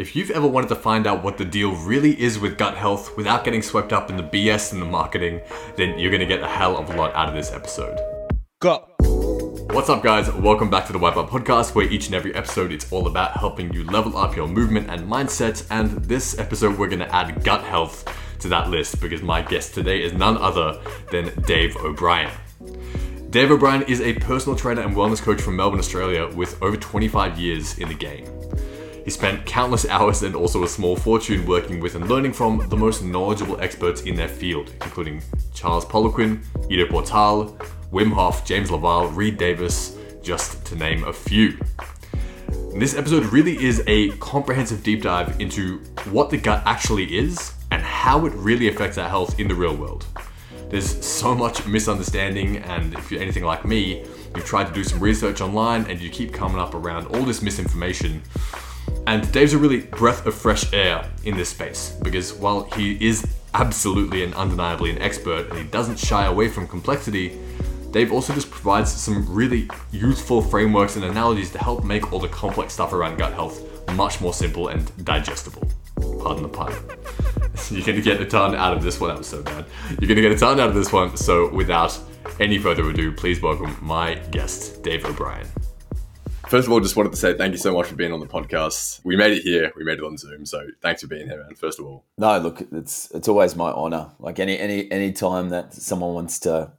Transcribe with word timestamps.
If 0.00 0.16
you've 0.16 0.30
ever 0.30 0.46
wanted 0.46 0.68
to 0.68 0.76
find 0.76 1.06
out 1.06 1.22
what 1.22 1.36
the 1.36 1.44
deal 1.44 1.72
really 1.72 2.18
is 2.18 2.38
with 2.38 2.56
gut 2.56 2.74
health 2.74 3.14
without 3.18 3.44
getting 3.44 3.60
swept 3.60 3.92
up 3.92 4.08
in 4.08 4.16
the 4.16 4.22
BS 4.22 4.72
and 4.72 4.80
the 4.80 4.86
marketing, 4.86 5.42
then 5.76 5.98
you're 5.98 6.10
going 6.10 6.22
to 6.22 6.26
get 6.26 6.40
a 6.40 6.48
hell 6.48 6.78
of 6.78 6.88
a 6.88 6.96
lot 6.96 7.14
out 7.14 7.28
of 7.28 7.34
this 7.34 7.52
episode. 7.52 7.98
Go. 8.60 8.88
What's 9.74 9.90
up, 9.90 10.02
guys? 10.02 10.32
Welcome 10.32 10.70
back 10.70 10.86
to 10.86 10.94
the 10.94 10.98
Whytbelt 10.98 11.28
Podcast, 11.28 11.74
where 11.74 11.84
each 11.84 12.06
and 12.06 12.14
every 12.14 12.34
episode 12.34 12.72
it's 12.72 12.90
all 12.90 13.08
about 13.08 13.32
helping 13.32 13.74
you 13.74 13.84
level 13.84 14.16
up 14.16 14.34
your 14.34 14.48
movement 14.48 14.88
and 14.88 15.06
mindset. 15.06 15.66
And 15.70 15.90
this 16.04 16.38
episode, 16.38 16.78
we're 16.78 16.88
going 16.88 17.00
to 17.00 17.14
add 17.14 17.44
gut 17.44 17.62
health 17.62 18.10
to 18.38 18.48
that 18.48 18.70
list 18.70 19.02
because 19.02 19.20
my 19.20 19.42
guest 19.42 19.74
today 19.74 20.02
is 20.02 20.14
none 20.14 20.38
other 20.38 20.80
than 21.10 21.30
Dave 21.42 21.76
O'Brien. 21.76 22.32
Dave 23.28 23.50
O'Brien 23.50 23.82
is 23.82 24.00
a 24.00 24.14
personal 24.14 24.56
trainer 24.56 24.80
and 24.80 24.96
wellness 24.96 25.20
coach 25.20 25.42
from 25.42 25.56
Melbourne, 25.56 25.78
Australia, 25.78 26.26
with 26.34 26.60
over 26.62 26.78
25 26.78 27.38
years 27.38 27.78
in 27.78 27.88
the 27.88 27.94
game. 27.94 28.24
He 29.10 29.14
spent 29.14 29.44
countless 29.44 29.86
hours 29.88 30.22
and 30.22 30.36
also 30.36 30.62
a 30.62 30.68
small 30.68 30.94
fortune 30.94 31.44
working 31.44 31.80
with 31.80 31.96
and 31.96 32.08
learning 32.08 32.32
from 32.32 32.64
the 32.68 32.76
most 32.76 33.02
knowledgeable 33.02 33.60
experts 33.60 34.02
in 34.02 34.14
their 34.14 34.28
field, 34.28 34.72
including 34.84 35.20
Charles 35.52 35.84
Poliquin, 35.84 36.44
Ido 36.70 36.86
Portal, 36.86 37.58
Wim 37.92 38.12
Hof, 38.12 38.44
James 38.44 38.70
LaValle, 38.70 39.08
Reed 39.08 39.36
Davis, 39.36 39.98
just 40.22 40.64
to 40.66 40.76
name 40.76 41.02
a 41.02 41.12
few. 41.12 41.58
This 42.76 42.94
episode 42.94 43.24
really 43.32 43.60
is 43.60 43.82
a 43.88 44.10
comprehensive 44.18 44.84
deep 44.84 45.02
dive 45.02 45.40
into 45.40 45.78
what 46.12 46.30
the 46.30 46.36
gut 46.36 46.62
actually 46.64 47.18
is 47.18 47.54
and 47.72 47.82
how 47.82 48.26
it 48.26 48.32
really 48.34 48.68
affects 48.68 48.96
our 48.96 49.08
health 49.08 49.40
in 49.40 49.48
the 49.48 49.56
real 49.56 49.74
world. 49.74 50.06
There's 50.68 51.04
so 51.04 51.34
much 51.34 51.66
misunderstanding, 51.66 52.58
and 52.58 52.94
if 52.94 53.10
you're 53.10 53.20
anything 53.20 53.42
like 53.42 53.64
me, 53.64 54.04
you've 54.36 54.44
tried 54.44 54.68
to 54.68 54.72
do 54.72 54.84
some 54.84 55.00
research 55.00 55.40
online 55.40 55.86
and 55.90 56.00
you 56.00 56.10
keep 56.10 56.32
coming 56.32 56.60
up 56.60 56.76
around 56.76 57.08
all 57.08 57.24
this 57.24 57.42
misinformation 57.42 58.22
and 59.06 59.30
Dave's 59.32 59.52
a 59.52 59.58
really 59.58 59.80
breath 59.80 60.26
of 60.26 60.34
fresh 60.34 60.72
air 60.72 61.08
in 61.24 61.36
this 61.36 61.48
space 61.48 61.96
because 62.02 62.34
while 62.34 62.64
he 62.64 62.92
is 63.04 63.26
absolutely 63.54 64.22
and 64.22 64.34
undeniably 64.34 64.90
an 64.90 64.98
expert 64.98 65.48
and 65.50 65.58
he 65.58 65.64
doesn't 65.64 65.98
shy 65.98 66.26
away 66.26 66.48
from 66.48 66.66
complexity, 66.68 67.38
Dave 67.90 68.12
also 68.12 68.32
just 68.32 68.50
provides 68.50 68.92
some 68.92 69.26
really 69.32 69.68
useful 69.90 70.40
frameworks 70.40 70.96
and 70.96 71.04
analogies 71.04 71.50
to 71.50 71.58
help 71.58 71.84
make 71.84 72.12
all 72.12 72.20
the 72.20 72.28
complex 72.28 72.72
stuff 72.72 72.92
around 72.92 73.16
gut 73.16 73.32
health 73.32 73.62
much 73.96 74.20
more 74.20 74.32
simple 74.32 74.68
and 74.68 74.92
digestible. 75.04 75.68
Pardon 76.22 76.42
the 76.44 76.48
pun. 76.48 76.72
You're 77.70 77.84
gonna 77.84 78.00
get 78.00 78.20
a 78.20 78.26
ton 78.26 78.54
out 78.54 78.76
of 78.76 78.82
this 78.82 79.00
one. 79.00 79.10
That 79.10 79.18
was 79.18 79.26
so 79.26 79.42
bad. 79.42 79.66
You're 80.00 80.08
gonna 80.08 80.20
get 80.20 80.32
a 80.32 80.38
ton 80.38 80.60
out 80.60 80.68
of 80.68 80.74
this 80.74 80.92
one. 80.92 81.16
So 81.16 81.52
without 81.52 81.98
any 82.38 82.58
further 82.58 82.88
ado, 82.88 83.12
please 83.12 83.42
welcome 83.42 83.76
my 83.80 84.14
guest, 84.30 84.82
Dave 84.82 85.04
O'Brien. 85.04 85.46
First 86.50 86.66
of 86.66 86.72
all, 86.72 86.80
just 86.80 86.96
wanted 86.96 87.12
to 87.12 87.16
say 87.16 87.34
thank 87.34 87.52
you 87.52 87.58
so 87.58 87.72
much 87.72 87.86
for 87.86 87.94
being 87.94 88.12
on 88.12 88.18
the 88.18 88.26
podcast. 88.26 89.04
We 89.04 89.14
made 89.14 89.30
it 89.30 89.42
here. 89.42 89.70
We 89.76 89.84
made 89.84 89.98
it 89.98 90.04
on 90.04 90.16
Zoom. 90.16 90.44
So 90.44 90.66
thanks 90.82 91.00
for 91.00 91.06
being 91.06 91.28
here, 91.28 91.40
man. 91.44 91.54
First 91.54 91.78
of 91.78 91.86
all. 91.86 92.04
No, 92.18 92.38
look, 92.38 92.60
it's 92.72 93.08
it's 93.12 93.28
always 93.28 93.54
my 93.54 93.70
honor. 93.70 94.10
Like 94.18 94.40
any 94.40 94.58
any 94.58 94.90
any 94.90 95.12
time 95.12 95.50
that 95.50 95.72
someone 95.72 96.12
wants 96.12 96.40
to 96.40 96.72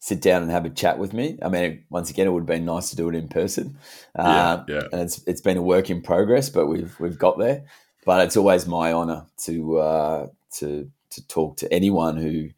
sit 0.00 0.20
down 0.20 0.42
and 0.42 0.50
have 0.50 0.64
a 0.64 0.70
chat 0.70 0.98
with 0.98 1.12
me. 1.12 1.38
I 1.40 1.50
mean, 1.50 1.84
once 1.88 2.10
again, 2.10 2.26
it 2.26 2.30
would 2.30 2.40
have 2.40 2.46
been 2.48 2.64
nice 2.64 2.90
to 2.90 2.96
do 2.96 3.08
it 3.10 3.14
in 3.14 3.28
person. 3.28 3.78
Yeah, 4.18 4.64
yeah. 4.66 4.82
And 4.90 5.02
it's 5.02 5.22
it's 5.24 5.40
been 5.40 5.56
a 5.56 5.62
work 5.62 5.88
in 5.88 6.02
progress, 6.02 6.50
but 6.50 6.66
we've 6.66 6.98
we've 6.98 7.16
got 7.16 7.38
there. 7.38 7.62
But 8.04 8.26
it's 8.26 8.36
always 8.36 8.66
my 8.66 8.92
honor 8.92 9.26
to 9.44 9.78
uh, 9.78 10.26
to 10.54 10.90
to 11.10 11.28
talk 11.28 11.58
to 11.58 11.72
anyone 11.72 12.16
who, 12.16 12.48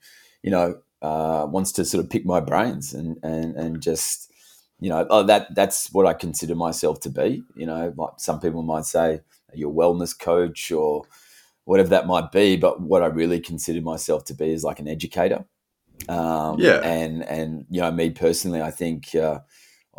you 0.43 0.51
know, 0.51 0.79
uh, 1.03 1.47
wants 1.47 1.73
to 1.73 1.85
sort 1.85 2.03
of 2.03 2.09
pick 2.09 2.25
my 2.25 2.41
brains 2.41 2.95
and 2.95 3.19
and 3.23 3.55
and 3.55 3.83
just 3.83 4.31
you 4.85 4.91
know, 4.91 5.07
oh, 5.09 5.23
that 5.23 5.55
that's 5.55 5.91
what 5.95 6.05
I 6.05 6.13
consider 6.13 6.55
myself 6.55 7.01
to 7.01 7.09
be. 7.09 7.43
You 7.57 7.65
know, 7.65 7.95
like 7.97 8.11
some 8.19 8.39
people 8.39 8.63
might 8.63 8.85
say 8.85 9.23
you're 9.55 9.73
wellness 9.73 10.17
coach 10.19 10.71
or 10.71 11.05
whatever 11.65 11.89
that 11.89 12.07
might 12.07 12.31
be, 12.31 12.59
but 12.59 12.83
what 12.83 13.03
I 13.03 13.07
really 13.07 13.41
consider 13.41 13.81
myself 13.81 14.27
to 14.27 14.35
be 14.35 14.53
is 14.53 14.63
like 14.63 14.81
an 14.81 14.87
educator. 14.87 15.47
Um, 16.07 16.61
yeah, 16.61 16.81
and 16.81 17.25
and 17.25 17.65
you 17.71 17.81
know, 17.81 17.91
me 17.93 18.11
personally, 18.11 18.61
I 18.61 18.71
think 18.71 19.15
uh, 19.15 19.39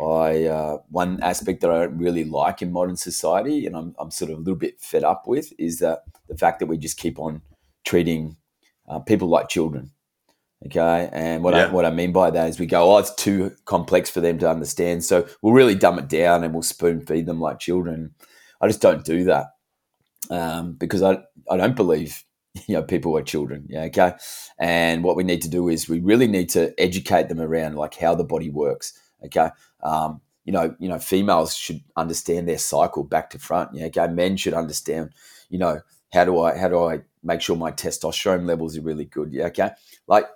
I 0.00 0.44
uh, 0.44 0.78
one 0.88 1.20
aspect 1.20 1.62
that 1.62 1.72
I 1.72 1.80
don't 1.80 1.98
really 1.98 2.22
like 2.22 2.62
in 2.62 2.70
modern 2.70 2.96
society, 2.96 3.66
and 3.66 3.74
I'm 3.74 3.96
I'm 3.98 4.12
sort 4.12 4.30
of 4.30 4.36
a 4.36 4.40
little 4.40 4.54
bit 4.54 4.80
fed 4.80 5.02
up 5.02 5.26
with, 5.26 5.52
is 5.58 5.80
that 5.80 6.04
the 6.28 6.38
fact 6.38 6.60
that 6.60 6.66
we 6.66 6.78
just 6.78 6.96
keep 6.96 7.18
on 7.18 7.42
treating 7.84 8.36
uh, 8.86 9.00
people 9.00 9.26
like 9.26 9.48
children. 9.48 9.90
Okay, 10.64 11.10
and 11.12 11.44
what 11.44 11.54
yeah. 11.54 11.66
I 11.66 11.70
what 11.70 11.84
I 11.84 11.90
mean 11.90 12.12
by 12.12 12.30
that 12.30 12.48
is 12.48 12.58
we 12.58 12.66
go, 12.66 12.94
oh, 12.94 12.98
it's 12.98 13.14
too 13.14 13.52
complex 13.66 14.08
for 14.08 14.22
them 14.22 14.38
to 14.38 14.50
understand, 14.50 15.04
so 15.04 15.26
we'll 15.42 15.52
really 15.52 15.74
dumb 15.74 15.98
it 15.98 16.08
down 16.08 16.44
and 16.44 16.54
we'll 16.54 16.62
spoon 16.62 17.04
feed 17.04 17.26
them 17.26 17.40
like 17.40 17.58
children. 17.58 18.14
I 18.60 18.66
just 18.66 18.80
don't 18.80 19.04
do 19.04 19.24
that 19.24 19.48
um, 20.30 20.72
because 20.72 21.02
I 21.02 21.18
I 21.50 21.58
don't 21.58 21.76
believe 21.76 22.24
you 22.66 22.74
know 22.74 22.82
people 22.82 23.16
are 23.18 23.22
children. 23.22 23.66
Yeah, 23.68 23.82
okay, 23.84 24.14
and 24.58 25.04
what 25.04 25.16
we 25.16 25.24
need 25.24 25.42
to 25.42 25.50
do 25.50 25.68
is 25.68 25.90
we 25.90 26.00
really 26.00 26.26
need 26.26 26.48
to 26.50 26.72
educate 26.80 27.28
them 27.28 27.40
around 27.40 27.76
like 27.76 27.94
how 27.94 28.14
the 28.14 28.24
body 28.24 28.48
works. 28.48 28.98
Okay, 29.26 29.50
um, 29.82 30.22
you 30.46 30.52
know, 30.52 30.74
you 30.78 30.88
know, 30.88 30.98
females 30.98 31.54
should 31.54 31.82
understand 31.96 32.48
their 32.48 32.58
cycle 32.58 33.04
back 33.04 33.30
to 33.30 33.38
front. 33.38 33.74
Yeah, 33.74 33.86
okay, 33.86 34.08
men 34.08 34.36
should 34.36 34.54
understand. 34.54 35.10
You 35.50 35.58
know, 35.58 35.80
how 36.12 36.24
do 36.24 36.40
I 36.40 36.56
how 36.56 36.68
do 36.68 36.82
I 36.84 37.00
make 37.22 37.40
sure 37.40 37.56
my 37.56 37.72
testosterone 37.72 38.46
levels 38.46 38.76
are 38.78 38.82
really 38.82 39.04
good? 39.04 39.32
Yeah, 39.32 39.46
okay, 39.46 39.70
like 40.06 40.26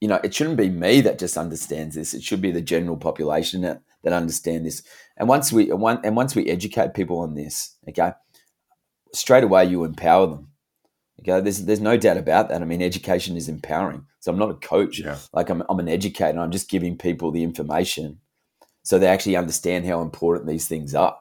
you 0.00 0.08
know, 0.08 0.20
it 0.24 0.34
shouldn't 0.34 0.56
be 0.56 0.70
me 0.70 1.00
that 1.02 1.18
just 1.18 1.36
understands 1.36 1.94
this. 1.94 2.14
It 2.14 2.22
should 2.22 2.40
be 2.40 2.50
the 2.50 2.62
general 2.62 2.96
population 2.96 3.62
that, 3.62 3.82
that 4.02 4.12
understand 4.12 4.66
this. 4.66 4.82
And 5.16 5.28
once 5.28 5.52
we 5.52 5.70
and, 5.70 5.80
one, 5.80 6.00
and 6.04 6.16
once 6.16 6.34
we 6.34 6.48
educate 6.48 6.94
people 6.94 7.18
on 7.18 7.34
this, 7.34 7.76
okay, 7.88 8.12
straight 9.12 9.44
away 9.44 9.66
you 9.66 9.84
empower 9.84 10.26
them. 10.26 10.48
Okay, 11.20 11.40
there's 11.42 11.64
there's 11.66 11.80
no 11.80 11.98
doubt 11.98 12.16
about 12.16 12.48
that. 12.48 12.62
I 12.62 12.64
mean, 12.64 12.80
education 12.80 13.36
is 13.36 13.48
empowering. 13.48 14.06
So 14.20 14.32
I'm 14.32 14.38
not 14.38 14.50
a 14.50 14.54
coach. 14.54 15.00
Yeah. 15.00 15.18
Like 15.34 15.50
I'm 15.50 15.62
I'm 15.68 15.78
an 15.78 15.88
educator. 15.88 16.38
I'm 16.38 16.50
just 16.50 16.70
giving 16.70 16.96
people 16.96 17.30
the 17.30 17.42
information 17.42 18.20
so 18.82 18.98
they 18.98 19.06
actually 19.06 19.36
understand 19.36 19.86
how 19.86 20.02
important 20.02 20.48
these 20.48 20.66
things 20.66 20.94
are. 20.94 21.16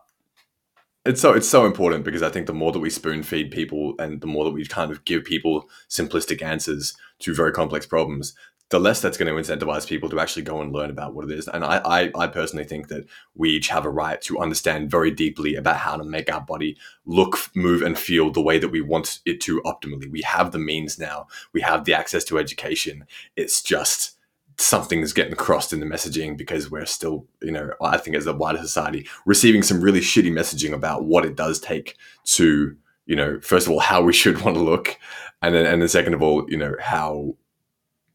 It's 1.06 1.22
so 1.22 1.34
it's 1.34 1.48
so 1.48 1.66
important 1.66 2.04
because 2.04 2.22
I 2.22 2.30
think 2.30 2.46
the 2.46 2.54
more 2.54 2.72
that 2.72 2.80
we 2.80 2.90
spoon 2.90 3.24
feed 3.24 3.52
people 3.52 3.96
and 4.00 4.22
the 4.22 4.28
more 4.28 4.44
that 4.44 4.52
we 4.52 4.66
kind 4.66 4.92
of 4.92 5.06
give 5.06 5.24
people 5.24 5.70
simplistic 5.90 6.42
answers 6.42 6.96
to 7.20 7.34
very 7.34 7.52
complex 7.52 7.86
problems, 7.86 8.36
the 8.70 8.80
less 8.80 9.02
that's 9.02 9.18
going 9.18 9.34
to 9.34 9.42
incentivize 9.42 9.88
people 9.88 10.10
to 10.10 10.20
actually 10.20 10.44
go 10.44 10.62
and 10.62 10.72
learn 10.72 10.92
about 10.92 11.14
what 11.14 11.26
it 11.26 11.32
is. 11.32 11.48
And 11.48 11.66
I, 11.66 11.82
I, 11.84 12.12
I, 12.16 12.28
personally 12.28 12.66
think 12.66 12.88
that 12.90 13.08
we 13.36 13.50
each 13.50 13.70
have 13.70 13.86
a 13.86 13.90
right 13.90 14.22
to 14.22 14.40
understand 14.40 14.92
very 14.92 15.10
deeply 15.10 15.56
about 15.56 15.78
how 15.78 15.98
to 15.98 16.04
make 16.04 16.32
our 16.32 16.42
body 16.42 16.78
look, 17.06 17.50
move, 17.56 17.82
and 17.82 17.98
feel 17.98 18.32
the 18.32 18.42
way 18.42 18.60
that 18.60 18.70
we 18.70 18.82
want 18.82 19.20
it 19.26 19.42
to 19.42 19.62
optimally. 19.62 20.10
We 20.10 20.22
have 20.22 20.52
the 20.52 20.60
means 20.60 21.00
now, 21.00 21.28
we 21.52 21.62
have 21.62 21.86
the 21.86 21.96
access 21.96 22.24
to 22.26 22.38
education. 22.38 23.06
It's 23.36 23.64
just 23.64 24.18
something 24.60 25.00
is 25.00 25.14
getting 25.14 25.36
crossed 25.36 25.74
in 25.74 25.80
the 25.80 25.86
messaging 25.86 26.38
because 26.38 26.70
we're 26.70 26.86
still, 26.86 27.26
you 27.42 27.52
know, 27.52 27.72
I 27.82 27.98
think 27.98 28.16
as 28.16 28.28
a 28.28 28.34
wider 28.34 28.60
society, 28.60 29.08
receiving 29.26 29.64
some 29.64 29.82
really 29.82 30.02
shitty 30.02 30.32
messaging 30.32 30.74
about 30.74 31.06
what 31.06 31.26
it 31.26 31.36
does 31.36 31.60
take 31.60 31.98
to, 32.26 32.76
you 33.06 33.16
know, 33.16 33.40
first 33.42 33.66
of 33.66 33.74
all, 33.74 33.80
how 33.80 34.02
we 34.02 34.14
should 34.14 34.42
want 34.44 34.58
to 34.58 34.64
look. 34.64 34.98
And 35.42 35.56
then, 35.56 35.66
and 35.66 35.82
then 35.82 35.90
second 35.90 36.14
of 36.14 36.22
all, 36.22 36.46
you 36.50 36.58
know, 36.58 36.76
how 36.80 37.36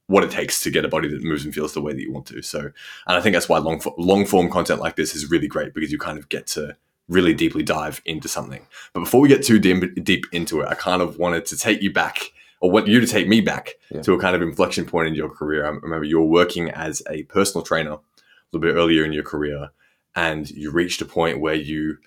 what 0.07 0.25
it 0.25 0.31
takes 0.31 0.61
to 0.61 0.71
get 0.71 0.85
a 0.85 0.89
body 0.89 1.09
that 1.09 1.25
moves 1.25 1.45
and 1.45 1.55
feels 1.55 1.73
the 1.73 1.81
way 1.81 1.93
that 1.93 2.01
you 2.01 2.13
want 2.13 2.27
to. 2.27 2.43
So, 2.43 2.61
and 2.61 2.73
I 3.07 3.21
think 3.21 3.35
that's 3.35 3.49
why 3.49 3.59
long 3.59 3.81
long 3.97 4.27
form 4.27 4.51
content 4.51 4.81
like 4.81 4.97
this 4.97 5.15
is 5.15 5.31
really 5.31 5.49
great 5.49 5.75
because 5.75 5.91
you 5.91 5.99
kind 5.99 6.19
of 6.19 6.29
get 6.29 6.47
to 6.49 6.77
really 7.09 7.35
deeply 7.35 7.63
dive 7.63 8.01
into 8.05 8.29
something. 8.29 8.67
But 8.93 9.01
before 9.01 9.21
we 9.21 9.29
get 9.29 9.45
too 9.45 9.59
deep, 9.59 10.03
deep 10.03 10.25
into 10.33 10.61
it, 10.61 10.69
I 10.69 10.75
kind 10.75 11.03
of 11.03 11.19
wanted 11.19 11.47
to 11.47 11.59
take 11.59 11.83
you 11.83 11.93
back 11.93 12.33
or 12.61 12.71
want 12.71 12.87
you 12.87 13.01
to 13.01 13.07
take 13.07 13.29
me 13.29 13.41
back 13.41 13.75
yeah. 13.91 14.03
to 14.03 14.15
a 14.15 14.21
kind 14.21 14.35
of 14.35 14.43
inflection 14.43 14.87
point 14.87 15.09
in 15.09 15.15
your 15.15 15.29
career. 15.29 15.67
I 15.67 15.69
remember 15.69 16.05
you 16.05 16.19
were 16.19 16.27
working 16.27 16.71
as 16.71 17.03
a 17.11 17.25
personal 17.25 17.63
trainer 17.63 17.93
a 17.93 18.01
little 18.53 18.67
bit 18.67 18.79
earlier 18.79 19.05
in 19.05 19.13
your 19.13 19.25
career 19.25 19.71
and 20.17 20.49
you 20.51 20.71
reached 20.71 21.03
a 21.03 21.05
point 21.05 21.41
where 21.41 21.55
you, 21.55 21.99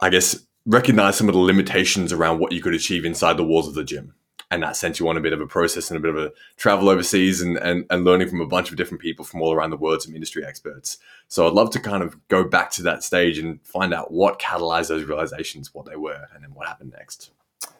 I 0.00 0.10
guess, 0.10 0.38
recognized 0.66 1.16
some 1.16 1.28
of 1.28 1.34
the 1.34 1.40
limitations 1.40 2.12
around 2.12 2.40
what 2.40 2.52
you 2.52 2.60
could 2.60 2.74
achieve 2.74 3.04
inside 3.04 3.36
the 3.36 3.44
walls 3.44 3.68
of 3.68 3.74
the 3.74 3.84
gym 3.84 4.14
and 4.50 4.62
that 4.62 4.76
sent 4.76 4.98
you 4.98 5.08
on 5.08 5.16
a 5.16 5.20
bit 5.20 5.32
of 5.32 5.40
a 5.40 5.46
process 5.46 5.90
and 5.90 5.96
a 5.96 6.00
bit 6.00 6.14
of 6.14 6.16
a 6.16 6.32
travel 6.56 6.88
overseas 6.88 7.40
and, 7.40 7.56
and, 7.58 7.86
and 7.88 8.04
learning 8.04 8.28
from 8.28 8.40
a 8.40 8.46
bunch 8.46 8.70
of 8.70 8.76
different 8.76 9.00
people 9.00 9.24
from 9.24 9.40
all 9.40 9.52
around 9.52 9.70
the 9.70 9.76
world, 9.76 10.02
some 10.02 10.14
industry 10.14 10.44
experts. 10.44 10.98
So 11.28 11.46
I'd 11.46 11.52
love 11.52 11.70
to 11.70 11.80
kind 11.80 12.02
of 12.02 12.16
go 12.28 12.42
back 12.42 12.70
to 12.72 12.82
that 12.82 13.04
stage 13.04 13.38
and 13.38 13.64
find 13.64 13.94
out 13.94 14.12
what 14.12 14.40
catalyzed 14.40 14.88
those 14.88 15.04
realizations, 15.04 15.72
what 15.72 15.86
they 15.86 15.96
were, 15.96 16.26
and 16.34 16.42
then 16.42 16.52
what 16.52 16.66
happened 16.66 16.92
next. 16.96 17.30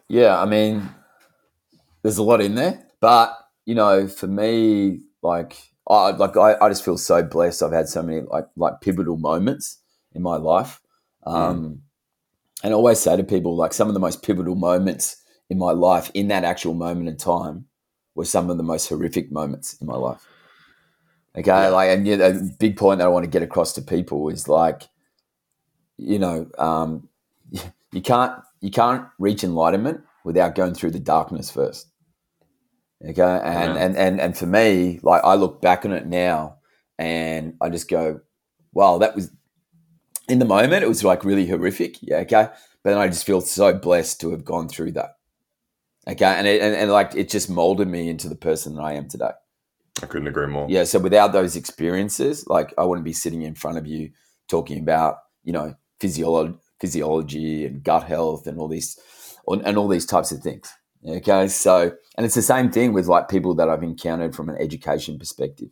Yeah, 0.07 0.39
I 0.39 0.45
mean, 0.45 0.89
there's 2.03 2.17
a 2.17 2.23
lot 2.23 2.41
in 2.41 2.55
there, 2.55 2.85
but 2.99 3.37
you 3.65 3.75
know, 3.75 4.07
for 4.07 4.27
me, 4.27 5.01
like 5.21 5.57
I 5.87 6.11
like 6.11 6.37
I, 6.37 6.55
I 6.61 6.69
just 6.69 6.85
feel 6.85 6.97
so 6.97 7.21
blessed. 7.23 7.63
I've 7.63 7.71
had 7.71 7.89
so 7.89 8.01
many 8.01 8.21
like 8.21 8.47
like 8.55 8.81
pivotal 8.81 9.17
moments 9.17 9.79
in 10.13 10.21
my 10.21 10.37
life. 10.37 10.81
Um, 11.25 11.63
mm. 11.63 11.79
And 12.63 12.73
I 12.73 12.75
always 12.75 12.99
say 12.99 13.15
to 13.15 13.23
people, 13.23 13.55
like 13.55 13.73
some 13.73 13.87
of 13.87 13.93
the 13.93 13.99
most 13.99 14.23
pivotal 14.23 14.55
moments 14.55 15.20
in 15.51 15.57
my 15.57 15.73
life 15.73 16.09
in 16.13 16.29
that 16.29 16.45
actual 16.45 16.73
moment 16.73 17.09
in 17.09 17.17
time 17.17 17.65
were 18.15 18.23
some 18.23 18.49
of 18.49 18.55
the 18.55 18.63
most 18.63 18.87
horrific 18.87 19.33
moments 19.33 19.73
in 19.81 19.85
my 19.85 19.97
life. 19.97 20.25
Okay, 21.37 21.51
yeah. 21.51 21.67
like, 21.67 21.89
and 21.89 22.07
yeah, 22.07 22.15
a 22.15 22.33
big 22.57 22.77
point 22.77 22.99
that 22.99 23.05
I 23.05 23.09
want 23.09 23.25
to 23.25 23.29
get 23.29 23.43
across 23.43 23.73
to 23.73 23.81
people 23.81 24.29
is 24.29 24.47
like, 24.47 24.83
you 25.97 26.19
know, 26.19 26.47
um, 26.57 27.09
you 27.91 28.01
can't 28.01 28.41
you 28.61 28.71
can't 28.71 29.05
reach 29.19 29.43
enlightenment 29.43 30.01
without 30.23 30.55
going 30.55 30.73
through 30.73 30.91
the 30.91 30.99
darkness 30.99 31.51
first. 31.51 31.87
Okay, 33.05 33.21
and 33.21 33.75
Yeah. 33.75 33.85
and 33.85 33.97
and 33.97 34.21
and 34.21 34.37
for 34.37 34.45
me, 34.45 35.01
like 35.03 35.21
I 35.25 35.35
look 35.35 35.61
back 35.61 35.85
on 35.85 35.91
it 35.91 36.07
now, 36.07 36.59
and 36.97 37.55
I 37.59 37.67
just 37.67 37.89
go, 37.89 38.21
"Wow, 38.73 38.99
that 38.99 39.15
was." 39.15 39.31
In 40.29 40.39
the 40.39 40.45
moment, 40.45 40.83
it 40.83 40.87
was 40.87 41.03
like 41.03 41.25
really 41.25 41.45
horrific. 41.47 41.97
Yeah, 42.01 42.19
okay, 42.19 42.47
but 42.83 42.91
then 42.91 42.97
I 42.97 43.09
just 43.09 43.25
feel 43.25 43.41
so 43.41 43.73
blessed 43.73 44.21
to 44.21 44.31
have 44.31 44.45
gone 44.45 44.69
through 44.69 44.93
that. 44.93 45.17
Okay, 46.07 46.25
and 46.25 46.47
it, 46.47 46.61
and, 46.61 46.75
and 46.75 46.91
like 46.91 47.15
it 47.15 47.29
just 47.29 47.49
molded 47.49 47.87
me 47.87 48.09
into 48.09 48.27
the 48.27 48.35
person 48.35 48.75
that 48.75 48.81
I 48.81 48.93
am 48.93 49.07
today. 49.07 49.31
I 50.01 50.05
couldn't 50.07 50.27
agree 50.27 50.47
more. 50.47 50.67
Yeah, 50.69 50.83
so 50.83 50.99
without 50.99 51.31
those 51.31 51.55
experiences, 51.55 52.47
like 52.47 52.73
I 52.77 52.85
wouldn't 52.85 53.05
be 53.05 53.13
sitting 53.13 53.43
in 53.43 53.55
front 53.55 53.77
of 53.77 53.85
you 53.85 54.11
talking 54.47 54.79
about, 54.79 55.17
you 55.43 55.53
know, 55.53 55.75
physiology, 55.99 56.57
physiology 56.79 57.65
and 57.65 57.83
gut 57.83 58.03
health 58.03 58.47
and 58.47 58.57
all 58.57 58.67
these 58.67 58.97
and 59.47 59.77
all 59.77 59.87
these 59.87 60.05
types 60.05 60.31
of 60.31 60.39
things. 60.39 60.71
Okay, 61.07 61.47
so 61.47 61.91
and 62.17 62.25
it's 62.25 62.35
the 62.35 62.41
same 62.41 62.71
thing 62.71 62.93
with 62.93 63.07
like 63.07 63.29
people 63.29 63.53
that 63.55 63.69
I've 63.69 63.83
encountered 63.83 64.35
from 64.35 64.49
an 64.49 64.57
education 64.59 65.19
perspective. 65.19 65.69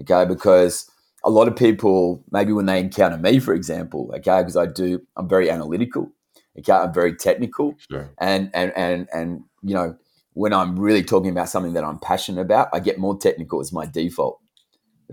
Okay, 0.00 0.24
because 0.24 0.88
a 1.24 1.30
lot 1.30 1.48
of 1.48 1.56
people 1.56 2.24
maybe 2.30 2.52
when 2.52 2.66
they 2.66 2.80
encounter 2.80 3.18
me, 3.18 3.40
for 3.40 3.54
example, 3.54 4.12
okay, 4.16 4.40
because 4.40 4.56
I 4.56 4.66
do, 4.66 5.00
I'm 5.16 5.28
very 5.28 5.50
analytical. 5.50 6.12
Okay, 6.58 6.72
I'm 6.72 6.92
very 6.92 7.14
technical 7.14 7.76
Sure. 7.90 8.10
and 8.18 8.50
and 8.54 8.72
and 8.76 9.08
and 9.12 9.44
you 9.62 9.74
know 9.74 9.96
when 10.32 10.52
I'm 10.52 10.78
really 10.78 11.02
talking 11.02 11.30
about 11.30 11.48
something 11.48 11.72
that 11.74 11.84
I'm 11.84 11.98
passionate 11.98 12.40
about, 12.40 12.68
I 12.72 12.80
get 12.80 12.98
more 12.98 13.18
technical 13.18 13.60
as 13.60 13.72
my 13.72 13.84
default. 13.86 14.40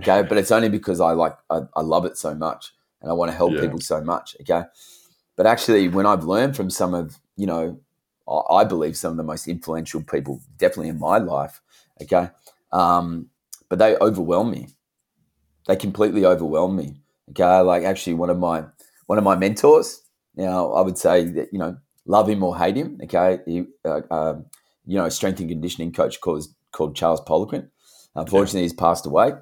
Okay, 0.02 0.22
but 0.28 0.38
it's 0.38 0.52
only 0.52 0.70
because 0.70 1.02
I 1.02 1.12
like 1.14 1.36
I, 1.50 1.62
I 1.76 1.82
love 1.82 2.06
it 2.06 2.18
so 2.18 2.36
much 2.36 2.74
and 3.02 3.10
I 3.10 3.14
want 3.14 3.32
to 3.32 3.38
help 3.38 3.54
Yeah. 3.54 3.62
people 3.62 3.80
so 3.80 4.02
much. 4.02 4.36
Okay, 4.42 4.64
but 5.36 5.46
actually, 5.46 5.88
when 5.90 6.06
I've 6.06 6.24
learned 6.24 6.56
from 6.56 6.70
some 6.70 6.94
of 6.94 7.20
you 7.36 7.48
know, 7.48 7.80
I, 8.28 8.56
I 8.56 8.64
believe 8.64 8.98
some 8.98 9.12
of 9.12 9.18
the 9.18 9.24
most 9.24 9.48
influential 9.48 10.02
people, 10.04 10.42
definitely 10.58 10.90
in 10.90 11.00
my 11.00 11.18
life. 11.18 11.62
Okay, 12.02 12.30
um, 12.72 13.30
but 13.70 13.80
they 13.80 13.96
overwhelm 13.98 14.52
me. 14.52 14.70
They 15.68 15.76
completely 15.76 16.26
overwhelm 16.26 16.76
me. 16.76 17.02
Okay, 17.32 17.60
like 17.60 17.84
actually 17.84 18.14
one 18.14 18.30
of 18.30 18.38
my 18.38 18.66
one 19.08 19.18
of 19.18 19.24
my 19.24 19.36
mentors. 19.36 20.02
Now 20.38 20.72
I 20.72 20.82
would 20.82 20.98
say 20.98 21.26
that 21.26 21.50
you 21.52 21.60
know 21.60 21.78
love 22.06 22.30
him 22.30 22.44
or 22.44 22.58
hate 22.58 22.78
him. 22.78 23.00
Okay, 23.04 23.40
he, 23.46 23.66
uh, 23.86 24.02
um, 24.10 24.46
you 24.86 24.98
know, 24.98 25.10
strength 25.10 25.40
and 25.40 25.50
conditioning 25.50 25.92
coach 25.92 26.22
called 26.22 26.46
called 26.72 26.96
Charles 26.96 27.22
Poliquin. 27.22 27.70
Unfortunately, 28.16 28.62
he's 28.62 28.74
passed 28.74 29.06
away. 29.06 29.34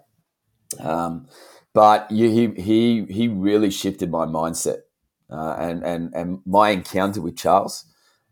Um, 0.80 1.28
but 1.74 2.12
he 2.12 2.48
he 2.56 3.06
he 3.06 3.28
really 3.28 3.70
shifted 3.70 4.10
my 4.10 4.26
mindset, 4.26 4.80
uh, 5.30 5.56
and 5.60 5.84
and 5.84 6.14
and 6.14 6.40
my 6.46 6.70
encounter 6.70 7.22
with 7.22 7.38
Charles, 7.38 7.86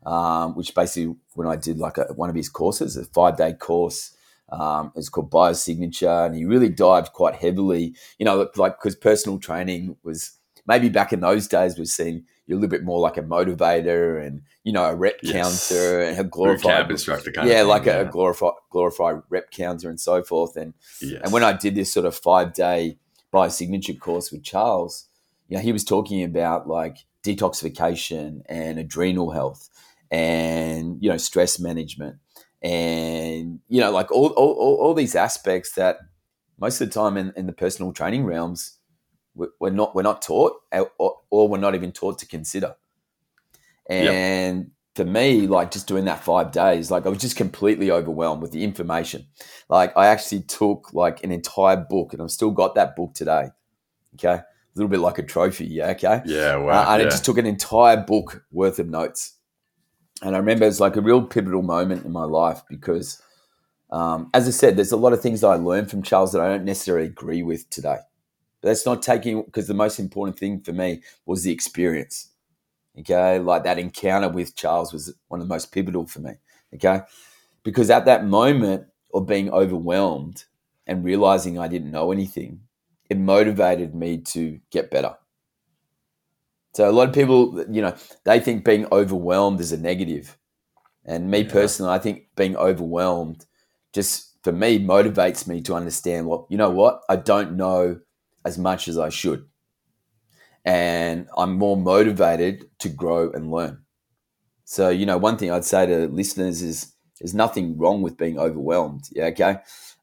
um, 0.05 0.55
which 0.55 0.73
basically 0.73 1.15
when 1.33 1.47
I 1.47 1.55
did 1.55 1.77
like 1.77 1.97
a, 1.97 2.05
one 2.15 2.29
of 2.29 2.35
his 2.35 2.49
courses, 2.49 2.97
a 2.97 3.05
five 3.05 3.37
day 3.37 3.53
course. 3.53 4.15
Um, 4.49 4.91
it's 4.95 5.09
called 5.09 5.31
Biosignature, 5.31 6.27
and 6.27 6.35
he 6.35 6.45
really 6.45 6.69
dived 6.69 7.13
quite 7.13 7.35
heavily. 7.35 7.95
You 8.19 8.25
know, 8.25 8.49
like 8.55 8.77
because 8.77 8.95
personal 8.95 9.39
training 9.39 9.95
was 10.03 10.37
maybe 10.67 10.89
back 10.89 11.13
in 11.13 11.19
those 11.19 11.47
days 11.47 11.77
was 11.77 11.91
seen 11.93 12.25
you're 12.45 12.57
a 12.57 12.61
little 12.61 12.69
bit 12.69 12.83
more 12.83 12.99
like 12.99 13.17
a 13.17 13.21
motivator 13.21 14.25
and 14.25 14.41
you 14.63 14.71
know 14.73 14.83
a 14.85 14.95
rep 14.95 15.15
Yes. 15.23 15.69
counter 15.69 16.01
and 16.01 16.19
a 16.19 16.23
glorified 16.23 16.89
instructor 16.91 17.31
kind 17.31 17.47
yeah 17.47 17.55
of 17.55 17.59
thing, 17.61 17.67
like 17.69 17.85
yeah. 17.85 17.99
a 17.99 18.05
glorified 18.05 18.53
glorified 18.69 19.21
rep 19.29 19.51
counter 19.51 19.89
and 19.89 19.99
so 19.99 20.23
forth 20.23 20.55
and 20.57 20.73
Yes. 21.01 21.21
and 21.23 21.31
when 21.33 21.43
I 21.43 21.53
did 21.53 21.75
this 21.75 21.91
sort 21.93 22.05
of 22.05 22.15
five 22.15 22.53
day 22.53 22.97
biosignature 23.33 23.99
course 23.99 24.31
with 24.31 24.43
Charles, 24.43 25.07
you 25.47 25.57
know, 25.57 25.63
he 25.63 25.71
was 25.71 25.83
talking 25.83 26.23
about 26.23 26.67
like 26.67 26.97
detoxification 27.23 28.41
and 28.47 28.77
adrenal 28.79 29.31
health 29.31 29.69
and, 30.11 30.97
you 31.01 31.09
know, 31.09 31.17
stress 31.17 31.59
management 31.59 32.17
and, 32.61 33.59
you 33.67 33.81
know, 33.81 33.91
like 33.91 34.11
all, 34.11 34.27
all, 34.29 34.53
all, 34.79 34.93
these 34.93 35.15
aspects 35.15 35.73
that 35.73 35.97
most 36.59 36.79
of 36.79 36.87
the 36.89 36.93
time 36.93 37.17
in, 37.17 37.33
in 37.35 37.47
the 37.47 37.53
personal 37.53 37.91
training 37.91 38.25
realms, 38.25 38.77
we're 39.35 39.69
not, 39.71 39.95
we're 39.95 40.03
not 40.03 40.21
taught 40.21 40.53
or, 40.71 41.19
or 41.29 41.47
we're 41.49 41.57
not 41.57 41.75
even 41.75 41.91
taught 41.91 42.19
to 42.19 42.27
consider. 42.27 42.75
And 43.89 44.71
for 44.95 45.05
me, 45.05 45.47
like 45.47 45.71
just 45.71 45.87
doing 45.87 46.05
that 46.05 46.23
five 46.23 46.51
days, 46.51 46.91
like 46.91 47.05
I 47.05 47.09
was 47.09 47.19
just 47.19 47.35
completely 47.35 47.91
overwhelmed 47.91 48.41
with 48.41 48.51
the 48.51 48.63
information. 48.63 49.25
Like 49.69 49.95
I 49.97 50.07
actually 50.07 50.41
took 50.43 50.93
like 50.93 51.23
an 51.23 51.31
entire 51.31 51.77
book, 51.77 52.13
and 52.13 52.21
I've 52.21 52.31
still 52.31 52.51
got 52.51 52.75
that 52.75 52.95
book 52.95 53.13
today. 53.13 53.49
Okay, 54.15 54.35
a 54.35 54.45
little 54.75 54.89
bit 54.89 54.99
like 54.99 55.17
a 55.17 55.23
trophy. 55.23 55.65
Yeah. 55.65 55.89
Okay. 55.89 56.21
yeah, 56.25 56.55
Uh, 56.55 56.61
wow. 56.61 56.93
and 56.93 57.01
yeah. 57.01 57.07
I 57.07 57.09
just 57.09 57.25
took 57.25 57.37
an 57.37 57.45
entire 57.45 57.97
book 57.97 58.45
worth 58.51 58.79
of 58.79 58.87
notes. 58.87 59.33
And 60.21 60.35
I 60.35 60.39
remember 60.39 60.65
it's 60.65 60.79
like 60.79 60.95
a 60.95 61.01
real 61.01 61.23
pivotal 61.23 61.63
moment 61.63 62.05
in 62.05 62.11
my 62.11 62.23
life 62.23 62.61
because, 62.69 63.21
um, 63.91 64.29
as 64.33 64.47
I 64.47 64.51
said, 64.51 64.77
there's 64.77 64.93
a 64.93 64.97
lot 64.97 65.11
of 65.11 65.21
things 65.21 65.41
that 65.41 65.47
I 65.47 65.55
learned 65.55 65.89
from 65.89 66.03
Charles 66.03 66.31
that 66.31 66.41
I 66.41 66.47
don't 66.47 66.63
necessarily 66.63 67.07
agree 67.07 67.43
with 67.43 67.69
today. 67.69 67.97
But 68.63 68.69
that's 68.69 68.87
not 68.87 69.03
taking 69.03 69.43
because 69.43 69.67
the 69.67 69.75
most 69.75 69.99
important 69.99 70.39
thing 70.39 70.61
for 70.61 70.73
me 70.73 71.03
was 71.27 71.43
the 71.43 71.53
experience. 71.53 72.31
Okay, 72.99 73.39
like 73.39 73.63
that 73.65 73.79
encounter 73.79 74.29
with 74.29 74.55
Charles 74.55 74.93
was 74.93 75.13
one 75.29 75.41
of 75.41 75.47
the 75.47 75.53
most 75.53 75.71
pivotal 75.71 76.07
for 76.07 76.21
me. 76.21 76.33
Okay, 76.75 77.01
because 77.63 77.89
at 77.89 78.05
that 78.05 78.25
moment 78.25 78.87
of 79.13 79.27
being 79.27 79.51
overwhelmed 79.51 80.45
and 80.87 81.03
realizing 81.05 81.59
I 81.59 81.67
didn't 81.69 81.91
know 81.91 82.11
anything, 82.11 82.61
it 83.09 83.17
motivated 83.19 83.95
me 83.95 84.19
to 84.19 84.59
get 84.71 84.91
better. 84.91 85.15
So 86.73 86.89
a 86.89 86.91
lot 86.91 87.07
of 87.09 87.13
people, 87.15 87.63
you 87.71 87.81
know, 87.81 87.95
they 88.23 88.39
think 88.39 88.65
being 88.65 88.87
overwhelmed 88.91 89.59
is 89.59 89.71
a 89.71 89.77
negative. 89.77 90.37
And 91.05 91.31
me 91.31 91.39
Yeah. 91.43 91.51
personally, 91.51 91.93
I 91.93 91.99
think 91.99 92.27
being 92.35 92.57
overwhelmed 92.57 93.45
just 93.93 94.43
for 94.43 94.53
me 94.53 94.79
motivates 94.79 95.47
me 95.47 95.61
to 95.63 95.75
understand, 95.75 96.27
well, 96.27 96.47
you 96.49 96.57
know 96.57 96.71
what? 96.71 97.03
I 97.09 97.17
don't 97.17 97.57
know 97.57 98.01
as 98.45 98.57
much 98.57 98.87
as 98.87 98.97
I 98.97 99.09
should. 99.09 99.45
And 100.65 101.27
I'm 101.35 101.53
more 101.53 101.77
motivated 101.77 102.65
to 102.79 102.89
grow 102.89 103.31
and 103.31 103.51
learn. 103.51 103.83
So, 104.65 104.89
you 104.89 105.05
know, 105.05 105.17
one 105.17 105.37
thing 105.37 105.51
I'd 105.51 105.65
say 105.65 105.85
to 105.85 106.07
listeners 106.07 106.61
is 106.61 106.93
there's 107.19 107.33
nothing 107.33 107.77
wrong 107.77 108.01
with 108.01 108.17
being 108.17 108.39
overwhelmed. 108.39 109.05
Yeah, 109.11 109.25
okay. 109.25 109.57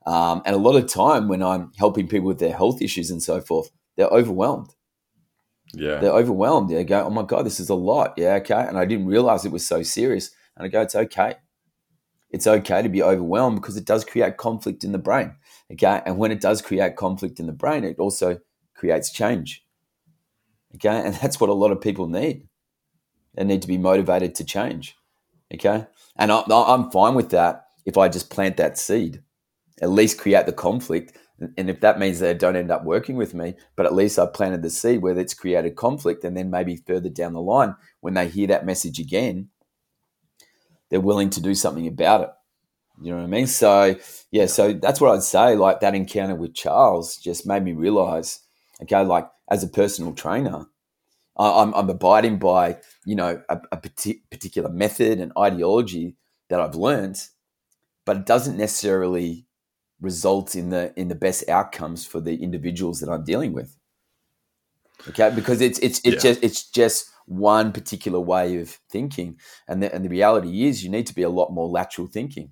Um, 0.06 0.42
and 0.44 0.54
a 0.54 0.58
lot 0.58 0.76
of 0.76 0.86
time 0.86 1.28
when 1.28 1.42
I'm 1.42 1.72
helping 1.78 2.08
people 2.08 2.28
with 2.28 2.38
their 2.38 2.54
health 2.54 2.82
issues 2.82 3.10
and 3.10 3.22
so 3.22 3.40
forth, 3.40 3.70
they're 3.96 4.06
overwhelmed 4.06 4.74
yeah. 5.74 5.98
they're 6.00 6.12
overwhelmed. 6.12 6.70
They 6.70 6.84
go, 6.84 7.04
"Oh 7.04 7.10
my 7.10 7.22
god, 7.22 7.46
this 7.46 7.60
is 7.60 7.68
a 7.68 7.74
lot." 7.74 8.14
Yeah, 8.16 8.34
okay. 8.34 8.66
And 8.66 8.78
I 8.78 8.84
didn't 8.84 9.06
realize 9.06 9.44
it 9.44 9.52
was 9.52 9.66
so 9.66 9.82
serious. 9.82 10.30
And 10.56 10.64
I 10.64 10.68
go, 10.68 10.82
"It's 10.82 10.94
okay. 10.94 11.36
It's 12.30 12.46
okay 12.46 12.82
to 12.82 12.88
be 12.88 13.02
overwhelmed 13.02 13.60
because 13.60 13.76
it 13.76 13.84
does 13.84 14.04
create 14.04 14.36
conflict 14.36 14.84
in 14.84 14.92
the 14.92 14.98
brain." 14.98 15.34
Okay, 15.72 16.02
and 16.04 16.18
when 16.18 16.32
it 16.32 16.40
does 16.40 16.62
create 16.62 16.96
conflict 16.96 17.38
in 17.38 17.46
the 17.46 17.52
brain, 17.52 17.84
it 17.84 17.98
also 17.98 18.40
creates 18.74 19.10
change. 19.10 19.64
Okay, 20.74 20.88
and 21.04 21.14
that's 21.22 21.40
what 21.40 21.50
a 21.50 21.54
lot 21.54 21.70
of 21.70 21.80
people 21.80 22.08
need. 22.08 22.48
They 23.34 23.44
need 23.44 23.62
to 23.62 23.68
be 23.68 23.78
motivated 23.78 24.34
to 24.36 24.44
change. 24.44 24.96
Okay, 25.52 25.86
and 26.16 26.32
I, 26.32 26.42
I'm 26.48 26.90
fine 26.90 27.14
with 27.14 27.30
that 27.30 27.66
if 27.84 27.96
I 27.96 28.08
just 28.08 28.30
plant 28.30 28.56
that 28.56 28.78
seed, 28.78 29.22
at 29.80 29.90
least 29.90 30.18
create 30.18 30.46
the 30.46 30.52
conflict. 30.52 31.16
And 31.56 31.70
if 31.70 31.80
that 31.80 31.98
means 31.98 32.18
they 32.18 32.34
don't 32.34 32.56
end 32.56 32.70
up 32.70 32.84
working 32.84 33.16
with 33.16 33.32
me, 33.32 33.54
but 33.74 33.86
at 33.86 33.94
least 33.94 34.18
I 34.18 34.26
planted 34.26 34.62
the 34.62 34.68
seed 34.68 35.00
where 35.00 35.18
it's 35.18 35.32
created 35.32 35.74
conflict, 35.74 36.22
and 36.22 36.36
then 36.36 36.50
maybe 36.50 36.76
further 36.76 37.08
down 37.08 37.32
the 37.32 37.40
line, 37.40 37.76
when 38.00 38.14
they 38.14 38.28
hear 38.28 38.46
that 38.48 38.66
message 38.66 38.98
again, 38.98 39.48
they're 40.90 41.00
willing 41.00 41.30
to 41.30 41.40
do 41.40 41.54
something 41.54 41.86
about 41.86 42.20
it. 42.22 42.30
You 43.00 43.10
know 43.12 43.18
what 43.18 43.24
I 43.24 43.28
mean? 43.28 43.46
So 43.46 43.96
yeah, 44.30 44.46
so 44.46 44.72
that's 44.74 45.00
what 45.00 45.12
I'd 45.14 45.22
say. 45.22 45.56
Like 45.56 45.80
that 45.80 45.94
encounter 45.94 46.34
with 46.34 46.54
Charles 46.54 47.16
just 47.16 47.46
made 47.46 47.64
me 47.64 47.72
realize, 47.72 48.40
okay, 48.82 49.04
like 49.04 49.28
as 49.50 49.64
a 49.64 49.68
personal 49.68 50.12
trainer, 50.12 50.66
I- 51.38 51.62
I'm, 51.62 51.74
I'm 51.74 51.90
abiding 51.90 52.38
by 52.38 52.78
you 53.06 53.16
know 53.16 53.42
a, 53.48 53.60
a 53.72 53.76
parti- 53.78 54.22
particular 54.30 54.68
method 54.70 55.18
and 55.20 55.32
ideology 55.38 56.16
that 56.50 56.60
I've 56.60 56.74
learned, 56.74 57.20
but 58.04 58.18
it 58.18 58.26
doesn't 58.26 58.58
necessarily 58.58 59.46
result 60.00 60.54
in 60.54 60.70
the 60.70 60.92
in 60.98 61.08
the 61.08 61.14
best 61.14 61.48
outcomes 61.48 62.06
for 62.06 62.20
the 62.20 62.42
individuals 62.42 63.00
that 63.00 63.10
I'm 63.10 63.24
dealing 63.24 63.52
with. 63.52 63.76
Okay, 65.08 65.30
because 65.34 65.60
it's 65.62 65.78
it's 65.80 66.00
it's 66.04 66.22
Yeah. 66.22 66.32
just 66.32 66.44
it's 66.44 66.70
just 66.70 67.10
one 67.26 67.72
particular 67.72 68.20
way 68.20 68.58
of 68.58 68.70
thinking, 68.90 69.38
and 69.68 69.82
the, 69.82 69.94
and 69.94 70.04
the 70.04 70.08
reality 70.10 70.64
is 70.66 70.84
you 70.84 70.90
need 70.90 71.06
to 71.06 71.14
be 71.14 71.22
a 71.22 71.30
lot 71.30 71.50
more 71.52 71.68
lateral 71.68 72.06
thinking. 72.08 72.50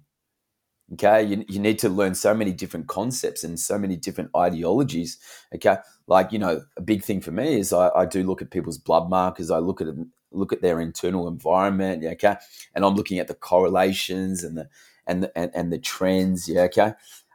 Okay, 0.94 1.22
you, 1.22 1.44
you 1.48 1.58
need 1.58 1.78
to 1.80 1.88
learn 1.88 2.14
so 2.14 2.32
many 2.32 2.50
different 2.50 2.86
concepts 2.86 3.44
and 3.44 3.60
so 3.60 3.78
many 3.78 3.96
different 3.96 4.30
ideologies. 4.34 5.18
Okay, 5.54 5.76
like 6.06 6.32
you 6.32 6.38
know, 6.38 6.62
a 6.76 6.80
big 6.80 7.02
thing 7.02 7.20
for 7.20 7.30
me 7.30 7.60
is 7.60 7.72
I, 7.72 7.90
I 7.90 8.06
do 8.06 8.22
look 8.22 8.40
at 8.40 8.50
people's 8.50 8.78
blood 8.78 9.10
markers. 9.10 9.50
I 9.50 9.58
look 9.58 9.80
at 9.80 9.88
look 10.30 10.52
at 10.52 10.62
their 10.62 10.80
internal 10.80 11.28
environment. 11.28 12.02
Yeah, 12.02 12.10
okay, 12.10 12.36
and 12.74 12.84
I'm 12.84 12.94
looking 12.94 13.18
at 13.18 13.28
the 13.28 13.34
correlations 13.34 14.42
and 14.42 14.56
the 14.56 14.68
and 15.06 15.24
the, 15.24 15.38
and, 15.38 15.50
and 15.54 15.72
the 15.72 15.78
trends. 15.78 16.48
Yeah, 16.48 16.62
okay. 16.62 16.94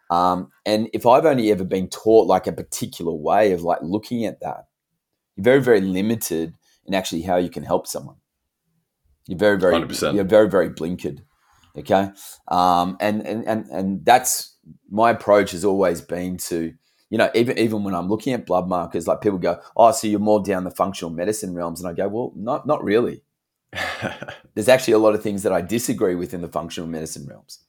Um, 0.10 0.52
and 0.66 0.90
if 0.94 1.06
I've 1.06 1.26
only 1.26 1.52
ever 1.52 1.64
been 1.64 1.90
taught 1.90 2.28
like 2.28 2.48
a 2.48 2.52
particular 2.52 3.14
way 3.14 3.52
of 3.52 3.62
like 3.62 3.80
looking 3.82 4.26
at 4.26 4.40
that, 4.42 4.68
you're 5.36 5.44
very 5.44 5.62
very 5.62 5.82
limited 5.82 6.56
in 6.86 6.94
actually 6.96 7.22
how 7.22 7.38
you 7.38 7.50
can 7.50 7.64
help 7.64 7.88
someone. 7.88 8.16
You're 9.28 9.40
very, 9.40 9.58
very, 9.58 9.74
100%. 9.74 10.16
you're 10.16 10.24
very, 10.24 10.50
very 10.50 10.70
blinkered. 10.70 11.22
Okay, 11.78 12.10
um, 12.50 12.98
and, 13.00 13.26
and 13.26 13.48
and 13.48 13.66
and 13.70 14.06
that's 14.06 14.58
my 14.92 15.10
approach 15.10 15.52
has 15.52 15.66
always 15.66 16.02
been 16.02 16.38
to, 16.38 16.72
you 17.10 17.18
know, 17.18 17.32
even 17.34 17.58
even 17.58 17.84
when 17.84 17.96
I'm 17.96 18.10
looking 18.10 18.34
at 18.34 18.46
blood 18.46 18.68
markers, 18.68 19.08
like 19.08 19.22
people 19.22 19.40
go, 19.40 19.60
"Oh, 19.76 19.92
so 19.92 20.08
you're 20.08 20.20
more 20.20 20.44
down 20.44 20.66
the 20.66 20.72
functional 20.72 21.12
medicine 21.12 21.56
realms," 21.56 21.82
and 21.82 21.90
I 21.90 21.94
go, 21.94 22.08
"Well, 22.08 22.32
not 22.36 22.68
not 22.68 22.84
really. 22.84 23.24
There's 24.54 24.70
actually 24.70 24.94
a 24.94 25.00
lot 25.00 25.16
of 25.16 25.24
things 25.24 25.42
that 25.44 25.52
I 25.52 25.62
disagree 25.62 26.14
with 26.14 26.34
in 26.34 26.42
the 26.42 26.48
functional 26.48 26.88
medicine 26.88 27.26
realms." 27.28 27.60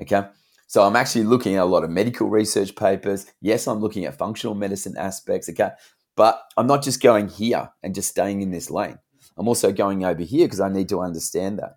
Okay, 0.00 0.22
so 0.68 0.84
I'm 0.84 0.94
actually 0.96 1.24
looking 1.24 1.56
at 1.56 1.64
a 1.64 1.64
lot 1.64 1.82
of 1.82 1.90
medical 1.90 2.28
research 2.28 2.76
papers. 2.76 3.26
Yes, 3.40 3.66
I'm 3.66 3.80
looking 3.80 4.04
at 4.04 4.18
functional 4.18 4.54
medicine 4.54 4.94
aspects. 4.96 5.48
Okay, 5.48 5.70
but 6.16 6.40
I'm 6.56 6.68
not 6.68 6.82
just 6.84 7.02
going 7.02 7.28
here 7.28 7.70
and 7.82 7.92
just 7.92 8.10
staying 8.10 8.40
in 8.42 8.52
this 8.52 8.70
lane. 8.70 8.98
I'm 9.36 9.48
also 9.48 9.72
going 9.72 10.04
over 10.04 10.22
here 10.22 10.46
because 10.46 10.60
I 10.60 10.68
need 10.68 10.88
to 10.90 11.00
understand 11.00 11.58
that. 11.58 11.76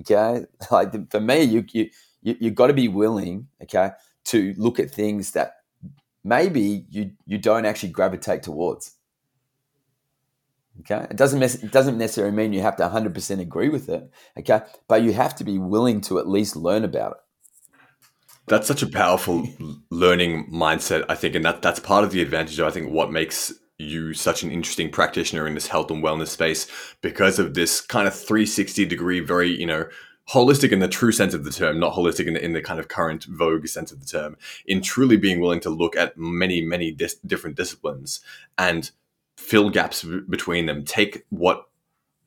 Okay, 0.00 0.44
like 0.70 1.10
for 1.10 1.20
me, 1.20 1.42
you 1.42 1.64
you 1.72 1.90
you 2.22 2.36
you 2.40 2.50
got 2.50 2.68
to 2.68 2.74
be 2.74 2.88
willing, 2.88 3.48
okay, 3.62 3.90
to 4.26 4.54
look 4.56 4.78
at 4.78 4.90
things 4.90 5.32
that 5.32 5.56
maybe 6.24 6.84
you 6.90 7.12
you 7.26 7.38
don't 7.38 7.66
actually 7.66 7.90
gravitate 7.90 8.42
towards. 8.42 8.94
Okay, 10.80 11.06
it 11.10 11.16
doesn't 11.16 11.42
it 11.42 11.72
doesn't 11.72 11.98
necessarily 11.98 12.34
mean 12.34 12.52
you 12.52 12.62
have 12.62 12.76
to 12.76 12.88
100% 12.88 13.40
agree 13.40 13.68
with 13.68 13.88
it. 13.88 14.10
Okay, 14.38 14.60
but 14.86 15.02
you 15.02 15.12
have 15.12 15.34
to 15.36 15.44
be 15.44 15.58
willing 15.58 16.00
to 16.02 16.18
at 16.18 16.28
least 16.28 16.54
learn 16.54 16.84
about 16.84 17.12
it. 17.12 17.18
That's 18.46 18.66
such 18.66 18.82
a 18.82 18.86
powerful 18.86 19.46
learning 19.90 20.50
mindset, 20.50 21.04
I 21.08 21.16
think, 21.16 21.34
and 21.34 21.44
that 21.44 21.62
that's 21.62 21.80
part 21.80 22.04
of 22.04 22.12
the 22.12 22.22
advantage 22.22 22.58
of 22.58 22.66
I 22.66 22.70
think 22.70 22.90
what 22.90 23.10
makes 23.12 23.52
you 23.78 24.12
such 24.12 24.42
an 24.42 24.50
interesting 24.50 24.90
practitioner 24.90 25.46
in 25.46 25.54
this 25.54 25.68
health 25.68 25.90
and 25.90 26.02
wellness 26.02 26.28
space 26.28 26.66
because 27.00 27.38
of 27.38 27.54
this 27.54 27.80
kind 27.80 28.08
of 28.08 28.14
360 28.14 28.84
degree, 28.84 29.20
very, 29.20 29.50
you 29.50 29.66
know, 29.66 29.86
holistic 30.30 30.72
in 30.72 30.80
the 30.80 30.88
true 30.88 31.12
sense 31.12 31.32
of 31.32 31.44
the 31.44 31.50
term, 31.50 31.78
not 31.78 31.94
holistic 31.94 32.26
in 32.26 32.34
the, 32.34 32.44
in 32.44 32.52
the 32.52 32.60
kind 32.60 32.80
of 32.80 32.88
current 32.88 33.24
vogue 33.24 33.66
sense 33.66 33.92
of 33.92 34.00
the 34.00 34.06
term, 34.06 34.36
in 34.66 34.82
truly 34.82 35.16
being 35.16 35.40
willing 35.40 35.60
to 35.60 35.70
look 35.70 35.96
at 35.96 36.18
many, 36.18 36.60
many 36.60 36.90
dis- 36.90 37.14
different 37.26 37.56
disciplines 37.56 38.20
and 38.58 38.90
fill 39.36 39.70
gaps 39.70 40.02
b- 40.02 40.20
between 40.28 40.66
them, 40.66 40.84
take 40.84 41.24
what 41.30 41.68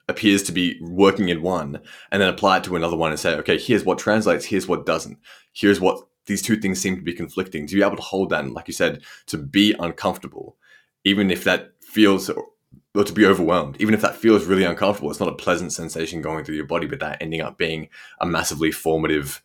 appears 0.08 0.41
to 0.43 0.51
be 0.51 0.79
working 0.81 1.29
in 1.29 1.41
one 1.41 1.79
and 2.12 2.22
then 2.22 2.29
apply 2.29 2.58
it 2.58 2.63
to 2.63 2.75
another 2.75 2.98
one 2.98 3.12
and 3.12 3.20
say, 3.20 3.36
okay, 3.36 3.58
here's 3.58 3.84
what 3.84 4.00
translates, 4.00 4.46
here's 4.46 4.67
what 4.67 4.86
doesn't, 4.86 5.20
here's 5.53 5.81
what 5.81 6.01
these 6.25 6.41
two 6.41 6.55
things 6.55 6.79
seem 6.79 6.96
to 6.96 7.01
be 7.01 7.13
conflicting. 7.13 7.67
To 7.67 7.75
be 7.75 7.84
able 7.84 7.98
to 7.98 8.01
hold 8.01 8.29
that, 8.29 8.43
and 8.43 8.53
like 8.53 8.67
you 8.67 8.74
said, 8.74 9.01
to 9.27 9.38
be 9.38 9.75
uncomfortable 9.79 10.55
even 11.03 11.31
if 11.31 11.43
that 11.43 11.74
feels 11.81 12.29
or 12.93 13.03
to 13.03 13.13
be 13.13 13.25
overwhelmed, 13.25 13.77
even 13.79 13.93
if 13.93 14.01
that 14.01 14.17
feels 14.17 14.46
really 14.46 14.65
uncomfortable, 14.65 15.10
it's 15.10 15.20
not 15.20 15.29
a 15.29 15.36
pleasant 15.36 15.72
sensation 15.72 16.22
going 16.22 16.43
through 16.43 16.55
your 16.55 16.65
body, 16.65 16.88
but 16.88 17.00
that 17.00 17.22
ending 17.22 17.41
up 17.41 17.58
being 17.58 17.88
a 18.20 18.25
massively 18.25 18.72
formative, 18.72 19.41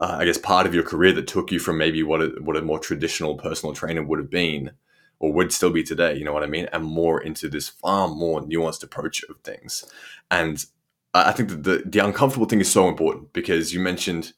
uh, 0.00 0.16
I 0.20 0.24
guess, 0.24 0.38
part 0.38 0.66
of 0.66 0.74
your 0.74 0.84
career 0.84 1.12
that 1.14 1.26
took 1.26 1.50
you 1.50 1.58
from 1.58 1.76
maybe 1.76 2.04
what 2.04 2.22
a, 2.22 2.26
what 2.40 2.56
a 2.56 2.62
more 2.62 2.78
traditional 2.78 3.36
personal 3.36 3.74
trainer 3.74 4.02
would 4.02 4.20
have 4.20 4.30
been 4.30 4.72
or 5.18 5.32
would 5.32 5.52
still 5.52 5.70
be 5.70 5.82
today, 5.82 6.14
you 6.16 6.24
know 6.24 6.32
what 6.32 6.44
I 6.44 6.46
mean? 6.46 6.68
And 6.72 6.84
more 6.84 7.20
into 7.20 7.48
this 7.48 7.68
far 7.68 8.06
more 8.06 8.40
nuanced 8.42 8.84
approach 8.84 9.24
of 9.24 9.40
things. 9.42 9.84
And 10.30 10.64
I 11.12 11.32
think 11.32 11.48
that 11.48 11.64
the, 11.64 11.82
the 11.84 11.98
uncomfortable 11.98 12.46
thing 12.46 12.60
is 12.60 12.70
so 12.70 12.88
important 12.88 13.32
because 13.32 13.74
you 13.74 13.80
mentioned 13.80 14.32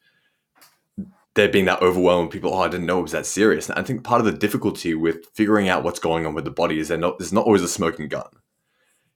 there 1.35 1.49
being 1.49 1.65
that 1.65 1.81
overwhelming 1.81 2.29
people, 2.29 2.53
oh, 2.53 2.61
I 2.61 2.67
didn't 2.67 2.85
know 2.85 2.99
it 2.99 3.03
was 3.03 3.13
that 3.13 3.25
serious. 3.25 3.69
And 3.69 3.79
I 3.79 3.83
think 3.83 4.03
part 4.03 4.19
of 4.19 4.25
the 4.25 4.37
difficulty 4.37 4.93
with 4.93 5.25
figuring 5.33 5.69
out 5.69 5.83
what's 5.83 5.99
going 5.99 6.25
on 6.25 6.33
with 6.33 6.43
the 6.43 6.51
body 6.51 6.79
is 6.79 6.89
not 6.89 7.19
there's 7.19 7.33
not 7.33 7.45
always 7.45 7.61
a 7.61 7.67
smoking 7.67 8.07
gun. 8.07 8.27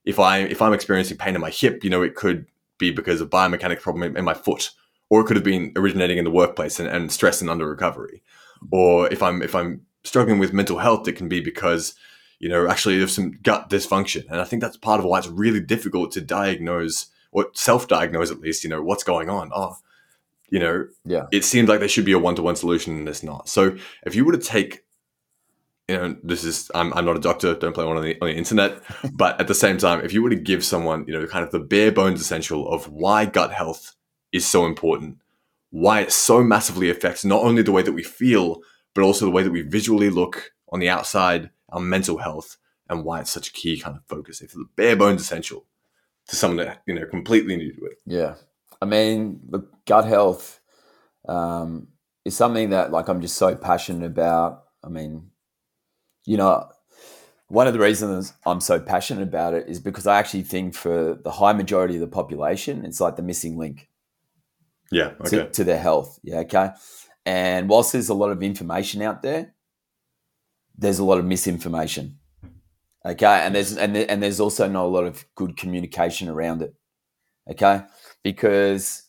If 0.05 0.19
I 0.19 0.39
if 0.39 0.62
I'm 0.62 0.74
experiencing 0.74 1.17
pain 1.17 1.36
in 1.36 1.41
my 1.41 1.50
hip, 1.50 1.84
you 1.84 1.89
know, 1.89 2.03
it 2.03 2.15
could 2.15 2.45
be 2.77 2.91
because 2.91 3.22
of 3.22 3.29
biomechanics 3.29 3.81
problem 3.81 4.15
in 4.15 4.24
my 4.24 4.34
foot, 4.34 4.72
or 5.10 5.22
it 5.22 5.25
could 5.25 5.36
have 5.36 5.43
been 5.43 5.74
originating 5.75 6.17
in 6.17 6.24
the 6.24 6.31
workplace 6.31 6.79
and, 6.79 6.88
and 6.88 7.12
stress 7.12 7.41
and 7.41 7.50
under 7.50 7.67
recovery. 7.67 8.24
Or 8.72 9.12
if 9.12 9.22
I'm 9.22 9.41
if 9.41 9.53
I'm 9.53 9.86
struggling 10.03 10.39
with 10.39 10.53
mental 10.53 10.79
health, 10.79 11.07
it 11.07 11.13
can 11.13 11.27
be 11.27 11.41
because 11.41 11.95
you 12.39 12.48
know 12.48 12.67
actually 12.67 12.98
there's 12.98 13.15
some 13.15 13.39
gut 13.43 13.69
dysfunction, 13.69 14.25
and 14.29 14.39
I 14.39 14.45
think 14.45 14.62
that's 14.62 14.77
part 14.77 15.00
of 15.00 15.05
why 15.05 15.17
it's 15.17 15.27
really 15.27 15.62
difficult 15.62 16.12
to 16.13 16.22
diagnose 16.22 17.07
or 17.31 17.48
self-diagnose 17.53 18.31
at 18.31 18.39
least. 18.39 18.63
You 18.63 18.69
know 18.69 18.81
what's 18.81 19.03
going 19.03 19.29
on. 19.29 19.51
Oh, 19.53 19.77
you 20.50 20.60
know, 20.60 20.88
yeah, 21.04 21.25
it 21.32 21.44
seems 21.44 21.70
like 21.70 21.80
there 21.80 21.90
should 21.90 22.06
be 22.06 22.14
a 22.14 22.20
one 22.20 22.36
to 22.36 22.42
one 22.42 22.56
solution, 22.56 22.98
and 22.98 23.08
there's 23.08 23.24
not. 23.24 23.50
So 23.50 23.75
if 24.06 24.16
you 24.16 24.25
were 24.25 24.32
to 24.32 24.38
take, 24.38 24.84
you 25.88 25.98
know, 25.98 26.16
this 26.24 26.44
is 26.44 26.72
I'm, 26.75 26.94
I'm 26.94 27.06
not 27.06 27.18
a 27.18 27.22
doctor, 27.22 27.56
don't 27.56 27.74
play 27.74 27.86
one 27.86 27.98
on 27.98 28.04
the 28.04 28.20
on 28.22 28.28
the 28.28 28.36
internet, 28.36 28.82
but 29.14 29.40
at 29.40 29.48
the 29.48 29.56
same 29.56 29.78
time, 29.78 30.02
if 30.04 30.14
you 30.14 30.22
were 30.22 30.30
to 30.30 30.36
give 30.36 30.64
someone, 30.64 31.06
you 31.08 31.14
know, 31.14 31.25
kind 31.28 31.44
of 31.44 31.52
the 31.52 31.60
bare 31.60 31.92
bones 31.92 32.22
essential 32.22 32.68
of 32.70 32.90
why 32.90 33.25
gut 33.25 33.52
health 33.52 33.96
is 34.32 34.46
so 34.46 34.66
important, 34.66 35.18
why 35.72 36.02
it 36.02 36.12
so 36.12 36.44
massively 36.44 36.90
affects 36.90 37.25
not 37.25 37.44
only 37.44 37.62
the 37.62 37.72
way 37.72 37.82
that 37.82 37.94
we 37.94 38.04
feel, 38.04 38.62
but 38.94 39.04
also 39.04 39.25
the 39.25 39.32
way 39.32 39.44
that 39.44 39.52
we 39.52 39.62
visually 39.62 40.10
look 40.10 40.52
on 40.70 40.80
the 40.80 40.90
outside, 40.90 41.50
our 41.70 41.80
mental 41.80 42.18
health, 42.18 42.58
and 42.90 43.04
why 43.04 43.20
it's 43.20 43.32
such 43.32 43.50
a 43.50 43.54
key 43.54 43.80
kind 43.80 43.96
of 43.96 44.04
focus. 44.06 44.42
It's 44.42 44.54
the 44.54 44.66
bare 44.75 44.96
bones 44.96 45.22
essential 45.22 45.66
to 46.28 46.36
someone 46.36 46.66
that 46.66 46.82
you 46.86 46.94
know 46.94 47.06
completely 47.06 47.56
new 47.56 47.74
to 47.74 47.86
it. 47.86 48.00
Yeah, 48.06 48.36
I 48.82 48.86
mean, 48.86 49.39
the 49.50 49.67
gut 49.86 50.05
health 50.05 50.60
um, 51.27 51.88
is 52.24 52.36
something 52.36 52.72
that 52.72 52.91
like 52.91 53.08
I'm 53.08 53.22
just 53.22 53.38
so 53.38 53.55
passionate 53.55 54.05
about. 54.05 54.63
I 54.84 54.89
mean, 54.89 55.32
you 56.25 56.38
know, 56.38 56.70
one 57.48 57.67
of 57.67 57.74
the 57.74 57.79
reasons 57.79 58.34
I'm 58.46 58.60
so 58.60 58.79
passionate 58.79 59.24
about 59.24 59.53
it 59.53 59.67
is 59.67 59.79
because 59.79 60.08
I 60.08 60.20
actually 60.20 60.44
think 60.44 60.74
for 60.74 61.15
the 61.15 61.32
high 61.32 61.53
majority 61.53 61.96
of 61.96 62.01
the 62.01 62.08
population, 62.08 62.86
it's 62.86 63.00
like 63.00 63.15
the 63.15 63.24
missing 63.24 63.58
link. 63.58 63.89
Yeah. 64.91 65.13
Okay. 65.22 65.38
To, 65.38 65.50
to 65.50 65.63
their 65.63 65.79
health. 65.79 66.20
Yeah. 66.24 66.39
Okay. 66.39 66.70
And 67.25 67.70
whilst 67.70 67.94
there's 67.94 68.10
a 68.10 68.13
lot 68.13 68.32
of 68.32 68.44
information 68.44 69.01
out 69.01 69.24
there, 69.24 69.55
there's 70.77 71.00
a 71.00 71.03
lot 71.03 71.17
of 71.17 71.25
misinformation. 71.25 72.20
Okay. 73.03 73.25
And 73.25 73.55
there's 73.55 73.77
and, 73.77 73.96
and 73.96 74.22
there's 74.22 74.39
also 74.39 74.67
not 74.67 74.86
a 74.86 74.88
lot 74.88 75.05
of 75.05 75.25
good 75.36 75.58
communication 75.58 76.27
around 76.27 76.62
it. 76.62 76.75
Okay 77.50 77.84
because 78.25 79.03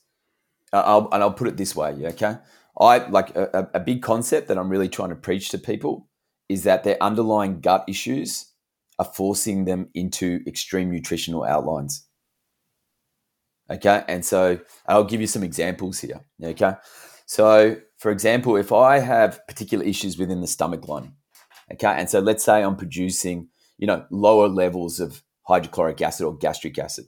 uh, 0.75 0.82
I'll, 0.85 1.08
and 1.11 1.23
I'll 1.23 1.32
put 1.32 1.49
it 1.49 1.56
this 1.56 1.75
way, 1.75 1.96
okay? 2.08 2.37
I 2.78 2.99
like 3.08 3.35
a, 3.35 3.70
a 3.73 3.80
big 3.80 4.02
concept 4.02 4.49
that 4.49 4.58
I'm 4.58 4.68
really 4.68 4.90
trying 4.90 5.08
to 5.08 5.16
preach 5.16 5.49
to 5.49 5.58
people 5.58 6.06
is 6.50 6.64
that 6.64 6.85
their 6.85 7.02
underlying 7.02 7.62
gut 7.62 7.87
issues 7.88 8.52
are 8.99 9.06
forcing 9.06 9.64
them 9.64 9.88
into 9.94 10.40
extreme 10.46 10.90
nutritional 10.90 11.44
outlines. 11.44 12.06
Okay, 13.70 14.04
and 14.06 14.23
so 14.23 14.61
I'll 14.87 15.04
give 15.04 15.23
you 15.23 15.26
some 15.26 15.42
examples 15.42 15.99
here. 15.99 16.20
Okay, 16.44 16.75
so 17.25 17.78
for 17.96 18.11
example, 18.11 18.56
if 18.56 18.70
I 18.70 18.99
have 18.99 19.40
particular 19.49 19.82
issues 19.82 20.18
within 20.18 20.42
the 20.42 20.46
stomach 20.46 20.87
lining, 20.88 21.14
okay, 21.73 21.94
and 21.96 22.11
so 22.11 22.20
let's 22.20 22.44
say 22.44 22.62
I'm 22.62 22.76
producing, 22.76 23.49
you 23.78 23.87
know, 23.87 24.04
lower 24.11 24.49
levels 24.49 25.00
of 25.00 25.23
hydrochloric 25.49 26.02
acid 26.02 26.26
or 26.26 26.37
gastric 26.37 26.78
acid, 26.78 27.06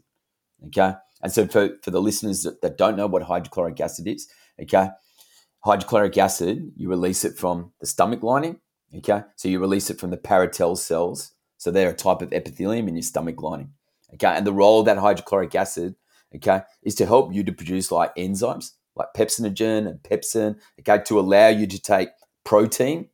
okay, 0.69 0.95
and 1.23 1.33
so 1.33 1.47
for, 1.47 1.71
for 1.83 1.91
the 1.91 2.01
listeners 2.01 2.43
that, 2.43 2.61
that 2.63 2.79
don't 2.79 2.97
know 2.97 3.07
what 3.07 3.23
hydrochloric 3.23 3.81
acid 3.81 4.07
is, 4.07 4.29
okay, 4.61 4.91
hydrochloric 5.61 6.17
acid, 6.17 6.73
you 6.77 6.89
release 6.89 7.25
it 7.25 7.37
from 7.37 7.73
the 7.81 7.87
stomach 7.87 8.23
lining, 8.23 8.61
okay? 8.97 9.25
So 9.37 9.49
you 9.49 9.61
release 9.61 9.91
it 9.91 9.99
from 9.99 10.11
the 10.11 10.17
parietal 10.17 10.77
cells. 10.77 11.33
So 11.57 11.71
they're 11.71 11.91
a 11.91 11.95
type 11.95 12.23
of 12.23 12.33
epithelium 12.33 12.87
in 12.89 12.95
your 12.95 13.03
stomach 13.03 13.43
lining, 13.43 13.73
okay? 14.15 14.29
And 14.29 14.47
the 14.47 14.53
role 14.53 14.81
of 14.81 14.87
that 14.87 14.99
hydrochloric 14.99 15.55
acid, 15.55 15.97
okay, 16.37 16.63
is 16.83 16.95
to 16.97 17.07
help 17.07 17.35
you 17.35 17.43
to 17.45 17.53
produce 17.53 17.91
like 17.91 18.15
enzymes 18.15 18.73
like 18.95 19.09
pepsinogen 19.17 19.89
and 19.89 20.03
pepsin, 20.03 20.57
okay, 20.81 21.03
to 21.05 21.21
allow 21.21 21.49
you 21.49 21.67
to 21.67 21.81
take 21.81 22.09
protein, 22.45 23.09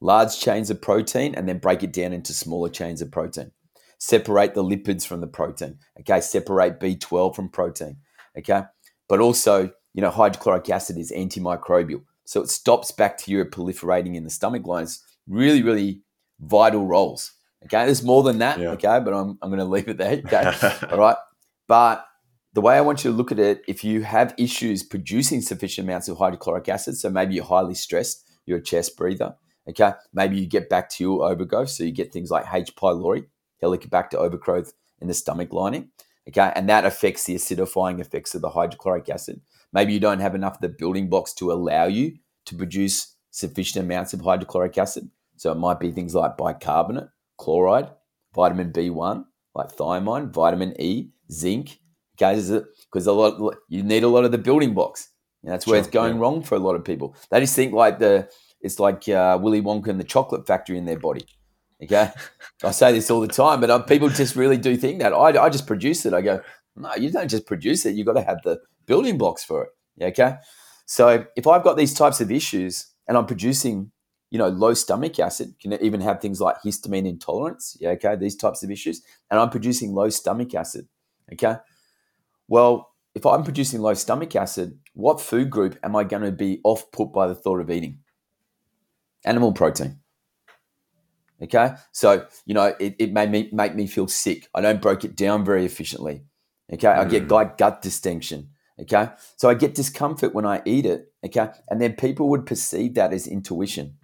large 0.00 0.38
chains 0.38 0.70
of 0.70 0.82
protein, 0.82 1.34
and 1.36 1.48
then 1.48 1.58
break 1.58 1.82
it 1.84 1.92
down 1.92 2.12
into 2.12 2.32
smaller 2.32 2.68
chains 2.68 3.00
of 3.00 3.10
protein 3.12 3.52
separate 3.98 4.54
the 4.54 4.64
lipids 4.64 5.06
from 5.06 5.20
the 5.20 5.26
protein. 5.26 5.78
Okay, 6.00 6.20
separate 6.20 6.80
B12 6.80 7.34
from 7.34 7.48
protein. 7.48 7.98
Okay, 8.36 8.62
but 9.08 9.20
also, 9.20 9.70
you 9.92 10.02
know, 10.02 10.10
hydrochloric 10.10 10.68
acid 10.70 10.98
is 10.98 11.12
antimicrobial. 11.12 12.02
So 12.24 12.40
it 12.40 12.50
stops 12.50 12.90
bacteria 12.90 13.44
proliferating 13.44 14.14
in 14.14 14.24
the 14.24 14.30
stomach 14.30 14.66
lines. 14.66 15.02
Really, 15.26 15.62
really 15.62 16.02
vital 16.40 16.86
roles. 16.86 17.32
Okay, 17.64 17.86
there's 17.86 18.02
more 18.02 18.22
than 18.22 18.38
that. 18.38 18.58
Yeah. 18.58 18.70
Okay, 18.70 19.00
but 19.00 19.14
I'm, 19.14 19.38
I'm 19.40 19.50
going 19.50 19.58
to 19.58 19.64
leave 19.64 19.88
it 19.88 19.98
there. 19.98 20.22
Okay, 20.24 20.86
all 20.90 20.98
right. 20.98 21.16
But 21.66 22.04
the 22.52 22.60
way 22.60 22.76
I 22.76 22.82
want 22.82 23.04
you 23.04 23.10
to 23.10 23.16
look 23.16 23.32
at 23.32 23.38
it, 23.38 23.62
if 23.66 23.82
you 23.84 24.02
have 24.02 24.34
issues 24.38 24.82
producing 24.82 25.40
sufficient 25.40 25.88
amounts 25.88 26.08
of 26.08 26.18
hydrochloric 26.18 26.68
acid, 26.68 26.96
so 26.96 27.10
maybe 27.10 27.34
you're 27.34 27.44
highly 27.44 27.74
stressed, 27.74 28.30
you're 28.46 28.58
a 28.58 28.62
chest 28.62 28.96
breather. 28.96 29.34
Okay, 29.68 29.92
maybe 30.12 30.38
you 30.38 30.46
get 30.46 30.68
bacterial 30.68 31.22
overgrowth, 31.22 31.70
so 31.70 31.84
you 31.84 31.92
get 31.92 32.12
things 32.12 32.30
like 32.30 32.44
H. 32.52 32.76
pylori 32.76 33.26
helicobacter 33.62 34.14
overgrowth 34.14 34.72
in 35.00 35.08
the 35.08 35.14
stomach 35.14 35.52
lining. 35.52 35.90
Okay, 36.28 36.52
and 36.54 36.68
that 36.68 36.86
affects 36.86 37.24
the 37.24 37.34
acidifying 37.34 38.00
effects 38.00 38.34
of 38.34 38.40
the 38.40 38.50
hydrochloric 38.50 39.10
acid. 39.10 39.40
Maybe 39.72 39.92
you 39.92 40.00
don't 40.00 40.20
have 40.20 40.34
enough 40.34 40.54
of 40.54 40.60
the 40.60 40.68
building 40.68 41.08
blocks 41.10 41.34
to 41.34 41.52
allow 41.52 41.84
you 41.84 42.16
to 42.46 42.54
produce 42.54 43.14
sufficient 43.30 43.84
amounts 43.84 44.14
of 44.14 44.22
hydrochloric 44.22 44.78
acid. 44.78 45.10
So 45.36 45.52
it 45.52 45.56
might 45.56 45.80
be 45.80 45.90
things 45.90 46.14
like 46.14 46.36
bicarbonate, 46.36 47.08
chloride, 47.36 47.90
vitamin 48.34 48.72
B1, 48.72 49.24
like 49.54 49.76
thiamine, 49.76 50.32
vitamin 50.32 50.80
E, 50.80 51.10
zinc. 51.30 51.78
Okay, 52.16 52.40
because 52.90 53.06
a 53.06 53.12
lot 53.12 53.56
you 53.68 53.82
need 53.82 54.04
a 54.04 54.08
lot 54.08 54.24
of 54.24 54.30
the 54.30 54.38
building 54.38 54.72
blocks. 54.72 55.10
And 55.42 55.52
that's 55.52 55.66
where 55.66 55.74
sure, 55.74 55.84
it's 55.84 55.92
going 55.92 56.14
yeah. 56.14 56.20
wrong 56.20 56.42
for 56.42 56.54
a 56.54 56.60
lot 56.60 56.76
of 56.76 56.84
people. 56.84 57.16
They 57.30 57.40
just 57.40 57.56
think 57.56 57.72
like 57.72 57.98
the 57.98 58.30
it's 58.60 58.78
like 58.78 59.08
uh, 59.08 59.38
Willy 59.40 59.60
Wonka 59.60 59.88
and 59.88 60.00
the 60.00 60.04
chocolate 60.04 60.46
factory 60.46 60.78
in 60.78 60.86
their 60.86 60.98
body. 60.98 61.26
Okay, 61.82 62.10
I 62.62 62.70
say 62.70 62.92
this 62.92 63.10
all 63.10 63.20
the 63.20 63.28
time, 63.28 63.60
but 63.60 63.68
uh, 63.68 63.80
people 63.80 64.08
just 64.08 64.36
really 64.36 64.56
do 64.56 64.76
think 64.76 65.00
that. 65.00 65.12
I, 65.12 65.42
I 65.44 65.50
just 65.50 65.66
produce 65.66 66.06
it. 66.06 66.14
I 66.14 66.22
go, 66.22 66.40
no, 66.76 66.94
you 66.94 67.10
don't 67.10 67.28
just 67.28 67.46
produce 67.46 67.84
it. 67.84 67.94
You've 67.94 68.06
got 68.06 68.14
to 68.14 68.22
have 68.22 68.42
the 68.42 68.60
building 68.86 69.18
blocks 69.18 69.44
for 69.44 69.64
it. 69.64 69.70
Okay, 70.04 70.36
so 70.86 71.26
if 71.36 71.46
I've 71.46 71.64
got 71.64 71.76
these 71.76 71.94
types 71.94 72.20
of 72.20 72.30
issues 72.30 72.86
and 73.06 73.16
I'm 73.18 73.26
producing, 73.26 73.90
you 74.30 74.38
know, 74.38 74.48
low 74.48 74.74
stomach 74.74 75.18
acid, 75.18 75.54
can 75.60 75.72
even 75.74 76.00
have 76.00 76.20
things 76.20 76.40
like 76.40 76.56
histamine 76.64 77.06
intolerance. 77.06 77.76
Yeah, 77.80 77.90
okay, 77.90 78.16
these 78.16 78.36
types 78.36 78.62
of 78.62 78.70
issues, 78.70 79.02
and 79.30 79.40
I'm 79.40 79.50
producing 79.50 79.92
low 79.92 80.08
stomach 80.08 80.54
acid. 80.54 80.88
Okay, 81.32 81.56
well, 82.48 82.92
if 83.14 83.26
I'm 83.26 83.44
producing 83.44 83.80
low 83.80 83.94
stomach 83.94 84.34
acid, 84.36 84.78
what 84.94 85.20
food 85.20 85.50
group 85.50 85.78
am 85.82 85.96
I 85.96 86.04
going 86.04 86.22
to 86.22 86.32
be 86.32 86.60
off 86.64 86.90
put 86.92 87.12
by 87.12 87.26
the 87.26 87.34
thought 87.34 87.60
of 87.60 87.70
eating? 87.70 87.98
Animal 89.24 89.52
protein. 89.52 90.00
Okay, 91.42 91.74
so 91.92 92.26
you 92.46 92.54
know 92.54 92.74
it, 92.78 92.94
it 92.98 93.12
made 93.12 93.30
me 93.30 93.48
make 93.52 93.74
me 93.74 93.86
feel 93.86 94.08
sick. 94.08 94.48
I 94.54 94.60
don't 94.60 94.80
break 94.80 95.04
it 95.04 95.16
down 95.16 95.44
very 95.44 95.64
efficiently. 95.64 96.22
Okay, 96.72 96.88
mm. 96.88 96.98
I 96.98 97.04
get 97.04 97.28
mm. 97.28 97.56
gut 97.58 97.82
distension. 97.82 98.50
Okay, 98.80 99.08
so 99.36 99.48
I 99.48 99.54
get 99.54 99.74
discomfort 99.74 100.34
when 100.34 100.46
I 100.46 100.62
eat 100.64 100.86
it. 100.86 101.12
Okay, 101.24 101.48
and 101.68 101.80
then 101.80 101.94
people 101.94 102.28
would 102.30 102.46
perceive 102.46 102.94
that 102.94 103.12
as 103.12 103.26
intuition. 103.26 103.96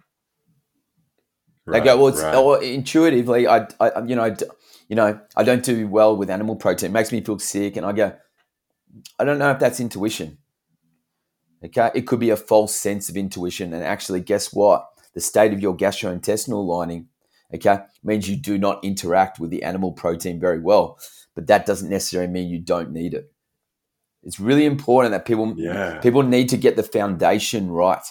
Right, 1.65 1.79
they 1.79 1.85
go, 1.85 1.97
well, 1.97 2.07
it's 2.07 2.21
right. 2.21 2.35
or 2.35 2.61
intuitively, 2.61 3.47
I, 3.47 3.67
I, 3.79 4.03
you 4.03 4.15
know, 4.15 4.35
you 4.89 4.95
know, 4.95 5.19
I 5.35 5.43
don't 5.43 5.63
do 5.63 5.87
well 5.87 6.17
with 6.17 6.29
animal 6.29 6.55
protein. 6.55 6.89
It 6.89 6.93
makes 6.93 7.11
me 7.11 7.21
feel 7.21 7.37
sick, 7.37 7.77
and 7.77 7.85
I 7.85 7.91
go, 7.91 8.13
I 9.19 9.23
don't 9.23 9.37
know 9.39 9.51
if 9.51 9.59
that's 9.59 9.79
intuition. 9.79 10.39
Okay, 11.63 11.91
it 11.93 12.07
could 12.07 12.19
be 12.19 12.31
a 12.31 12.37
false 12.37 12.75
sense 12.75 13.09
of 13.09 13.15
intuition, 13.15 13.73
and 13.73 13.83
actually, 13.83 14.21
guess 14.21 14.51
what? 14.51 14.87
The 15.13 15.21
state 15.21 15.53
of 15.53 15.59
your 15.59 15.75
gastrointestinal 15.75 16.65
lining, 16.65 17.09
okay, 17.53 17.79
means 18.03 18.29
you 18.29 18.35
do 18.35 18.57
not 18.57 18.83
interact 18.83 19.39
with 19.39 19.49
the 19.49 19.63
animal 19.63 19.91
protein 19.91 20.39
very 20.39 20.59
well, 20.59 20.99
but 21.35 21.47
that 21.47 21.65
doesn't 21.65 21.89
necessarily 21.89 22.31
mean 22.31 22.49
you 22.49 22.59
don't 22.59 22.91
need 22.91 23.13
it. 23.13 23.31
It's 24.23 24.39
really 24.39 24.65
important 24.65 25.11
that 25.11 25.25
people 25.25 25.53
yeah. 25.57 25.99
people 25.99 26.23
need 26.23 26.49
to 26.49 26.57
get 26.57 26.75
the 26.75 26.83
foundation 26.83 27.71
right. 27.71 28.03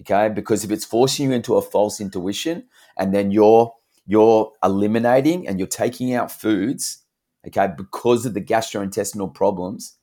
Okay, 0.00 0.28
because 0.28 0.62
if 0.64 0.70
it's 0.70 0.84
forcing 0.84 1.30
you 1.30 1.34
into 1.34 1.56
a 1.56 1.62
false 1.62 2.00
intuition, 2.00 2.68
and 2.96 3.12
then 3.12 3.30
you're 3.30 3.74
you're 4.06 4.52
eliminating 4.62 5.46
and 5.46 5.58
you're 5.58 5.68
taking 5.68 6.14
out 6.14 6.30
foods, 6.30 7.04
okay, 7.46 7.68
because 7.76 8.24
of 8.24 8.34
the 8.34 8.40
gastrointestinal 8.40 9.34
problems, 9.34 9.98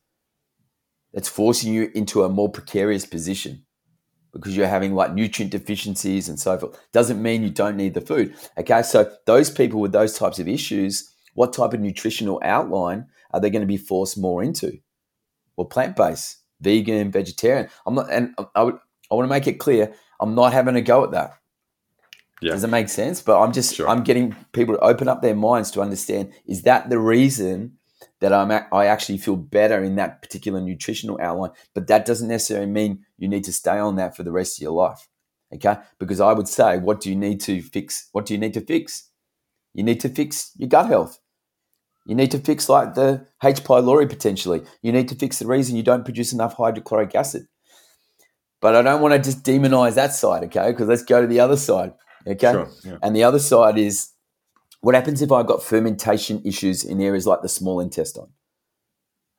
it's 1.14 1.30
forcing 1.30 1.74
you 1.74 1.92
into 1.96 2.24
a 2.24 2.30
more 2.30 2.50
precarious 2.50 3.06
position 3.06 3.65
because 4.36 4.56
you're 4.56 4.68
having 4.68 4.94
like 4.94 5.14
nutrient 5.14 5.52
deficiencies 5.52 6.28
and 6.28 6.40
so 6.40 6.58
forth. 6.58 6.78
Doesn't 6.92 7.22
mean 7.22 7.42
you 7.42 7.50
don't 7.50 7.78
need 7.78 7.94
the 7.94 8.02
food. 8.02 8.36
Okay, 8.58 8.82
so 8.82 9.10
those 9.26 9.50
people 9.50 9.80
with 9.80 9.94
those 9.94 10.18
types 10.18 10.40
of 10.40 10.48
issues, 10.48 11.10
what 11.34 11.54
type 11.54 11.74
of 11.74 11.80
nutritional 11.80 12.42
outline 12.44 13.08
are 13.32 13.40
they 13.40 13.50
going 13.50 13.62
to 13.62 13.68
be 13.68 13.78
forced 13.78 14.18
more 14.18 14.44
into? 14.44 14.80
Well, 15.56 15.66
plant 15.66 15.96
based, 15.96 16.40
vegan, 16.60 17.12
vegetarian. 17.12 17.70
I'm 17.86 17.96
not, 17.96 18.12
and 18.12 18.36
I 18.56 18.64
would, 18.64 18.76
I 19.10 19.16
want 19.16 19.26
to 19.26 19.34
make 19.34 19.48
it 19.48 19.54
clear, 19.60 19.94
I'm 20.20 20.36
not 20.36 20.52
having 20.52 20.76
a 20.76 20.82
go 20.82 21.04
at 21.06 21.12
that. 21.12 21.32
Yeah. 22.42 22.52
Does 22.52 22.66
it 22.66 22.70
make 22.70 22.90
sense? 22.90 23.22
But 23.22 23.42
I'm 23.42 23.54
just 23.54 23.74
sure. 23.74 23.88
I'm 23.88 24.04
getting 24.04 24.36
people 24.52 24.76
to 24.76 24.82
open 24.82 25.08
up 25.08 25.22
their 25.22 25.36
minds 25.36 25.72
to 25.72 25.82
understand 25.82 26.34
is 26.46 26.64
that 26.64 26.90
the 26.90 27.00
reason 27.00 27.78
that 28.20 28.34
I'm 28.34 28.52
I 28.74 28.88
actually 28.88 29.18
feel 29.18 29.38
better 29.38 29.82
in 29.82 29.96
that 29.96 30.22
particular 30.22 30.60
nutritional 30.60 31.18
outline, 31.22 31.52
but 31.74 31.88
that 31.88 32.06
doesn't 32.06 32.28
necessarily 32.28 32.70
mean 32.70 33.05
you 33.18 33.28
need 33.28 33.44
to 33.46 33.54
stay 33.54 33.78
on 33.78 33.96
that 33.96 34.16
for 34.16 34.24
the 34.24 34.32
rest 34.32 34.58
of 34.58 34.64
your 34.64 34.72
life. 34.72 35.08
Okay? 35.54 35.78
Because 36.00 36.20
I 36.20 36.34
would 36.34 36.48
say 36.48 36.78
what 36.78 37.02
do 37.02 37.10
you 37.10 37.16
need 37.16 37.40
to 37.42 37.62
fix? 37.62 38.10
What 38.12 38.26
do 38.26 38.34
you 38.34 38.40
need 38.40 38.54
to 38.54 38.62
fix? 38.62 39.10
You 39.74 39.84
need 39.84 40.00
to 40.02 40.10
fix 40.10 40.52
your 40.58 40.70
gut 40.70 40.88
health. 40.88 41.20
You 42.06 42.16
need 42.16 42.32
to 42.32 42.40
fix 42.40 42.70
like 42.70 42.94
the 42.94 43.28
H. 43.44 43.64
pylori 43.64 44.08
potentially. 44.08 44.64
You 44.82 44.92
need 44.92 45.08
to 45.10 45.16
fix 45.16 45.40
the 45.40 45.48
reason 45.48 45.76
you 45.76 45.84
don't 45.84 46.06
produce 46.06 46.34
enough 46.34 46.54
hydrochloric 46.54 47.16
acid. 47.16 47.48
But 48.62 48.76
I 48.76 48.82
don't 48.82 49.02
want 49.02 49.14
to 49.14 49.20
just 49.20 49.44
demonize 49.44 49.96
that 49.96 50.14
side, 50.14 50.44
okay? 50.46 50.72
Because 50.72 50.88
let's 50.88 51.04
go 51.04 51.22
to 51.22 51.28
the 51.28 51.40
other 51.40 51.58
side. 51.58 51.94
Okay. 52.28 52.52
Sure, 52.52 52.70
yeah. 52.84 52.98
And 53.04 53.16
the 53.16 53.24
other 53.24 53.40
side 53.40 53.78
is 53.78 54.12
what 54.82 54.96
happens 54.96 55.22
if 55.22 55.32
I've 55.32 55.48
got 55.48 55.64
fermentation 55.64 56.42
issues 56.46 56.84
in 56.84 57.02
areas 57.02 57.28
like 57.28 57.42
the 57.42 57.50
small 57.50 57.80
intestine? 57.80 58.28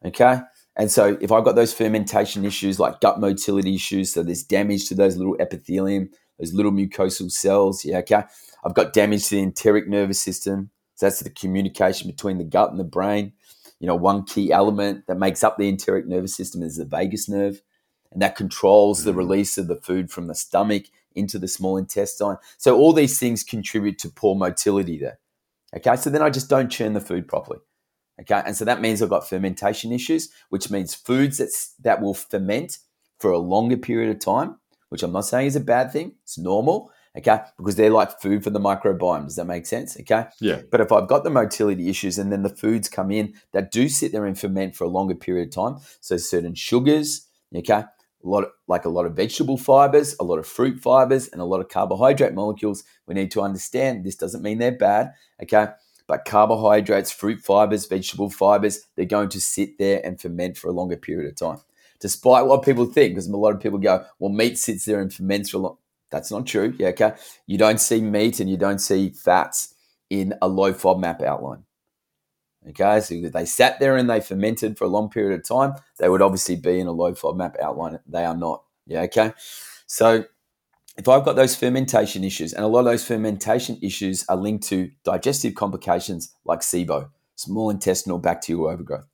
Okay. 0.05 0.41
And 0.77 0.91
so 0.91 1.17
if 1.21 1.33
I've 1.33 1.45
got 1.45 1.57
those 1.57 1.73
fermentation 1.73 2.45
issues 2.45 2.79
like 2.79 3.01
gut 3.01 3.19
motility 3.19 3.75
issues, 3.75 4.13
so 4.13 4.23
there's 4.23 4.43
damage 4.43 4.89
to 4.89 4.95
those 4.95 5.17
little 5.17 5.37
epithelium, 5.41 6.11
those 6.39 6.53
little 6.53 6.73
mucosal 6.73 7.31
cells. 7.31 7.85
Yeah. 7.85 7.99
Okay. 7.99 8.23
I've 8.65 8.75
got 8.75 8.93
damage 8.93 9.29
to 9.29 9.37
the 9.37 9.43
enteric 9.43 9.89
nervous 9.89 10.21
system. 10.21 10.71
So 10.97 11.07
that's 11.07 11.21
the 11.21 11.31
communication 11.31 12.11
between 12.11 12.39
the 12.39 12.45
gut 12.45 12.71
and 12.71 12.81
the 12.81 12.85
brain. 12.85 13.33
You 13.81 13.87
know, 13.87 13.95
one 13.95 14.25
key 14.25 14.53
element 14.53 15.07
that 15.07 15.19
makes 15.19 15.45
up 15.45 15.57
the 15.57 15.69
enteric 15.69 16.07
nervous 16.07 16.35
system 16.35 16.63
is 16.63 16.77
the 16.77 16.85
vagus 16.87 17.29
nerve, 17.29 17.61
and 18.11 18.23
that 18.23 18.37
controls 18.37 19.05
the 19.05 19.13
mm. 19.13 19.17
release 19.17 19.59
of 19.59 19.69
the 19.69 19.77
food 19.77 20.11
from 20.11 20.27
the 20.27 20.35
stomach 20.35 20.85
into 21.15 21.39
the 21.39 21.49
small 21.49 21.77
intestine. 21.77 22.37
So 22.57 22.77
all 22.77 22.93
these 22.93 23.19
things 23.19 23.43
contribute 23.43 23.99
to 24.01 24.09
poor 24.09 24.35
motility 24.35 24.99
there. 24.99 25.19
Okay, 25.77 25.97
so 25.97 26.09
then 26.09 26.23
I 26.23 26.31
just 26.31 26.49
don't 26.49 26.71
churn 26.71 26.95
the 26.95 27.01
food 27.01 27.29
properly. 27.29 27.59
Okay, 28.21 28.43
and 28.47 28.57
so 28.57 28.65
that 28.65 28.81
means 28.81 29.03
I've 29.03 29.11
got 29.11 29.29
fermentation 29.29 29.93
issues, 29.93 30.31
which 30.49 30.71
means 30.71 30.95
foods 30.95 31.39
that's, 31.39 31.75
that 31.83 32.01
will 32.01 32.15
ferment 32.15 32.79
for 33.19 33.31
a 33.31 33.39
longer 33.39 33.77
period 33.77 34.11
of 34.11 34.21
time, 34.21 34.57
which 34.89 35.03
I'm 35.03 35.13
not 35.13 35.27
saying 35.27 35.49
is 35.49 35.57
a 35.57 35.61
bad 35.61 35.93
thing. 35.93 36.15
It's 36.23 36.39
normal. 36.39 36.91
Okay, 37.17 37.39
because 37.57 37.77
they're 37.77 37.89
like 37.89 38.21
food 38.21 38.45
for 38.45 38.51
the 38.51 38.61
microbiome. 38.61 39.25
Does 39.25 39.37
that 39.37 39.47
make 39.47 39.65
sense? 39.65 39.99
Okay. 39.99 40.27
Yeah. 40.39 40.61
But 40.71 40.83
if 40.83 40.93
I've 40.93 41.09
got 41.09 41.25
the 41.25 41.31
motility 41.31 41.89
issues 41.89 42.19
and 42.19 42.31
then 42.31 42.43
the 42.43 42.51
foods 42.51 42.91
come 42.91 43.11
in 43.11 43.33
that 43.53 43.73
do 43.73 43.89
sit 43.89 44.13
there 44.13 44.27
and 44.27 44.39
ferment 44.39 44.77
for 44.77 44.85
a 44.85 44.89
longer 44.89 45.15
period 45.15 45.49
of 45.49 45.55
time, 45.55 45.79
so 46.03 46.19
certain 46.19 46.55
sugars, 46.55 47.27
okay, 47.57 47.73
a 47.83 47.87
lot 48.23 48.45
of, 48.45 48.51
like 48.69 48.85
a 48.85 48.91
lot 48.91 49.07
of 49.07 49.17
vegetable 49.17 49.57
fibers, 49.57 50.15
a 50.21 50.25
lot 50.25 50.39
of 50.39 50.47
fruit 50.47 50.79
fibers, 50.79 51.29
and 51.29 51.41
a 51.41 51.47
lot 51.47 51.61
of 51.61 51.71
carbohydrate 51.71 52.35
molecules. 52.35 52.85
We 53.07 53.15
need 53.15 53.31
to 53.31 53.41
understand 53.41 54.05
this 54.05 54.17
doesn't 54.17 54.43
mean 54.43 54.59
they're 54.59 54.73
bad, 54.73 55.15
okay? 55.43 55.69
But 56.09 56.25
carbohydrates, 56.25 57.11
fruit 57.11 57.41
fibers, 57.41 57.87
vegetable 57.87 58.31
fibers, 58.31 58.87
they're 58.95 59.07
going 59.07 59.29
to 59.31 59.41
sit 59.41 59.79
there 59.79 60.01
and 60.05 60.21
ferment 60.21 60.57
for 60.57 60.69
a 60.69 60.73
longer 60.73 60.97
period 60.97 61.29
of 61.29 61.37
time. 61.37 61.65
Despite 61.99 62.47
what 62.47 62.65
people 62.65 62.85
think, 62.85 63.15
because 63.15 63.27
a 63.27 63.37
lot 63.37 63.55
of 63.55 63.61
people 63.61 63.79
go, 63.79 64.05
well, 64.19 64.31
meat 64.31 64.59
sits 64.59 64.85
there 64.85 65.01
and 65.01 65.13
ferments 65.13 65.51
for 65.51 65.57
a 65.57 65.61
long. 65.61 65.79
That's 66.11 66.31
not 66.31 66.47
true. 66.47 66.75
Yeah, 66.79 66.89
okay. 66.89 67.15
You 67.47 67.59
don't 67.59 67.81
see 67.81 68.01
meat 68.01 68.39
and 68.39 68.49
you 68.49 68.57
don't 68.57 68.79
see 68.79 69.11
fats 69.11 69.75
in 70.09 70.35
a 70.41 70.47
low 70.47 70.73
FODMAP 70.73 71.23
outline. 71.23 71.65
Okay, 72.69 73.01
so 73.01 73.15
if 73.15 73.33
they 73.33 73.45
sat 73.45 73.79
there 73.79 73.97
and 73.97 74.11
they 74.11 74.21
fermented 74.21 74.77
for 74.77 74.85
a 74.85 74.89
long 74.89 75.09
period 75.09 75.39
of 75.39 75.47
time, 75.47 75.75
they 75.99 76.09
would 76.09 76.23
obviously 76.23 76.57
be 76.57 76.81
in 76.81 76.87
a 76.87 76.93
low 76.93 77.13
FODMAP 77.13 77.61
outline. 77.61 77.99
They 78.07 78.25
are 78.25 78.37
not. 78.37 78.65
Yeah, 78.87 79.03
okay. 79.03 79.33
So 79.87 80.25
if 80.97 81.09
I've 81.09 81.25
got 81.25 81.37
those 81.37 81.55
fermentation 81.55 82.25
issues, 82.25 82.53
and 82.53 82.65
a 82.65 82.69
lot 82.69 82.81
of 82.81 82.87
those 82.87 83.05
fermentation 83.05 83.79
issues 83.83 84.25
are 84.29 84.37
linked 84.37 84.67
to 84.69 84.91
digestive 85.05 85.55
complications 85.55 86.35
like 86.45 86.61
SIBO, 86.61 87.11
small 87.35 87.71
intestinal 87.71 88.19
bacterial 88.19 88.69
overgrowth. 88.69 89.07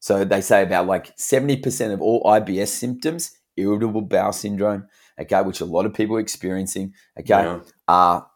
So 0.00 0.24
they 0.24 0.40
say 0.40 0.62
about 0.62 0.86
like 0.86 1.16
70% 1.16 1.92
of 1.92 2.00
all 2.00 2.22
IBS 2.24 2.68
symptoms, 2.68 3.36
irritable 3.56 4.02
bowel 4.02 4.32
syndrome, 4.32 4.88
okay, 5.18 5.42
which 5.42 5.60
a 5.60 5.64
lot 5.64 5.86
of 5.86 5.94
people 5.94 6.16
are 6.16 6.20
experiencing, 6.20 6.92
okay, 7.18 7.28
yeah. 7.28 7.60
are 7.88 8.26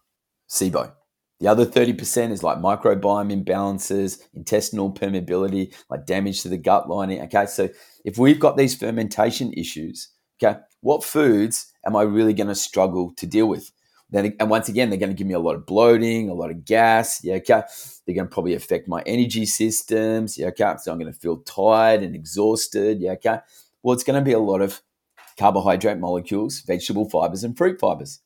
SIBO. 0.48 0.92
The 1.40 1.48
other 1.48 1.64
30% 1.64 2.32
is 2.32 2.42
like 2.42 2.58
microbiome 2.58 3.44
imbalances, 3.44 4.20
intestinal 4.34 4.92
permeability, 4.92 5.74
like 5.88 6.06
damage 6.06 6.42
to 6.42 6.48
the 6.48 6.58
gut 6.58 6.88
lining. 6.88 7.22
Okay, 7.22 7.46
so 7.46 7.68
if 8.04 8.18
we've 8.18 8.38
got 8.38 8.56
these 8.56 8.74
fermentation 8.74 9.52
issues, 9.54 10.10
okay, 10.42 10.60
what 10.80 11.04
foods 11.04 11.72
am 11.84 11.96
I 11.96 12.02
really 12.02 12.34
going 12.34 12.48
to 12.48 12.54
struggle 12.54 13.12
to 13.16 13.26
deal 13.26 13.46
with? 13.46 13.70
Then, 14.10 14.34
and 14.40 14.50
once 14.50 14.68
again, 14.68 14.90
they're 14.90 14.98
going 14.98 15.12
to 15.12 15.16
give 15.16 15.26
me 15.26 15.34
a 15.34 15.38
lot 15.38 15.54
of 15.54 15.66
bloating, 15.66 16.28
a 16.28 16.34
lot 16.34 16.50
of 16.50 16.64
gas. 16.64 17.22
Yeah, 17.22 17.34
okay. 17.36 17.62
They're 18.04 18.14
going 18.14 18.26
to 18.26 18.32
probably 18.32 18.54
affect 18.54 18.88
my 18.88 19.02
energy 19.06 19.46
systems. 19.46 20.36
Yeah, 20.36 20.48
okay. 20.48 20.74
So 20.78 20.90
I'm 20.90 20.98
going 20.98 21.12
to 21.12 21.18
feel 21.18 21.38
tired 21.38 22.02
and 22.02 22.14
exhausted. 22.14 23.00
Yeah, 23.00 23.12
okay. 23.12 23.38
Well, 23.82 23.94
it's 23.94 24.02
going 24.02 24.18
to 24.18 24.24
be 24.24 24.32
a 24.32 24.40
lot 24.40 24.62
of 24.62 24.80
carbohydrate 25.38 25.98
molecules, 25.98 26.60
vegetable 26.60 27.08
fibers, 27.08 27.44
and 27.44 27.56
fruit 27.56 27.78
fibers. 27.78 28.20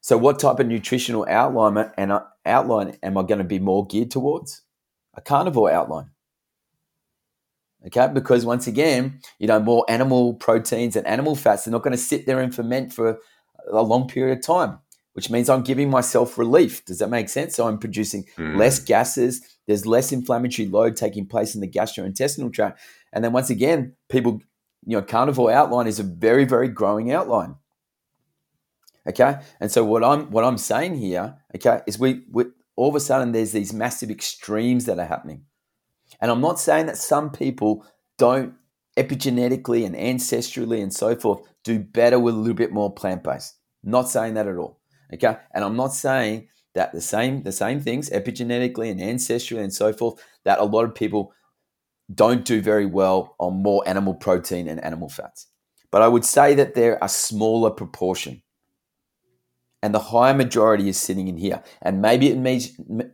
So, 0.00 0.18
what 0.18 0.38
type 0.38 0.58
of 0.58 0.66
nutritional 0.66 1.26
outline 1.28 1.92
and 1.96 2.12
uh, 2.12 2.22
outline 2.44 2.96
am 3.02 3.18
I 3.18 3.22
going 3.22 3.38
to 3.38 3.44
be 3.44 3.58
more 3.58 3.86
geared 3.86 4.10
towards? 4.10 4.62
A 5.14 5.20
carnivore 5.20 5.70
outline. 5.70 6.10
Okay, 7.86 8.08
because 8.12 8.44
once 8.44 8.66
again, 8.66 9.20
you 9.38 9.46
know, 9.46 9.60
more 9.60 9.84
animal 9.88 10.34
proteins 10.34 10.96
and 10.96 11.06
animal 11.06 11.36
fats, 11.36 11.64
they're 11.64 11.72
not 11.72 11.84
going 11.84 11.92
to 11.92 12.02
sit 12.02 12.26
there 12.26 12.40
and 12.40 12.52
ferment 12.52 12.92
for 12.92 13.18
a 13.70 13.82
long 13.82 14.08
period 14.08 14.36
of 14.36 14.44
time, 14.44 14.78
which 15.12 15.30
means 15.30 15.48
I'm 15.48 15.62
giving 15.62 15.88
myself 15.88 16.36
relief. 16.38 16.84
Does 16.84 16.98
that 16.98 17.08
make 17.08 17.28
sense? 17.28 17.54
So 17.54 17.68
I'm 17.68 17.78
producing 17.78 18.24
mm. 18.36 18.56
less 18.56 18.80
gases. 18.80 19.42
There's 19.66 19.86
less 19.86 20.10
inflammatory 20.10 20.66
load 20.66 20.96
taking 20.96 21.26
place 21.26 21.54
in 21.54 21.60
the 21.60 21.68
gastrointestinal 21.68 22.52
tract. 22.52 22.80
And 23.12 23.22
then 23.22 23.32
once 23.32 23.48
again, 23.48 23.94
people, 24.08 24.40
you 24.84 24.96
know, 24.96 25.02
carnivore 25.02 25.52
outline 25.52 25.86
is 25.86 26.00
a 26.00 26.04
very, 26.04 26.44
very 26.44 26.68
growing 26.68 27.12
outline. 27.12 27.56
Okay. 29.08 29.36
And 29.60 29.70
so 29.70 29.84
what 29.84 30.04
I'm 30.04 30.30
what 30.30 30.44
I'm 30.44 30.58
saying 30.58 30.96
here, 30.96 31.36
okay, 31.54 31.80
is 31.86 31.98
we, 31.98 32.24
we 32.30 32.46
all 32.76 32.88
of 32.88 32.94
a 32.94 33.00
sudden 33.00 33.32
there's 33.32 33.52
these 33.52 33.72
massive 33.72 34.10
extremes 34.10 34.84
that 34.86 34.98
are 34.98 35.06
happening. 35.06 35.44
And 36.20 36.30
I'm 36.30 36.40
not 36.40 36.58
saying 36.58 36.86
that 36.86 36.98
some 36.98 37.30
people 37.30 37.86
don't 38.18 38.54
epigenetically 38.96 39.86
and 39.86 39.94
ancestrally 39.94 40.82
and 40.82 40.92
so 40.92 41.14
forth 41.14 41.40
do 41.62 41.78
better 41.78 42.18
with 42.18 42.34
a 42.34 42.38
little 42.38 42.54
bit 42.54 42.72
more 42.72 42.92
plant-based. 42.92 43.56
Not 43.84 44.08
saying 44.08 44.34
that 44.34 44.48
at 44.48 44.56
all. 44.56 44.80
Okay. 45.14 45.36
And 45.54 45.64
I'm 45.64 45.76
not 45.76 45.94
saying 45.94 46.48
that 46.74 46.92
the 46.92 47.00
same 47.00 47.42
the 47.42 47.52
same 47.52 47.80
things 47.80 48.10
epigenetically 48.10 48.90
and 48.90 49.00
ancestrally 49.00 49.62
and 49.62 49.72
so 49.72 49.92
forth 49.92 50.22
that 50.44 50.58
a 50.58 50.64
lot 50.64 50.84
of 50.84 50.94
people 50.94 51.32
don't 52.14 52.44
do 52.44 52.60
very 52.60 52.86
well 52.86 53.36
on 53.38 53.62
more 53.62 53.82
animal 53.86 54.14
protein 54.14 54.68
and 54.68 54.82
animal 54.82 55.08
fats. 55.08 55.46
But 55.90 56.02
I 56.02 56.08
would 56.08 56.24
say 56.24 56.54
that 56.54 56.74
they're 56.74 56.98
a 57.00 57.08
smaller 57.08 57.70
proportion 57.70 58.42
and 59.82 59.94
the 59.94 59.98
higher 60.00 60.34
majority 60.34 60.88
is 60.88 60.96
sitting 60.96 61.28
in 61.28 61.36
here. 61.36 61.62
And 61.82 62.02
maybe 62.02 62.28
it 62.28 62.38
means 62.38 62.72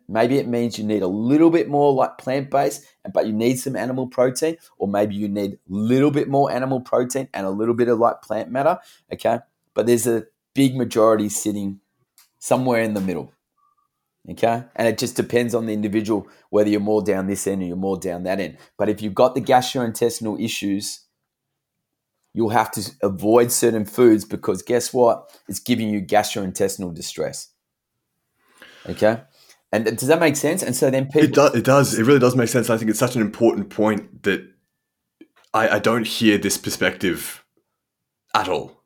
maybe 0.08 0.38
it 0.38 0.48
means 0.48 0.78
you 0.78 0.84
need 0.84 1.02
a 1.02 1.06
little 1.08 1.50
bit 1.50 1.68
more 1.68 1.92
like 1.92 2.18
plant 2.18 2.50
based, 2.50 2.86
but 3.12 3.26
you 3.26 3.32
need 3.32 3.56
some 3.56 3.76
animal 3.76 4.06
protein, 4.06 4.56
or 4.78 4.88
maybe 4.88 5.14
you 5.14 5.28
need 5.28 5.54
a 5.54 5.58
little 5.68 6.10
bit 6.10 6.28
more 6.28 6.50
animal 6.50 6.80
protein 6.80 7.28
and 7.34 7.46
a 7.46 7.50
little 7.50 7.74
bit 7.74 7.88
of 7.88 7.98
like 7.98 8.22
plant 8.22 8.50
matter. 8.50 8.78
Okay, 9.12 9.40
but 9.74 9.86
there's 9.86 10.06
a 10.06 10.26
big 10.54 10.76
majority 10.76 11.28
sitting 11.28 11.80
somewhere 12.38 12.82
in 12.82 12.94
the 12.94 13.00
middle. 13.00 13.32
Okay, 14.30 14.64
and 14.74 14.88
it 14.88 14.96
just 14.96 15.16
depends 15.16 15.54
on 15.54 15.66
the 15.66 15.74
individual 15.74 16.26
whether 16.48 16.70
you're 16.70 16.80
more 16.80 17.02
down 17.02 17.26
this 17.26 17.46
end 17.46 17.62
or 17.62 17.66
you're 17.66 17.76
more 17.76 17.98
down 17.98 18.22
that 18.22 18.40
end. 18.40 18.56
But 18.78 18.88
if 18.88 19.02
you've 19.02 19.14
got 19.14 19.34
the 19.34 19.42
gastrointestinal 19.42 20.42
issues 20.42 21.03
you'll 22.34 22.50
have 22.50 22.70
to 22.72 22.90
avoid 23.02 23.50
certain 23.50 23.86
foods 23.86 24.24
because 24.24 24.60
guess 24.62 24.92
what? 24.92 25.30
It's 25.48 25.60
giving 25.60 25.88
you 25.88 26.02
gastrointestinal 26.02 26.92
distress. 26.92 27.52
Okay. 28.86 29.22
And 29.72 29.84
does 29.84 30.08
that 30.08 30.20
make 30.20 30.36
sense? 30.36 30.62
And 30.62 30.76
so 30.76 30.90
then 30.90 31.06
people. 31.06 31.22
It, 31.22 31.34
do, 31.34 31.46
it 31.46 31.64
does. 31.64 31.98
It 31.98 32.04
really 32.04 32.18
does 32.18 32.36
make 32.36 32.48
sense. 32.48 32.70
I 32.70 32.76
think 32.76 32.90
it's 32.90 32.98
such 32.98 33.16
an 33.16 33.22
important 33.22 33.70
point 33.70 34.22
that 34.24 34.46
I, 35.52 35.68
I 35.68 35.78
don't 35.78 36.06
hear 36.06 36.36
this 36.36 36.58
perspective 36.58 37.44
at 38.34 38.48
all. 38.48 38.82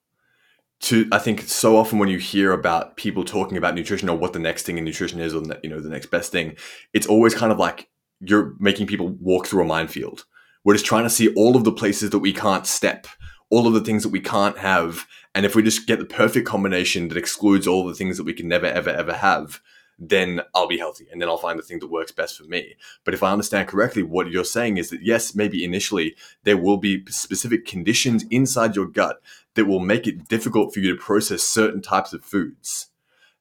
To 0.82 1.08
I 1.10 1.18
think 1.18 1.42
so 1.42 1.76
often 1.76 1.98
when 1.98 2.08
you 2.08 2.18
hear 2.18 2.52
about 2.52 2.96
people 2.96 3.24
talking 3.24 3.58
about 3.58 3.74
nutrition 3.74 4.08
or 4.08 4.16
what 4.16 4.32
the 4.32 4.38
next 4.38 4.62
thing 4.62 4.78
in 4.78 4.84
nutrition 4.84 5.18
is, 5.20 5.34
or 5.34 5.42
you 5.62 5.68
know 5.68 5.80
the 5.80 5.88
next 5.88 6.06
best 6.06 6.30
thing, 6.30 6.56
it's 6.94 7.06
always 7.06 7.34
kind 7.34 7.50
of 7.50 7.58
like 7.58 7.88
you're 8.20 8.54
making 8.60 8.86
people 8.86 9.08
walk 9.20 9.46
through 9.46 9.62
a 9.62 9.66
minefield. 9.66 10.24
We're 10.64 10.74
just 10.74 10.86
trying 10.86 11.04
to 11.04 11.10
see 11.10 11.34
all 11.34 11.56
of 11.56 11.64
the 11.64 11.72
places 11.72 12.10
that 12.10 12.20
we 12.20 12.32
can't 12.32 12.66
step 12.66 13.08
all 13.50 13.66
of 13.66 13.74
the 13.74 13.80
things 13.80 14.02
that 14.02 14.10
we 14.10 14.20
can't 14.20 14.58
have. 14.58 15.06
And 15.34 15.46
if 15.46 15.54
we 15.54 15.62
just 15.62 15.86
get 15.86 15.98
the 15.98 16.04
perfect 16.04 16.46
combination 16.46 17.08
that 17.08 17.18
excludes 17.18 17.66
all 17.66 17.86
the 17.86 17.94
things 17.94 18.16
that 18.16 18.24
we 18.24 18.34
can 18.34 18.48
never, 18.48 18.66
ever, 18.66 18.90
ever 18.90 19.14
have, 19.14 19.60
then 19.98 20.40
I'll 20.54 20.68
be 20.68 20.78
healthy 20.78 21.08
and 21.10 21.20
then 21.20 21.28
I'll 21.28 21.38
find 21.38 21.58
the 21.58 21.62
thing 21.62 21.80
that 21.80 21.88
works 21.88 22.12
best 22.12 22.38
for 22.38 22.44
me. 22.44 22.76
But 23.04 23.14
if 23.14 23.22
I 23.22 23.32
understand 23.32 23.68
correctly, 23.68 24.02
what 24.02 24.30
you're 24.30 24.44
saying 24.44 24.76
is 24.76 24.90
that 24.90 25.02
yes, 25.02 25.34
maybe 25.34 25.64
initially 25.64 26.14
there 26.44 26.56
will 26.56 26.76
be 26.76 27.04
specific 27.08 27.66
conditions 27.66 28.24
inside 28.30 28.76
your 28.76 28.86
gut 28.86 29.20
that 29.54 29.64
will 29.64 29.80
make 29.80 30.06
it 30.06 30.28
difficult 30.28 30.72
for 30.72 30.80
you 30.80 30.94
to 30.94 31.02
process 31.02 31.42
certain 31.42 31.82
types 31.82 32.12
of 32.12 32.22
foods. 32.22 32.87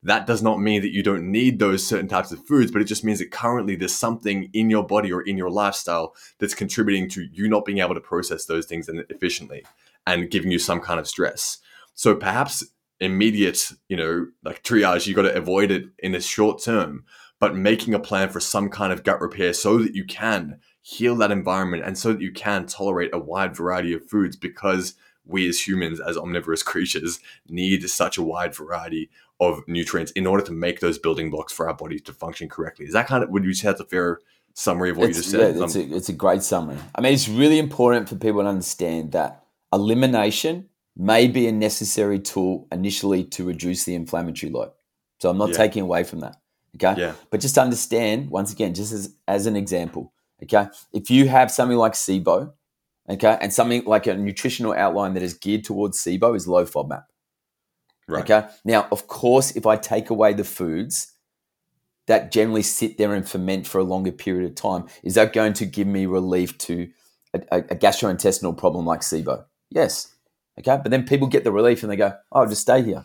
That 0.08 0.26
does 0.26 0.42
not 0.42 0.62
mean 0.62 0.82
that 0.84 0.94
you 0.94 1.04
don't 1.04 1.30
need 1.34 1.60
those 1.60 1.86
certain 1.86 2.08
types 2.08 2.32
of 2.32 2.40
foods, 2.48 2.72
but 2.72 2.82
it 2.82 2.86
just 2.86 3.04
means 3.04 3.20
that 3.20 3.30
currently 3.30 3.76
there's 3.76 3.94
something 3.94 4.50
in 4.54 4.70
your 4.70 4.88
body 4.88 5.12
or 5.12 5.22
in 5.22 5.36
your 5.36 5.50
lifestyle 5.50 6.16
that's 6.40 6.56
contributing 6.56 7.10
to 7.10 7.26
you 7.30 7.50
not 7.50 7.66
being 7.66 7.80
able 7.80 7.94
to 7.94 8.00
process 8.00 8.46
those 8.46 8.66
things 8.66 8.88
efficiently 8.88 9.66
and 10.06 10.32
giving 10.32 10.50
you 10.50 10.60
some 10.60 10.80
kind 10.80 10.98
of 10.98 11.10
stress. 11.10 11.58
So 11.94 12.16
perhaps 12.16 12.64
immediate, 13.02 13.70
you 13.90 13.98
know, 13.98 14.28
like 14.46 14.64
triage, 14.64 15.08
you 15.08 15.14
got 15.14 15.24
to 15.24 15.36
avoid 15.36 15.72
it 15.72 15.88
in 16.00 16.14
the 16.14 16.22
short 16.22 16.64
term, 16.64 17.04
but 17.42 17.58
making 17.58 17.94
a 17.94 18.00
plan 18.00 18.30
for 18.30 18.40
some 18.40 18.70
kind 18.70 18.94
of 18.94 19.04
gut 19.04 19.20
repair 19.20 19.52
so 19.52 19.78
that 19.80 19.94
you 19.94 20.06
can 20.06 20.62
heal 20.82 21.18
that 21.18 21.32
environment 21.32 21.84
and 21.84 21.98
so 21.98 22.14
that 22.14 22.22
you 22.22 22.32
can 22.32 22.66
tolerate 22.66 23.10
a 23.12 23.20
wide 23.20 23.54
variety 23.54 23.94
of 23.94 24.10
foods 24.10 24.38
because 24.38 24.94
we 25.26 25.50
as 25.50 25.68
humans, 25.68 26.00
as 26.00 26.16
omnivorous 26.18 26.64
creatures, 26.64 27.20
need 27.50 27.88
such 27.90 28.18
a 28.18 28.24
wide 28.24 28.56
variety 28.56 29.10
of 29.40 29.62
nutrients 29.68 30.12
in 30.14 30.26
order 30.26 30.44
to 30.44 30.52
make 30.52 30.80
those 30.80 30.98
building 30.98 31.30
blocks 31.30 31.54
for 31.54 31.68
our 31.68 31.76
bodies 31.76 32.02
to 32.04 32.14
function 32.14 32.50
correctly. 32.50 32.86
Is 32.86 32.94
that 32.94 33.08
kind 33.08 33.24
of, 33.24 33.30
would 33.30 33.44
you 33.44 33.54
say 33.54 33.68
that's 33.68 33.80
a 33.80 33.86
fair 33.86 34.20
summary 34.54 34.90
of 34.90 34.98
what 34.98 35.10
it's, 35.10 35.18
you 35.18 35.22
just 35.24 35.32
said? 35.32 35.56
Yeah, 35.56 35.64
it's 35.64 35.76
um, 35.76 35.82
a, 35.82 35.96
it's 35.96 36.10
a 36.10 36.14
great 36.14 36.42
summary. 36.42 36.78
I 36.96 37.02
mean, 37.02 37.14
it's 37.14 37.30
really 37.30 37.60
important 37.60 38.10
for 38.10 38.16
people 38.16 38.42
to 38.42 38.48
understand 38.48 39.12
that 39.12 39.44
elimination 39.72 40.70
may 40.96 41.28
be 41.28 41.48
a 41.48 41.52
necessary 41.52 42.20
tool 42.20 42.68
initially 42.72 43.24
to 43.24 43.44
reduce 43.44 43.84
the 43.84 43.94
inflammatory 43.94 44.52
load. 44.52 44.72
So 45.20 45.30
I'm 45.30 45.38
not 45.38 45.50
yeah. 45.50 45.58
taking 45.58 45.84
away 45.84 46.04
from 46.04 46.22
that. 46.22 46.38
Okay. 46.76 47.00
Yeah. 47.00 47.14
But 47.30 47.40
just 47.40 47.58
understand, 47.58 48.32
once 48.32 48.52
again, 48.52 48.74
just 48.74 48.92
as, 48.92 49.16
as 49.28 49.46
an 49.46 49.56
example, 49.56 50.14
okay, 50.42 50.68
if 50.94 51.10
you 51.12 51.28
have 51.28 51.52
something 51.52 51.78
like 51.78 51.94
SIBO, 51.94 52.54
okay, 53.10 53.38
and 53.40 53.54
something 53.54 53.84
like 53.86 54.08
a 54.08 54.16
nutritional 54.16 54.74
outline 54.74 55.14
that 55.14 55.24
is 55.24 55.34
geared 55.36 55.64
towards 55.64 56.00
SIBO 56.00 56.36
is 56.36 56.48
low 56.48 56.66
FODMAP. 56.66 57.04
Right. 58.08 58.24
Okay. 58.30 58.48
Now, 58.64 58.88
of 58.92 59.08
course, 59.08 59.52
if 59.56 59.66
I 59.66 59.76
take 59.76 60.10
away 60.10 60.34
the 60.34 60.46
foods 60.46 61.14
that 62.06 62.32
generally 62.32 62.64
sit 62.64 62.98
there 62.98 63.14
and 63.14 63.28
ferment 63.28 63.68
for 63.68 63.80
a 63.80 63.84
longer 63.84 64.14
period 64.14 64.50
of 64.50 64.56
time, 64.56 64.86
is 65.04 65.16
that 65.16 65.34
going 65.34 65.52
to 65.54 65.66
give 65.66 65.88
me 65.88 66.06
relief 66.06 66.58
to 66.60 66.90
a, 67.34 67.58
a 67.58 67.76
gastrointestinal 67.76 68.58
problem 68.58 68.86
like 68.86 69.02
SIBO? 69.02 69.44
Yes. 69.70 70.16
Okay. 70.58 70.80
But 70.82 70.90
then 70.90 71.06
people 71.06 71.28
get 71.28 71.44
the 71.44 71.52
relief 71.52 71.84
and 71.84 71.92
they 71.92 71.98
go, 71.98 72.14
oh, 72.32 72.46
just 72.46 72.62
stay 72.62 72.82
here. 72.82 73.04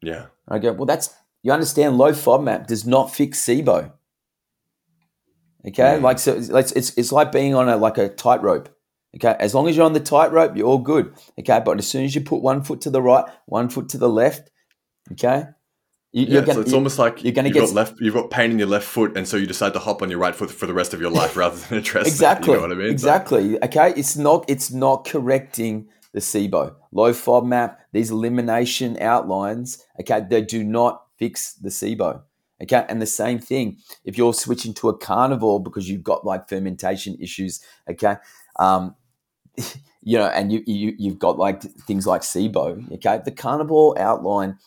Yeah. 0.00 0.26
I 0.46 0.60
go, 0.60 0.72
well, 0.72 0.86
that's, 0.86 1.12
you 1.42 1.50
understand 1.50 1.98
low 1.98 2.12
FODMAP 2.12 2.68
does 2.68 2.86
not 2.86 3.12
fix 3.12 3.44
SIBO. 3.44 3.92
Okay. 5.66 5.82
Mm. 5.98 6.02
Like, 6.02 6.20
so 6.20 6.36
it's, 6.36 6.72
it's, 6.72 6.96
it's 6.96 7.10
like 7.10 7.32
being 7.32 7.56
on 7.56 7.68
a, 7.68 7.76
like 7.76 7.98
a 7.98 8.08
tightrope. 8.08 8.68
Okay. 9.16 9.34
As 9.38 9.54
long 9.54 9.68
as 9.68 9.76
you're 9.76 9.86
on 9.86 9.92
the 9.92 10.00
tightrope, 10.00 10.56
you're 10.56 10.66
all 10.66 10.78
good. 10.78 11.14
Okay. 11.38 11.60
But 11.64 11.78
as 11.78 11.88
soon 11.88 12.04
as 12.04 12.14
you 12.14 12.20
put 12.20 12.42
one 12.42 12.62
foot 12.62 12.80
to 12.82 12.90
the 12.90 13.02
right, 13.02 13.24
one 13.46 13.68
foot 13.68 13.88
to 13.90 13.98
the 13.98 14.08
left, 14.08 14.50
okay, 15.12 15.44
you, 16.16 16.24
yeah, 16.28 16.40
gonna, 16.40 16.54
so 16.54 16.60
it's 16.62 16.72
almost 16.72 16.98
like 16.98 17.22
you're 17.22 17.34
gonna 17.34 17.48
you've 17.48 17.54
get 17.54 17.66
got 17.66 17.74
left, 17.74 18.00
you've 18.00 18.14
got 18.14 18.30
pain 18.30 18.50
in 18.50 18.58
your 18.58 18.68
left 18.68 18.86
foot, 18.86 19.18
and 19.18 19.28
so 19.28 19.36
you 19.36 19.46
decide 19.46 19.74
to 19.74 19.78
hop 19.78 20.00
on 20.00 20.08
your 20.08 20.18
right 20.18 20.34
foot 20.34 20.50
for 20.50 20.66
the 20.66 20.72
rest 20.72 20.94
of 20.94 21.00
your 21.00 21.10
life 21.10 21.36
rather 21.36 21.56
than 21.56 21.76
address 21.76 22.06
exactly. 22.06 22.46
That, 22.46 22.52
you 22.52 22.56
know 22.56 22.68
what 22.68 22.72
I 22.72 22.80
mean? 22.80 22.90
Exactly. 22.90 23.52
So. 23.52 23.58
Okay, 23.64 23.92
it's 23.96 24.16
not 24.16 24.46
it's 24.48 24.72
not 24.72 25.04
correcting 25.04 25.88
the 26.14 26.20
SIBO, 26.20 26.74
low 26.92 27.12
FODMAP, 27.12 27.76
these 27.92 28.10
elimination 28.10 28.96
outlines. 28.98 29.84
Okay, 30.00 30.24
they 30.26 30.40
do 30.40 30.64
not 30.64 31.02
fix 31.18 31.52
the 31.52 31.68
SIBO. 31.68 32.22
Okay, 32.62 32.86
and 32.88 33.02
the 33.02 33.06
same 33.06 33.38
thing 33.38 33.76
if 34.06 34.16
you're 34.16 34.32
switching 34.32 34.72
to 34.72 34.88
a 34.88 34.96
carnivore 34.96 35.62
because 35.62 35.86
you've 35.90 36.02
got 36.02 36.24
like 36.24 36.48
fermentation 36.48 37.18
issues. 37.20 37.60
Okay, 37.90 38.16
um, 38.58 38.94
you 40.02 40.18
know, 40.18 40.26
and 40.26 40.52
you, 40.52 40.62
you 40.66 40.94
you've 40.98 41.18
got 41.18 41.38
like 41.38 41.62
things 41.62 42.06
like 42.06 42.22
SIBO. 42.22 42.92
Okay, 42.94 43.20
the 43.24 43.32
carnivore 43.32 43.98
outline 43.98 44.58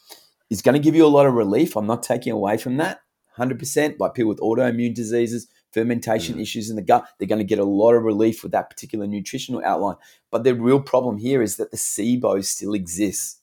is 0.50 0.62
going 0.62 0.74
to 0.74 0.80
give 0.80 0.96
you 0.96 1.06
a 1.06 1.08
lot 1.08 1.26
of 1.26 1.34
relief. 1.34 1.76
I'm 1.76 1.88
not 1.88 2.04
taking 2.04 2.34
away 2.34 2.58
from 2.58 2.78
that 2.78 3.02
100%. 3.38 4.00
Like 4.00 4.14
people 4.14 4.30
with 4.30 4.40
autoimmune 4.40 4.94
diseases, 4.94 5.48
fermentation 5.72 6.36
mm. 6.36 6.42
issues 6.42 6.70
in 6.70 6.76
the 6.76 6.82
gut, 6.82 7.08
they're 7.18 7.28
going 7.28 7.40
to 7.40 7.46
get 7.46 7.60
a 7.60 7.64
lot 7.64 7.94
of 7.94 8.04
relief 8.04 8.44
with 8.44 8.52
that 8.52 8.70
particular 8.70 9.08
nutritional 9.08 9.64
outline. 9.64 9.96
But 10.32 10.44
the 10.44 10.56
real 10.56 10.82
problem 10.82 11.18
here 11.18 11.42
is 11.42 11.58
that 11.58 11.72
the 11.72 11.78
SIBO 11.78 12.44
still 12.44 12.74
exists. 12.74 13.38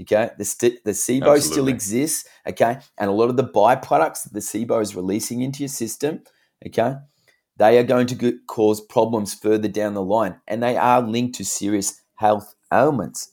Okay, 0.00 0.30
the, 0.38 0.44
st- 0.44 0.84
the 0.84 0.92
SIBO 0.92 1.34
Absolutely. 1.34 1.40
still 1.40 1.68
exists. 1.68 2.28
Okay, 2.46 2.78
and 2.96 3.10
a 3.10 3.12
lot 3.12 3.30
of 3.30 3.36
the 3.36 3.44
byproducts 3.44 4.22
that 4.22 4.32
the 4.32 4.40
SIBO 4.40 4.80
is 4.80 4.94
releasing 4.94 5.42
into 5.42 5.60
your 5.60 5.68
system, 5.68 6.22
okay, 6.64 6.94
they 7.58 7.78
are 7.78 7.84
going 7.84 8.06
to 8.06 8.38
cause 8.46 8.80
problems 8.80 9.34
further 9.34 9.68
down 9.68 9.94
the 9.94 10.02
line, 10.02 10.40
and 10.46 10.62
they 10.62 10.76
are 10.76 11.02
linked 11.02 11.36
to 11.36 11.44
serious 11.44 12.00
health 12.14 12.54
ailments. 12.72 13.32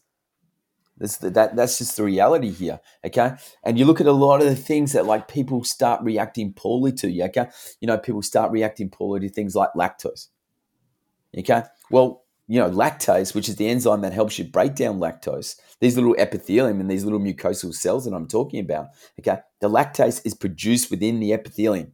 That's 0.98 1.18
the, 1.18 1.30
that 1.32 1.56
that's 1.56 1.78
just 1.78 1.98
the 1.98 2.04
reality 2.04 2.52
here. 2.52 2.80
Okay, 3.06 3.34
and 3.64 3.78
you 3.78 3.86
look 3.86 4.00
at 4.00 4.08
a 4.08 4.12
lot 4.12 4.42
of 4.42 4.48
the 4.48 4.56
things 4.56 4.94
that 4.94 5.06
like 5.06 5.28
people 5.28 5.64
start 5.64 6.02
reacting 6.04 6.54
poorly 6.54 6.92
to. 6.94 7.24
Okay, 7.26 7.48
you 7.82 7.88
know 7.88 7.98
people 7.98 8.22
start 8.22 8.52
reacting 8.52 8.90
poorly 8.90 9.20
to 9.22 9.30
things 9.30 9.56
like 9.56 9.70
lactose. 9.76 10.28
Okay, 11.38 11.64
well 11.92 12.24
you 12.48 12.60
know 12.60 12.70
lactase, 12.70 13.36
which 13.36 13.50
is 13.50 13.58
the 13.58 13.68
enzyme 13.68 14.02
that 14.02 14.14
helps 14.14 14.40
you 14.40 14.46
break 14.46 14.76
down 14.76 15.00
lactose. 15.00 15.60
These 15.82 15.98
little 15.98 16.16
epithelium 16.18 16.80
and 16.80 16.90
these 16.90 17.04
little 17.04 17.20
mucosal 17.20 17.74
cells 17.74 18.06
that 18.06 18.14
I'm 18.14 18.28
talking 18.28 18.62
about. 18.62 18.88
Okay, 19.20 19.40
the 19.60 19.70
lactase 19.70 20.26
is 20.26 20.34
produced 20.34 20.90
within 20.90 21.20
the 21.20 21.34
epithelium. 21.34 21.92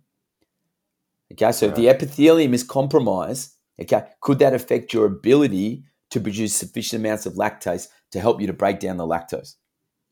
Okay, 1.31 1.51
so 1.51 1.67
if 1.67 1.75
the 1.75 1.87
epithelium 1.87 2.53
is 2.53 2.63
compromised, 2.63 3.53
okay, 3.79 4.03
could 4.21 4.39
that 4.39 4.53
affect 4.53 4.93
your 4.93 5.05
ability 5.05 5.83
to 6.09 6.19
produce 6.19 6.53
sufficient 6.53 7.01
amounts 7.01 7.25
of 7.25 7.33
lactase 7.33 7.87
to 8.11 8.19
help 8.19 8.41
you 8.41 8.47
to 8.47 8.53
break 8.53 8.79
down 8.79 8.97
the 8.97 9.05
lactose. 9.05 9.55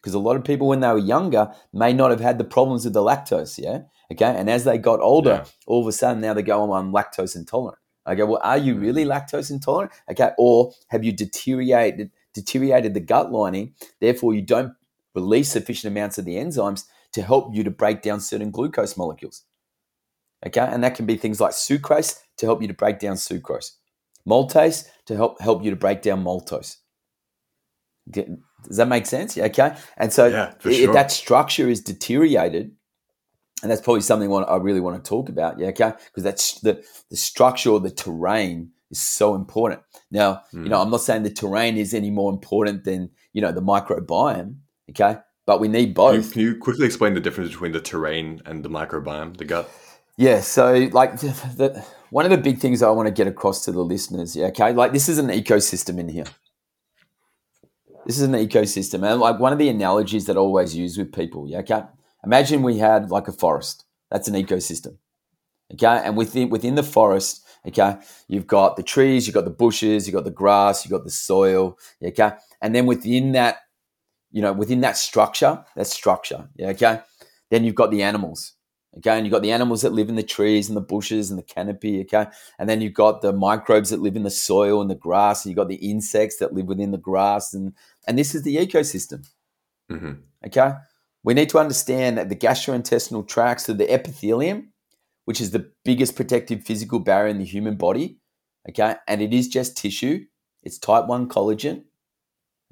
because 0.01 0.13
a 0.13 0.19
lot 0.19 0.37
of 0.37 0.43
people 0.45 0.67
when 0.67 0.79
they 0.79 0.87
were 0.87 0.97
younger 0.97 1.53
may 1.73 1.91
not 1.91 2.09
have 2.09 2.21
had 2.21 2.37
the 2.37 2.43
problems 2.43 2.85
with 2.85 2.93
the 2.93 3.01
lactose. 3.01 3.59
Yeah. 3.61 3.81
Okay. 4.11 4.25
And 4.25 4.49
as 4.49 4.63
they 4.63 4.77
got 4.77 5.01
older, 5.01 5.43
yeah. 5.43 5.45
all 5.67 5.81
of 5.81 5.87
a 5.87 5.91
sudden 5.91 6.21
now 6.21 6.33
they 6.33 6.41
go, 6.41 6.61
oh, 6.61 6.73
I'm 6.73 6.93
lactose 6.93 7.35
intolerant. 7.35 7.77
Okay. 8.07 8.23
Well, 8.23 8.39
are 8.43 8.57
you 8.57 8.75
really 8.75 9.03
mm. 9.03 9.09
lactose 9.09 9.51
intolerant? 9.51 9.91
Okay. 10.09 10.31
Or 10.37 10.71
have 10.87 11.03
you 11.03 11.11
deteriorated 11.11 12.11
deteriorated 12.33 12.93
the 12.93 13.01
gut 13.01 13.31
lining? 13.31 13.73
Therefore, 13.99 14.33
you 14.33 14.41
don't 14.41 14.73
release 15.15 15.51
sufficient 15.51 15.91
amounts 15.91 16.17
of 16.17 16.25
the 16.25 16.35
enzymes 16.35 16.85
to 17.11 17.21
help 17.21 17.53
you 17.53 17.63
to 17.63 17.71
break 17.71 18.01
down 18.01 18.21
certain 18.21 18.51
glucose 18.51 18.95
molecules. 18.95 19.43
Okay. 20.45 20.61
And 20.61 20.83
that 20.83 20.95
can 20.95 21.05
be 21.05 21.17
things 21.17 21.41
like 21.41 21.51
sucrase 21.51 22.19
to 22.37 22.45
help 22.45 22.61
you 22.61 22.67
to 22.67 22.73
break 22.73 22.99
down 22.99 23.15
sucrose, 23.15 23.71
maltase 24.27 24.87
to 25.05 25.15
help 25.15 25.41
help 25.41 25.63
you 25.63 25.69
to 25.69 25.75
break 25.75 26.01
down 26.01 26.23
maltose. 26.23 26.77
Does 28.11 28.77
that 28.77 28.87
make 28.87 29.05
sense? 29.05 29.37
Okay. 29.37 29.75
And 29.97 30.11
so 30.11 30.27
yeah, 30.27 30.53
if 30.63 30.75
sure. 30.75 30.93
that 30.93 31.11
structure 31.11 31.69
is 31.69 31.81
deteriorated, 31.81 32.71
and 33.61 33.69
that's 33.69 33.81
probably 33.81 34.01
something 34.01 34.33
I 34.33 34.55
really 34.55 34.79
want 34.79 35.03
to 35.03 35.07
talk 35.07 35.29
about. 35.29 35.59
Yeah. 35.59 35.67
Okay. 35.67 35.91
Because 36.05 36.23
that's 36.23 36.59
the, 36.61 36.83
the 37.09 37.17
structure 37.17 37.71
or 37.71 37.79
the 37.79 37.91
terrain 37.91 38.71
is 38.89 39.01
so 39.01 39.35
important. 39.35 39.81
Now, 40.11 40.43
mm. 40.53 40.63
you 40.63 40.69
know, 40.69 40.77
hmm. 40.77 40.83
I'm 40.83 40.91
not 40.91 41.01
saying 41.01 41.23
the 41.23 41.29
terrain 41.29 41.77
is 41.77 41.93
any 41.93 42.09
more 42.09 42.31
important 42.31 42.85
than, 42.85 43.09
you 43.33 43.41
know, 43.41 43.51
the 43.51 43.61
microbiome. 43.61 44.55
Okay. 44.91 45.17
But 45.45 45.59
we 45.59 45.67
need 45.67 45.93
both. 45.93 46.13
Can 46.13 46.23
you, 46.23 46.29
can 46.31 46.41
you 46.41 46.57
quickly 46.61 46.85
explain 46.85 47.15
the 47.15 47.19
difference 47.19 47.49
between 47.49 47.73
the 47.73 47.81
terrain 47.81 48.41
and 48.45 48.63
the 48.63 48.69
microbiome, 48.69 49.35
the 49.37 49.45
gut? 49.45 49.69
Yeah. 50.19 50.41
So, 50.41 50.89
like, 50.91 51.17
the, 51.21 51.85
one 52.09 52.25
of 52.25 52.31
the 52.31 52.37
big 52.37 52.59
things 52.59 52.83
I 52.83 52.89
want 52.89 53.07
to 53.07 53.11
get 53.11 53.25
across 53.25 53.63
to 53.63 53.71
the 53.71 53.81
listeners, 53.81 54.35
yeah, 54.35 54.47
okay, 54.47 54.73
like 54.73 54.91
this 54.91 55.07
is 55.07 55.17
an 55.17 55.27
ecosystem 55.27 55.97
in 55.97 56.09
here. 56.09 56.25
This 58.05 58.17
is 58.17 58.23
an 58.23 58.33
ecosystem. 58.33 59.09
And 59.09 59.21
like 59.21 59.39
one 59.39 59.53
of 59.53 59.59
the 59.59 59.69
analogies 59.69 60.25
that 60.25 60.35
I 60.35 60.39
always 60.39 60.75
use 60.75 60.97
with 60.97 61.13
people, 61.13 61.47
yeah, 61.47 61.59
okay? 61.59 61.83
Imagine 62.25 62.63
we 62.63 62.79
had 62.79 63.09
like 63.09 63.29
a 63.29 63.31
forest. 63.31 63.85
That's 64.11 64.27
an 64.27 64.33
ecosystem. 64.33 64.97
Okay. 65.73 66.01
And 66.03 66.17
within 66.17 66.49
within 66.49 66.75
the 66.75 66.83
forest, 66.83 67.45
okay, 67.65 67.95
you've 68.27 68.47
got 68.47 68.75
the 68.75 68.83
trees, 68.83 69.25
you've 69.25 69.35
got 69.35 69.45
the 69.45 69.51
bushes, 69.51 70.05
you've 70.05 70.15
got 70.15 70.25
the 70.25 70.31
grass, 70.31 70.83
you've 70.83 70.91
got 70.91 71.05
the 71.05 71.11
soil. 71.11 71.77
Okay. 72.03 72.31
And 72.61 72.75
then 72.75 72.87
within 72.87 73.31
that, 73.33 73.59
you 74.31 74.41
know, 74.41 74.51
within 74.51 74.81
that 74.81 74.97
structure, 74.97 75.63
that 75.77 75.87
structure, 75.87 76.49
yeah, 76.57 76.69
okay, 76.69 76.99
then 77.51 77.63
you've 77.63 77.75
got 77.75 77.89
the 77.89 78.03
animals. 78.03 78.53
Okay, 78.97 79.11
and 79.11 79.25
you've 79.25 79.31
got 79.31 79.43
the 79.43 79.51
animals 79.51 79.83
that 79.83 79.93
live 79.93 80.09
in 80.09 80.15
the 80.15 80.23
trees 80.23 80.67
and 80.67 80.75
the 80.75 80.81
bushes 80.81 81.29
and 81.29 81.37
the 81.37 81.43
canopy. 81.43 82.01
Okay, 82.01 82.25
and 82.57 82.67
then 82.67 82.81
you've 82.81 82.93
got 82.93 83.21
the 83.21 83.31
microbes 83.31 83.91
that 83.91 84.01
live 84.01 84.15
in 84.15 84.23
the 84.23 84.31
soil 84.31 84.81
and 84.81 84.89
the 84.89 84.95
grass, 84.95 85.45
and 85.45 85.51
you've 85.51 85.57
got 85.57 85.69
the 85.69 85.75
insects 85.75 86.37
that 86.37 86.53
live 86.53 86.65
within 86.65 86.91
the 86.91 86.97
grass, 86.97 87.53
and 87.53 87.73
and 88.07 88.17
this 88.17 88.33
is 88.33 88.43
the 88.43 88.57
ecosystem. 88.57 89.27
Mm-hmm. 89.91 90.13
Okay, 90.47 90.71
we 91.23 91.33
need 91.33 91.49
to 91.49 91.59
understand 91.59 92.17
that 92.17 92.29
the 92.29 92.35
gastrointestinal 92.35 93.27
tract, 93.27 93.61
so 93.61 93.73
the 93.73 93.91
epithelium, 93.93 94.73
which 95.25 95.39
is 95.39 95.51
the 95.51 95.71
biggest 95.85 96.15
protective 96.15 96.63
physical 96.63 96.99
barrier 96.99 97.29
in 97.29 97.37
the 97.37 97.45
human 97.45 97.75
body. 97.75 98.17
Okay, 98.67 98.95
and 99.07 99.21
it 99.21 99.33
is 99.33 99.47
just 99.47 99.77
tissue. 99.77 100.25
It's 100.63 100.79
type 100.79 101.05
one 101.05 101.29
collagen. 101.29 101.83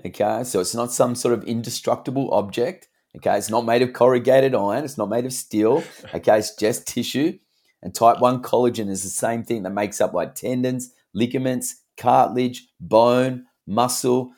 Okay, 0.06 0.43
so 0.43 0.60
it's 0.60 0.75
not 0.75 0.91
some 0.91 1.15
sort 1.15 1.34
of 1.34 1.43
indestructible 1.43 2.34
object. 2.34 2.88
Okay, 3.17 3.38
it's 3.38 3.49
not 3.49 3.65
made 3.65 3.82
of 3.82 3.93
corrugated 3.93 4.56
iron, 4.56 4.84
it's 4.84 4.97
not 4.97 5.10
made 5.10 5.25
of 5.25 5.34
steel. 5.34 5.84
Okay, 6.13 6.38
it's 6.38 6.56
just 6.56 6.88
tissue. 6.88 7.38
And 7.82 7.93
type 7.93 8.19
1 8.19 8.41
collagen 8.41 8.89
is 8.89 9.03
the 9.03 9.10
same 9.10 9.43
thing 9.43 9.63
that 9.63 9.71
makes 9.71 10.01
up 10.01 10.13
like 10.13 10.36
tendons, 10.36 10.93
ligaments, 11.13 11.82
cartilage, 11.95 12.67
bone, 12.80 13.45
muscle. 13.65 14.34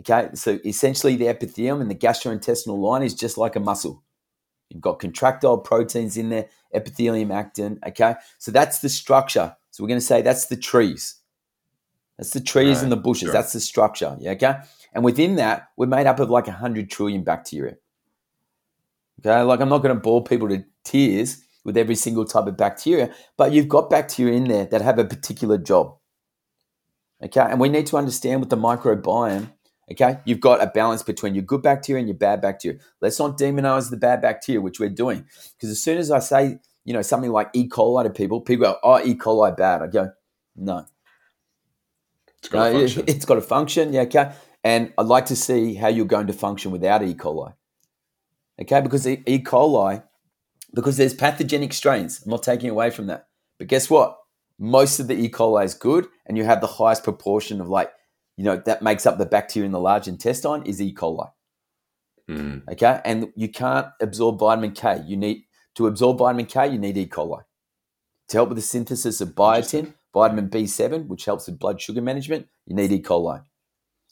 Okay, 0.00 0.28
so 0.34 0.58
essentially 0.64 1.16
the 1.16 1.28
epithelium 1.28 1.80
and 1.80 1.90
the 1.90 1.94
gastrointestinal 1.94 2.78
line 2.78 3.02
is 3.02 3.14
just 3.14 3.38
like 3.38 3.56
a 3.56 3.60
muscle. 3.60 4.02
You've 4.70 4.82
got 4.82 4.98
contractile 4.98 5.58
proteins 5.58 6.16
in 6.16 6.28
there, 6.28 6.48
epithelium 6.74 7.30
actin. 7.30 7.78
Okay, 7.86 8.14
so 8.38 8.50
that's 8.50 8.80
the 8.80 8.88
structure. 8.88 9.56
So 9.70 9.84
we're 9.84 9.88
going 9.88 10.00
to 10.00 10.06
say 10.06 10.22
that's 10.22 10.46
the 10.46 10.56
trees. 10.56 11.16
That's 12.18 12.30
the 12.30 12.40
trees 12.40 12.76
right, 12.76 12.82
and 12.82 12.92
the 12.92 12.96
bushes. 12.96 13.26
Sure. 13.26 13.32
That's 13.32 13.52
the 13.52 13.60
structure. 13.60 14.16
Yeah, 14.18 14.32
okay. 14.32 14.54
And 14.94 15.04
within 15.04 15.36
that, 15.36 15.68
we're 15.76 15.86
made 15.86 16.06
up 16.06 16.18
of 16.18 16.30
like 16.30 16.46
100 16.46 16.90
trillion 16.90 17.22
bacteria. 17.22 17.76
Okay, 19.20 19.40
like 19.42 19.60
I'm 19.60 19.68
not 19.68 19.78
going 19.78 19.94
to 19.94 20.00
bore 20.00 20.22
people 20.22 20.48
to 20.48 20.64
tears 20.84 21.42
with 21.64 21.76
every 21.76 21.94
single 21.94 22.24
type 22.24 22.46
of 22.46 22.56
bacteria, 22.56 23.12
but 23.36 23.52
you've 23.52 23.68
got 23.68 23.90
bacteria 23.90 24.34
in 24.34 24.44
there 24.44 24.66
that 24.66 24.82
have 24.82 24.98
a 24.98 25.04
particular 25.04 25.58
job. 25.58 25.96
Okay, 27.24 27.40
and 27.40 27.58
we 27.58 27.68
need 27.68 27.86
to 27.86 27.96
understand 27.96 28.40
with 28.40 28.50
the 28.50 28.56
microbiome. 28.56 29.52
Okay, 29.90 30.18
you've 30.24 30.40
got 30.40 30.62
a 30.62 30.66
balance 30.66 31.02
between 31.02 31.34
your 31.34 31.44
good 31.44 31.62
bacteria 31.62 32.00
and 32.00 32.08
your 32.08 32.16
bad 32.16 32.42
bacteria. 32.42 32.78
Let's 33.00 33.18
not 33.18 33.38
demonize 33.38 33.88
the 33.90 33.96
bad 33.96 34.20
bacteria, 34.20 34.60
which 34.60 34.78
we're 34.78 34.90
doing, 34.90 35.24
because 35.56 35.70
as 35.70 35.82
soon 35.82 35.98
as 35.98 36.10
I 36.10 36.18
say, 36.18 36.58
you 36.84 36.92
know, 36.92 37.02
something 37.02 37.30
like 37.30 37.50
E. 37.54 37.68
coli 37.68 38.04
to 38.04 38.10
people, 38.10 38.40
people 38.42 38.66
go, 38.66 38.78
"Oh, 38.82 39.00
E. 39.02 39.14
coli 39.14 39.56
bad." 39.56 39.82
I 39.82 39.86
go, 39.86 40.10
"No, 40.56 40.84
it's 42.38 42.48
got, 42.48 42.72
no, 42.72 42.80
it, 42.80 42.96
it's 43.08 43.24
got 43.24 43.38
a 43.38 43.42
function." 43.42 43.92
Yeah, 43.92 44.02
okay. 44.02 44.32
And 44.62 44.92
I'd 44.98 45.06
like 45.06 45.26
to 45.26 45.36
see 45.36 45.74
how 45.74 45.88
you're 45.88 46.04
going 46.04 46.26
to 46.26 46.32
function 46.32 46.70
without 46.70 47.02
E. 47.02 47.14
coli 47.14 47.54
okay? 48.60 48.80
Because 48.80 49.06
E. 49.06 49.22
e. 49.26 49.38
coli, 49.38 50.02
because 50.74 50.96
there's 50.96 51.14
pathogenic 51.14 51.72
strains. 51.72 52.22
I'm 52.24 52.30
not 52.30 52.42
taking 52.42 52.70
away 52.70 52.90
from 52.90 53.06
that. 53.06 53.28
But 53.58 53.68
guess 53.68 53.88
what? 53.88 54.18
Most 54.58 55.00
of 55.00 55.08
the 55.08 55.14
E. 55.14 55.28
coli 55.28 55.64
is 55.64 55.74
good, 55.74 56.06
and 56.26 56.36
you 56.36 56.44
have 56.44 56.60
the 56.60 56.66
highest 56.66 57.04
proportion 57.04 57.60
of 57.60 57.68
like, 57.68 57.90
you 58.36 58.44
know, 58.44 58.56
that 58.66 58.82
makes 58.82 59.06
up 59.06 59.18
the 59.18 59.26
bacteria 59.26 59.66
in 59.66 59.72
the 59.72 59.80
large 59.80 60.08
intestine 60.08 60.64
is 60.64 60.80
E. 60.80 60.94
coli. 60.94 61.30
Mm. 62.28 62.68
Okay, 62.72 63.00
and 63.04 63.32
you 63.36 63.48
can't 63.48 63.86
absorb 64.00 64.38
vitamin 64.38 64.72
K. 64.72 65.02
You 65.06 65.16
need 65.16 65.44
to 65.76 65.86
absorb 65.86 66.18
vitamin 66.18 66.46
K. 66.46 66.68
You 66.68 66.78
need 66.78 66.96
E. 66.96 67.06
coli 67.06 67.42
to 68.28 68.36
help 68.36 68.48
with 68.48 68.58
the 68.58 68.62
synthesis 68.62 69.20
of 69.20 69.30
biotin, 69.30 69.94
vitamin 70.12 70.48
B7, 70.48 71.06
which 71.06 71.24
helps 71.26 71.46
with 71.46 71.58
blood 71.58 71.80
sugar 71.80 72.02
management. 72.02 72.48
You 72.66 72.74
need 72.74 72.92
E. 72.92 73.02
coli. 73.02 73.42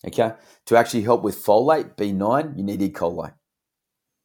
Okay, 0.06 0.32
to 0.66 0.76
actually 0.76 1.02
help 1.02 1.22
with 1.22 1.42
folate 1.42 1.96
B9, 1.96 2.56
you 2.56 2.62
need 2.62 2.82
E. 2.82 2.90
coli 2.90 3.32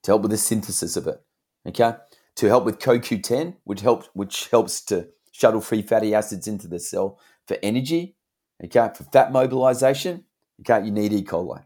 to 0.03 0.11
help 0.11 0.21
with 0.21 0.31
the 0.31 0.37
synthesis 0.37 0.95
of 0.95 1.07
it. 1.07 1.21
Okay, 1.67 1.93
to 2.35 2.47
help 2.47 2.65
with 2.65 2.79
CoQ10, 2.79 3.55
which 3.63 3.81
helps 3.81 4.09
which 4.13 4.47
helps 4.47 4.81
to 4.85 5.07
shuttle 5.31 5.61
free 5.61 5.81
fatty 5.81 6.13
acids 6.13 6.47
into 6.47 6.67
the 6.67 6.79
cell 6.79 7.19
for 7.47 7.57
energy. 7.61 8.15
Okay, 8.63 8.89
for 8.95 9.03
fat 9.05 9.31
mobilization. 9.31 10.25
Okay, 10.61 10.85
you 10.85 10.91
need 10.91 11.13
E. 11.13 11.23
coli 11.23 11.63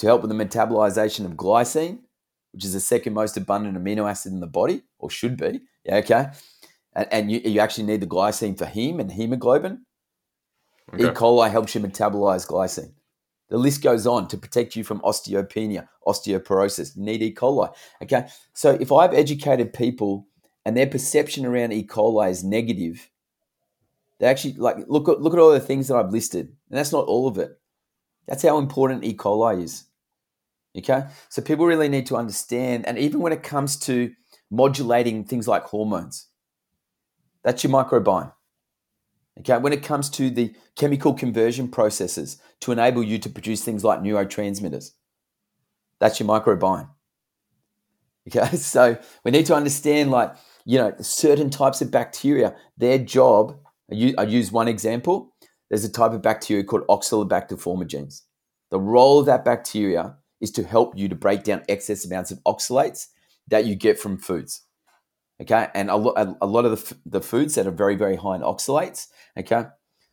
to 0.00 0.06
help 0.06 0.22
with 0.22 0.30
the 0.30 0.44
metabolization 0.44 1.26
of 1.26 1.32
glycine, 1.32 1.98
which 2.52 2.64
is 2.64 2.72
the 2.72 2.80
second 2.80 3.12
most 3.12 3.36
abundant 3.36 3.76
amino 3.76 4.08
acid 4.08 4.32
in 4.32 4.40
the 4.40 4.46
body, 4.46 4.82
or 4.98 5.10
should 5.10 5.36
be. 5.36 5.60
Yeah, 5.84 5.96
okay. 5.96 6.26
And, 6.94 7.08
and 7.12 7.30
you, 7.30 7.40
you 7.44 7.60
actually 7.60 7.84
need 7.84 8.00
the 8.00 8.06
glycine 8.06 8.56
for 8.56 8.64
heme 8.64 8.98
and 8.98 9.12
hemoglobin. 9.12 9.84
Okay. 10.94 11.04
E. 11.04 11.08
coli 11.08 11.50
helps 11.50 11.74
you 11.74 11.82
metabolize 11.82 12.48
glycine. 12.48 12.94
The 13.50 13.58
list 13.58 13.82
goes 13.82 14.06
on 14.06 14.28
to 14.28 14.38
protect 14.38 14.76
you 14.76 14.84
from 14.84 15.00
osteopenia, 15.00 15.88
osteoporosis. 16.06 16.96
You 16.96 17.02
need 17.02 17.22
E. 17.22 17.34
coli. 17.34 17.72
Okay. 18.02 18.26
So 18.54 18.78
if 18.80 18.92
I've 18.92 19.12
educated 19.12 19.72
people 19.72 20.26
and 20.64 20.76
their 20.76 20.86
perception 20.86 21.44
around 21.44 21.72
E. 21.72 21.84
coli 21.84 22.30
is 22.30 22.44
negative, 22.44 23.10
they 24.18 24.26
actually 24.26 24.54
like 24.54 24.76
look 24.86 25.08
at 25.08 25.20
look 25.20 25.34
at 25.34 25.40
all 25.40 25.50
the 25.50 25.60
things 25.60 25.88
that 25.88 25.96
I've 25.96 26.12
listed. 26.12 26.46
And 26.70 26.78
that's 26.78 26.92
not 26.92 27.06
all 27.06 27.26
of 27.26 27.38
it. 27.38 27.58
That's 28.26 28.44
how 28.44 28.58
important 28.58 29.04
E. 29.04 29.16
coli 29.16 29.62
is. 29.62 29.84
Okay. 30.78 31.02
So 31.28 31.42
people 31.42 31.66
really 31.66 31.88
need 31.88 32.06
to 32.06 32.16
understand, 32.16 32.86
and 32.86 32.96
even 32.98 33.20
when 33.20 33.32
it 33.32 33.42
comes 33.42 33.76
to 33.80 34.12
modulating 34.48 35.24
things 35.24 35.48
like 35.48 35.64
hormones, 35.64 36.28
that's 37.42 37.64
your 37.64 37.72
microbiome. 37.72 38.32
Okay, 39.38 39.56
when 39.58 39.72
it 39.72 39.82
comes 39.82 40.10
to 40.10 40.28
the 40.28 40.54
chemical 40.76 41.14
conversion 41.14 41.68
processes 41.68 42.38
to 42.60 42.72
enable 42.72 43.02
you 43.02 43.18
to 43.18 43.30
produce 43.30 43.64
things 43.64 43.84
like 43.84 44.00
neurotransmitters, 44.00 44.92
that's 45.98 46.20
your 46.20 46.28
microbiome. 46.28 46.88
Okay, 48.28 48.54
so 48.56 48.98
we 49.24 49.30
need 49.30 49.46
to 49.46 49.54
understand, 49.54 50.10
like, 50.10 50.36
you 50.66 50.76
know, 50.78 50.92
certain 51.00 51.48
types 51.48 51.80
of 51.80 51.90
bacteria, 51.90 52.54
their 52.76 52.98
job, 52.98 53.58
I 53.90 54.22
use 54.24 54.52
one 54.52 54.68
example. 54.68 55.32
There's 55.68 55.84
a 55.84 55.90
type 55.90 56.12
of 56.12 56.20
bacteria 56.20 56.62
called 56.62 56.86
Oxalobacter 56.86 57.58
formigenes. 57.58 58.22
The 58.70 58.78
role 58.78 59.18
of 59.18 59.26
that 59.26 59.44
bacteria 59.44 60.16
is 60.40 60.50
to 60.52 60.64
help 60.64 60.96
you 60.96 61.08
to 61.08 61.14
break 61.14 61.44
down 61.44 61.62
excess 61.68 62.04
amounts 62.04 62.30
of 62.30 62.38
oxalates 62.44 63.06
that 63.48 63.64
you 63.64 63.74
get 63.74 63.98
from 63.98 64.16
foods. 64.16 64.62
Okay, 65.40 65.68
and 65.74 65.88
a, 65.88 65.96
lot, 65.96 66.36
a 66.42 66.46
lot 66.46 66.66
of 66.66 66.72
the, 66.72 66.96
the 67.06 67.20
foods 67.22 67.54
that 67.54 67.66
are 67.66 67.70
very, 67.70 67.96
very 67.96 68.16
high 68.16 68.36
in 68.36 68.42
oxalates. 68.42 69.08
Okay, 69.38 69.64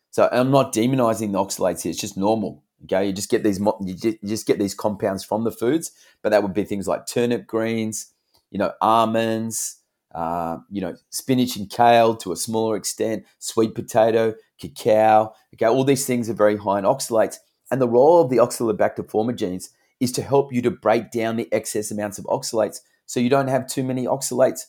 so 0.10 0.30
I'm 0.32 0.52
not 0.52 0.74
demonizing 0.74 1.34
the 1.34 1.40
oxalates 1.40 1.82
here; 1.82 1.90
it's 1.90 2.00
just 2.00 2.18
normal. 2.18 2.63
Okay, 2.86 3.08
you 3.08 3.13
just 3.13 3.30
get 3.30 3.44
these 3.44 3.60
you 3.60 3.96
just 4.24 4.48
get 4.48 4.60
these 4.60 4.74
compounds 4.74 5.26
from 5.26 5.44
the 5.44 5.52
foods, 5.52 5.92
but 6.22 6.30
that 6.30 6.44
would 6.44 6.54
be 6.54 6.63
things 6.63 6.88
like 6.88 7.08
turnip 7.08 7.46
greens, 7.46 8.13
you 8.52 8.60
know, 8.60 8.72
almonds, 8.80 9.80
uh, 10.16 10.58
you 10.70 10.80
know, 10.80 10.96
spinach 11.10 11.58
and 11.58 11.70
kale 11.70 12.16
to 12.16 12.32
a 12.32 12.38
smaller 12.38 12.78
extent, 12.78 13.26
sweet 13.40 13.76
potato, 13.76 14.34
cacao. 14.62 15.34
Okay, 15.54 15.66
all 15.66 15.84
these 15.84 16.06
things 16.06 16.30
are 16.30 16.36
very 16.36 16.56
high 16.56 16.80
in 16.80 16.86
oxalates, 16.86 17.38
and 17.70 17.82
the 17.82 17.90
role 17.90 18.22
of 18.22 18.30
the 18.30 18.38
Oxalobacter 18.38 19.06
formigenes 19.06 19.70
is 20.00 20.13
to 20.13 20.22
help 20.22 20.54
you 20.54 20.62
to 20.62 20.72
break 20.72 21.12
down 21.12 21.36
the 21.36 21.52
excess 21.52 21.92
amounts 21.92 22.18
of 22.18 22.26
oxalates 22.26 22.80
so 23.06 23.20
you 23.20 23.30
don't 23.30 23.48
have 23.48 23.68
too 23.68 23.84
many 23.84 24.06
oxalates 24.06 24.68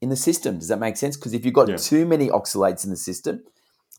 in 0.00 0.08
the 0.08 0.16
system. 0.16 0.58
Does 0.58 0.68
that 0.68 0.78
make 0.78 0.96
sense? 0.96 1.16
Because 1.16 1.32
if 1.34 1.44
you've 1.44 1.54
got 1.54 1.68
Yeah. 1.68 1.76
too 1.76 2.06
many 2.06 2.28
oxalates 2.28 2.84
in 2.84 2.90
the 2.90 2.96
system, 2.96 3.42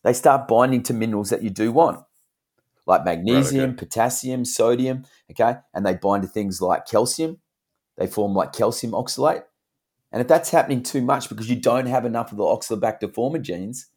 they 0.04 0.14
start 0.14 0.48
binding 0.48 0.84
to 0.84 0.94
minerals 0.94 1.30
that 1.30 1.44
you 1.44 1.50
do 1.50 1.72
want, 1.72 2.04
like 2.86 3.04
magnesium, 3.04 3.76
potassium, 3.76 4.46
sodium, 4.46 5.06
okay? 5.32 5.58
And 5.74 5.86
they 5.86 5.96
bind 5.96 6.24
to 6.24 6.30
things 6.30 6.62
like 6.62 6.86
calcium. 6.86 7.40
They 7.98 8.08
form 8.08 8.34
like 8.34 8.54
calcium 8.54 8.94
oxalate. 8.94 9.44
And 10.12 10.22
if 10.22 10.28
that's 10.28 10.52
happening 10.52 10.84
too 10.84 11.02
much 11.02 11.30
because 11.30 11.50
you 11.50 11.60
don't 11.60 11.88
have 11.88 12.06
enough 12.06 12.32
of 12.32 12.38
the 12.38 12.44
oxalobacter 12.44 13.12
formigenes, 13.12 13.88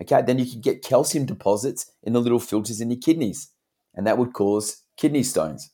okay, 0.00 0.22
then 0.22 0.38
you 0.38 0.50
can 0.50 0.60
get 0.60 0.82
calcium 0.82 1.26
deposits 1.26 1.92
in 2.02 2.12
the 2.12 2.20
little 2.20 2.40
filters 2.40 2.80
in 2.80 2.90
your 2.90 2.98
kidneys. 2.98 3.50
And 3.94 4.06
that 4.06 4.18
would 4.18 4.32
cause 4.32 4.82
kidney 4.96 5.22
stones. 5.22 5.70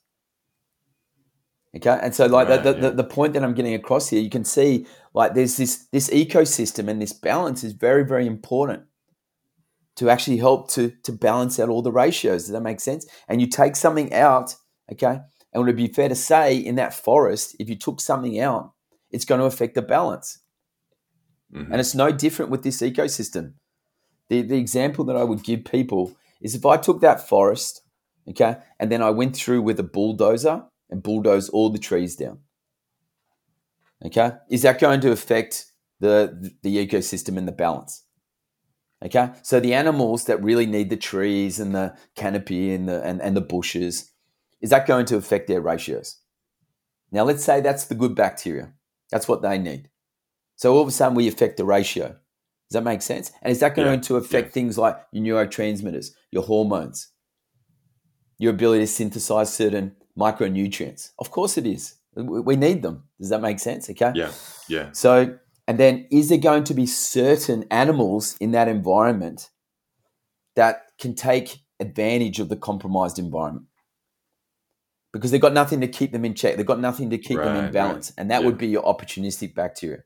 Okay, 1.76 1.98
and 2.02 2.14
so 2.14 2.26
like 2.26 2.48
Right, 2.48 2.62
the, 2.62 2.72
the, 2.72 2.80
yeah. 2.80 2.90
the, 2.90 3.04
point 3.04 3.32
that 3.34 3.44
I'm 3.44 3.54
getting 3.54 3.74
across 3.74 4.08
here, 4.08 4.20
you 4.20 4.30
can 4.30 4.44
see 4.44 4.86
like 5.14 5.34
there's 5.34 5.56
this 5.56 5.86
this 5.92 6.10
ecosystem 6.10 6.88
and 6.88 7.00
this 7.00 7.12
balance 7.12 7.62
is 7.62 7.74
very 7.74 8.04
very 8.04 8.26
important 8.26 8.82
to 9.96 10.10
actually 10.10 10.38
help 10.38 10.68
to 10.72 10.92
to 11.04 11.12
balance 11.12 11.60
out 11.60 11.68
all 11.68 11.82
the 11.82 11.92
ratios. 11.92 12.44
Does 12.44 12.52
that 12.52 12.62
make 12.62 12.80
sense? 12.80 13.06
And 13.28 13.40
you 13.40 13.46
take 13.46 13.76
something 13.76 14.12
out, 14.12 14.56
okay, 14.90 15.20
and 15.52 15.62
would 15.62 15.68
it 15.68 15.76
be 15.76 15.86
fair 15.86 16.08
to 16.08 16.16
say 16.16 16.56
in 16.56 16.74
that 16.74 16.92
forest, 16.92 17.54
if 17.60 17.68
you 17.68 17.76
took 17.76 18.00
something 18.00 18.40
out, 18.40 18.72
it's 19.12 19.24
going 19.24 19.40
to 19.40 19.46
affect 19.46 19.76
the 19.76 19.82
balance. 19.82 20.40
Mhm. 21.54 21.70
And 21.70 21.80
it's 21.80 21.94
no 21.94 22.10
different 22.10 22.50
with 22.50 22.64
this 22.64 22.82
ecosystem. 22.82 23.54
The, 24.28 24.42
the 24.42 24.56
example 24.56 25.04
that 25.04 25.16
I 25.16 25.24
would 25.24 25.44
give 25.44 25.64
people 25.64 26.16
is 26.40 26.54
if 26.54 26.64
I 26.66 26.76
took 26.76 27.00
that 27.00 27.28
forest, 27.28 27.82
okay, 28.28 28.56
and 28.78 28.90
then 28.90 29.02
I 29.02 29.10
went 29.10 29.36
through 29.36 29.62
with 29.62 29.78
a 29.78 29.84
bulldozer 29.84 30.64
and 30.90 31.02
bulldoze 31.02 31.48
all 31.48 31.70
the 31.70 31.78
trees 31.78 32.16
down. 32.16 32.40
Okay, 34.04 34.32
is 34.50 34.62
that 34.62 34.80
going 34.80 35.00
to 35.00 35.12
affect 35.12 35.66
the 36.00 36.52
the 36.62 36.86
ecosystem 36.86 37.36
and 37.36 37.46
the 37.46 37.52
balance? 37.52 38.04
Okay, 39.04 39.30
so 39.42 39.60
the 39.60 39.74
animals 39.74 40.24
that 40.24 40.42
really 40.42 40.66
need 40.66 40.90
the 40.90 40.96
trees 40.96 41.58
and 41.58 41.74
the 41.74 41.96
canopy 42.16 42.72
and 42.72 42.88
the 42.88 43.02
and, 43.02 43.20
and 43.20 43.36
the 43.36 43.40
bushes, 43.40 44.10
is 44.60 44.70
that 44.70 44.86
going 44.86 45.06
to 45.06 45.16
affect 45.16 45.48
their 45.48 45.60
ratios? 45.60 46.16
Now 47.12 47.24
let's 47.24 47.44
say 47.44 47.60
that's 47.60 47.86
the 47.86 47.94
good 47.94 48.14
bacteria. 48.14 48.72
That's 49.10 49.28
what 49.28 49.42
they 49.42 49.58
need. 49.58 49.90
So 50.56 50.74
all 50.74 50.82
of 50.82 50.88
a 50.88 50.90
sudden 50.90 51.16
we 51.16 51.28
affect 51.28 51.56
the 51.56 51.64
ratio. 51.64 52.08
Does 52.08 52.74
that 52.74 52.84
make 52.84 53.02
sense? 53.02 53.32
And 53.42 53.50
is 53.50 53.60
that 53.60 53.74
going 53.74 53.94
Yeah, 53.94 54.00
to 54.02 54.16
affect 54.16 54.48
yeah. 54.48 54.52
things 54.52 54.78
like 54.78 54.96
your 55.10 55.24
neurotransmitters, 55.24 56.12
your 56.30 56.44
hormones, 56.44 57.08
your 58.38 58.52
ability 58.52 58.84
to 58.84 58.86
synthesize 58.86 59.52
certain 59.52 59.96
micronutrients? 60.20 61.10
Of 61.18 61.30
course 61.30 61.56
it 61.58 61.66
is. 61.66 61.94
We 62.14 62.56
need 62.56 62.82
them. 62.82 63.04
Does 63.18 63.30
that 63.30 63.40
make 63.40 63.58
sense? 63.58 63.88
Okay. 63.88 64.12
Yeah, 64.14 64.32
yeah, 64.68 64.90
So, 64.92 65.38
and 65.68 65.78
then 65.78 66.06
is 66.10 66.28
there 66.28 66.38
going 66.38 66.64
to 66.64 66.74
be 66.74 66.86
certain 66.86 67.64
animals 67.70 68.36
in 68.40 68.50
that 68.52 68.68
environment 68.68 69.48
that 70.56 70.82
can 70.98 71.14
take 71.14 71.60
advantage 71.78 72.40
of 72.40 72.48
the 72.48 72.56
compromised 72.56 73.18
environment? 73.18 73.66
Because 75.12 75.30
they've 75.30 75.40
got 75.40 75.52
nothing 75.52 75.80
to 75.80 75.88
keep 75.88 76.12
them 76.12 76.24
in 76.24 76.34
check. 76.34 76.56
They've 76.56 76.66
got 76.66 76.80
nothing 76.80 77.10
to 77.10 77.18
keep 77.18 77.38
them 77.38 77.54
Right, 77.54 77.58
in 77.58 77.64
right. 77.64 77.72
balance. 77.72 78.12
And 78.18 78.30
that 78.30 78.40
Yeah. 78.40 78.46
would 78.46 78.58
be 78.58 78.68
your 78.68 78.82
opportunistic 78.82 79.54
bacteria. 79.54 80.02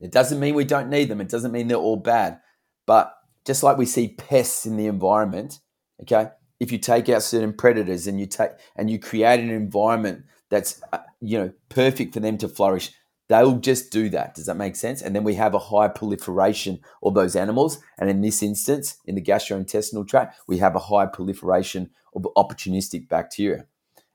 It 0.00 0.12
doesn't 0.12 0.38
mean 0.40 0.54
we 0.54 0.64
don't 0.64 0.88
need 0.90 1.08
them. 1.08 1.20
It 1.20 1.28
doesn't 1.28 1.52
mean 1.52 1.66
they're 1.68 1.76
all 1.76 1.96
bad. 1.96 2.40
But 2.86 3.12
just 3.44 3.62
like 3.62 3.76
we 3.76 3.86
see 3.86 4.08
pests 4.08 4.66
in 4.66 4.76
the 4.76 4.86
environment, 4.86 5.58
okay, 6.02 6.30
if 6.60 6.72
you 6.72 6.78
take 6.78 7.08
out 7.08 7.22
certain 7.22 7.52
predators 7.52 8.06
and 8.06 8.18
you 8.18 8.26
take 8.26 8.52
and 8.76 8.90
you 8.90 8.98
create 8.98 9.40
an 9.40 9.50
environment 9.50 10.24
that's 10.48 10.82
uh, 10.92 10.98
you 11.20 11.38
know 11.38 11.52
perfect 11.68 12.14
for 12.14 12.20
them 12.20 12.38
to 12.38 12.48
flourish, 12.48 12.92
they'll 13.28 13.58
just 13.58 13.90
do 13.90 14.08
that. 14.10 14.34
Does 14.34 14.46
that 14.46 14.56
make 14.56 14.76
sense? 14.76 15.02
And 15.02 15.14
then 15.14 15.24
we 15.24 15.34
have 15.34 15.54
a 15.54 15.58
high 15.58 15.88
proliferation 15.88 16.80
of 17.02 17.14
those 17.14 17.36
animals. 17.36 17.78
And 17.98 18.10
in 18.10 18.20
this 18.20 18.42
instance, 18.42 18.96
in 19.04 19.14
the 19.14 19.22
gastrointestinal 19.22 20.08
tract, 20.08 20.38
we 20.46 20.58
have 20.58 20.74
a 20.74 20.80
high 20.80 21.06
proliferation 21.06 21.90
of 22.14 22.26
opportunistic 22.36 23.08
bacteria. 23.08 23.66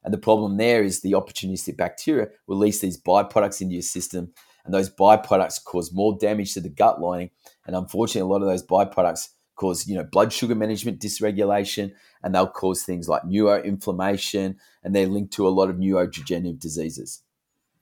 And 0.03 0.13
the 0.13 0.17
problem 0.17 0.57
there 0.57 0.83
is 0.83 1.01
the 1.01 1.13
opportunistic 1.13 1.77
bacteria 1.77 2.27
release 2.47 2.81
these 2.81 3.01
byproducts 3.01 3.61
into 3.61 3.75
your 3.75 3.83
system, 3.83 4.33
and 4.65 4.73
those 4.73 4.89
byproducts 4.89 5.63
cause 5.63 5.93
more 5.93 6.17
damage 6.19 6.53
to 6.53 6.61
the 6.61 6.69
gut 6.69 6.99
lining. 6.99 7.29
And 7.65 7.75
unfortunately, 7.75 8.21
a 8.21 8.25
lot 8.25 8.41
of 8.41 8.47
those 8.47 8.65
byproducts 8.65 9.29
cause 9.55 9.87
you 9.87 9.95
know 9.95 10.03
blood 10.03 10.33
sugar 10.33 10.55
management 10.55 10.99
dysregulation, 10.99 11.93
and 12.23 12.33
they'll 12.33 12.47
cause 12.47 12.83
things 12.83 13.07
like 13.07 13.23
neuroinflammation, 13.23 14.55
and 14.83 14.95
they're 14.95 15.07
linked 15.07 15.33
to 15.33 15.47
a 15.47 15.49
lot 15.49 15.69
of 15.69 15.77
neurodegenerative 15.77 16.59
diseases. 16.59 17.21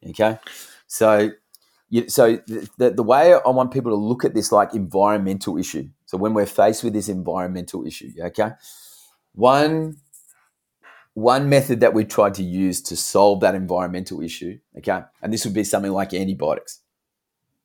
Okay, 0.10 0.40
so 0.88 1.32
you, 1.90 2.10
so 2.10 2.38
the, 2.78 2.92
the, 2.92 3.04
way 3.04 3.34
I 3.34 3.50
want 3.50 3.72
people 3.72 3.92
to 3.92 3.96
look 3.96 4.24
at 4.24 4.34
this 4.34 4.52
like 4.52 4.74
environmental 4.74 5.58
issue. 5.58 5.90
So 6.06 6.18
when 6.18 6.34
we're 6.34 6.46
faced 6.46 6.84
with 6.84 6.94
this 6.94 7.10
environmental 7.10 7.86
issue, 7.86 8.12
okay, 8.20 8.52
one 9.34 9.98
one 11.14 11.50
method 11.50 11.82
that 11.82 11.94
we 11.94 12.06
tried 12.06 12.34
to 12.36 12.44
use 12.44 12.82
to 12.82 12.96
solve 12.96 13.42
that 13.42 13.56
environmental 13.56 14.22
issue, 14.22 14.58
okay, 14.78 15.02
and 15.22 15.34
this 15.34 15.46
would 15.46 15.54
be 15.54 15.64
something 15.64 15.92
like 15.92 16.14
antibiotics. 16.14 16.81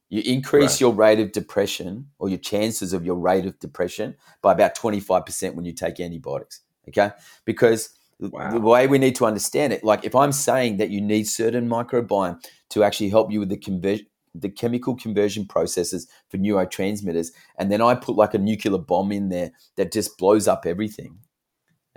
You 0.08 0.22
increase 0.24 0.72
Right. 0.74 0.80
your 0.80 0.92
rate 0.94 1.20
of 1.20 1.32
depression 1.32 2.10
or 2.18 2.28
your 2.28 2.38
chances 2.38 2.92
of 2.92 3.04
your 3.04 3.16
rate 3.16 3.44
of 3.46 3.58
depression 3.58 4.16
by 4.40 4.52
about 4.52 4.74
25% 4.76 5.56
when 5.56 5.64
you 5.64 5.72
take 5.72 5.98
antibiotics, 5.98 6.60
okay? 6.88 7.10
Because 7.44 7.90
the- 8.20 8.28
Wow. 8.30 8.50
the 8.52 8.60
way 8.60 8.86
we 8.86 8.98
need 8.98 9.16
to 9.16 9.26
understand 9.26 9.72
it, 9.72 9.82
like 9.84 10.04
if 10.04 10.14
I'm 10.14 10.32
saying 10.32 10.76
that 10.78 10.90
you 10.90 11.00
need 11.00 11.24
certain 11.28 11.68
microbiome 11.68 12.40
to 12.70 12.84
actually 12.84 13.10
help 13.10 13.30
you 13.32 13.40
with 13.40 13.48
the 13.50 13.56
conversion, 13.58 14.06
the 14.34 14.48
chemical 14.48 14.94
conversion 14.94 15.46
processes 15.46 16.06
for 16.28 16.36
neurotransmitters, 16.38 17.32
and 17.58 17.70
then 17.72 17.82
I 17.82 17.94
put 17.94 18.16
like 18.16 18.34
a 18.34 18.38
nuclear 18.38 18.78
bomb 18.78 19.10
in 19.10 19.28
there 19.28 19.52
that 19.76 19.92
just 19.92 20.16
blows 20.18 20.46
up 20.46 20.66
everything. 20.66 21.18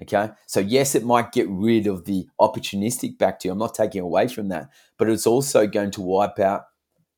Okay. 0.02 0.32
So, 0.48 0.62
yes, 0.62 0.96
it 0.96 1.04
might 1.04 1.34
get 1.34 1.48
rid 1.50 1.86
of 1.86 2.06
the 2.06 2.28
opportunistic 2.40 3.18
bacteria. 3.18 3.52
I'm 3.52 3.60
not 3.60 3.74
taking 3.76 4.02
away 4.02 4.30
from 4.30 4.48
that, 4.48 4.70
but 4.98 5.10
it's 5.10 5.28
also 5.28 5.68
going 5.68 5.92
to 5.92 6.02
wipe 6.02 6.40
out 6.40 6.64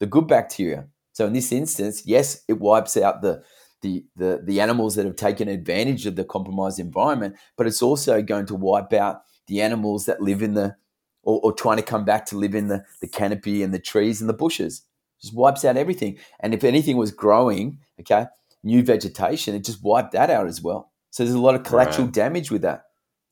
the 0.01 0.07
good 0.07 0.27
bacteria. 0.27 0.87
So, 1.13 1.27
in 1.27 1.33
this 1.33 1.51
instance, 1.51 2.03
yes, 2.05 2.43
it 2.47 2.59
wipes 2.59 2.97
out 2.97 3.21
the 3.21 3.43
the, 3.81 4.05
the, 4.15 4.41
the 4.43 4.61
animals 4.61 4.95
that 4.95 5.05
have 5.05 5.15
taken 5.15 5.47
advantage 5.47 6.05
of 6.05 6.15
the 6.15 6.23
compromised 6.23 6.79
environment, 6.79 7.35
but 7.57 7.65
it's 7.65 7.81
also 7.81 8.21
going 8.21 8.45
to 8.45 8.53
wipe 8.55 8.93
out 8.93 9.23
the 9.47 9.59
animals 9.61 10.05
that 10.05 10.21
live 10.21 10.43
in 10.43 10.53
the 10.53 10.75
or, 11.23 11.39
or 11.43 11.51
trying 11.53 11.77
to 11.77 11.83
come 11.83 12.05
back 12.05 12.25
to 12.27 12.37
live 12.37 12.53
in 12.53 12.67
the, 12.67 12.83
the 13.01 13.07
canopy 13.07 13.63
and 13.63 13.73
the 13.73 13.79
trees 13.79 14.21
and 14.21 14.29
the 14.29 14.33
bushes. 14.35 14.83
Just 15.19 15.33
wipes 15.35 15.65
out 15.65 15.77
everything. 15.77 16.17
And 16.39 16.53
if 16.53 16.63
anything 16.63 16.97
was 16.97 17.11
growing, 17.11 17.79
okay, 17.99 18.27
new 18.63 18.83
vegetation, 18.83 19.55
it 19.55 19.63
just 19.63 19.83
wiped 19.83 20.11
that 20.11 20.29
out 20.29 20.47
as 20.47 20.61
well. 20.61 20.91
So 21.09 21.23
there's 21.23 21.35
a 21.35 21.39
lot 21.41 21.55
of 21.55 21.63
collateral 21.63 22.05
Right. 22.05 22.13
damage 22.13 22.51
with 22.51 22.61
that. 22.61 22.85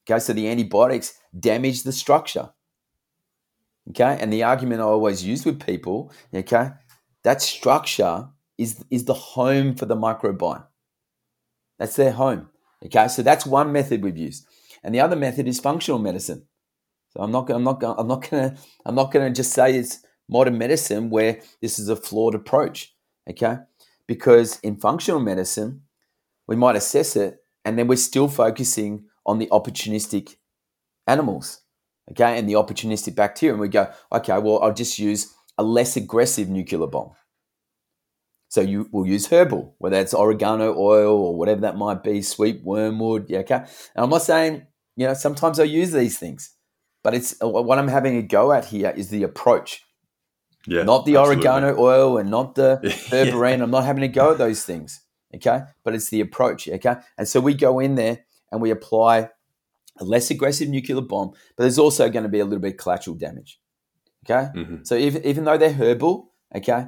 Okay, 0.09 0.19
so 0.19 0.33
the 0.33 0.49
antibiotics 0.49 1.13
damage 1.39 1.83
the 1.83 1.91
structure. 1.91 2.49
Okay, 3.89 4.17
and 4.19 4.31
the 4.31 4.43
argument 4.43 4.81
I 4.81 4.85
always 4.85 5.25
use 5.25 5.45
with 5.45 5.65
people, 5.65 6.11
okay, 6.33 6.71
that 7.23 7.41
structure 7.41 8.29
is 8.57 8.83
is 8.91 9.05
the 9.05 9.13
home 9.13 9.75
for 9.75 9.85
the 9.85 9.95
microbiome. 9.95 10.65
That's 11.79 11.95
their 11.95 12.11
home. 12.11 12.49
Okay, 12.85 13.07
so 13.07 13.23
that's 13.23 13.45
one 13.45 13.71
method 13.71 14.03
we've 14.03 14.17
used, 14.17 14.45
and 14.83 14.93
the 14.93 14.99
other 14.99 15.15
method 15.15 15.47
is 15.47 15.59
functional 15.59 15.99
medicine. 15.99 16.45
So 17.09 17.21
I'm 17.21 17.31
not 17.31 17.49
I'm 17.49 17.63
not 17.63 17.83
I'm 17.83 18.07
not 18.07 18.29
gonna 18.29 18.55
I'm 18.85 18.95
not 18.95 19.11
gonna 19.11 19.31
just 19.31 19.53
say 19.53 19.75
it's 19.75 20.05
modern 20.27 20.57
medicine 20.57 21.09
where 21.09 21.41
this 21.61 21.79
is 21.79 21.89
a 21.89 21.95
flawed 21.95 22.35
approach. 22.35 22.95
Okay, 23.27 23.57
because 24.07 24.59
in 24.59 24.77
functional 24.77 25.19
medicine, 25.19 25.81
we 26.47 26.55
might 26.55 26.75
assess 26.75 27.15
it, 27.15 27.39
and 27.65 27.77
then 27.77 27.87
we're 27.87 27.95
still 27.95 28.27
focusing 28.27 29.05
on 29.25 29.39
the 29.39 29.47
opportunistic 29.47 30.35
animals, 31.07 31.61
okay, 32.11 32.37
and 32.37 32.47
the 32.49 32.53
opportunistic 32.53 33.15
bacteria, 33.15 33.53
and 33.53 33.61
we 33.61 33.67
go, 33.67 33.91
okay, 34.11 34.37
well, 34.39 34.61
I'll 34.61 34.73
just 34.73 34.99
use 34.99 35.33
a 35.57 35.63
less 35.63 35.95
aggressive 35.97 36.49
nuclear 36.49 36.87
bomb. 36.87 37.11
So 38.49 38.61
you 38.61 38.89
will 38.91 39.05
use 39.05 39.27
herbal, 39.27 39.75
whether 39.77 39.97
it's 39.97 40.13
oregano 40.13 40.75
oil 40.75 41.15
or 41.15 41.35
whatever 41.35 41.61
that 41.61 41.77
might 41.77 42.03
be, 42.03 42.21
sweet 42.23 42.63
wormwood, 42.63 43.29
yeah, 43.29 43.39
okay. 43.39 43.55
And 43.55 44.03
I'm 44.03 44.09
not 44.09 44.23
saying, 44.23 44.65
you 44.95 45.05
know, 45.05 45.13
sometimes 45.13 45.59
I 45.59 45.65
use 45.65 45.91
these 45.91 46.17
things, 46.17 46.55
but 47.03 47.13
it's 47.13 47.35
uh, 47.43 47.47
what 47.47 47.77
I'm 47.77 47.87
having 47.87 48.17
a 48.17 48.23
go 48.23 48.51
at 48.51 48.65
here 48.65 48.91
is 48.95 49.09
the 49.09 49.21
approach, 49.21 49.83
yeah. 50.65 50.81
not 50.83 51.05
the 51.05 51.15
absolutely. 51.17 51.47
oregano 51.47 51.79
oil 51.79 52.17
and 52.17 52.31
not 52.31 52.55
the 52.55 52.79
Yeah. 52.83 52.89
berberine. 52.89 53.61
I'm 53.61 53.69
not 53.69 53.85
having 53.85 54.03
a 54.03 54.07
go 54.07 54.31
at 54.31 54.39
those 54.39 54.63
things, 54.63 55.01
okay? 55.35 55.61
But 55.83 55.93
it's 55.93 56.09
the 56.09 56.21
approach, 56.21 56.67
okay? 56.67 56.95
And 57.19 57.27
so 57.27 57.39
we 57.39 57.53
go 57.53 57.79
in 57.79 57.95
there 57.95 58.25
and 58.51 58.61
we 58.61 58.71
apply 58.71 59.29
a 59.99 60.05
less 60.05 60.31
aggressive 60.31 60.69
nuclear 60.69 61.01
bomb, 61.01 61.31
but 61.55 61.63
there's 61.63 61.79
also 61.79 62.09
going 62.09 62.23
to 62.23 62.29
be 62.29 62.39
a 62.39 62.45
little 62.45 62.59
bit 62.59 62.73
of 62.73 62.77
collateral 62.77 63.15
damage, 63.15 63.59
okay? 64.25 64.49
Mhm. 64.55 64.85
So 64.87 64.95
even, 64.95 65.25
even 65.25 65.43
though 65.43 65.57
they're 65.57 65.73
herbal, 65.73 66.31
okay, 66.55 66.87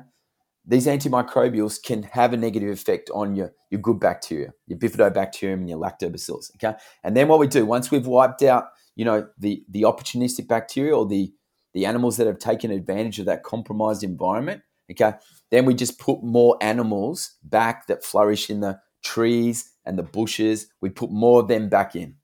these 0.65 0.85
antimicrobials 0.85 1.81
can 1.81 2.03
have 2.03 2.33
a 2.33 2.37
negative 2.37 2.69
effect 2.69 3.09
on 3.13 3.35
your, 3.35 3.51
your 3.69 3.81
good 3.81 3.99
bacteria, 3.99 4.53
your 4.67 4.77
bifidobacterium 4.77 5.53
and 5.53 5.69
your 5.69 5.79
lactobacillus, 5.79 6.51
okay? 6.55 6.77
And 7.03 7.17
then 7.17 7.27
what 7.27 7.39
we 7.39 7.47
do, 7.47 7.65
once 7.65 7.89
we've 7.91 8.07
wiped 8.07 8.43
out, 8.43 8.65
you 8.95 9.05
know, 9.05 9.27
the 9.37 9.63
the 9.69 9.83
opportunistic 9.83 10.47
bacteria 10.47 10.95
or 10.95 11.07
the 11.07 11.33
the 11.73 11.85
animals 11.85 12.17
that 12.17 12.27
have 12.27 12.39
taken 12.39 12.71
advantage 12.71 13.19
of 13.19 13.25
that 13.25 13.43
compromised 13.43 14.03
environment. 14.03 14.61
Okay, 14.91 15.13
then 15.51 15.65
we 15.65 15.73
just 15.73 15.99
put 15.99 16.21
more 16.21 16.57
animals 16.61 17.37
back 17.43 17.87
that 17.87 18.03
flourish 18.03 18.49
in 18.49 18.59
the 18.59 18.79
trees 19.03 19.71
and 19.85 19.97
the 19.97 20.03
bushes. 20.03 20.67
We 20.81 20.89
put 20.89 21.11
more 21.11 21.39
of 21.39 21.47
them 21.47 21.69
back 21.69 21.95
in. 21.95 22.15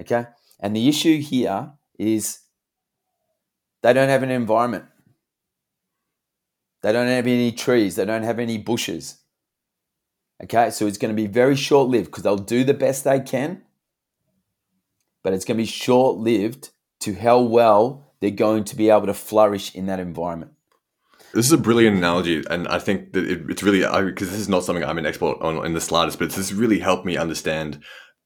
Okay, 0.00 0.26
and 0.58 0.74
the 0.74 0.88
issue 0.88 1.20
here 1.20 1.72
is 1.98 2.40
they 3.82 3.92
don't 3.92 4.08
have 4.08 4.22
an 4.22 4.30
environment. 4.30 4.84
They 6.82 6.92
don't 6.92 7.08
have 7.08 7.26
any 7.26 7.52
trees. 7.52 7.96
They 7.96 8.06
don't 8.06 8.22
have 8.22 8.38
any 8.38 8.56
bushes. 8.56 9.18
Okay, 10.42 10.70
so 10.70 10.86
it's 10.86 10.96
going 10.96 11.14
to 11.14 11.22
be 11.22 11.26
very 11.26 11.56
short 11.56 11.88
lived 11.88 12.06
because 12.06 12.22
they'll 12.22 12.36
do 12.36 12.64
the 12.64 12.72
best 12.72 13.04
they 13.04 13.20
can, 13.20 13.62
but 15.22 15.34
it's 15.34 15.44
going 15.44 15.58
to 15.58 15.62
be 15.62 15.66
short 15.66 16.16
lived 16.16 16.70
to 17.00 17.14
how 17.14 17.40
well 17.40 18.14
they're 18.20 18.30
going 18.30 18.64
to 18.64 18.76
be 18.76 18.88
able 18.88 19.06
to 19.06 19.14
flourish 19.14 19.74
in 19.74 19.86
that 19.86 20.00
environment. 20.00 20.52
This 21.34 21.46
is 21.46 21.52
a 21.52 21.58
brilliant 21.58 21.96
analogy, 21.96 22.42
and 22.50 22.66
I 22.68 22.78
think 22.78 23.12
that 23.12 23.24
it, 23.24 23.42
it's 23.50 23.62
really 23.62 23.80
because 23.80 24.30
this 24.30 24.40
is 24.40 24.48
not 24.48 24.64
something 24.64 24.82
I'm 24.82 24.98
an 24.98 25.06
expert 25.06 25.36
on 25.40 25.64
in 25.64 25.74
the 25.74 25.80
slightest, 25.80 26.18
but 26.18 26.30
this 26.30 26.52
really 26.52 26.78
helped 26.78 27.04
me 27.04 27.16
understand 27.16 27.82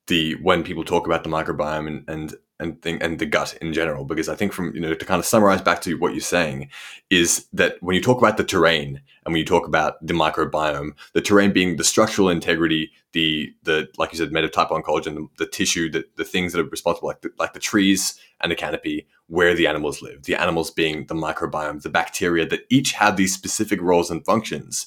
the 0.07 0.35
when 0.43 0.63
people 0.63 0.85
talk 0.85 1.07
about 1.07 1.25
the 1.25 1.31
microbiome 1.31 1.87
and 1.87 2.05
and 2.09 2.35
and 2.61 2.81
thing 2.83 3.03
and 3.03 3.19
the 3.19 3.27
gut 3.27 3.57
in 3.61 3.73
general 3.73 4.05
because 4.05 4.29
i 4.29 4.35
think 4.35 4.53
from 4.53 4.73
you 4.75 4.81
know 4.81 4.95
to 4.95 5.05
kind 5.05 5.19
of 5.19 5.27
summarize 5.27 5.61
back 5.61 5.81
to 5.81 5.95
what 5.95 6.13
you're 6.13 6.21
saying 6.21 6.69
is 7.11 7.47
that 7.53 7.77
when 7.81 7.97
you 7.97 8.01
talk 8.01 8.19
about 8.19 8.37
the 8.37 8.45
terrain 8.45 9.01
and 9.25 9.33
when 9.33 9.37
you 9.37 9.45
talk 9.45 9.67
about 9.67 10.05
the 10.07 10.15
microbiome 10.15 10.91
the 11.15 11.21
terrain 11.21 11.53
being 11.53 11.77
the 11.77 11.85
structural 11.85 12.29
integrity 12.29 12.93
the 13.13 13.53
the 13.65 13.89
like 13.99 14.13
you 14.13 14.19
said 14.19 14.31
metatype 14.31 14.71
on 14.71 14.83
collagen 14.83 15.15
the, 15.15 15.27
the 15.39 15.47
tissue 15.51 15.91
the, 15.91 16.05
the 16.17 16.25
things 16.25 16.53
that 16.53 16.61
are 16.61 16.69
responsible 16.69 17.09
like 17.09 17.21
the, 17.23 17.31
like 17.39 17.53
the 17.53 17.61
trees 17.61 18.19
and 18.41 18.53
the 18.53 18.57
canopy 18.57 19.07
where 19.27 19.55
the 19.55 19.67
animals 19.67 20.01
live 20.01 20.23
the 20.23 20.37
animals 20.37 20.71
being 20.71 21.07
the 21.07 21.15
microbiome 21.15 21.83
the 21.83 21.89
bacteria 21.89 22.47
that 22.47 22.65
each 22.71 22.93
have 22.93 23.17
these 23.17 23.35
specific 23.35 23.81
roles 23.81 24.13
and 24.13 24.25
functions 24.25 24.87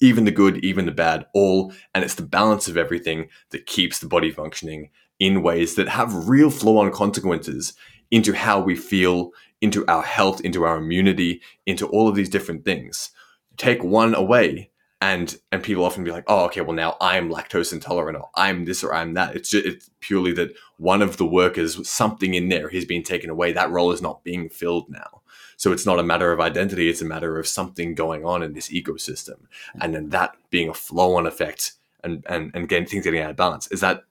even 0.00 0.24
the 0.24 0.30
good 0.30 0.58
even 0.64 0.84
the 0.84 0.92
bad 0.92 1.26
all 1.32 1.72
and 1.94 2.04
it's 2.04 2.14
the 2.14 2.22
balance 2.22 2.68
of 2.68 2.76
everything 2.76 3.28
that 3.50 3.66
keeps 3.66 3.98
the 3.98 4.06
body 4.06 4.30
functioning 4.30 4.90
in 5.18 5.42
ways 5.42 5.74
that 5.74 5.88
have 5.88 6.28
real 6.28 6.50
flow 6.50 6.78
on 6.78 6.90
consequences 6.92 7.72
into 8.10 8.32
how 8.32 8.60
we 8.60 8.76
feel, 8.76 9.30
into 9.60 9.86
our 9.86 10.02
health, 10.02 10.40
into 10.42 10.64
our 10.64 10.78
immunity, 10.78 11.40
into 11.64 11.86
all 11.88 12.08
of 12.08 12.14
these 12.14 12.28
different 12.28 12.64
things. 12.64 13.10
Take 13.56 13.82
one 13.82 14.14
away, 14.14 14.70
and 15.00 15.36
and 15.50 15.62
people 15.62 15.84
often 15.84 16.04
be 16.04 16.10
like, 16.10 16.24
oh, 16.26 16.44
okay, 16.46 16.60
well 16.60 16.74
now 16.74 16.96
I'm 17.00 17.30
lactose 17.30 17.72
intolerant, 17.72 18.18
or 18.18 18.28
I'm 18.36 18.64
this, 18.64 18.84
or 18.84 18.94
I'm 18.94 19.14
that. 19.14 19.34
It's 19.34 19.50
just, 19.50 19.66
it's 19.66 19.90
purely 20.00 20.32
that 20.32 20.50
one 20.78 21.02
of 21.02 21.16
the 21.16 21.26
workers, 21.26 21.88
something 21.88 22.34
in 22.34 22.48
there, 22.48 22.68
has 22.68 22.84
been 22.84 23.02
taken 23.02 23.30
away. 23.30 23.52
That 23.52 23.70
role 23.70 23.92
is 23.92 24.02
not 24.02 24.24
being 24.24 24.48
filled 24.48 24.90
now. 24.90 25.22
So 25.56 25.72
it's 25.72 25.86
not 25.86 25.98
a 25.98 26.02
matter 26.02 26.32
of 26.32 26.40
identity; 26.40 26.88
it's 26.88 27.02
a 27.02 27.06
matter 27.06 27.38
of 27.38 27.46
something 27.46 27.94
going 27.94 28.24
on 28.24 28.42
in 28.42 28.52
this 28.52 28.68
ecosystem, 28.68 29.38
mm. 29.74 29.80
and 29.80 29.94
then 29.94 30.10
that 30.10 30.36
being 30.50 30.68
a 30.68 30.74
flow-on 30.74 31.26
effect, 31.26 31.72
and 32.04 32.24
and 32.28 32.50
and 32.54 32.68
getting 32.68 32.86
things 32.86 33.04
getting 33.04 33.20
out 33.20 33.30
of 33.30 33.36
balance. 33.36 33.66
Is 33.68 33.80
that 33.80 34.04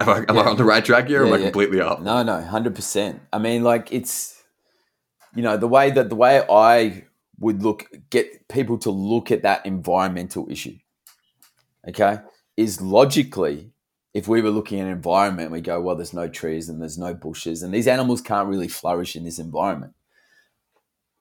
Am 0.00 0.08
I, 0.08 0.16
am 0.28 0.36
yeah. 0.36 0.42
I 0.42 0.46
on 0.46 0.56
the 0.56 0.64
right 0.64 0.84
track 0.84 1.08
here? 1.08 1.22
Or 1.22 1.26
yeah, 1.26 1.34
am 1.34 1.40
I 1.40 1.42
completely 1.44 1.80
off? 1.80 2.00
No, 2.00 2.22
no, 2.22 2.40
hundred 2.42 2.74
percent. 2.74 3.20
I 3.32 3.38
mean, 3.38 3.62
like 3.62 3.92
it's, 3.92 4.42
you 5.34 5.42
know, 5.42 5.56
the 5.56 5.68
way 5.68 5.90
that 5.90 6.08
the 6.10 6.14
way 6.14 6.42
I 6.50 7.04
would 7.38 7.62
look 7.62 7.86
get 8.10 8.48
people 8.48 8.78
to 8.78 8.90
look 8.90 9.30
at 9.30 9.42
that 9.42 9.64
environmental 9.64 10.50
issue. 10.50 10.76
Okay, 11.88 12.18
is 12.56 12.82
logically, 12.82 13.70
if 14.12 14.28
we 14.28 14.42
were 14.42 14.50
looking 14.50 14.80
at 14.80 14.86
an 14.86 14.92
environment, 14.92 15.50
we 15.50 15.60
go, 15.60 15.80
well, 15.80 15.96
there's 15.96 16.12
no 16.12 16.28
trees 16.28 16.68
and 16.68 16.82
there's 16.82 16.98
no 16.98 17.14
bushes, 17.14 17.62
and 17.62 17.72
these 17.72 17.88
animals 17.88 18.20
can't 18.20 18.48
really 18.48 18.68
flourish 18.68 19.16
in 19.16 19.24
this 19.24 19.38
environment. 19.38 19.94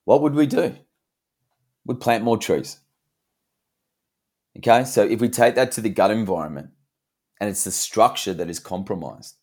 What 0.08 0.22
would 0.22 0.36
we 0.36 0.46
do? 0.46 0.74
We'd 1.86 2.00
plant 2.00 2.24
more 2.24 2.38
trees. 2.38 2.80
Okay, 4.58 4.86
so 4.86 5.04
if 5.04 5.20
we 5.20 5.28
take 5.28 5.56
that 5.56 5.74
to 5.74 5.82
the 5.82 5.90
gut 5.90 6.12
environment, 6.12 6.70
and 7.42 7.50
it's 7.50 7.66
the 7.66 7.72
structure 7.72 8.34
that 8.34 8.50
is 8.50 8.58
compromised. 8.58 9.36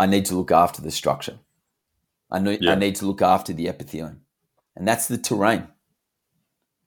I 0.00 0.06
need 0.06 0.24
to 0.26 0.34
look 0.34 0.50
after 0.50 0.82
the 0.82 0.90
structure. 0.90 1.38
I 2.28 2.40
need, 2.40 2.60
yeah. 2.60 2.72
I 2.72 2.74
need 2.74 2.96
to 2.96 3.06
look 3.06 3.22
after 3.22 3.52
the 3.52 3.68
epithelium. 3.68 4.22
And 4.74 4.88
that's 4.88 5.06
the 5.06 5.16
terrain. 5.16 5.68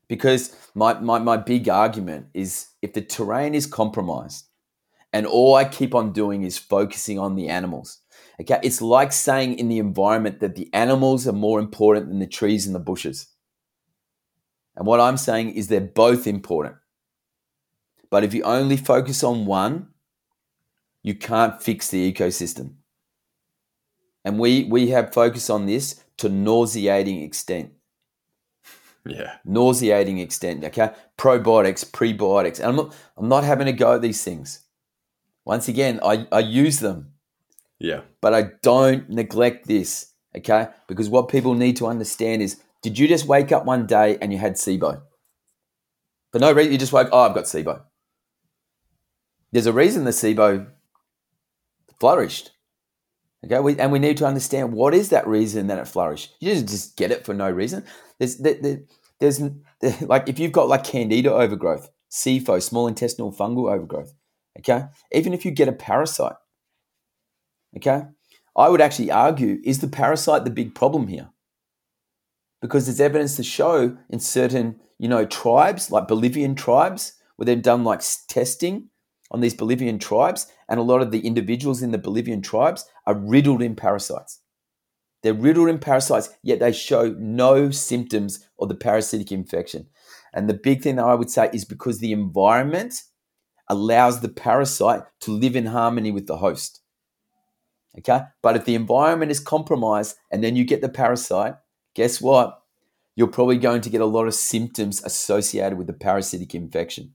Because 0.09 0.53
my, 0.75 0.95
my, 0.95 1.19
my 1.19 1.37
big 1.37 1.69
argument 1.69 2.25
is 2.33 2.71
if 2.81 2.91
the 2.91 3.01
terrain 3.01 3.55
is 3.55 3.67
compromised 3.67 4.47
and 5.13 5.25
all 5.25 5.55
I 5.55 5.63
keep 5.63 5.95
on 5.95 6.11
doing 6.11 6.43
is 6.43 6.57
focusing 6.57 7.17
on 7.17 7.35
the 7.35 7.47
animals, 7.47 8.01
okay, 8.39 8.59
it's 8.63 8.81
like 8.81 9.11
saying 9.11 9.59
in 9.59 9.69
the 9.69 9.79
environment 9.79 10.39
that 10.39 10.55
the 10.55 10.69
animals 10.73 11.27
are 11.27 11.33
more 11.33 11.59
important 11.59 12.09
than 12.09 12.19
the 12.19 12.27
trees 12.27 12.65
and 12.65 12.75
the 12.75 12.79
bushes. 12.79 13.27
And 14.75 14.87
what 14.87 14.99
I'm 14.99 15.17
saying 15.17 15.51
is 15.51 15.67
they're 15.67 15.81
both 15.81 16.25
important. 16.25 16.75
But 18.09 18.23
if 18.23 18.33
you 18.33 18.43
only 18.43 18.77
focus 18.77 19.23
on 19.23 19.45
one, 19.45 19.87
you 21.01 21.15
can't 21.15 21.61
fix 21.61 21.89
the 21.89 22.11
ecosystem. 22.11 22.75
And 24.25 24.39
we 24.39 24.63
we 24.63 24.89
have 24.89 25.13
focused 25.13 25.49
on 25.49 25.65
this 25.65 26.03
to 26.17 26.29
nauseating 26.29 27.21
extent. 27.21 27.73
Yeah. 29.05 29.37
Nauseating 29.43 30.19
extent. 30.19 30.63
Okay. 30.63 30.91
Probiotics, 31.17 31.85
prebiotics. 31.89 32.59
And 32.59 32.67
I'm 32.67 32.75
not 32.75 32.95
I'm 33.17 33.27
not 33.27 33.43
having 33.43 33.67
a 33.67 33.73
go 33.73 33.95
at 33.95 34.01
these 34.01 34.23
things. 34.23 34.61
Once 35.45 35.67
again, 35.67 35.99
I, 36.03 36.25
I 36.31 36.39
use 36.39 36.79
them. 36.79 37.12
Yeah. 37.83 38.01
But 38.21 38.33
I 38.33 38.43
don't 38.61 39.09
neglect 39.09 39.67
this. 39.67 40.13
Okay. 40.35 40.69
Because 40.87 41.09
what 41.09 41.27
people 41.27 41.53
need 41.53 41.75
to 41.77 41.85
understand 41.85 42.41
is 42.41 42.61
did 42.81 42.97
you 42.97 43.07
just 43.07 43.27
wake 43.27 43.51
up 43.51 43.65
one 43.65 43.85
day 43.85 44.17
and 44.21 44.31
you 44.31 44.39
had 44.39 44.53
SIBO? 44.53 45.01
For 46.31 46.39
no 46.39 46.51
reason, 46.53 46.71
you 46.71 46.77
just 46.77 46.93
woke, 46.93 47.09
oh, 47.11 47.19
I've 47.19 47.35
got 47.35 47.43
SIBO. 47.43 47.81
There's 49.51 49.67
a 49.67 49.73
reason 49.73 50.05
the 50.05 50.11
SIBO 50.11 50.67
flourished. 51.99 52.51
Okay, 53.45 53.59
we, 53.59 53.77
and 53.77 53.91
we 53.91 53.99
need 53.99 54.17
to 54.17 54.25
understand 54.25 54.71
what 54.71 54.93
is 54.93 55.09
that 55.09 55.27
reason 55.27 55.67
that 55.67 55.77
it 55.77 55.87
flourished. 55.87 56.33
You 56.39 56.53
didn't 56.53 56.69
just 56.69 56.95
get 56.95 57.11
it 57.11 57.25
for 57.25 57.33
no 57.33 57.51
reason. 57.51 57.83
There's, 58.17 58.37
there, 58.37 58.79
there's 59.19 59.41
like 60.01 60.29
if 60.29 60.39
you've 60.39 60.53
got 60.53 60.69
like 60.69 60.85
candida 60.85 61.31
overgrowth, 61.31 61.89
SIFO, 62.09 62.63
small 62.63 62.87
intestinal 62.87 63.33
fungal 63.33 63.71
overgrowth. 63.71 64.13
Okay, 64.59 64.85
even 65.11 65.33
if 65.33 65.43
you 65.43 65.51
get 65.51 65.67
a 65.67 65.73
parasite. 65.73 66.35
Okay, 67.75 68.03
I 68.55 68.69
would 68.69 68.81
actually 68.81 69.11
argue 69.11 69.59
is 69.63 69.79
the 69.79 69.87
parasite 69.87 70.45
the 70.45 70.51
big 70.51 70.75
problem 70.75 71.07
here? 71.07 71.29
Because 72.61 72.85
there's 72.85 73.01
evidence 73.01 73.35
to 73.37 73.43
show 73.43 73.97
in 74.09 74.19
certain 74.19 74.79
you 74.99 75.07
know 75.09 75.25
tribes 75.25 75.91
like 75.91 76.07
Bolivian 76.07 76.55
tribes 76.55 77.13
where 77.35 77.45
they've 77.45 77.61
done 77.61 77.83
like 77.83 78.01
testing 78.27 78.89
on 79.31 79.41
these 79.41 79.55
Bolivian 79.55 79.97
tribes, 79.97 80.47
and 80.69 80.79
a 80.79 80.83
lot 80.83 81.01
of 81.01 81.11
the 81.11 81.25
individuals 81.25 81.81
in 81.81 81.91
the 81.91 81.97
Bolivian 81.97 82.41
tribes 82.41 82.85
are 83.07 83.17
riddled 83.17 83.63
in 83.63 83.75
parasites. 83.75 84.39
They're 85.23 85.33
riddled 85.33 85.69
in 85.69 85.79
parasites, 85.79 86.29
yet 86.43 86.59
they 86.59 86.71
show 86.71 87.15
no 87.17 87.71
symptoms 87.71 88.47
of 88.59 88.69
the 88.69 88.75
parasitic 88.75 89.31
infection. 89.31 89.87
And 90.33 90.47
the 90.47 90.53
big 90.53 90.81
thing 90.81 90.97
that 90.97 91.05
I 91.05 91.15
would 91.15 91.31
say 91.31 91.49
is 91.53 91.65
because 91.65 91.99
the 91.99 92.11
environment 92.11 93.01
allows 93.69 94.19
the 94.19 94.29
parasite 94.29 95.01
to 95.21 95.31
live 95.31 95.55
in 95.55 95.67
harmony 95.67 96.11
with 96.11 96.27
the 96.27 96.37
host. 96.37 96.82
Okay? 97.97 98.21
But 98.41 98.55
if 98.55 98.65
the 98.65 98.75
environment 98.75 99.31
is 99.31 99.39
compromised 99.39 100.17
and 100.31 100.43
then 100.43 100.55
you 100.55 100.65
get 100.65 100.81
the 100.81 100.89
parasite, 100.89 101.55
guess 101.95 102.19
what? 102.21 102.59
You're 103.15 103.27
probably 103.27 103.57
going 103.57 103.81
to 103.81 103.89
get 103.89 104.01
a 104.01 104.05
lot 104.05 104.27
of 104.27 104.33
symptoms 104.33 105.03
associated 105.03 105.77
with 105.77 105.87
the 105.87 105.93
parasitic 105.93 106.55
infection. 106.55 107.13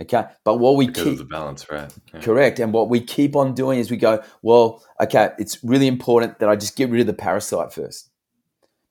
Okay. 0.00 0.24
But 0.44 0.58
what 0.58 0.76
we 0.76 0.86
because 0.86 1.04
keep 1.04 1.18
the 1.18 1.24
balance, 1.24 1.70
right? 1.70 1.92
Yeah. 2.12 2.20
Correct. 2.20 2.58
And 2.58 2.72
what 2.72 2.88
we 2.88 3.00
keep 3.00 3.36
on 3.36 3.54
doing 3.54 3.78
is 3.78 3.90
we 3.90 3.96
go, 3.96 4.22
well, 4.42 4.84
okay, 5.00 5.30
it's 5.38 5.62
really 5.62 5.86
important 5.86 6.38
that 6.38 6.48
I 6.48 6.56
just 6.56 6.76
get 6.76 6.90
rid 6.90 7.00
of 7.00 7.06
the 7.06 7.12
parasite 7.14 7.72
first. 7.72 8.10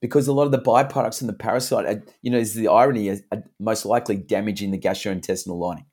Because 0.01 0.27
a 0.27 0.33
lot 0.33 0.43
of 0.43 0.51
the 0.51 0.59
byproducts 0.59 1.19
from 1.19 1.27
the 1.27 1.33
parasite, 1.33 1.85
are, 1.85 2.03
you 2.21 2.29
know, 2.29 2.37
is 2.37 2.53
the 2.53 2.67
irony, 2.67 3.07
is 3.07 3.23
most 3.59 3.85
likely 3.85 4.17
damaging 4.17 4.71
the 4.71 4.77
gastrointestinal 4.77 5.57
lining. 5.57 5.85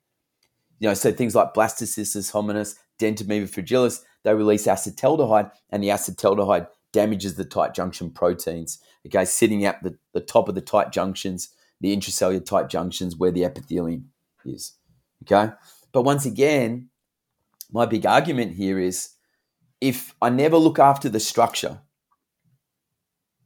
You 0.79 0.89
know, 0.89 0.93
so 0.93 1.13
things 1.13 1.35
like 1.35 1.53
blastocystis 1.53 2.31
hominis, 2.33 2.75
dientamoeba 2.99 3.49
fragilis, 3.49 4.01
they 4.23 4.33
release 4.33 4.67
acetaldehyde, 4.67 5.51
and 5.69 5.83
the 5.83 5.89
acetaldehyde 5.89 6.67
damages 6.91 7.35
the 7.35 7.45
tight 7.45 7.73
junction 7.73 8.11
proteins. 8.11 8.79
Okay, 9.05 9.25
sitting 9.25 9.65
at 9.65 9.81
the, 9.83 9.97
the 10.13 10.21
top 10.21 10.49
of 10.49 10.55
the 10.55 10.61
tight 10.61 10.91
junctions, 10.91 11.49
the 11.79 11.95
intracellular 11.95 12.45
tight 12.45 12.69
junctions 12.69 13.15
where 13.15 13.31
the 13.31 13.45
epithelium 13.45 14.11
is. 14.45 14.73
Okay. 15.23 15.51
But 15.91 16.03
once 16.03 16.25
again, 16.25 16.89
my 17.71 17.85
big 17.85 18.05
argument 18.05 18.53
here 18.53 18.79
is 18.79 19.11
if 19.79 20.13
I 20.21 20.29
never 20.29 20.57
look 20.57 20.79
after 20.79 21.09
the 21.09 21.19
structure, 21.19 21.79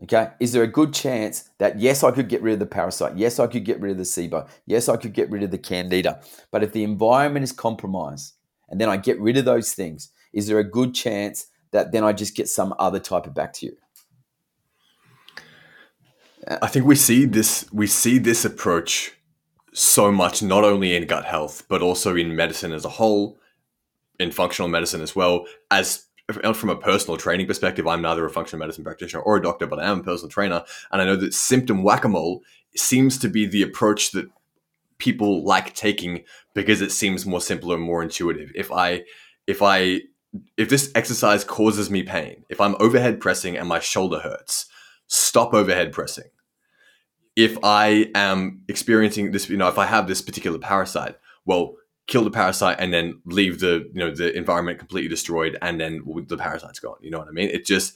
okay, 0.03 0.29
is 0.39 0.51
there 0.51 0.63
a 0.63 0.67
good 0.67 0.93
chance 0.93 1.49
that 1.59 1.79
yes, 1.79 2.03
I 2.03 2.11
could 2.11 2.27
get 2.27 2.41
rid 2.41 2.53
of 2.53 2.59
the 2.59 2.65
parasite? 2.65 3.17
Yes, 3.17 3.39
I 3.39 3.47
could 3.47 3.65
get 3.65 3.79
rid 3.79 3.91
of 3.91 3.97
the 3.97 4.03
SIBO. 4.03 4.47
Yes, 4.65 4.89
I 4.89 4.97
could 4.97 5.13
get 5.13 5.29
rid 5.29 5.43
of 5.43 5.51
the 5.51 5.57
candida. 5.57 6.21
But 6.51 6.63
if 6.63 6.73
the 6.73 6.83
environment 6.83 7.43
is 7.43 7.51
compromised 7.51 8.33
and 8.69 8.79
then 8.81 8.89
I 8.89 8.97
get 8.97 9.19
rid 9.19 9.37
of 9.37 9.45
those 9.45 9.73
things, 9.73 10.11
is 10.35 10.47
there 10.47 10.59
a 10.59 10.69
good 10.69 10.93
chance 10.93 11.47
that 11.71 11.91
then 11.91 12.03
I 12.03 12.13
just 12.13 12.35
get 12.35 12.47
some 12.47 12.75
other 12.77 12.99
type 12.99 13.25
of 13.25 13.33
bacteria. 13.33 13.77
I 16.61 16.67
think 16.67 16.85
we 16.85 16.95
see 16.95 17.25
this 17.25 17.65
we 17.73 17.87
see 17.87 18.19
this 18.19 18.45
approach 18.45 19.13
so 19.73 20.11
much 20.11 20.43
not 20.43 20.63
only 20.63 20.95
in 20.95 21.07
gut 21.07 21.25
health 21.25 21.63
but 21.67 21.81
also 21.81 22.15
in 22.15 22.35
medicine 22.35 22.71
as 22.71 22.85
a 22.85 22.89
whole, 22.89 23.39
in 24.19 24.31
functional 24.31 24.69
medicine 24.69 25.01
as 25.01 25.15
well. 25.15 25.45
As 25.71 26.05
from 26.53 26.69
a 26.69 26.75
personal 26.75 27.17
training 27.17 27.47
perspective, 27.47 27.87
I'm 27.87 28.01
neither 28.01 28.25
a 28.25 28.29
functional 28.29 28.59
medicine 28.59 28.83
practitioner 28.83 29.23
or 29.23 29.37
a 29.37 29.41
doctor, 29.41 29.67
but 29.67 29.79
I 29.79 29.85
am 29.85 29.99
a 29.99 30.03
personal 30.03 30.29
trainer, 30.29 30.63
and 30.91 31.01
I 31.01 31.05
know 31.05 31.15
that 31.15 31.33
symptom 31.33 31.83
whack 31.83 32.03
a 32.03 32.09
mole 32.09 32.41
seems 32.75 33.17
to 33.19 33.27
be 33.27 33.45
the 33.45 33.63
approach 33.63 34.11
that 34.11 34.29
people 34.97 35.43
like 35.43 35.73
taking 35.75 36.23
because 36.53 36.81
it 36.81 36.91
seems 36.91 37.25
more 37.25 37.41
simple 37.41 37.73
and 37.73 37.81
more 37.81 38.03
intuitive. 38.03 38.51
If 38.55 38.71
I 38.71 39.03
if 39.47 39.61
I 39.61 40.01
if 40.57 40.69
this 40.69 40.91
exercise 40.95 41.43
causes 41.43 41.89
me 41.89 42.03
pain, 42.03 42.45
if 42.49 42.59
I'm 42.61 42.75
overhead 42.79 43.19
pressing 43.19 43.57
and 43.57 43.67
my 43.67 43.79
shoulder 43.79 44.19
hurts, 44.19 44.67
stop 45.07 45.53
overhead 45.53 45.91
pressing. 45.91 46.29
If 47.35 47.57
I 47.63 48.09
am 48.15 48.63
experiencing 48.67 49.31
this, 49.31 49.49
you 49.49 49.57
know, 49.57 49.67
if 49.67 49.77
I 49.77 49.85
have 49.85 50.07
this 50.07 50.21
particular 50.21 50.57
parasite, 50.57 51.17
well, 51.45 51.75
kill 52.07 52.23
the 52.23 52.31
parasite 52.31 52.77
and 52.79 52.93
then 52.93 53.21
leave 53.25 53.59
the, 53.59 53.89
you 53.93 53.99
know, 53.99 54.11
the 54.11 54.35
environment 54.37 54.79
completely 54.79 55.09
destroyed 55.09 55.57
and 55.61 55.81
then 55.81 56.01
the 56.27 56.37
parasite's 56.37 56.79
gone. 56.79 56.97
You 57.01 57.11
know 57.11 57.19
what 57.19 57.27
I 57.27 57.31
mean? 57.31 57.49
It 57.49 57.65
just 57.65 57.93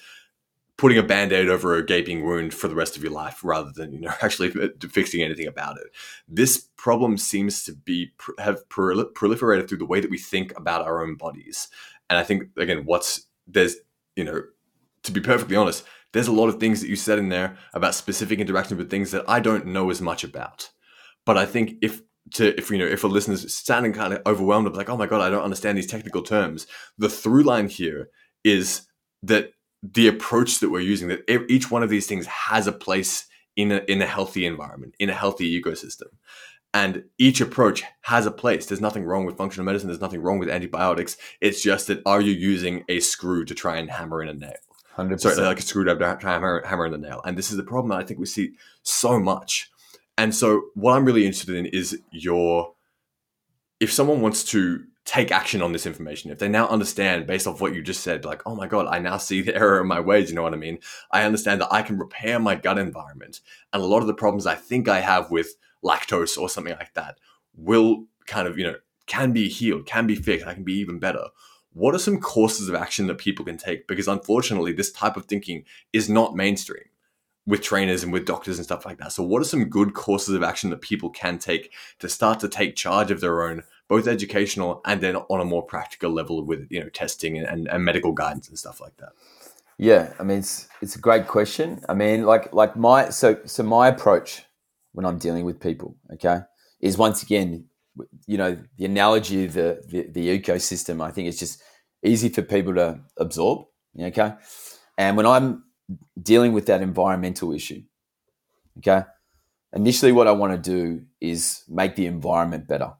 putting 0.79 0.97
a 0.97 1.03
band-aid 1.03 1.49
over 1.49 1.75
a 1.75 1.85
gaping 1.85 2.25
wound 2.25 2.53
for 2.53 2.69
the 2.69 2.73
rest 2.73 2.95
of 2.95 3.03
your 3.03 3.11
life 3.11 3.43
rather 3.43 3.69
than 3.75 3.91
you 3.91 3.99
know 3.99 4.13
actually 4.21 4.49
fixing 4.89 5.21
anything 5.21 5.45
about 5.45 5.77
it 5.77 5.87
this 6.27 6.69
problem 6.77 7.17
seems 7.17 7.63
to 7.63 7.73
be 7.73 8.11
have 8.39 8.67
proliferated 8.69 9.67
through 9.67 9.77
the 9.77 9.85
way 9.85 9.99
that 9.99 10.09
we 10.09 10.17
think 10.17 10.57
about 10.57 10.85
our 10.85 11.03
own 11.03 11.15
bodies 11.15 11.67
and 12.09 12.17
i 12.17 12.23
think 12.23 12.43
again 12.57 12.83
what's 12.85 13.27
there's 13.47 13.75
you 14.15 14.23
know 14.23 14.41
to 15.03 15.11
be 15.11 15.21
perfectly 15.21 15.55
honest 15.55 15.83
there's 16.11 16.27
a 16.27 16.31
lot 16.31 16.47
of 16.47 16.59
things 16.59 16.81
that 16.81 16.89
you 16.89 16.95
said 16.95 17.19
in 17.19 17.29
there 17.29 17.55
about 17.73 17.93
specific 17.93 18.39
interactions 18.39 18.77
with 18.77 18.89
things 18.89 19.11
that 19.11 19.23
i 19.27 19.39
don't 19.39 19.65
know 19.65 19.89
as 19.89 20.01
much 20.01 20.23
about. 20.23 20.69
But 21.25 21.37
i 21.37 21.45
think 21.45 21.75
if 21.81 22.01
to 22.31 22.57
if 22.57 22.69
you 22.69 22.77
know 22.77 22.85
if 22.85 23.03
a 23.03 23.07
listener's 23.07 23.53
sounding 23.53 23.93
kind 23.93 24.13
of 24.13 24.21
overwhelmed 24.25 24.75
like 24.75 24.89
oh 24.89 24.97
my 24.97 25.07
god 25.07 25.21
i 25.21 25.29
don't 25.29 25.43
understand 25.43 25.77
these 25.77 25.87
technical 25.87 26.21
terms 26.21 26.67
the 26.97 27.09
through 27.09 27.43
line 27.43 27.67
here 27.67 28.09
is 28.43 28.81
that 29.23 29.51
the 29.81 30.07
approach 30.07 30.59
that 30.59 30.69
we're 30.69 30.79
using 30.79 31.07
that 31.07 31.23
each 31.49 31.71
one 31.71 31.83
of 31.83 31.89
these 31.89 32.07
things 32.07 32.25
has 32.25 32.67
a 32.67 32.71
place 32.71 33.25
in 33.55 33.71
a, 33.71 33.77
in 33.87 34.01
a 34.01 34.05
healthy 34.05 34.45
environment 34.45 34.93
in 34.99 35.09
a 35.09 35.13
healthy 35.13 35.59
ecosystem 35.59 36.07
and 36.73 37.03
each 37.17 37.41
approach 37.41 37.83
has 38.01 38.25
a 38.25 38.31
place 38.31 38.65
there's 38.65 38.81
nothing 38.81 39.03
wrong 39.03 39.25
with 39.25 39.37
functional 39.37 39.65
medicine 39.65 39.87
there's 39.87 40.01
nothing 40.01 40.21
wrong 40.21 40.39
with 40.39 40.49
antibiotics 40.49 41.17
it's 41.41 41.61
just 41.61 41.87
that 41.87 42.01
are 42.05 42.21
you 42.21 42.31
using 42.31 42.83
a 42.89 42.99
screw 42.99 43.43
to 43.45 43.55
try 43.55 43.77
and 43.77 43.89
hammer 43.89 44.21
in 44.21 44.29
a 44.29 44.33
nail 44.33 44.53
100%. 44.97 45.19
sorry 45.19 45.35
like 45.35 45.59
a 45.59 45.61
screwdriver 45.61 46.17
to 46.19 46.27
hammer, 46.27 46.63
hammer 46.65 46.85
in 46.85 46.91
the 46.91 46.97
nail 46.97 47.21
and 47.25 47.37
this 47.37 47.51
is 47.51 47.57
the 47.57 47.63
problem 47.63 47.89
that 47.89 47.99
i 47.99 48.03
think 48.03 48.19
we 48.19 48.25
see 48.25 48.51
so 48.83 49.19
much 49.19 49.71
and 50.17 50.35
so 50.35 50.63
what 50.75 50.93
i'm 50.93 51.05
really 51.05 51.25
interested 51.25 51.55
in 51.55 51.65
is 51.67 51.99
your 52.11 52.73
if 53.79 53.91
someone 53.91 54.21
wants 54.21 54.43
to 54.43 54.83
take 55.09 55.31
action 55.31 55.63
on 55.63 55.71
this 55.71 55.87
information, 55.87 56.29
if 56.29 56.37
they 56.37 56.47
now 56.47 56.67
understand 56.67 57.25
based 57.25 57.47
off 57.47 57.59
what 57.59 57.73
you 57.73 57.81
just 57.81 58.03
said, 58.03 58.25
like, 58.25 58.43
oh 58.45 58.53
my 58.53 58.67
God, 58.67 58.85
I 58.85 58.99
now 58.99 59.17
see 59.17 59.41
the 59.41 59.55
error 59.57 59.81
in 59.81 59.87
my 59.87 59.99
ways, 59.99 60.29
you 60.29 60.35
know 60.35 60.43
what 60.43 60.53
I 60.53 60.57
mean? 60.57 60.77
I 61.11 61.23
understand 61.23 61.61
that 61.61 61.73
I 61.73 61.81
can 61.81 61.97
repair 61.97 62.37
my 62.37 62.53
gut 62.53 62.77
environment. 62.77 63.39
And 63.73 63.81
a 63.81 63.85
lot 63.87 64.01
of 64.01 64.07
the 64.07 64.13
problems 64.13 64.45
I 64.45 64.53
think 64.53 64.87
I 64.87 64.99
have 64.99 65.31
with 65.31 65.55
lactose 65.83 66.37
or 66.37 66.49
something 66.49 66.73
like 66.73 66.93
that 66.93 67.17
will 67.55 68.05
kind 68.27 68.47
of, 68.47 68.57
you 68.57 68.63
know, 68.63 68.75
can 69.05 69.31
be 69.31 69.49
healed, 69.49 69.85
can 69.85 70.07
be 70.07 70.15
fixed, 70.15 70.47
I 70.47 70.53
can 70.53 70.63
be 70.63 70.73
even 70.73 70.99
better. 70.99 71.25
What 71.73 71.95
are 71.95 71.99
some 71.99 72.19
courses 72.19 72.69
of 72.69 72.75
action 72.75 73.07
that 73.07 73.17
people 73.17 73.45
can 73.45 73.57
take? 73.57 73.87
Because 73.87 74.07
unfortunately, 74.07 74.73
this 74.73 74.91
type 74.91 75.17
of 75.17 75.25
thinking 75.25 75.65
is 75.93 76.09
not 76.09 76.35
mainstream 76.35 76.83
with 77.45 77.61
trainers 77.61 78.03
and 78.03 78.13
with 78.13 78.25
doctors 78.25 78.57
and 78.57 78.65
stuff 78.65 78.85
like 78.85 78.97
that. 78.99 79.11
So, 79.11 79.23
what 79.23 79.41
are 79.41 79.45
some 79.45 79.65
good 79.65 79.93
courses 79.93 80.35
of 80.35 80.43
action 80.43 80.69
that 80.69 80.81
people 80.81 81.09
can 81.09 81.39
take 81.39 81.71
to 81.99 82.09
start 82.09 82.39
to 82.41 82.49
take 82.49 82.75
charge 82.75 83.11
of 83.11 83.21
their 83.21 83.43
own 83.43 83.63
both 83.89 84.07
educational 84.07 84.81
and 84.85 85.01
then 85.01 85.17
on 85.17 85.41
a 85.41 85.45
more 85.45 85.63
practical 85.63 86.11
level 86.11 86.45
with 86.45 86.67
you 86.69 86.79
know 86.79 86.87
testing 86.89 87.37
and, 87.37 87.67
and 87.67 87.83
medical 87.83 88.13
guidance 88.13 88.47
and 88.47 88.57
stuff 88.57 88.79
like 88.79 88.95
that 88.97 89.09
yeah 89.77 90.13
i 90.19 90.23
mean 90.23 90.37
it's 90.37 90.69
it's 90.81 90.95
a 90.95 90.99
great 90.99 91.27
question 91.27 91.81
i 91.89 91.93
mean 91.93 92.23
like 92.23 92.53
like 92.53 92.77
my 92.77 93.09
so 93.09 93.37
so 93.45 93.63
my 93.63 93.89
approach 93.89 94.43
when 94.93 95.05
i'm 95.05 95.17
dealing 95.17 95.45
with 95.45 95.59
people 95.59 95.95
okay 96.13 96.39
is 96.81 96.97
once 96.97 97.23
again 97.23 97.65
you 98.27 98.37
know 98.37 98.57
the 98.77 98.85
analogy 98.85 99.45
of 99.45 99.53
the 99.53 99.81
the, 99.87 100.07
the 100.11 100.39
ecosystem 100.39 101.01
i 101.01 101.11
think 101.11 101.27
it's 101.27 101.39
just 101.39 101.61
easy 102.03 102.29
for 102.29 102.41
people 102.41 102.73
to 102.73 102.99
absorb 103.17 103.65
okay 103.99 104.33
and 104.97 105.17
when 105.17 105.25
i'm 105.25 105.63
dealing 106.21 106.53
with 106.53 106.65
that 106.65 106.81
environmental 106.81 107.51
issue 107.51 107.81
okay 108.77 109.03
initially 109.73 110.11
what 110.11 110.27
i 110.27 110.31
want 110.31 110.51
to 110.51 110.71
do 110.71 111.01
is 111.19 111.63
make 111.67 111.95
the 111.95 112.05
environment 112.05 112.67
better 112.67 112.93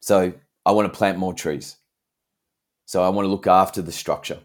so 0.00 0.32
I 0.64 0.72
want 0.72 0.92
to 0.92 0.96
plant 0.96 1.18
more 1.18 1.34
trees. 1.34 1.76
So 2.86 3.02
I 3.02 3.08
want 3.10 3.26
to 3.26 3.30
look 3.30 3.46
after 3.46 3.82
the 3.82 3.92
structure. 3.92 4.40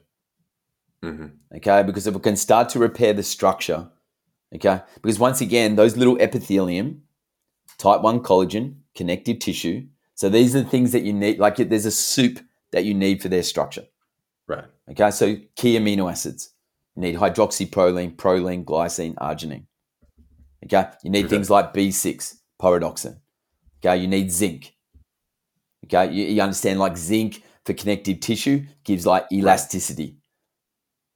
Mm-hmm. 1.04 1.58
Okay, 1.58 1.84
because 1.84 2.08
if 2.08 2.14
we 2.14 2.20
can 2.20 2.36
start 2.36 2.70
to 2.70 2.80
repair 2.80 3.14
the 3.14 3.24
structure, 3.24 3.90
okay, 4.56 4.82
because 5.02 5.20
once 5.20 5.42
again, 5.42 5.76
those 5.76 5.98
little 5.98 6.18
epithelium, 6.20 7.04
type 7.78 8.02
1 8.02 8.22
collagen, 8.22 8.78
connective 8.96 9.40
tissue. 9.40 9.86
So 10.16 10.30
these 10.30 10.56
are 10.56 10.62
the 10.62 10.70
things 10.70 10.92
that 10.94 11.04
you 11.04 11.14
need, 11.14 11.40
like 11.40 11.58
there's 11.58 11.86
a 11.86 11.92
soup 11.92 12.40
that 12.72 12.86
you 12.86 12.94
need 12.94 13.22
for 13.22 13.30
their 13.30 13.44
structure. 13.44 13.86
Right. 14.48 14.66
Okay, 14.90 15.12
so 15.12 15.36
key 15.56 15.78
amino 15.78 16.10
acids. 16.10 16.52
You 16.96 17.02
need 17.02 17.16
hydroxyproline, 17.16 18.16
proline, 18.16 18.64
glycine, 18.64 19.16
arginine. 19.16 19.66
Okay, 20.66 20.90
you 21.04 21.10
need 21.10 21.26
okay. 21.26 21.36
things 21.36 21.50
like 21.50 21.74
B6, 21.74 22.36
pyridoxine. 22.62 23.20
Okay, 23.84 23.98
you 23.98 24.08
need 24.08 24.32
zinc. 24.32 24.74
Okay, 25.86 26.12
you, 26.12 26.26
you 26.26 26.42
understand 26.42 26.80
like 26.80 26.98
zinc 26.98 27.44
for 27.66 27.74
connective 27.74 28.20
tissue 28.20 28.66
gives 28.84 29.06
like 29.06 29.26
elasticity. 29.32 30.18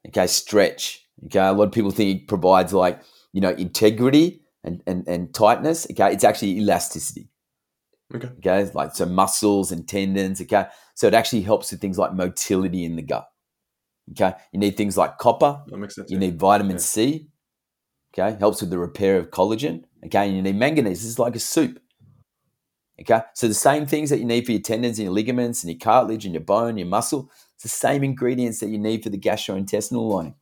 Okay, 0.07 0.27
stretch. 0.27 1.07
Okay, 1.25 1.39
a 1.39 1.51
lot 1.51 1.67
of 1.67 1.71
people 1.71 1.91
think 1.91 2.21
it 2.21 2.27
provides 2.27 2.73
like 2.73 3.01
you 3.33 3.41
know 3.41 3.51
integrity 3.51 4.41
and, 4.63 4.81
and, 4.87 5.07
and 5.07 5.33
tightness. 5.33 5.87
Okay, 5.91 6.13
it's 6.13 6.23
actually 6.23 6.57
elasticity. 6.57 7.29
Okay. 8.13 8.29
Okay, 8.39 8.71
like 8.73 8.95
so 8.95 9.05
muscles 9.05 9.71
and 9.71 9.87
tendons. 9.87 10.41
Okay, 10.41 10.65
so 10.95 11.07
it 11.07 11.13
actually 11.13 11.41
helps 11.41 11.71
with 11.71 11.81
things 11.81 11.97
like 11.97 12.13
motility 12.13 12.85
in 12.85 12.95
the 12.95 13.01
gut. 13.01 13.27
Okay, 14.11 14.33
you 14.51 14.59
need 14.59 14.77
things 14.77 14.97
like 14.97 15.17
copper. 15.17 15.61
That 15.67 15.77
makes 15.77 15.95
sense. 15.95 16.09
You 16.09 16.17
need 16.17 16.39
vitamin 16.39 16.77
yeah. 16.77 16.81
C. 16.81 17.29
Okay, 18.13 18.37
helps 18.39 18.61
with 18.61 18.71
the 18.71 18.79
repair 18.79 19.17
of 19.17 19.29
collagen. 19.29 19.83
Okay, 20.05 20.27
and 20.27 20.35
you 20.35 20.41
need 20.41 20.55
manganese. 20.55 21.01
This 21.01 21.11
is 21.11 21.19
like 21.19 21.35
a 21.35 21.39
soup. 21.39 21.79
Okay. 23.01 23.21
So 23.33 23.47
the 23.47 23.53
same 23.53 23.85
things 23.85 24.09
that 24.09 24.19
you 24.19 24.25
need 24.25 24.45
for 24.45 24.51
your 24.51 24.61
tendons 24.61 24.99
and 24.99 25.05
your 25.05 25.13
ligaments 25.13 25.63
and 25.63 25.71
your 25.71 25.79
cartilage 25.79 26.25
and 26.25 26.33
your 26.33 26.43
bone, 26.43 26.77
your 26.77 26.87
muscle, 26.87 27.31
it's 27.53 27.63
the 27.63 27.69
same 27.69 28.03
ingredients 28.03 28.59
that 28.59 28.69
you 28.69 28.77
need 28.77 29.03
for 29.03 29.09
the 29.09 29.17
gastrointestinal 29.17 30.09
lining. 30.09 30.35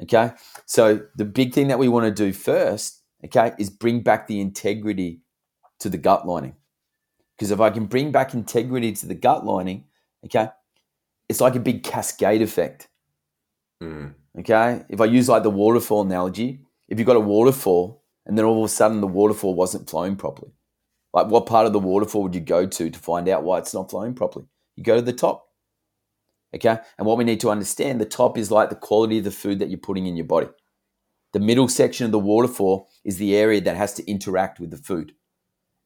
Okay. 0.00 0.32
So 0.66 1.00
the 1.16 1.24
big 1.24 1.54
thing 1.54 1.68
that 1.68 1.78
we 1.78 1.88
want 1.88 2.04
to 2.04 2.24
do 2.24 2.32
first, 2.32 3.02
okay, 3.24 3.52
is 3.58 3.70
bring 3.70 4.00
back 4.00 4.26
the 4.26 4.40
integrity 4.40 5.20
to 5.80 5.88
the 5.88 5.98
gut 5.98 6.26
lining. 6.26 6.54
Because 7.36 7.50
if 7.50 7.60
I 7.60 7.70
can 7.70 7.86
bring 7.86 8.12
back 8.12 8.34
integrity 8.34 8.92
to 8.92 9.06
the 9.06 9.14
gut 9.14 9.44
lining, 9.44 9.84
okay, 10.24 10.48
it's 11.28 11.40
like 11.40 11.56
a 11.56 11.60
big 11.60 11.82
cascade 11.82 12.42
effect. 12.42 12.88
Mm. 13.82 14.14
Okay. 14.38 14.84
If 14.88 15.00
I 15.00 15.06
use 15.06 15.28
like 15.28 15.42
the 15.42 15.50
waterfall 15.50 16.02
analogy, 16.02 16.60
if 16.88 16.98
you've 16.98 17.06
got 17.06 17.16
a 17.16 17.20
waterfall 17.20 18.02
and 18.26 18.38
then 18.38 18.44
all 18.44 18.58
of 18.58 18.64
a 18.64 18.68
sudden 18.68 19.00
the 19.00 19.06
waterfall 19.06 19.54
wasn't 19.54 19.90
flowing 19.90 20.16
properly, 20.16 20.52
like, 21.12 21.26
what 21.26 21.46
part 21.46 21.66
of 21.66 21.72
the 21.72 21.78
waterfall 21.78 22.22
would 22.22 22.34
you 22.34 22.40
go 22.40 22.66
to 22.66 22.90
to 22.90 22.98
find 22.98 23.28
out 23.28 23.42
why 23.42 23.58
it's 23.58 23.74
not 23.74 23.90
flowing 23.90 24.14
properly? 24.14 24.46
You 24.76 24.84
go 24.84 24.96
to 24.96 25.02
the 25.02 25.12
top. 25.12 25.48
Okay. 26.54 26.78
And 26.98 27.06
what 27.06 27.18
we 27.18 27.24
need 27.24 27.40
to 27.40 27.50
understand 27.50 28.00
the 28.00 28.04
top 28.04 28.36
is 28.36 28.50
like 28.50 28.68
the 28.68 28.76
quality 28.76 29.18
of 29.18 29.24
the 29.24 29.30
food 29.30 29.58
that 29.58 29.70
you're 29.70 29.78
putting 29.78 30.06
in 30.06 30.16
your 30.16 30.26
body. 30.26 30.48
The 31.32 31.40
middle 31.40 31.68
section 31.68 32.04
of 32.04 32.12
the 32.12 32.18
waterfall 32.18 32.88
is 33.04 33.16
the 33.16 33.34
area 33.34 33.60
that 33.62 33.76
has 33.76 33.94
to 33.94 34.10
interact 34.10 34.60
with 34.60 34.70
the 34.70 34.76
food. 34.76 35.12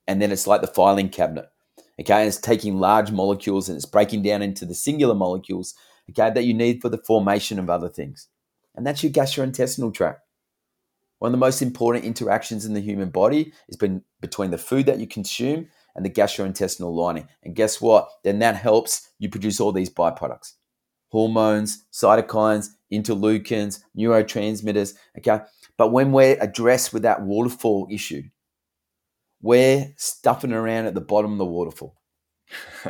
And 0.08 0.20
then 0.20 0.32
it's 0.32 0.46
like 0.46 0.60
the 0.60 0.66
filing 0.66 1.08
cabinet. 1.08 1.46
Okay. 2.00 2.14
And 2.14 2.28
it's 2.28 2.38
taking 2.38 2.78
large 2.78 3.12
molecules 3.12 3.68
and 3.68 3.76
it's 3.76 3.86
breaking 3.86 4.22
down 4.22 4.42
into 4.42 4.64
the 4.64 4.74
singular 4.74 5.14
molecules, 5.14 5.74
okay, 6.10 6.32
that 6.32 6.44
you 6.44 6.54
need 6.54 6.80
for 6.82 6.88
the 6.88 6.98
formation 6.98 7.58
of 7.58 7.70
other 7.70 7.88
things. 7.88 8.28
And 8.74 8.86
that's 8.86 9.02
your 9.02 9.12
gastrointestinal 9.12 9.94
tract. 9.94 10.20
One 11.18 11.30
of 11.30 11.32
the 11.32 11.38
most 11.38 11.62
important 11.62 12.04
interactions 12.04 12.66
in 12.66 12.74
the 12.74 12.80
human 12.80 13.08
body 13.08 13.52
is 13.68 13.76
been 13.76 14.02
between 14.20 14.50
the 14.50 14.58
food 14.58 14.86
that 14.86 14.98
you 14.98 15.06
consume 15.06 15.68
and 15.96 16.04
the 16.04 16.10
gastrointestinal 16.10 16.94
lining. 16.94 17.26
And 17.42 17.56
guess 17.56 17.80
what? 17.80 18.08
Then 18.22 18.38
that 18.40 18.54
helps 18.56 19.10
you 19.18 19.28
produce 19.28 19.58
all 19.58 19.72
these 19.72 19.90
byproducts 19.90 20.52
hormones, 21.08 21.84
cytokines, 21.92 22.68
interleukins, 22.92 23.80
neurotransmitters. 23.96 24.94
Okay. 25.18 25.40
But 25.78 25.92
when 25.92 26.12
we're 26.12 26.36
addressed 26.40 26.92
with 26.92 27.02
that 27.02 27.22
waterfall 27.22 27.88
issue, 27.90 28.22
we're 29.40 29.94
stuffing 29.96 30.52
around 30.52 30.86
at 30.86 30.94
the 30.94 31.00
bottom 31.00 31.32
of 31.32 31.38
the 31.38 31.44
waterfall. 31.44 31.96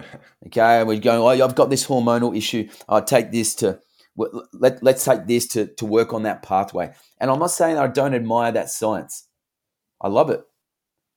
okay, 0.46 0.84
we're 0.84 1.00
going. 1.00 1.20
Oh, 1.20 1.44
I've 1.44 1.54
got 1.54 1.70
this 1.70 1.86
hormonal 1.86 2.36
issue. 2.36 2.68
I'll 2.88 3.04
take 3.04 3.32
this 3.32 3.54
to 3.56 3.80
let 4.52 4.82
let's 4.82 5.04
take 5.04 5.26
this 5.26 5.46
to 5.48 5.66
to 5.74 5.86
work 5.86 6.12
on 6.12 6.22
that 6.24 6.42
pathway. 6.42 6.92
And 7.18 7.30
I'm 7.30 7.38
not 7.38 7.50
saying 7.50 7.78
I 7.78 7.86
don't 7.86 8.14
admire 8.14 8.52
that 8.52 8.70
science. 8.70 9.28
I 10.00 10.08
love 10.08 10.30
it. 10.30 10.42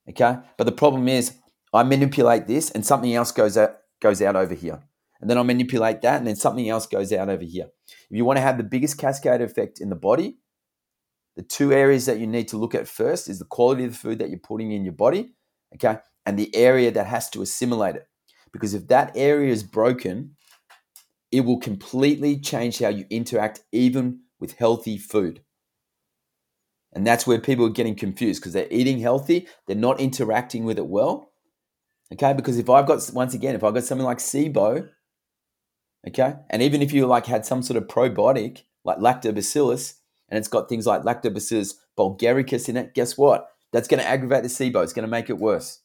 Okay, 0.09 0.37
but 0.57 0.63
the 0.63 0.71
problem 0.71 1.07
is 1.07 1.33
I 1.73 1.83
manipulate 1.83 2.47
this, 2.47 2.71
and 2.71 2.85
something 2.85 3.13
else 3.13 3.31
goes 3.31 3.57
out 3.57 3.77
goes 4.01 4.21
out 4.21 4.35
over 4.35 4.53
here, 4.53 4.81
and 5.19 5.29
then 5.29 5.37
I 5.37 5.43
manipulate 5.43 6.01
that, 6.01 6.17
and 6.17 6.27
then 6.27 6.35
something 6.35 6.69
else 6.69 6.87
goes 6.87 7.11
out 7.11 7.29
over 7.29 7.43
here. 7.43 7.67
If 7.87 8.17
you 8.17 8.25
want 8.25 8.37
to 8.37 8.41
have 8.41 8.57
the 8.57 8.63
biggest 8.63 8.97
cascade 8.97 9.41
effect 9.41 9.81
in 9.81 9.89
the 9.89 9.95
body, 9.95 10.37
the 11.35 11.43
two 11.43 11.71
areas 11.71 12.05
that 12.05 12.19
you 12.19 12.27
need 12.27 12.47
to 12.49 12.57
look 12.57 12.75
at 12.75 12.87
first 12.87 13.29
is 13.29 13.39
the 13.39 13.45
quality 13.45 13.85
of 13.85 13.91
the 13.91 13.97
food 13.97 14.19
that 14.19 14.29
you're 14.29 14.39
putting 14.39 14.71
in 14.71 14.83
your 14.83 14.93
body, 14.93 15.33
okay, 15.75 15.99
and 16.25 16.37
the 16.37 16.53
area 16.55 16.91
that 16.91 17.07
has 17.07 17.29
to 17.31 17.41
assimilate 17.41 17.95
it. 17.95 18.07
Because 18.51 18.73
if 18.73 18.87
that 18.87 19.11
area 19.15 19.51
is 19.51 19.63
broken, 19.63 20.35
it 21.31 21.41
will 21.41 21.59
completely 21.59 22.39
change 22.39 22.79
how 22.79 22.89
you 22.89 23.05
interact, 23.09 23.61
even 23.71 24.21
with 24.39 24.57
healthy 24.57 24.97
food. 24.97 25.41
And 26.91 27.05
that's 27.05 27.27
where 27.27 27.39
people 27.39 27.65
are 27.65 27.71
getting 27.71 27.95
confused 27.95 28.41
because 28.41 28.53
they're 28.53 28.67
eating 28.71 28.99
healthy, 28.99 29.47
they're 29.67 29.75
not 29.75 29.99
interacting 29.99 30.65
with 30.65 30.79
it 30.79 30.87
well. 30.87 31.28
Okay, 32.13 32.33
because 32.33 32.57
if 32.57 32.69
I've 32.69 32.87
got 32.87 33.07
once 33.13 33.33
again, 33.33 33.55
if 33.55 33.63
I've 33.63 33.73
got 33.73 33.83
something 33.83 34.05
like 34.05 34.17
SIBO, 34.17 34.89
okay, 36.07 36.33
and 36.49 36.61
even 36.61 36.81
if 36.81 36.91
you 36.91 37.05
like 37.05 37.27
had 37.27 37.45
some 37.45 37.61
sort 37.61 37.77
of 37.77 37.87
probiotic 37.87 38.63
like 38.83 38.97
lactobacillus, 38.97 39.93
and 40.29 40.37
it's 40.37 40.47
got 40.47 40.69
things 40.69 40.87
like 40.87 41.03
lactobacillus 41.03 41.75
bulgaricus 41.97 42.69
in 42.69 42.77
it, 42.77 42.93
guess 42.93 43.17
what? 43.17 43.47
That's 43.71 43.87
going 43.87 43.99
to 43.99 44.07
aggravate 44.07 44.43
the 44.43 44.49
SIBO. 44.49 44.83
It's 44.83 44.93
going 44.93 45.03
to 45.03 45.11
make 45.11 45.29
it 45.29 45.37
worse. 45.37 45.81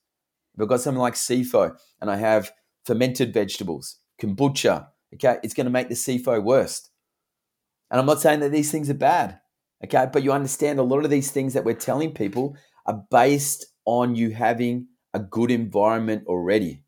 If 0.54 0.62
I've 0.62 0.68
got 0.68 0.80
something 0.80 1.00
like 1.00 1.14
SIFO 1.14 1.76
and 2.00 2.10
I 2.10 2.16
have 2.16 2.52
fermented 2.84 3.34
vegetables, 3.34 3.98
kombucha, 4.20 4.88
okay, 5.14 5.38
it's 5.42 5.54
going 5.54 5.66
to 5.66 5.70
make 5.70 5.88
the 5.88 5.94
SIFO 5.94 6.42
worse. 6.42 6.88
And 7.90 8.00
I'm 8.00 8.06
not 8.06 8.20
saying 8.20 8.40
that 8.40 8.52
these 8.52 8.70
things 8.70 8.88
are 8.88 8.94
bad, 8.94 9.40
okay, 9.84 10.06
but 10.12 10.22
you 10.22 10.32
understand 10.32 10.78
a 10.78 10.84
lot 10.84 11.04
of 11.04 11.10
these 11.10 11.30
things 11.30 11.54
that 11.54 11.64
we're 11.64 11.74
telling 11.74 12.12
people 12.12 12.56
are 12.86 13.04
based 13.10 13.66
on 13.84 14.14
you 14.14 14.30
having 14.30 14.86
a 15.14 15.20
good 15.20 15.50
environment 15.50 16.26
already. 16.26 16.82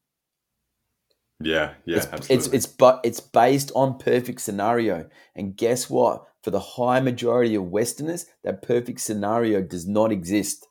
Yeah, 1.41 1.74
yeah, 1.85 1.99
it's, 1.99 2.07
absolutely. 2.07 2.37
It's 2.37 2.47
it's 2.49 2.66
but 2.66 3.01
it's 3.05 3.20
based 3.20 3.70
on 3.74 3.99
perfect 3.99 4.41
scenario, 4.41 5.09
and 5.35 5.57
guess 5.57 5.89
what? 5.89 6.24
For 6.43 6.51
the 6.51 6.61
high 6.61 7.01
majority 7.01 7.55
of 7.55 7.70
Westerners, 7.70 8.27
that 8.43 8.62
perfect 8.62 9.01
scenario 9.01 9.62
does 9.62 9.87
not 9.87 10.12
exist. 10.12 10.66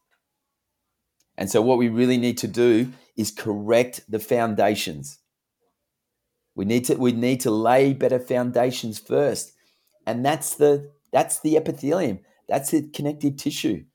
And 1.38 1.50
so, 1.50 1.62
what 1.62 1.78
we 1.78 1.90
really 1.90 2.18
need 2.18 2.38
to 2.40 2.48
do 2.48 2.94
is 3.16 3.32
correct 3.32 4.02
the 4.10 4.20
foundations. 4.20 5.20
We 6.56 6.66
need 6.66 6.86
to 6.86 6.96
we 6.96 7.12
need 7.12 7.42
to 7.42 7.52
lay 7.52 7.94
better 7.94 8.20
foundations 8.20 8.98
first, 8.98 9.54
and 10.08 10.26
that's 10.26 10.56
the 10.56 10.92
that's 11.12 11.40
the 11.42 11.58
epithelium. 11.58 12.20
That's 12.48 12.72
the 12.72 12.88
connective 12.90 13.38
tissue. 13.38 13.86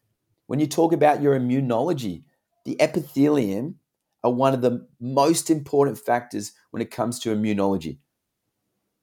When 0.47 0.61
you 0.61 0.67
talk 0.67 0.93
about 0.93 1.23
your 1.23 1.39
immunology, 1.39 2.25
the 2.65 2.81
epithelium 2.81 3.77
are 4.23 4.33
one 4.33 4.55
of 4.55 4.61
the 4.61 4.87
most 5.01 5.51
important 5.51 5.99
factors 5.99 6.53
when 6.71 6.83
it 6.83 6.91
comes 6.91 7.19
to 7.21 7.35
immunology. 7.35 7.99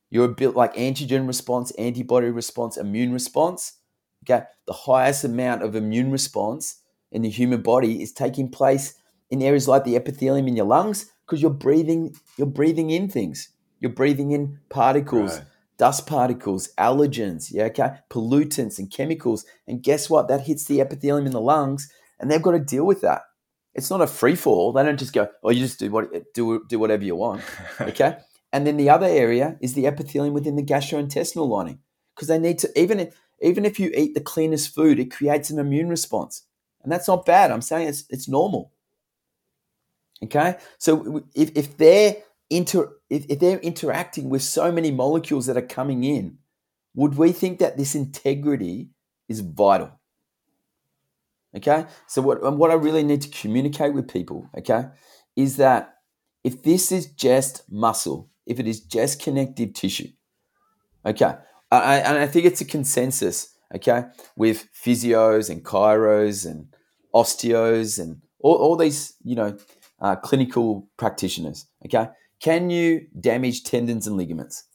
You're 0.10 0.28
built 0.30 0.56
like 0.56 0.76
antigen 0.76 1.28
response, 1.28 1.72
antibody 1.72 2.28
response, 2.28 2.78
immune 2.78 3.12
response. 3.12 3.74
Okay, 4.24 4.46
the 4.66 4.74
highest 4.74 5.24
amount 5.24 5.64
of 5.64 5.76
immune 5.76 6.12
response 6.12 6.82
in 7.12 7.22
the 7.22 7.30
human 7.30 7.62
body 7.62 8.02
is 8.02 8.12
taking 8.12 8.50
place 8.50 8.94
in 9.30 9.42
areas 9.42 9.68
like 9.68 9.84
the 9.84 9.96
epithelium 9.96 10.48
in 10.48 10.56
your 10.56 10.66
lungs 10.66 11.12
because 11.26 11.42
you're 11.42 11.52
breathing 11.52 12.16
you're 12.38 12.48
breathing 12.48 12.90
in 12.90 13.10
things 13.10 13.50
you're 13.80 13.92
breathing 13.92 14.32
in 14.32 14.60
particles 14.70 15.38
right. 15.38 15.48
dust 15.78 16.08
particles 16.08 16.70
allergens 16.78 17.52
yeah 17.52 17.66
okay 17.66 17.92
pollutants 18.10 18.80
and 18.80 18.92
chemicals 18.92 19.46
and 19.68 19.84
guess 19.84 20.10
what 20.10 20.28
that 20.28 20.42
hits 20.42 20.66
the 20.66 20.82
epithelium 20.82 21.26
in 21.26 21.32
the 21.32 21.42
lungs 21.42 21.92
and 22.20 22.32
they've 22.32 22.42
got 22.42 22.52
to 22.52 22.60
deal 22.60 22.86
with 22.86 23.02
that 23.02 23.24
it's 23.78 23.90
not 23.90 24.02
a 24.02 24.08
free 24.08 24.36
fall 24.36 24.74
they 24.74 24.84
don't 24.84 25.00
just 25.00 25.14
go 25.14 25.30
oh 25.44 25.52
you 25.52 25.62
just 25.62 25.80
do 25.80 25.90
what 25.90 26.34
do 26.34 26.66
do 26.68 26.80
whatever 26.80 27.04
you 27.04 27.16
want. 27.16 27.42
Okay? 27.82 28.18
And 28.54 28.66
then 28.66 28.78
the 28.78 28.90
other 28.90 29.06
area 29.06 29.58
is 29.62 29.74
the 29.74 29.88
epithelium 29.88 30.34
within 30.34 30.56
the 30.56 30.64
gastrointestinal 30.64 31.48
lining 31.48 31.80
because 32.16 32.28
they 32.28 32.40
need 32.40 32.60
to 32.60 32.80
even 32.80 33.00
if, 33.00 33.20
even 33.42 33.66
if 33.66 33.80
you 33.80 33.92
eat 33.96 34.14
the 34.14 34.22
cleanest 34.22 34.74
food 34.74 35.00
it 35.00 35.12
creates 35.12 35.50
an 35.50 35.60
immune 35.60 35.90
response. 35.90 36.44
And 36.84 36.92
that's 36.92 37.08
not 37.08 37.26
bad. 37.26 37.52
I'm 37.52 37.62
saying 37.62 37.88
it's 37.88 38.06
it's 38.10 38.28
normal. 38.28 38.72
Okay, 40.24 40.58
so 40.80 41.24
if, 41.36 41.52
if 41.56 41.78
they're 41.78 42.16
inter 42.50 42.92
if, 43.10 43.26
if 43.30 43.40
they're 43.40 43.60
interacting 43.60 44.30
with 44.30 44.42
so 44.42 44.72
many 44.72 44.90
molecules 44.92 45.46
that 45.46 45.58
are 45.58 45.62
coming 45.62 46.04
in, 46.04 46.40
would 46.96 47.18
we 47.18 47.32
think 47.32 47.60
that 47.60 47.78
this 47.78 47.94
integrity 47.94 48.90
is 49.30 49.42
vital? 49.42 49.97
Okay, 51.56 51.86
so 52.08 52.22
what 52.22 52.58
what 52.58 52.72
I 52.72 52.76
really 52.76 53.04
need 53.04 53.22
to 53.22 53.30
communicate 53.30 53.94
with 53.94 54.08
people, 54.08 54.50
okay, 54.58 54.90
is 55.36 55.58
that 55.58 55.96
if 56.44 56.62
this 56.64 56.92
is 56.92 57.08
just 57.08 57.64
muscle, 57.72 58.30
if 58.46 58.60
it 58.60 58.68
is 58.68 58.82
just 58.82 59.22
connective 59.22 59.74
tissue, 59.74 60.10
okay, 61.06 61.36
I, 61.72 61.98
and 62.00 62.18
I 62.18 62.28
think 62.28 62.46
it's 62.46 62.62
a 62.62 62.66
consensus, 62.66 63.56
okay, 63.74 64.04
with 64.36 64.68
physios 64.74 65.50
and 65.50 65.64
chiros 65.64 66.46
and 66.46 66.68
osteos 67.16 67.98
and 67.98 68.22
all, 68.40 68.56
all 68.56 68.76
these, 68.76 69.16
you 69.24 69.36
know, 69.36 69.58
uh, 70.02 70.16
clinical 70.18 70.90
practitioners. 70.98 71.66
Okay, 71.86 72.10
can 72.42 72.70
you 72.70 73.08
damage 73.20 73.64
tendons 73.64 74.06
and 74.06 74.18
ligaments? 74.18 74.66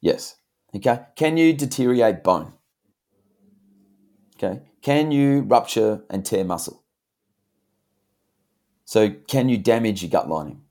Yes. 0.00 0.36
Okay, 0.74 1.00
can 1.16 1.36
you 1.36 1.52
deteriorate 1.52 2.24
bone? 2.24 2.54
Okay, 4.36 4.62
can 4.82 5.10
you 5.10 5.42
rupture 5.42 6.02
and 6.08 6.24
tear 6.24 6.44
muscle? 6.44 6.82
So, 8.84 9.10
can 9.10 9.48
you 9.48 9.58
damage 9.58 10.02
your 10.02 10.10
gut 10.10 10.28
lining? 10.28 10.62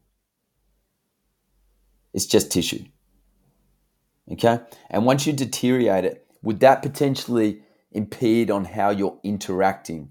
It's 2.14 2.26
just 2.26 2.52
tissue. 2.52 2.86
Okay, 4.32 4.60
and 4.90 5.06
once 5.06 5.26
you 5.26 5.34
deteriorate 5.34 6.06
it, 6.06 6.28
would 6.42 6.60
that 6.60 6.82
potentially 6.82 7.62
impede 7.92 8.52
on 8.52 8.66
how 8.66 8.90
you're 8.90 9.20
interacting 9.24 10.10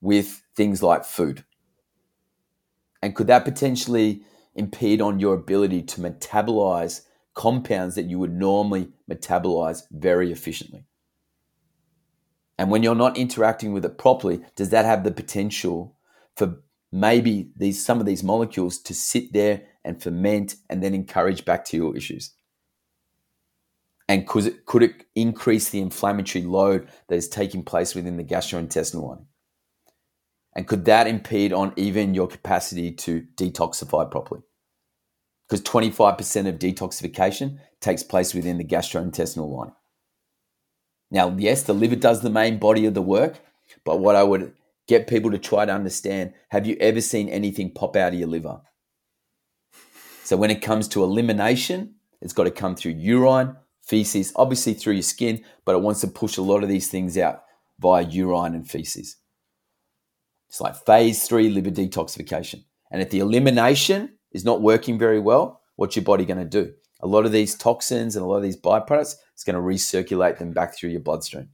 with 0.00 0.42
things 0.56 0.82
like 0.82 1.04
food? 1.04 1.44
And 3.02 3.14
could 3.14 3.28
that 3.28 3.44
potentially 3.44 4.22
impede 4.54 5.00
on 5.00 5.20
your 5.20 5.34
ability 5.34 5.82
to 5.82 6.00
metabolize 6.00 7.02
compounds 7.34 7.94
that 7.94 8.06
you 8.06 8.18
would 8.18 8.32
normally 8.32 8.90
metabolize 9.08 9.82
very 9.90 10.32
efficiently? 10.32 10.86
And 12.60 12.70
when 12.70 12.82
you're 12.82 12.94
not 12.94 13.16
interacting 13.16 13.72
with 13.72 13.86
it 13.86 13.96
properly, 13.96 14.42
does 14.54 14.68
that 14.68 14.84
have 14.84 15.02
the 15.02 15.10
potential 15.10 15.96
for 16.36 16.60
maybe 16.92 17.52
these 17.56 17.82
some 17.82 18.00
of 18.00 18.04
these 18.04 18.22
molecules 18.22 18.78
to 18.82 18.92
sit 18.92 19.32
there 19.32 19.62
and 19.82 20.02
ferment 20.02 20.56
and 20.68 20.82
then 20.82 20.92
encourage 20.92 21.46
bacterial 21.46 21.96
issues? 21.96 22.34
And 24.10 24.26
could 24.26 24.44
it, 24.44 24.66
could 24.66 24.82
it 24.82 25.06
increase 25.14 25.70
the 25.70 25.80
inflammatory 25.80 26.44
load 26.44 26.90
that 27.08 27.14
is 27.14 27.30
taking 27.30 27.64
place 27.64 27.94
within 27.94 28.18
the 28.18 28.24
gastrointestinal 28.24 29.08
lining? 29.08 29.26
And 30.54 30.68
could 30.68 30.84
that 30.84 31.06
impede 31.06 31.54
on 31.54 31.72
even 31.76 32.12
your 32.12 32.28
capacity 32.28 32.92
to 32.92 33.22
detoxify 33.36 34.10
properly? 34.10 34.42
Because 35.48 35.62
25% 35.62 36.46
of 36.46 36.58
detoxification 36.58 37.58
takes 37.80 38.02
place 38.02 38.34
within 38.34 38.58
the 38.58 38.64
gastrointestinal 38.64 39.48
lining. 39.48 39.74
Now, 41.10 41.34
yes, 41.36 41.62
the 41.62 41.74
liver 41.74 41.96
does 41.96 42.20
the 42.20 42.30
main 42.30 42.58
body 42.58 42.86
of 42.86 42.94
the 42.94 43.02
work, 43.02 43.40
but 43.84 43.98
what 43.98 44.16
I 44.16 44.22
would 44.22 44.52
get 44.86 45.06
people 45.06 45.30
to 45.30 45.38
try 45.38 45.64
to 45.64 45.72
understand 45.72 46.34
have 46.50 46.66
you 46.66 46.76
ever 46.80 47.00
seen 47.00 47.28
anything 47.28 47.72
pop 47.72 47.96
out 47.96 48.12
of 48.12 48.18
your 48.18 48.28
liver? 48.28 48.60
So, 50.24 50.36
when 50.36 50.50
it 50.50 50.62
comes 50.62 50.86
to 50.88 51.02
elimination, 51.02 51.96
it's 52.20 52.32
got 52.32 52.44
to 52.44 52.50
come 52.50 52.76
through 52.76 52.92
urine, 52.92 53.56
feces, 53.82 54.32
obviously 54.36 54.74
through 54.74 54.94
your 54.94 55.02
skin, 55.02 55.44
but 55.64 55.74
it 55.74 55.82
wants 55.82 56.00
to 56.02 56.08
push 56.08 56.36
a 56.36 56.42
lot 56.42 56.62
of 56.62 56.68
these 56.68 56.88
things 56.88 57.18
out 57.18 57.42
via 57.80 58.04
urine 58.04 58.54
and 58.54 58.70
feces. 58.70 59.16
It's 60.48 60.60
like 60.60 60.76
phase 60.86 61.26
three 61.26 61.48
liver 61.48 61.70
detoxification. 61.70 62.64
And 62.90 63.00
if 63.00 63.10
the 63.10 63.20
elimination 63.20 64.18
is 64.32 64.44
not 64.44 64.62
working 64.62 64.98
very 64.98 65.20
well, 65.20 65.60
what's 65.76 65.96
your 65.96 66.04
body 66.04 66.24
going 66.24 66.38
to 66.40 66.44
do? 66.44 66.74
A 67.02 67.06
lot 67.06 67.26
of 67.26 67.32
these 67.32 67.54
toxins 67.54 68.16
and 68.16 68.24
a 68.24 68.28
lot 68.28 68.36
of 68.36 68.42
these 68.42 68.60
byproducts, 68.60 69.16
it's 69.32 69.44
going 69.44 69.56
to 69.56 69.62
recirculate 69.62 70.38
them 70.38 70.52
back 70.52 70.74
through 70.74 70.90
your 70.90 71.00
bloodstream. 71.00 71.48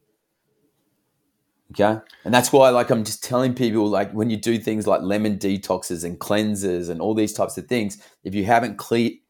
Okay. 1.73 2.01
And 2.25 2.33
that's 2.33 2.53
why, 2.53 2.71
like, 2.71 2.91
I'm 2.91 3.05
just 3.05 3.25
telling 3.25 3.55
people, 3.55 3.87
like, 3.89 4.13
when 4.13 4.31
you 4.31 4.37
do 4.37 4.59
things 4.59 4.87
like 4.87 5.03
lemon 5.03 5.39
detoxes 5.39 6.05
and 6.05 6.19
cleansers 6.19 6.89
and 6.89 7.01
all 7.01 7.15
these 7.15 7.33
types 7.33 7.59
of 7.59 7.67
things, 7.67 8.03
if 8.25 8.35
you 8.35 8.45
haven't 8.45 8.79
clean, 8.79 9.21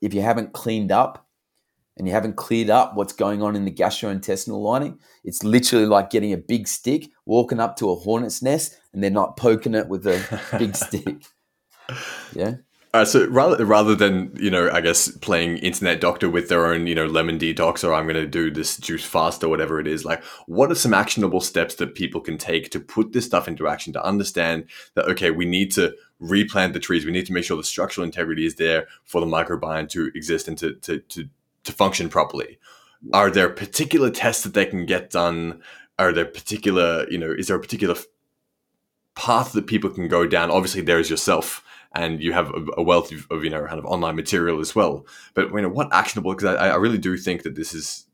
if 0.00 0.12
you 0.12 0.20
haven't 0.20 0.52
cleaned 0.52 0.90
up 0.90 1.26
and 1.96 2.08
you 2.08 2.12
haven't 2.12 2.36
cleared 2.36 2.70
up 2.70 2.96
what's 2.96 3.12
going 3.12 3.42
on 3.42 3.54
in 3.54 3.64
the 3.64 3.70
gastrointestinal 3.70 4.60
lining, 4.60 4.98
it's 5.22 5.44
literally 5.44 5.86
like 5.86 6.10
getting 6.10 6.32
a 6.32 6.36
big 6.36 6.66
stick, 6.66 7.08
walking 7.26 7.60
up 7.60 7.76
to 7.76 7.90
a 7.90 7.94
hornet's 7.94 8.42
nest, 8.42 8.78
and 8.92 9.02
they're 9.02 9.10
not 9.10 9.36
poking 9.36 9.74
it 9.74 9.88
with 9.88 10.06
a 10.06 10.40
big 10.58 10.76
stick. 10.76 11.22
Yeah. 12.34 12.56
Uh, 12.94 13.04
so 13.04 13.26
rather 13.26 13.66
rather 13.66 13.96
than 13.96 14.30
you 14.36 14.48
know, 14.48 14.70
I 14.70 14.80
guess 14.80 15.08
playing 15.08 15.58
internet 15.58 16.00
doctor 16.00 16.30
with 16.30 16.48
their 16.48 16.64
own 16.64 16.86
you 16.86 16.94
know 16.94 17.06
lemon 17.06 17.40
detox 17.40 17.82
or 17.82 17.92
I'm 17.92 18.04
going 18.04 18.14
to 18.14 18.24
do 18.24 18.52
this 18.52 18.76
juice 18.76 19.04
fast 19.04 19.42
or 19.42 19.48
whatever 19.48 19.80
it 19.80 19.88
is, 19.88 20.04
like 20.04 20.22
what 20.46 20.70
are 20.70 20.76
some 20.76 20.94
actionable 20.94 21.40
steps 21.40 21.74
that 21.74 21.96
people 21.96 22.20
can 22.20 22.38
take 22.38 22.70
to 22.70 22.78
put 22.78 23.12
this 23.12 23.26
stuff 23.26 23.48
into 23.48 23.66
action 23.66 23.92
to 23.94 24.04
understand 24.04 24.66
that 24.94 25.06
okay, 25.06 25.32
we 25.32 25.44
need 25.44 25.72
to 25.72 25.92
replant 26.20 26.72
the 26.72 26.78
trees, 26.78 27.04
we 27.04 27.10
need 27.10 27.26
to 27.26 27.32
make 27.32 27.42
sure 27.42 27.56
the 27.56 27.64
structural 27.64 28.04
integrity 28.04 28.46
is 28.46 28.54
there 28.54 28.86
for 29.02 29.20
the 29.20 29.26
microbiome 29.26 29.88
to 29.88 30.12
exist 30.14 30.46
and 30.46 30.56
to 30.58 30.74
to 30.74 31.00
to, 31.00 31.28
to 31.64 31.72
function 31.72 32.08
properly. 32.08 32.60
Are 33.12 33.28
there 33.28 33.48
particular 33.48 34.08
tests 34.08 34.44
that 34.44 34.54
they 34.54 34.66
can 34.66 34.86
get 34.86 35.10
done? 35.10 35.62
Are 35.98 36.12
there 36.12 36.26
particular 36.26 37.10
you 37.10 37.18
know 37.18 37.32
is 37.36 37.48
there 37.48 37.56
a 37.56 37.60
particular 37.60 37.96
path 39.16 39.50
that 39.50 39.66
people 39.66 39.90
can 39.90 40.06
go 40.06 40.28
down? 40.28 40.52
Obviously, 40.52 40.80
there 40.80 41.00
is 41.00 41.10
yourself 41.10 41.64
and 41.94 42.20
you 42.22 42.32
have 42.32 42.52
a, 42.76 42.82
wealth 42.82 43.12
of, 43.12 43.26
of, 43.30 43.44
you 43.44 43.50
know 43.50 43.64
kind 43.66 43.78
of 43.78 43.86
online 43.86 44.16
material 44.16 44.60
as 44.60 44.74
well. 44.74 45.06
But 45.34 45.50
you 45.50 45.62
know 45.62 45.68
what 45.68 45.92
actionable 45.92 46.34
because 46.34 46.56
I, 46.56 46.70
I 46.70 46.76
really 46.76 46.98
do 46.98 47.16
think 47.16 47.42
that 47.42 47.54
this 47.54 47.74
is. 47.74 48.06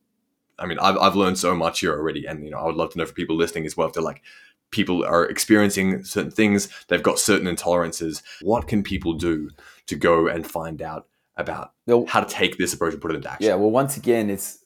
I 0.58 0.66
mean, 0.66 0.78
I've 0.78 0.98
I've 0.98 1.16
learned 1.16 1.38
so 1.38 1.54
much 1.54 1.80
here 1.80 1.92
already, 1.92 2.26
and 2.26 2.44
you 2.44 2.50
know 2.50 2.58
I 2.58 2.66
would 2.66 2.76
love 2.76 2.92
to 2.92 2.98
know 2.98 3.06
for 3.06 3.14
people 3.14 3.36
listening 3.36 3.66
as 3.66 3.76
well 3.76 3.88
if 3.88 3.94
they're 3.94 4.02
like 4.02 4.22
people 4.70 5.04
are 5.04 5.26
experiencing 5.26 6.04
certain 6.04 6.30
things, 6.30 6.68
they've 6.88 7.02
got 7.02 7.18
certain 7.18 7.52
intolerances. 7.52 8.22
What 8.42 8.68
can 8.68 8.82
people 8.82 9.14
do 9.14 9.50
to 9.86 9.96
go 9.96 10.28
and 10.28 10.46
find 10.46 10.80
out 10.80 11.08
about 11.36 11.72
how 12.06 12.20
to 12.20 12.26
take 12.26 12.56
this 12.56 12.72
approach 12.72 12.92
and 12.92 13.02
put 13.02 13.10
it 13.10 13.16
into 13.16 13.30
action? 13.30 13.48
Yeah, 13.48 13.56
well, 13.56 13.70
once 13.70 13.96
again, 13.96 14.30
it's 14.30 14.64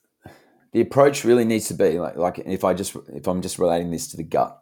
the 0.73 0.81
approach 0.81 1.25
really 1.25 1.45
needs 1.45 1.69
to 1.69 1.75
be 1.75 1.99
like 1.99 2.17
like 2.17 2.39
if 2.41 2.65
I 2.65 2.75
just 2.75 2.97
if 3.15 3.29
I'm 3.29 3.41
just 3.43 3.59
relating 3.59 3.91
this 3.91 4.09
to 4.09 4.17
the 4.17 4.25
gut, 4.25 4.61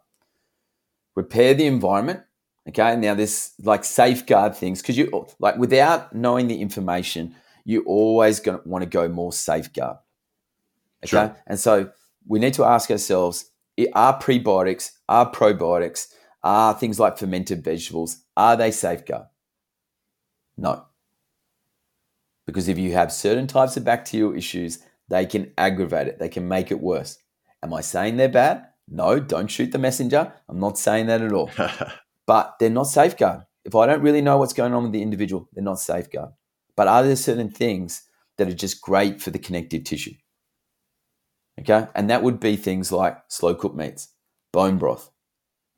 repair 1.15 1.53
the 1.53 1.65
environment 1.65 2.21
Okay. 2.69 2.95
Now 2.95 3.13
this 3.13 3.53
like 3.61 3.83
safeguard 3.83 4.55
things 4.55 4.81
because 4.81 4.97
you 4.97 5.27
like 5.39 5.57
without 5.57 6.13
knowing 6.15 6.47
the 6.47 6.61
information, 6.61 7.35
you 7.65 7.83
always 7.85 8.39
going 8.39 8.59
to 8.59 8.67
want 8.67 8.83
to 8.83 8.89
go 8.89 9.07
more 9.07 9.33
safeguard. 9.33 9.97
Okay. 11.03 11.09
Sure. 11.09 11.35
And 11.47 11.59
so 11.59 11.91
we 12.27 12.39
need 12.39 12.53
to 12.55 12.63
ask 12.63 12.89
ourselves 12.89 13.51
are 13.93 14.19
prebiotics, 14.19 14.91
are 15.09 15.31
probiotics, 15.31 16.13
are 16.43 16.73
things 16.73 16.99
like 16.99 17.17
fermented 17.17 17.63
vegetables, 17.63 18.23
are 18.37 18.55
they 18.55 18.71
safeguard? 18.71 19.27
No. 20.57 20.85
Because 22.45 22.67
if 22.67 22.77
you 22.77 22.93
have 22.93 23.11
certain 23.11 23.47
types 23.47 23.77
of 23.77 23.83
bacterial 23.83 24.35
issues, 24.35 24.79
they 25.09 25.25
can 25.25 25.51
aggravate 25.57 26.07
it, 26.07 26.19
they 26.19 26.29
can 26.29 26.47
make 26.47 26.71
it 26.71 26.81
worse. 26.81 27.17
Am 27.61 27.73
I 27.73 27.81
saying 27.81 28.17
they're 28.17 28.29
bad? 28.29 28.67
No, 28.87 29.19
don't 29.19 29.47
shoot 29.47 29.71
the 29.71 29.77
messenger. 29.79 30.33
I'm 30.49 30.59
not 30.59 30.77
saying 30.77 31.07
that 31.07 31.21
at 31.21 31.31
all. 31.31 31.49
but 32.25 32.55
they're 32.59 32.69
not 32.69 32.87
safeguard. 32.87 33.41
If 33.65 33.75
I 33.75 33.85
don't 33.85 34.01
really 34.01 34.21
know 34.21 34.37
what's 34.37 34.53
going 34.53 34.73
on 34.73 34.83
with 34.83 34.91
the 34.91 35.01
individual, 35.01 35.49
they're 35.53 35.63
not 35.63 35.79
safeguard. 35.79 36.31
But 36.75 36.87
are 36.87 37.03
there 37.03 37.15
certain 37.15 37.49
things 37.49 38.03
that 38.37 38.47
are 38.47 38.53
just 38.53 38.81
great 38.81 39.21
for 39.21 39.29
the 39.31 39.39
connective 39.39 39.83
tissue? 39.83 40.13
Okay. 41.59 41.87
And 41.95 42.09
that 42.09 42.23
would 42.23 42.39
be 42.39 42.55
things 42.55 42.91
like 42.91 43.17
slow 43.27 43.55
cooked 43.55 43.75
meats, 43.75 44.09
bone 44.51 44.77
broth. 44.77 45.11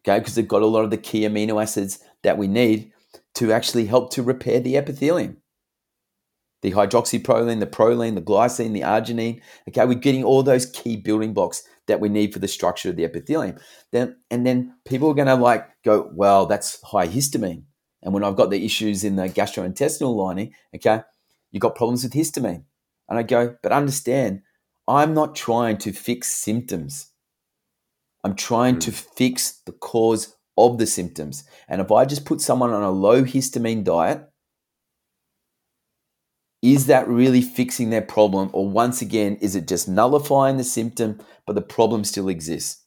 Okay. 0.05 0.19
Because 0.19 0.35
they've 0.35 0.47
got 0.47 0.61
a 0.61 0.67
lot 0.67 0.83
of 0.83 0.89
the 0.89 0.97
key 0.97 1.21
amino 1.21 1.61
acids 1.61 1.99
that 2.23 2.37
we 2.37 2.47
need 2.47 2.91
to 3.35 3.51
actually 3.51 3.85
help 3.85 4.11
to 4.11 4.23
repair 4.23 4.59
the 4.59 4.77
epithelium. 4.77 5.37
The 6.61 6.71
hydroxyproline, 6.71 7.59
the 7.59 7.67
proline, 7.67 8.15
the 8.15 8.21
glycine, 8.21 8.73
the 8.73 8.81
arginine. 8.81 9.41
Okay. 9.67 9.85
We're 9.85 9.95
getting 9.95 10.23
all 10.23 10.43
those 10.43 10.65
key 10.65 10.95
building 10.95 11.33
blocks 11.33 11.63
that 11.87 11.99
we 11.99 12.09
need 12.09 12.33
for 12.33 12.39
the 12.39 12.47
structure 12.47 12.89
of 12.89 12.95
the 12.95 13.05
epithelium. 13.05 13.57
Then 13.91 14.17
and 14.31 14.45
then 14.45 14.75
people 14.85 15.09
are 15.09 15.15
going 15.15 15.27
to 15.27 15.35
like 15.35 15.67
go, 15.83 16.09
well, 16.13 16.45
that's 16.45 16.81
high 16.83 17.07
histamine. 17.07 17.63
And 18.01 18.13
when 18.13 18.23
I've 18.23 18.35
got 18.35 18.51
the 18.51 18.63
issues 18.63 19.03
in 19.03 19.15
the 19.15 19.23
gastrointestinal 19.23 20.15
lining, 20.15 20.53
okay, 20.75 21.01
you've 21.51 21.61
got 21.61 21.75
problems 21.75 22.03
with 22.03 22.13
histamine. 22.13 22.63
And 23.09 23.17
I 23.19 23.23
go, 23.23 23.55
but 23.61 23.71
understand, 23.71 24.41
I'm 24.87 25.13
not 25.13 25.35
trying 25.35 25.77
to 25.79 25.91
fix 25.91 26.29
symptoms. 26.29 27.11
I'm 28.23 28.35
trying 28.35 28.77
mm. 28.77 28.81
to 28.81 28.91
fix 28.91 29.61
the 29.65 29.71
cause 29.71 30.35
of 30.57 30.77
the 30.77 30.87
symptoms. 30.87 31.43
And 31.67 31.81
if 31.81 31.91
I 31.91 32.05
just 32.05 32.25
put 32.25 32.41
someone 32.41 32.71
on 32.71 32.83
a 32.83 32.91
low 32.91 33.23
histamine 33.23 33.83
diet, 33.83 34.27
is 36.65 36.87
that 36.87 37.07
really 37.07 37.43
fixing 37.43 37.91
their 37.91 38.01
problem? 38.01 38.49
Or 38.51 38.67
once 38.67 38.99
again, 38.99 39.35
is 39.35 39.55
it 39.55 39.67
just 39.67 39.87
nullifying 39.87 40.57
the 40.57 40.63
symptom, 40.63 41.19
but 41.45 41.53
the 41.53 41.61
problem 41.61 42.03
still 42.03 42.27
exists? 42.27 42.83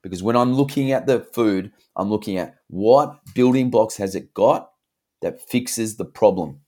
Because 0.00 0.22
when 0.22 0.36
I'm 0.36 0.52
looking 0.52 0.92
at 0.92 1.08
the 1.08 1.18
food, 1.18 1.72
I'm 1.96 2.08
looking 2.08 2.38
at 2.38 2.54
what 2.68 3.18
building 3.34 3.68
blocks 3.68 3.96
has 3.96 4.14
it 4.14 4.32
got 4.32 4.70
that 5.22 5.40
fixes 5.40 5.96
the 5.96 6.04
problem. 6.04 6.60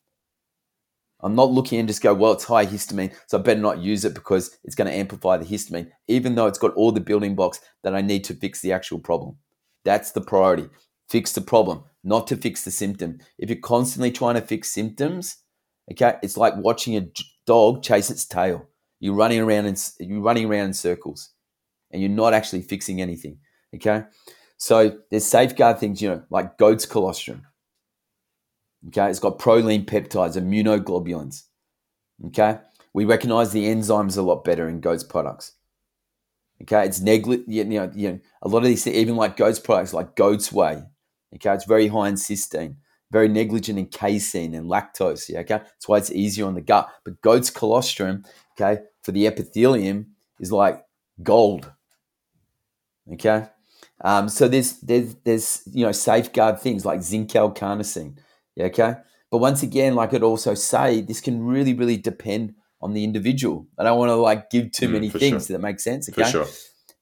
I'm 1.21 1.37
not 1.37 1.53
looking 1.53 1.79
and 1.79 1.87
just 1.87 2.03
go, 2.03 2.13
well, 2.13 2.33
it's 2.33 2.45
high 2.45 2.67
histamine, 2.67 3.15
so 3.29 3.39
I 3.39 3.43
better 3.43 3.61
not 3.61 3.79
use 3.79 4.05
it 4.05 4.15
because 4.15 4.59
it's 4.65 4.75
going 4.75 4.91
to 4.91 4.97
amplify 4.97 5.37
the 5.37 5.45
histamine, 5.45 5.91
even 6.09 6.35
though 6.35 6.47
it's 6.49 6.59
got 6.59 6.75
all 6.75 6.91
the 6.91 7.01
building 7.01 7.37
blocks 7.37 7.61
that 7.85 7.95
I 7.95 8.01
need 8.01 8.25
to 8.25 8.35
fix 8.35 8.61
the 8.61 8.73
actual 8.73 8.99
problem. 8.99 9.37
That's 9.85 10.11
the 10.11 10.21
priority. 10.21 10.69
Fix 11.09 11.33
the 11.33 11.41
problem, 11.41 11.85
not 12.03 12.27
to 12.29 12.37
fix 12.37 12.65
the 12.65 12.73
symptom. 12.73 13.19
If 13.39 13.49
you're 13.49 13.61
constantly 13.61 14.11
trying 14.11 14.35
to 14.35 14.41
fix 14.41 14.71
symptoms, 14.71 15.37
Okay, 15.91 16.17
it's 16.23 16.37
like 16.37 16.55
watching 16.57 16.97
a 16.97 17.09
dog 17.47 17.83
chase 17.83 18.11
its 18.11 18.27
tail. 18.27 18.67
You're 19.01 19.15
running 19.15 19.41
around 19.41 19.67
in 19.67 19.77
you're 20.01 20.21
running 20.21 20.47
around 20.47 20.67
in 20.67 20.75
circles, 20.75 21.31
and 21.91 22.03
you're 22.03 22.11
not 22.11 22.35
actually 22.35 22.63
fixing 22.63 23.01
anything. 23.01 23.39
Okay, 23.75 24.05
so 24.57 24.99
there's 25.11 25.27
safeguard 25.27 25.79
things, 25.79 26.03
you 26.03 26.09
know, 26.09 26.23
like 26.31 26.59
goat's 26.59 26.85
colostrum. 26.87 27.47
Okay, 28.89 29.09
it's 29.09 29.19
got 29.19 29.39
proline 29.39 29.85
peptides, 29.85 30.37
immunoglobulins. 30.37 31.45
Okay, 32.27 32.59
we 32.93 33.05
recognize 33.05 33.53
the 33.53 33.67
enzymes 33.67 34.19
a 34.19 34.23
lot 34.23 34.45
better 34.45 34.69
in 34.69 34.81
goat's 34.81 35.05
products. 35.05 35.53
Okay, 36.63 36.85
it's 36.85 37.01
negli- 37.01 37.45
you 37.47 37.65
know, 37.65 37.91
you 37.95 38.13
know, 38.13 38.21
a 38.43 38.49
lot 38.49 38.59
of 38.59 38.65
these, 38.65 38.87
even 38.87 39.17
like 39.17 39.37
goat's 39.37 39.61
products, 39.61 39.95
like 39.95 40.17
goat's 40.17 40.53
whey. 40.53 40.83
Okay, 41.35 41.55
it's 41.55 41.65
very 41.65 41.87
high 41.87 42.09
in 42.09 42.15
cysteine 42.15 42.77
very 43.11 43.29
negligent 43.29 43.79
in 43.79 43.87
casein 43.87 44.55
and 44.55 44.67
lactose. 44.67 45.29
Yeah, 45.29 45.41
okay, 45.41 45.59
that's 45.59 45.89
why 45.89 45.99
it's 45.99 46.11
easier 46.11 46.47
on 46.47 46.55
the 46.55 46.61
gut. 46.61 46.89
But 47.05 47.21
goat's 47.23 47.51
colostrum, 47.51 48.25
okay, 48.53 48.83
for 49.03 49.13
the 49.13 49.27
epithelium 49.27 50.09
is 50.39 50.53
like 50.53 50.85
gold. 51.23 51.73
Okay, 53.15 53.47
um, 54.03 54.29
so 54.29 54.49
there's 54.49 54.81
there's 54.81 55.15
there's 55.25 55.63
you 55.73 55.85
know 55.85 55.93
safeguard 55.93 56.61
things 56.61 56.85
like 56.85 57.03
zinc 57.03 57.35
L-carnosine. 57.35 58.19
Yeah, 58.55 58.67
okay, 58.67 58.95
but 59.31 59.39
once 59.39 59.63
again, 59.63 59.95
like 59.95 60.13
I'd 60.13 60.23
also 60.23 60.55
say, 60.55 61.01
this 61.01 61.21
can 61.21 61.45
really 61.45 61.75
really 61.75 61.97
depend 61.97 62.55
on 62.81 62.93
the 62.93 63.05
individual. 63.05 63.67
I 63.79 63.85
don't 63.85 63.99
want 63.99 64.11
to 64.11 64.17
like 64.17 64.51
give 64.51 64.71
too 64.73 64.89
mm, 64.89 64.93
many 64.93 65.09
things 65.09 65.47
sure. 65.47 65.57
that 65.57 65.63
make 65.63 65.81
sense. 65.81 66.09
Okay, 66.09 66.31
sure. 66.31 66.47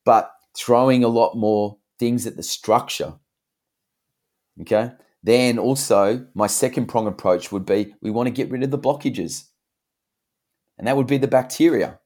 but 0.04 0.30
throwing 0.56 1.04
a 1.04 1.08
lot 1.08 1.36
more 1.36 1.78
things 1.98 2.26
at 2.26 2.36
the 2.36 2.42
structure. 2.42 3.14
Okay, 4.60 4.92
then 5.22 5.58
also, 5.58 6.26
my 6.34 6.46
second 6.46 6.86
prong 6.86 7.06
approach 7.06 7.50
would 7.50 7.66
be 7.66 7.94
we 8.00 8.10
want 8.10 8.26
to 8.26 8.32
get 8.32 8.50
rid 8.50 8.62
of 8.62 8.70
the 8.70 8.78
blockages. 8.78 9.48
And 10.78 10.86
that 10.86 10.96
would 10.96 11.06
be 11.06 11.18
the 11.18 11.28
bacteria. 11.28 11.98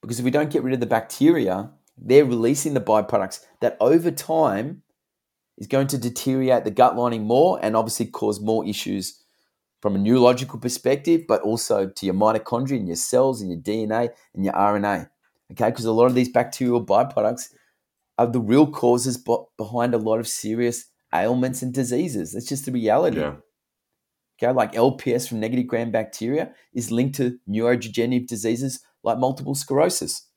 Because 0.00 0.18
if 0.18 0.24
we 0.24 0.30
don't 0.30 0.50
get 0.50 0.62
rid 0.62 0.74
of 0.74 0.80
the 0.80 0.86
bacteria, 0.86 1.70
they're 1.96 2.24
releasing 2.24 2.74
the 2.74 2.80
byproducts 2.80 3.40
that 3.60 3.76
over 3.80 4.10
time 4.10 4.82
is 5.58 5.66
going 5.66 5.88
to 5.88 5.98
deteriorate 5.98 6.64
the 6.64 6.70
gut 6.70 6.96
lining 6.96 7.24
more 7.24 7.58
and 7.62 7.76
obviously 7.76 8.06
cause 8.06 8.40
more 8.40 8.64
issues 8.66 9.22
from 9.82 9.94
a 9.94 9.98
neurological 9.98 10.58
perspective, 10.58 11.22
but 11.28 11.42
also 11.42 11.88
to 11.88 12.06
your 12.06 12.14
mitochondria 12.14 12.78
and 12.78 12.86
your 12.86 12.96
cells 12.96 13.40
and 13.40 13.50
your 13.50 13.60
DNA 13.60 14.10
and 14.34 14.44
your 14.44 14.54
RNA. 14.54 15.08
Okay, 15.52 15.70
because 15.70 15.84
a 15.84 15.92
lot 15.92 16.06
of 16.06 16.14
these 16.14 16.28
bacterial 16.28 16.84
byproducts 16.84 17.52
are 18.18 18.26
the 18.26 18.40
real 18.40 18.66
causes 18.70 19.22
behind 19.56 19.94
a 19.94 19.98
lot 19.98 20.18
of 20.18 20.28
serious 20.28 20.86
ailments 21.14 21.62
and 21.62 21.72
diseases. 21.72 22.32
That's 22.32 22.48
just 22.48 22.66
the 22.66 22.72
reality. 22.72 23.20
Yeah. 23.20 23.36
Okay, 24.40 24.52
like 24.52 24.72
LPS 24.72 25.28
from 25.28 25.40
negative 25.40 25.66
gram 25.66 25.90
bacteria 25.90 26.52
is 26.72 26.92
linked 26.92 27.16
to 27.16 27.38
neurodegenerative 27.48 28.28
diseases 28.28 28.80
like 29.02 29.18
multiple 29.18 29.54
sclerosis. 29.54 30.28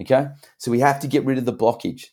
Okay, 0.00 0.28
so 0.58 0.70
we 0.70 0.80
have 0.80 1.00
to 1.00 1.06
get 1.06 1.24
rid 1.24 1.38
of 1.38 1.44
the 1.44 1.52
blockage. 1.52 2.06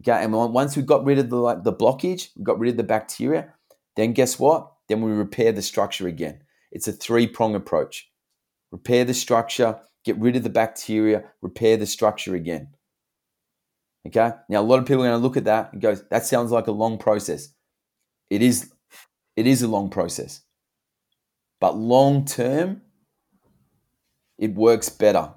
Okay, 0.00 0.24
and 0.24 0.32
once 0.32 0.76
we've 0.76 0.86
got 0.86 1.04
rid 1.04 1.18
of 1.18 1.30
the 1.30 1.36
like, 1.36 1.62
the 1.62 1.72
blockage, 1.72 2.30
we've 2.36 2.44
got 2.44 2.58
rid 2.58 2.70
of 2.70 2.76
the 2.76 2.82
bacteria. 2.82 3.54
Then 3.96 4.12
guess 4.12 4.38
what? 4.38 4.72
Then 4.88 5.00
we 5.02 5.12
repair 5.12 5.52
the 5.52 5.62
structure 5.62 6.08
again. 6.08 6.40
It's 6.72 6.88
a 6.88 6.92
three 6.92 7.28
prong 7.28 7.54
approach. 7.54 8.10
Repair 8.72 9.04
the 9.04 9.14
structure, 9.14 9.78
get 10.04 10.18
rid 10.18 10.34
of 10.34 10.42
the 10.42 10.50
bacteria, 10.50 11.24
repair 11.40 11.76
the 11.76 11.86
structure 11.86 12.34
again. 12.34 12.73
Okay. 14.06 14.32
Now, 14.48 14.60
a 14.60 14.62
lot 14.62 14.78
of 14.78 14.86
people 14.86 15.02
are 15.02 15.08
going 15.08 15.18
to 15.18 15.22
look 15.22 15.36
at 15.36 15.44
that 15.44 15.72
and 15.72 15.80
go, 15.80 15.94
that 15.94 16.26
sounds 16.26 16.50
like 16.50 16.66
a 16.66 16.72
long 16.72 16.98
process. 16.98 17.48
It 18.30 18.42
is, 18.42 18.72
it 19.36 19.46
is 19.46 19.62
a 19.62 19.68
long 19.68 19.88
process. 19.90 20.42
But 21.60 21.76
long 21.76 22.24
term, 22.24 22.82
it 24.38 24.54
works 24.54 24.88
better. 24.88 25.32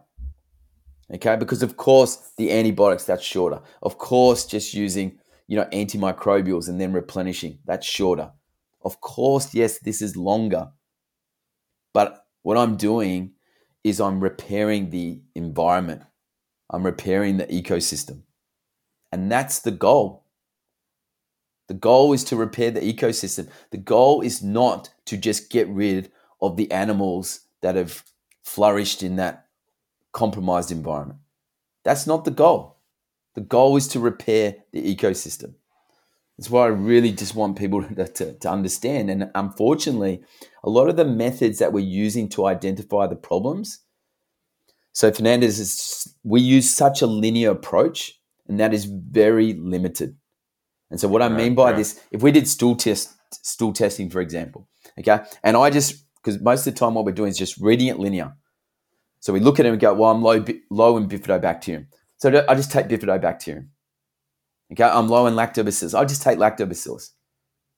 Okay. 1.14 1.38
Because, 1.38 1.64
of 1.64 1.78
course, 1.78 2.32
the 2.38 2.52
antibiotics, 2.52 3.06
that's 3.06 3.24
shorter. 3.24 3.62
Of 3.82 3.98
course, 3.98 4.46
just 4.46 4.74
using, 4.74 5.20
you 5.48 5.56
know, 5.56 5.66
antimicrobials 5.72 6.68
and 6.68 6.80
then 6.82 6.92
replenishing, 6.92 7.60
that's 7.66 7.88
shorter. 7.88 8.32
Of 8.84 9.00
course, 9.02 9.54
yes, 9.54 9.80
this 9.80 10.02
is 10.02 10.18
longer. 10.18 10.72
But 11.94 12.26
what 12.42 12.58
I'm 12.58 12.76
doing 12.76 13.32
is 13.84 14.02
I'm 14.02 14.20
repairing 14.20 14.90
the 14.90 15.22
environment, 15.36 16.04
I'm 16.70 16.86
repairing 16.86 17.38
the 17.38 17.48
ecosystem. 17.48 18.24
And 19.12 19.32
that's 19.32 19.60
the 19.60 19.72
goal. 19.72 20.24
The 21.68 21.74
goal 21.74 22.14
is 22.14 22.24
to 22.26 22.36
repair 22.36 22.72
the 22.72 22.82
ecosystem. 22.82 23.50
The 23.72 23.78
goal 23.78 24.22
is 24.22 24.42
not 24.42 24.90
to 25.06 25.18
just 25.18 25.50
get 25.50 25.68
rid 25.68 26.12
of 26.42 26.56
the 26.56 26.72
animals 26.72 27.42
that 27.62 27.76
have 27.76 28.04
flourished 28.44 29.04
in 29.04 29.18
that 29.18 29.48
compromised 30.14 30.72
environment. 30.72 31.20
That's 31.84 32.08
not 32.08 32.26
the 32.26 32.32
goal. 32.32 32.78
The 33.36 33.42
goal 33.42 33.76
is 33.78 33.88
to 33.90 34.00
repair 34.00 34.56
the 34.72 34.96
ecosystem. 34.96 35.56
That's 36.38 36.50
what 36.50 36.64
I 36.64 36.68
really 36.68 37.12
just 37.12 37.36
want 37.36 37.58
people 37.58 37.84
to, 37.96 38.08
to, 38.08 38.34
to, 38.34 38.50
understand. 38.50 39.10
And 39.10 39.30
unfortunately, 39.36 40.24
a 40.64 40.70
lot 40.70 40.90
of 40.90 40.96
the 40.96 41.06
methods 41.06 41.60
that 41.60 41.74
we're 41.74 41.86
using 41.86 42.30
to 42.30 42.46
identify 42.46 43.08
the 43.08 43.16
problems. 43.16 43.80
So, 44.94 45.12
Fernandez, 45.12 45.60
is, 45.60 46.16
we 46.24 46.42
use 46.42 46.70
such 46.70 47.02
a 47.02 47.08
linear 47.08 47.52
approach, 47.52 48.17
and 48.48 48.60
that 48.60 48.74
is 48.74 48.86
very 48.86 49.54
limited. 49.54 50.16
And 50.90 51.00
so, 51.00 51.08
what 51.08 51.22
I 51.22 51.30
mean 51.30 51.54
by 51.54 51.72
right. 51.72 51.78
this, 51.78 52.02
if 52.12 52.22
we 52.22 52.32
did 52.32 52.48
stool 52.48 52.76
test, 52.76 53.14
stool 53.32 53.74
testing, 53.74 54.10
for 54.10 54.22
example, 54.22 54.70
okay, 55.00 55.20
and 55.44 55.58
I 55.58 55.70
just 55.70 56.06
because 56.28 56.42
most 56.42 56.68
of 56.68 56.74
the 56.74 56.80
time 56.80 56.94
what 56.94 57.06
we're 57.06 57.12
doing 57.12 57.30
is 57.30 57.38
just 57.38 57.58
reading 57.58 57.88
it 57.88 58.00
linear. 58.00 58.34
So 59.20 59.34
we 59.34 59.40
look 59.40 59.60
at 59.60 59.66
it 59.66 59.70
and 59.70 59.80
go, 59.80 59.94
well, 59.94 60.12
I'm 60.12 60.22
low, 60.22 60.44
low 60.70 60.98
in 60.98 61.08
bifidobacterium. 61.08 61.88
So 62.18 62.46
I 62.48 62.56
just 62.56 62.72
take 62.72 62.88
bifidobacterium. 62.88 63.68
Okay, 64.72 64.84
I'm 64.84 65.08
low 65.08 65.28
in 65.28 65.36
lactobacillus. 65.36 65.98
I 65.98 66.04
just 66.06 66.22
take 66.22 66.38
lactobacillus. 66.38 67.12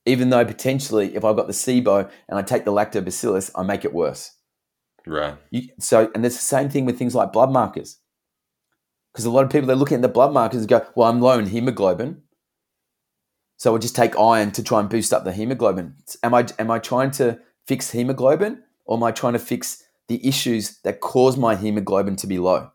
Even 0.06 0.30
though 0.30 0.44
potentially, 0.44 1.16
if 1.16 1.24
I've 1.24 1.36
got 1.36 1.48
the 1.48 1.54
SIBO 1.54 2.10
and 2.28 2.40
I 2.40 2.42
take 2.42 2.66
the 2.66 2.72
lactobacillus, 2.72 3.52
I 3.56 3.64
make 3.64 3.86
it 3.86 3.94
worse. 3.94 4.36
Right. 5.06 5.36
You, 5.52 5.70
so, 5.80 6.10
and 6.16 6.26
it's 6.26 6.38
the 6.38 6.42
same 6.42 6.70
thing 6.70 6.86
with 6.86 6.98
things 6.98 7.14
like 7.14 7.32
blood 7.32 7.52
markers. 7.52 8.00
Because 9.20 9.26
a 9.26 9.32
lot 9.32 9.44
of 9.44 9.52
people, 9.52 9.68
they're 9.68 9.76
looking 9.76 9.96
at 9.96 10.02
the 10.02 10.08
blood 10.08 10.32
markers 10.32 10.62
and 10.62 10.70
go, 10.70 10.88
well, 10.96 11.10
I'm 11.10 11.20
low 11.20 11.38
in 11.38 11.48
hemoglobin. 11.48 12.22
So 13.58 13.74
I'll 13.74 13.78
just 13.78 13.94
take 13.94 14.18
iron 14.18 14.52
to 14.52 14.64
try 14.64 14.80
and 14.80 14.88
boost 14.88 15.12
up 15.12 15.26
the 15.26 15.34
hemoglobin. 15.34 15.96
Am 16.24 16.34
I, 16.34 16.48
am 16.58 16.72
I 16.72 16.80
trying 16.80 17.12
to 17.12 17.38
fix 17.68 17.92
hemoglobin 17.92 18.64
or 18.86 18.96
am 18.96 19.04
I 19.04 19.12
trying 19.12 19.34
to 19.34 19.40
fix 19.40 19.84
the 20.08 20.26
issues 20.26 20.78
that 20.84 21.02
cause 21.02 21.36
my 21.36 21.58
hemoglobin 21.58 22.16
to 22.16 22.28
be 22.28 22.40
low? 22.40 22.72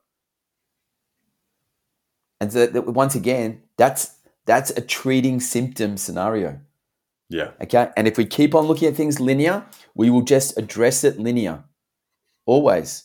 And 2.43 2.53
so 2.53 2.67
that, 2.67 2.89
once 2.89 3.15
again, 3.15 3.63
that's 3.79 4.19
that's 4.45 4.69
a 4.73 4.83
treating 4.83 5.41
symptom 5.41 5.97
scenario. 5.97 6.61
Yeah. 7.31 7.53
Okay. 7.63 7.89
And 7.97 8.07
if 8.07 8.19
we 8.19 8.27
keep 8.27 8.55
on 8.55 8.67
looking 8.67 8.89
at 8.89 8.97
things 8.97 9.19
linear, 9.19 9.65
we 9.95 10.11
will 10.11 10.21
just 10.21 10.59
address 10.59 11.05
it 11.05 11.19
linear, 11.19 11.65
always. 12.45 13.05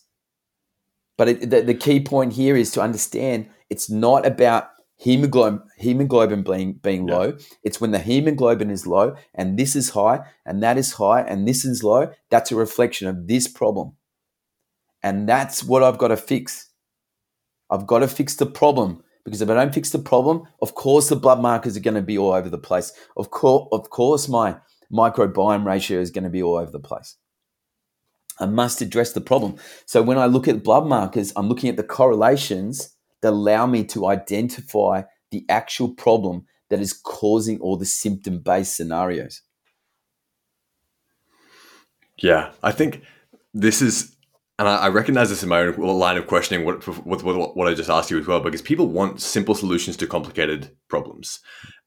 But 1.19 1.27
it, 1.27 1.49
the, 1.49 1.61
the 1.61 1.73
key 1.73 1.99
point 1.99 2.31
here 2.31 2.55
is 2.55 2.71
to 2.71 2.81
understand 2.81 3.49
it's 3.69 3.89
not 3.89 4.25
about 4.25 4.69
hemoglobin, 4.95 5.61
hemoglobin 5.77 6.43
being, 6.43 6.79
being 6.81 7.09
yeah. 7.09 7.17
low. 7.17 7.37
It's 7.61 7.81
when 7.81 7.91
the 7.91 7.99
hemoglobin 7.99 8.71
is 8.71 8.87
low 8.87 9.17
and 9.35 9.59
this 9.59 9.75
is 9.75 9.89
high 9.89 10.21
and 10.45 10.63
that 10.63 10.77
is 10.77 10.93
high 10.93 11.19
and 11.19 11.45
this 11.45 11.65
is 11.65 11.83
low. 11.83 12.09
That's 12.29 12.53
a 12.53 12.55
reflection 12.55 13.09
of 13.09 13.27
this 13.27 13.49
problem. 13.49 13.97
And 15.03 15.27
that's 15.27 15.61
what 15.61 15.83
I've 15.83 15.97
got 15.97 16.07
to 16.07 16.15
fix. 16.15 16.69
I've 17.69 17.85
got 17.85 17.99
to 17.99 18.07
fix 18.07 18.35
the 18.35 18.45
problem 18.45 19.03
because 19.25 19.41
if 19.41 19.49
I 19.49 19.55
don't 19.55 19.75
fix 19.75 19.89
the 19.89 19.99
problem, 19.99 20.43
of 20.61 20.73
course 20.73 21.09
the 21.09 21.17
blood 21.17 21.41
markers 21.41 21.75
are 21.75 21.81
going 21.81 21.95
to 21.95 22.01
be 22.01 22.17
all 22.17 22.31
over 22.31 22.49
the 22.49 22.57
place. 22.57 22.93
Of 23.17 23.29
course, 23.29 23.67
of 23.73 23.89
course 23.89 24.29
my 24.29 24.55
microbiome 24.89 25.65
ratio 25.65 25.99
is 25.99 26.11
going 26.11 26.23
to 26.23 26.29
be 26.29 26.41
all 26.41 26.55
over 26.55 26.71
the 26.71 26.79
place. 26.79 27.17
I 28.39 28.45
must 28.45 28.81
address 28.81 29.13
the 29.13 29.21
problem. 29.21 29.55
So 29.85 30.01
when 30.01 30.17
I 30.17 30.25
look 30.25 30.47
at 30.47 30.63
blood 30.63 30.85
markers, 30.85 31.33
I'm 31.35 31.49
looking 31.49 31.69
at 31.69 31.77
the 31.77 31.83
correlations 31.83 32.95
that 33.21 33.31
allow 33.31 33.65
me 33.65 33.83
to 33.85 34.07
identify 34.07 35.03
the 35.31 35.45
actual 35.49 35.89
problem 35.89 36.45
that 36.69 36.79
is 36.79 36.93
causing 36.93 37.59
all 37.59 37.77
the 37.77 37.85
symptom 37.85 38.39
based 38.39 38.75
scenarios. 38.75 39.41
Yeah, 42.17 42.51
I 42.63 42.71
think 42.71 43.03
this 43.53 43.81
is, 43.81 44.15
and 44.57 44.67
I, 44.67 44.89
recognize 44.89 45.29
this 45.29 45.43
in 45.43 45.49
my 45.49 45.61
own 45.61 45.77
line 45.77 46.17
of 46.17 46.27
questioning 46.27 46.65
with, 46.65 46.85
with, 46.87 47.23
with 47.23 47.35
what 47.55 47.67
I 47.67 47.73
just 47.73 47.89
asked 47.89 48.11
you 48.11 48.19
as 48.19 48.27
well, 48.27 48.41
because 48.41 48.61
people 48.61 48.87
want 48.87 49.21
simple 49.21 49.55
solutions 49.55 49.95
to 49.97 50.07
complicated 50.07 50.75
problems. 50.89 51.39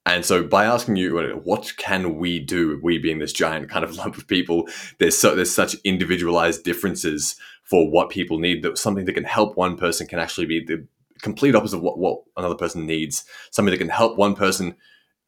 And 0.05 0.25
so 0.25 0.43
by 0.43 0.65
asking 0.65 0.97
you, 0.97 1.17
what 1.45 1.73
can 1.77 2.17
we 2.17 2.41
do, 2.41 2.81
we 2.83 2.99
being 2.99 3.19
this 3.19 3.33
giant 3.33 3.71
kind 3.71 3.85
of 3.85 3.97
lump 3.97 4.17
of 4.17 4.27
people, 4.27 4.69
there's 4.99 5.17
so, 5.17 5.35
there's 5.35 5.55
such 5.55 5.77
individualized 5.85 6.65
differences 6.65 7.37
for 7.63 7.89
what 7.89 8.11
people 8.11 8.39
need 8.39 8.63
that 8.63 8.79
something 8.79 9.05
that 9.05 9.13
can 9.13 9.25
help 9.25 9.57
one 9.57 9.77
person 9.77 10.07
can 10.07 10.19
actually 10.19 10.47
be 10.47 10.65
the 10.65 10.85
complete 11.23 11.55
opposite 11.55 11.77
of 11.77 11.83
what, 11.83 11.99
what 11.99 12.23
another 12.37 12.57
person 12.57 12.85
needs. 12.85 13.25
Something 13.51 13.71
that 13.71 13.79
can 13.79 13.89
help 13.89 14.19
one 14.19 14.35
person 14.35 14.75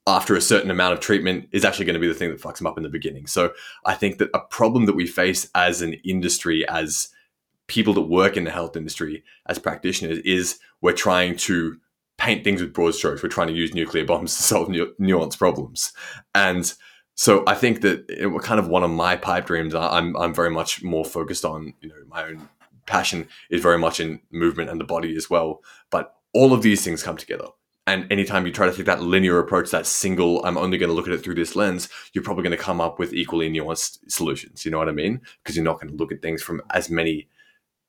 after 0.07 0.35
a 0.35 0.41
certain 0.41 0.71
amount 0.71 0.93
of 0.93 1.01
treatment 1.01 1.49
is 1.53 1.65
actually 1.65 1.87
going 1.87 1.95
to 1.95 2.01
be 2.01 2.09
the 2.09 2.15
thing 2.15 2.31
that 2.31 2.41
fucks 2.41 2.59
them 2.59 2.67
up 2.67 2.77
in 2.77 2.83
the 2.83 2.91
beginning. 2.91 3.27
So 3.27 3.53
I 3.87 3.95
think 3.95 4.19
that 4.19 4.29
a 4.35 4.41
problem 4.41 4.87
that 4.87 4.97
we 4.97 5.07
face 5.07 5.49
as 5.55 5.81
an 5.81 5.95
industry, 6.05 6.69
as 6.69 7.09
people 7.69 7.95
that 7.95 8.03
work 8.03 8.37
in 8.37 8.45
the 8.45 8.51
health 8.51 8.77
industry, 8.77 9.25
as 9.47 9.59
practitioners, 9.59 10.19
is 10.19 10.59
we're 10.83 10.93
trying 10.93 11.37
to 11.37 11.79
paint 12.17 12.45
things 12.45 12.61
with 12.61 12.73
broad 12.73 12.95
strokes. 12.95 13.23
We're 13.23 13.29
trying 13.29 13.49
to 13.49 13.55
use 13.55 13.75
nuclear 13.75 14.05
bombs 14.05 14.37
to 14.37 14.43
solve 14.43 14.69
nu- 14.69 14.95
nuanced 15.01 15.39
problems. 15.39 15.93
And 16.35 16.73
so 17.15 17.45
I 17.47 17.55
think 17.55 17.81
that 17.83 18.05
it, 18.09 18.43
kind 18.43 18.59
of 18.59 18.69
one 18.69 18.83
of 18.83 18.91
my 18.91 19.17
pipe 19.17 19.47
dreams. 19.47 19.75
I'm 19.75 20.17
I'm 20.17 20.35
very 20.35 20.51
much 20.51 20.83
more 20.83 21.05
focused 21.05 21.45
on 21.45 21.75
you 21.81 21.89
know 21.89 21.95
my 22.09 22.25
own 22.25 22.49
passion 22.87 23.29
is 23.51 23.63
very 23.63 23.79
much 23.79 24.01
in 24.01 24.21
movement 24.31 24.71
and 24.71 24.81
the 24.81 24.85
body 24.85 25.17
as 25.17 25.31
well. 25.31 25.63
But 25.91 26.15
all 26.33 26.53
of 26.53 26.63
these 26.63 26.85
things 26.85 27.03
come 27.03 27.17
together. 27.17 27.47
And 27.87 28.11
anytime 28.11 28.47
you 28.47 28.53
try 28.53 28.67
to 28.67 28.75
take 28.75 28.87
that 28.87 29.03
linear 29.03 29.39
approach, 29.39 29.71
that 29.71 29.87
single, 29.87 30.45
I'm 30.45 30.57
only 30.57 30.79
going 30.79 30.89
to 30.89 30.95
look 30.95 31.07
at 31.07 31.13
it 31.13 31.23
through 31.23 31.35
this 31.35 31.55
lens, 31.55 31.91
you're 32.15 32.25
probably 32.25 32.43
going 32.43 32.57
to 32.57 32.63
come 32.63 32.81
up 32.81 32.99
with 32.99 33.13
equally 33.13 33.51
nuanced 33.51 33.99
solutions. 34.09 34.65
You 34.65 34.71
know 34.71 34.79
what 34.79 34.89
I 34.89 34.93
mean? 34.93 35.21
Because 35.43 35.55
you're 35.55 35.67
not 35.67 35.81
going 35.81 35.91
to 35.91 35.97
look 35.97 36.11
at 36.11 36.23
things 36.23 36.43
from 36.43 36.63
as 36.71 36.89
many 36.89 37.29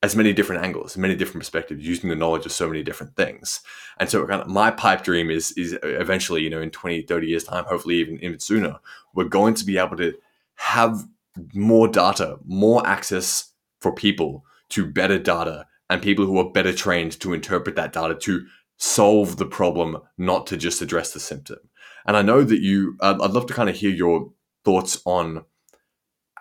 as 0.05 0.15
many 0.15 0.33
different 0.33 0.63
angles, 0.63 0.95
many 0.97 1.15
different 1.15 1.41
perspectives, 1.41 1.83
using 1.83 2.11
the 2.11 2.15
knowledge 2.15 2.45
of 2.45 2.51
so 2.51 2.67
many 2.67 2.83
different 2.83 3.15
things. 3.15 3.61
And 3.97 4.07
so 4.07 4.23
kind 4.27 4.39
of 4.39 4.47
my 4.47 4.69
pipe 4.69 5.03
dream 5.03 5.31
is 5.31 5.51
is 5.53 5.75
eventually, 5.81 6.43
you 6.43 6.49
know, 6.51 6.61
in 6.61 6.69
20, 6.69 7.01
30 7.01 7.27
years 7.27 7.43
time, 7.43 7.65
hopefully 7.65 7.95
even 7.95 8.23
even 8.23 8.39
sooner, 8.39 8.77
we're 9.15 9.35
going 9.39 9.55
to 9.55 9.65
be 9.65 9.79
able 9.79 9.97
to 9.97 10.13
have 10.57 11.07
more 11.55 11.87
data, 11.87 12.37
more 12.45 12.85
access 12.85 13.51
for 13.79 13.91
people 13.91 14.45
to 14.69 14.85
better 14.85 15.17
data 15.17 15.65
and 15.89 16.03
people 16.03 16.25
who 16.27 16.37
are 16.37 16.51
better 16.51 16.73
trained 16.73 17.19
to 17.21 17.33
interpret 17.33 17.75
that 17.75 17.93
data 17.93 18.13
to 18.13 18.45
solve 18.77 19.37
the 19.37 19.45
problem, 19.59 19.97
not 20.19 20.45
to 20.47 20.55
just 20.55 20.83
address 20.83 21.13
the 21.13 21.19
symptom. 21.19 21.57
And 22.05 22.15
I 22.15 22.21
know 22.21 22.43
that 22.43 22.61
you, 22.61 22.95
I'd 23.01 23.31
love 23.31 23.47
to 23.47 23.53
kind 23.53 23.69
of 23.69 23.75
hear 23.75 23.89
your 23.89 24.31
thoughts 24.63 25.01
on 25.05 25.45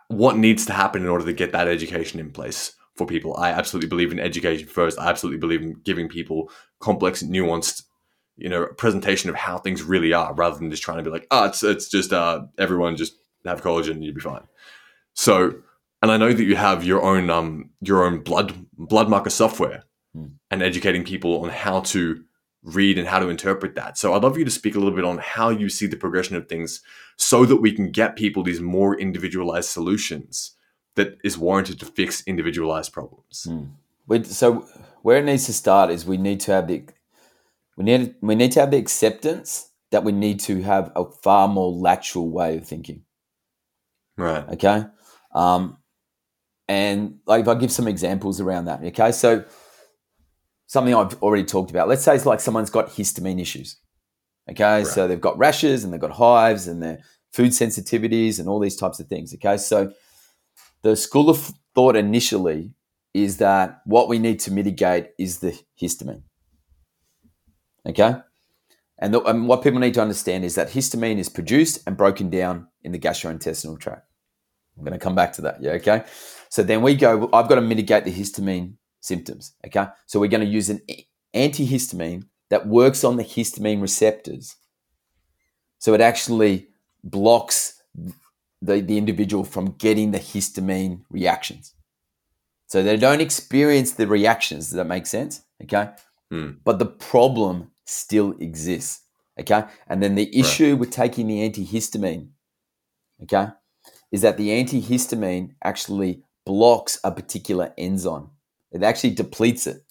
what 0.09 0.37
needs 0.37 0.67
to 0.67 0.75
happen 0.75 1.03
in 1.03 1.09
order 1.09 1.25
to 1.25 1.33
get 1.33 1.53
that 1.53 1.69
education 1.69 2.21
in 2.21 2.31
place 2.31 2.75
for 2.95 3.07
people. 3.07 3.37
I 3.37 3.51
absolutely 3.51 3.89
believe 3.89 4.13
in 4.13 4.21
education 4.21 4.69
first. 4.69 4.99
I 4.99 5.09
absolutely 5.09 5.39
believe 5.39 5.63
in 5.63 5.75
giving 5.85 6.09
people 6.09 6.51
complex, 6.81 7.23
nuanced, 7.23 7.83
you 8.37 8.49
know, 8.49 8.67
presentation 8.67 9.31
of 9.31 9.37
how 9.37 9.59
things 9.59 9.83
really 9.83 10.13
are, 10.13 10.35
rather 10.35 10.59
than 10.59 10.71
just 10.71 10.83
trying 10.83 10.99
to 10.99 11.05
be 11.05 11.11
like, 11.11 11.27
oh, 11.31 11.45
it's 11.45 11.63
it's 11.63 11.89
just 11.89 12.13
uh, 12.13 12.43
everyone 12.59 12.97
just 12.97 13.17
have 13.45 13.63
collagen 13.63 13.93
and 13.93 14.05
you'll 14.05 14.15
be 14.15 14.21
fine. 14.21 14.45
So 15.15 15.55
and 16.05 16.13
I 16.13 16.19
know 16.19 16.35
that 16.35 16.45
you 16.45 16.57
have 16.57 16.85
your 16.85 17.03
own 17.03 17.31
um 17.31 17.71
your 17.81 18.05
own 18.05 18.21
blood 18.21 18.67
blood 18.77 19.09
marker 19.09 19.31
software 19.31 19.85
mm. 20.15 20.33
and 20.51 20.63
educating 20.63 21.03
people 21.03 21.43
on 21.43 21.49
how 21.49 21.81
to 21.81 22.23
read 22.63 22.99
and 22.99 23.09
how 23.09 23.19
to 23.19 23.31
interpret 23.31 23.75
that. 23.77 23.97
So 23.97 24.13
I'd 24.13 24.23
love 24.23 24.37
you 24.37 24.45
to 24.45 24.51
speak 24.51 24.75
a 24.75 24.79
little 24.79 24.95
bit 24.95 25.07
on 25.07 25.17
how 25.17 25.49
you 25.49 25.71
see 25.71 25.87
the 25.87 25.97
progression 25.97 26.37
of 26.37 26.47
things 26.47 26.83
so 27.17 27.47
that 27.47 27.57
we 27.57 27.73
can 27.73 27.91
get 27.91 28.17
people 28.17 28.43
these 28.43 28.61
more 28.61 28.99
individualized 29.01 29.71
solutions 29.71 30.55
that 30.97 31.19
is 31.25 31.37
warranted 31.37 31.81
to 31.81 31.87
fix 31.87 32.23
individualized 32.27 32.93
problems. 32.93 33.49
Mm. 33.49 34.27
So 34.27 34.67
where 35.03 35.19
it 35.19 35.25
needs 35.25 35.47
to 35.47 35.53
start 35.53 35.91
is 35.91 36.05
we 36.05 36.17
need 36.17 36.41
to 36.41 36.53
have 36.53 36.69
the 36.69 36.85
we 37.77 37.85
need 37.85 38.15
we 38.21 38.35
need 38.35 38.53
to 38.53 38.61
have 38.61 38.71
the 38.71 38.77
acceptance 38.77 39.71
that 39.91 40.05
we 40.05 40.13
need 40.13 40.41
to 40.41 40.63
have 40.63 40.93
a 40.97 41.05
far 41.05 41.49
more 41.49 41.71
lateral 41.73 42.31
way 42.31 42.57
of 42.57 42.67
thinking. 42.67 43.03
Right. 44.17 44.49
Okay. 44.51 44.85
Um, 45.35 45.79
and 46.69 47.19
like 47.27 47.43
if 47.43 47.49
I 47.49 47.55
give 47.55 47.73
some 47.73 47.89
examples 47.89 48.41
around 48.41 48.67
that, 48.67 48.83
okay, 48.83 49.13
so 49.13 49.45
something 50.67 50.95
I've 50.95 51.21
already 51.23 51.45
talked 51.45 51.71
about. 51.71 51.89
Let's 51.89 52.03
say 52.03 52.15
it's 52.15 52.27
like 52.27 52.41
someone's 52.41 52.71
got 52.71 52.89
histamine 52.91 53.41
issues. 53.41 53.77
Okay, 54.51 54.65
right. 54.65 54.87
so 54.87 55.09
they've 55.09 55.21
got 55.21 55.39
rashes 55.39 55.85
and 55.85 55.93
they've 55.93 56.01
got 56.01 56.13
hives 56.13 56.69
and 56.69 56.83
their 56.83 57.01
food 57.33 57.51
sensitivities 57.51 58.39
and 58.39 58.49
all 58.49 58.61
these 58.61 58.77
types 58.77 59.01
of 59.01 59.07
things. 59.09 59.35
Okay, 59.35 59.57
so 59.57 59.93
the 60.85 60.95
school 60.95 61.31
of 61.31 61.51
thought 61.75 61.97
initially 61.97 62.71
is 63.15 63.39
that 63.39 63.81
what 63.87 64.07
we 64.07 64.19
need 64.19 64.39
to 64.41 64.53
mitigate 64.53 65.09
is 65.19 65.39
the 65.39 65.59
histamine. 65.81 66.23
Okay, 67.87 68.17
And, 68.99 69.15
the, 69.15 69.23
and 69.23 69.49
what 69.49 69.63
people 69.63 69.81
need 69.81 69.95
to 69.95 70.03
understand 70.03 70.45
is 70.45 70.55
that 70.57 70.71
histamine 70.71 71.19
is 71.19 71.29
produced 71.29 71.81
and 71.87 71.97
broken 71.97 72.29
down 72.29 72.69
in 72.83 72.93
the 72.93 72.99
gastrointestinal 72.99 73.81
tract. 73.81 74.07
I'm 74.77 74.85
going 74.85 74.93
to 74.93 74.99
come 74.99 75.15
back 75.15 75.33
to 75.35 75.43
that. 75.43 75.63
Yeah, 75.63 75.73
okay. 75.73 76.05
So 76.51 76.63
then 76.63 76.83
we 76.83 76.95
go. 76.95 77.31
I've 77.33 77.49
got 77.49 77.55
to 77.55 77.61
mitigate 77.61 78.05
the 78.05 78.13
histamine 78.13 78.75
symptoms. 79.01 79.55
Okay, 79.67 79.87
so 80.07 80.21
we're 80.21 80.29
going 80.29 80.45
to 80.45 80.47
use 80.47 80.69
an 80.69 80.83
antihistamine 81.35 82.25
that 82.51 82.67
works 82.67 83.05
on 83.05 83.17
the 83.17 83.25
histamine 83.25 83.81
receptors. 83.81 84.57
So 85.79 85.95
it 85.95 86.01
actually 86.01 86.69
blocks 87.03 87.83
the, 88.65 88.81
the 88.81 88.99
individual 88.99 89.45
from 89.45 89.73
getting 89.73 90.11
the 90.11 90.19
histamine 90.19 91.03
reactions. 91.11 91.75
So 92.67 92.83
they 92.83 92.97
don't 92.97 93.21
experience 93.21 93.93
the 93.93 94.07
reactions. 94.07 94.67
Does 94.67 94.77
that 94.77 94.87
make 94.87 95.07
sense? 95.07 95.43
Okay. 95.63 95.91
Hmm. 96.31 96.53
But 96.65 96.79
the 96.79 96.87
problem 96.87 97.71
still 97.85 98.35
exists. 98.41 99.03
Okay. 99.39 99.65
And 99.87 100.03
then 100.03 100.15
the 100.15 100.37
issue 100.37 100.71
right. 100.71 100.79
with 100.79 100.91
taking 100.91 101.27
the 101.27 101.49
antihistamine, 101.49 102.29
okay, 103.23 103.49
is 104.11 104.23
that 104.23 104.37
the 104.37 104.49
antihistamine 104.49 105.55
actually 105.63 106.23
blocks 106.47 106.99
a 107.05 107.11
particular 107.11 107.75
enzyme. 107.77 108.31
It 108.73 108.83
actually 108.83 109.11
depletes 109.11 109.67
it. 109.67 109.83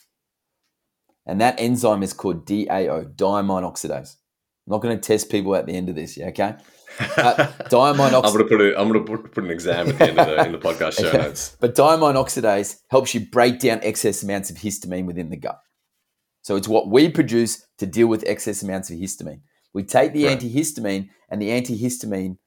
And 1.26 1.40
that 1.40 1.60
enzyme 1.60 2.04
is 2.04 2.14
called 2.14 2.46
DAO, 2.46 3.16
diamine 3.16 3.64
oxidase. 3.64 4.18
I'm 4.66 4.72
not 4.72 4.82
going 4.82 4.96
to 4.96 5.02
test 5.02 5.30
people 5.30 5.56
at 5.56 5.66
the 5.66 5.74
end 5.76 5.90
of 5.90 5.96
this, 5.96 6.16
yeah, 6.16 6.28
okay? 6.28 6.56
Uh, 7.00 7.34
diamine 7.70 8.12
oxidase. 8.12 8.26
I'm 8.26 8.34
going 8.34 8.38
to 8.38 8.44
put 8.46 8.62
a, 8.62 8.80
I'm 8.80 8.92
going 8.92 9.06
to 9.06 9.18
put, 9.18 9.32
put 9.34 9.44
an 9.44 9.52
exam 9.52 9.90
at 9.90 9.98
the 9.98 10.10
end 10.10 10.20
of 10.20 10.28
the, 10.28 10.46
in 10.46 10.52
the 10.54 10.58
podcast 10.58 11.00
show 11.00 11.08
okay. 11.10 11.18
notes. 11.18 11.58
But 11.60 11.76
diamine 11.76 12.16
oxidase 12.16 12.78
helps 12.90 13.14
you 13.14 13.22
break 13.22 13.60
down 13.60 13.80
excess 13.84 14.24
amounts 14.24 14.50
of 14.50 14.58
histamine 14.58 15.06
within 15.06 15.30
the 15.30 15.38
gut. 15.38 15.60
So 16.44 16.56
it's 16.56 16.68
what 16.68 16.90
we 16.90 17.10
produce 17.10 17.66
to 17.78 17.86
deal 17.86 18.08
with 18.08 18.24
excess 18.28 18.64
amounts 18.64 18.90
of 18.90 18.98
histamine. 18.98 19.42
We 19.74 19.84
take 19.84 20.14
the 20.14 20.28
right. 20.28 20.40
antihistamine, 20.40 21.10
and 21.30 21.42
the 21.42 21.50
antihistamine 21.50 22.38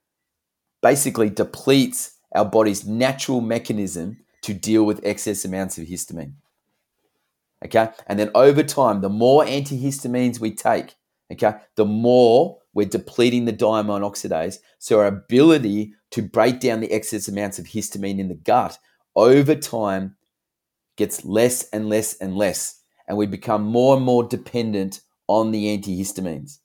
basically 0.81 1.29
depletes 1.29 2.17
our 2.33 2.45
body's 2.45 2.85
natural 2.85 3.41
mechanism 3.41 4.17
to 4.43 4.53
deal 4.53 4.83
with 4.83 5.01
excess 5.03 5.43
amounts 5.43 5.77
of 5.77 5.87
histamine. 5.87 6.33
Okay. 7.65 7.89
And 8.05 8.19
then 8.19 8.29
over 8.35 8.63
time, 8.63 9.01
the 9.01 9.09
more 9.09 9.43
antihistamines 9.43 10.39
we 10.39 10.53
take, 10.53 10.95
okay, 11.31 11.55
the 11.75 11.85
more 11.85 12.59
we're 12.73 12.87
depleting 12.87 13.45
the 13.45 13.53
diamine 13.53 14.01
oxidase. 14.01 14.57
So 14.79 14.99
our 14.99 15.07
ability 15.07 15.93
to 16.11 16.21
break 16.21 16.59
down 16.59 16.79
the 16.79 16.91
excess 16.91 17.27
amounts 17.27 17.59
of 17.59 17.65
histamine 17.65 18.19
in 18.19 18.27
the 18.27 18.35
gut 18.35 18.77
over 19.15 19.55
time 19.55 20.15
gets 20.95 21.25
less 21.25 21.67
and 21.69 21.89
less 21.89 22.15
and 22.17 22.37
less. 22.37 22.81
And 23.07 23.17
we 23.17 23.25
become 23.25 23.63
more 23.63 23.95
and 23.95 24.05
more 24.05 24.23
dependent 24.23 25.01
on 25.27 25.51
the 25.51 25.75
antihistamines. 25.77 26.59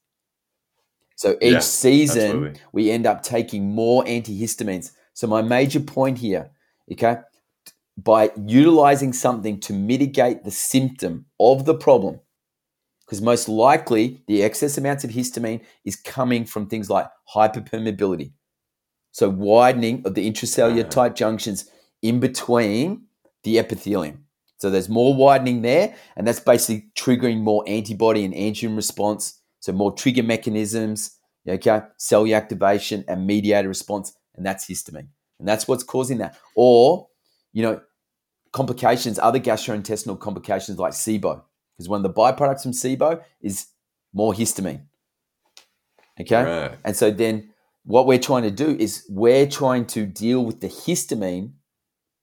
So 1.17 1.37
each 1.41 1.53
yeah, 1.53 1.59
season, 1.61 2.23
absolutely. 2.23 2.61
we 2.73 2.91
end 2.91 3.07
up 3.07 3.23
taking 3.23 3.75
more 3.75 4.05
antihistamines. 4.05 4.93
So, 5.15 5.27
my 5.27 5.43
major 5.43 5.81
point 5.81 6.19
here, 6.19 6.51
okay, 6.91 7.19
by 7.97 8.33
utilizing 8.47 9.13
something 9.13 9.61
to 9.61 9.73
mitigate 9.73 10.45
the 10.45 10.51
symptom 10.51 11.27
of 11.39 11.65
the 11.65 11.75
problem, 11.75 12.21
because 13.13 13.21
most 13.21 13.47
likely 13.47 14.23
the 14.27 14.43
excess 14.43 14.79
amounts 14.79 15.05
of 15.05 15.11
histamine 15.11 15.61
is 15.85 15.97
coming 15.97 16.47
from 16.47 16.67
things 16.67 16.89
like 16.89 17.07
hyperpermeability. 17.35 18.33
So, 19.11 19.29
widening 19.29 20.01
of 20.07 20.15
the 20.15 20.27
intracellular 20.27 20.87
ah. 20.87 20.89
tight 20.89 21.15
junctions 21.15 21.69
in 22.01 22.21
between 22.21 23.03
the 23.43 23.59
epithelium. 23.59 24.25
So, 24.57 24.71
there's 24.71 24.89
more 24.89 25.15
widening 25.15 25.61
there, 25.61 25.95
and 26.17 26.27
that's 26.27 26.41
basically 26.41 26.87
triggering 26.97 27.43
more 27.43 27.63
antibody 27.67 28.25
and 28.25 28.33
antigen 28.33 28.77
response 28.77 29.43
so 29.61 29.73
more 29.73 29.93
trigger 29.93 30.23
mechanisms, 30.23 31.19
okay, 31.47 31.83
cell 31.99 32.27
activation 32.33 33.05
and 33.09 33.27
mediator 33.27 33.69
response, 33.69 34.15
and 34.37 34.47
that's 34.47 34.65
histamine. 34.65 35.09
And 35.39 35.47
that's 35.47 35.69
what's 35.69 35.85
causing 35.85 36.17
that. 36.19 36.39
Or, 36.57 37.09
you 37.53 37.63
know, 37.63 37.83
complications, 38.53 39.19
other 39.19 39.39
gastrointestinal 39.39 40.19
complications 40.19 40.79
like 40.79 40.95
SIBO. 40.95 41.43
Because 41.77 41.89
one 41.89 42.05
of 42.05 42.15
the 42.15 42.21
byproducts 42.21 42.63
from 42.63 42.73
SIBO 42.73 43.23
is 43.41 43.67
more 44.13 44.33
histamine. 44.33 44.83
Okay. 46.21 46.43
Right. 46.43 46.79
And 46.85 46.97
so 46.97 47.11
then 47.11 47.51
what 47.85 48.07
we're 48.07 48.19
trying 48.19 48.43
to 48.43 48.51
do 48.51 48.77
is 48.79 49.05
we're 49.09 49.47
trying 49.47 49.87
to 49.87 50.07
deal 50.07 50.45
with 50.45 50.61
the 50.61 50.69
histamine, 50.69 51.53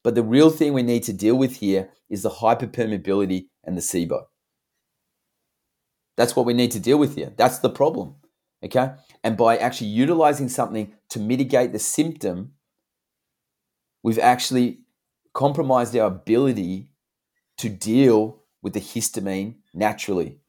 but 0.03 0.15
the 0.15 0.23
real 0.23 0.49
thing 0.49 0.73
we 0.73 0.83
need 0.83 1.03
to 1.03 1.13
deal 1.13 1.35
with 1.35 1.57
here 1.57 1.89
is 2.09 2.23
the 2.23 2.29
hyperpermeability 2.29 3.47
and 3.63 3.75
the 3.75 3.81
SIBO. 3.81 4.23
That's 6.15 6.35
what 6.35 6.45
we 6.45 6.53
need 6.53 6.71
to 6.71 6.79
deal 6.79 6.97
with 6.97 7.15
here. 7.15 7.33
That's 7.35 7.59
the 7.59 7.69
problem. 7.69 8.15
Okay. 8.63 8.91
And 9.23 9.37
by 9.37 9.57
actually 9.57 9.87
utilizing 9.87 10.49
something 10.49 10.93
to 11.09 11.19
mitigate 11.19 11.71
the 11.71 11.79
symptom, 11.79 12.53
we've 14.03 14.19
actually 14.19 14.79
compromised 15.33 15.95
our 15.95 16.07
ability 16.07 16.91
to 17.57 17.69
deal 17.69 18.38
with 18.61 18.73
the 18.73 18.79
histamine 18.79 19.55
naturally. 19.73 20.39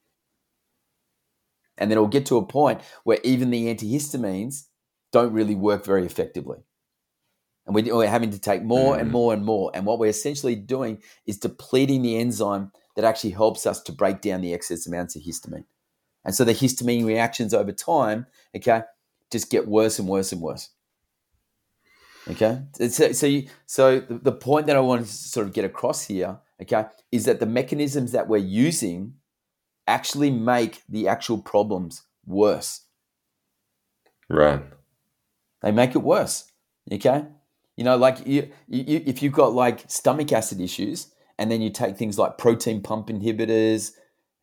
And 1.79 1.91
then 1.91 1.97
it'll 1.97 2.09
get 2.09 2.27
to 2.27 2.37
a 2.37 2.45
point 2.45 2.81
where 3.05 3.19
even 3.25 3.51
the 3.51 3.75
antihistamines 3.75 4.67
don't 5.13 5.33
really 5.33 5.55
work 5.55 5.85
very 5.85 6.05
effectively. 6.05 6.59
And 7.67 7.75
we're 7.75 8.09
having 8.09 8.31
to 8.31 8.39
take 8.39 8.63
more 8.63 8.97
mm. 8.97 9.01
and 9.01 9.11
more 9.11 9.33
and 9.33 9.45
more. 9.45 9.71
And 9.75 9.87
what 9.87 9.99
we're 9.99 10.07
essentially 10.07 10.57
doing 10.57 11.03
is 11.27 11.39
depleting 11.39 12.03
the 12.03 12.19
enzyme 12.19 12.73
that 12.97 13.05
actually 13.05 13.31
helps 13.31 13.67
us 13.67 13.81
to 13.83 13.93
break 13.93 14.21
down 14.21 14.41
the 14.41 14.53
excess 14.53 14.87
amounts 14.87 15.17
of 15.17 15.23
histamine. 15.23 15.65
And 16.25 16.35
so 16.35 16.45
the 16.45 16.53
histamine 16.53 17.07
reactions 17.07 17.55
over 17.55 17.73
time, 17.73 18.27
okay, 18.55 18.83
just 19.31 19.51
get 19.51 19.69
worse 19.69 19.99
and 19.99 20.09
worse 20.09 20.33
and 20.33 20.41
worse. 20.41 20.71
Okay, 22.29 22.61
so 22.75 23.13
so, 23.13 23.27
you, 23.27 23.49
so 23.65 24.01
the, 24.01 24.19
the 24.19 24.33
point 24.33 24.67
that 24.67 24.77
I 24.77 24.81
want 24.81 25.07
to 25.07 25.11
sort 25.11 25.47
of 25.47 25.55
get 25.55 25.65
across 25.65 26.05
here, 26.05 26.39
okay, 26.61 26.87
is 27.11 27.25
that 27.25 27.41
the 27.41 27.47
mechanisms 27.47 28.13
that 28.13 28.29
we're 28.29 28.39
using 28.39 29.15
actually 29.87 30.31
make 30.31 30.83
the 30.89 31.09
actual 31.09 31.39
problems 31.39 32.05
worse. 32.27 32.85
Right. 34.29 34.63
They 35.63 35.73
make 35.73 35.95
it 35.95 36.03
worse. 36.03 36.51
Okay. 36.93 37.25
You 37.77 37.85
know, 37.85 37.97
like 37.97 38.27
you, 38.27 38.51
you, 38.69 39.03
if 39.07 39.23
you've 39.23 39.33
got 39.33 39.53
like 39.53 39.85
stomach 39.89 40.33
acid 40.33 40.61
issues, 40.61 41.13
and 41.41 41.51
then 41.51 41.63
you 41.63 41.71
take 41.71 41.97
things 41.97 42.19
like 42.19 42.37
proton 42.37 42.83
pump 42.83 43.09
inhibitors, 43.09 43.93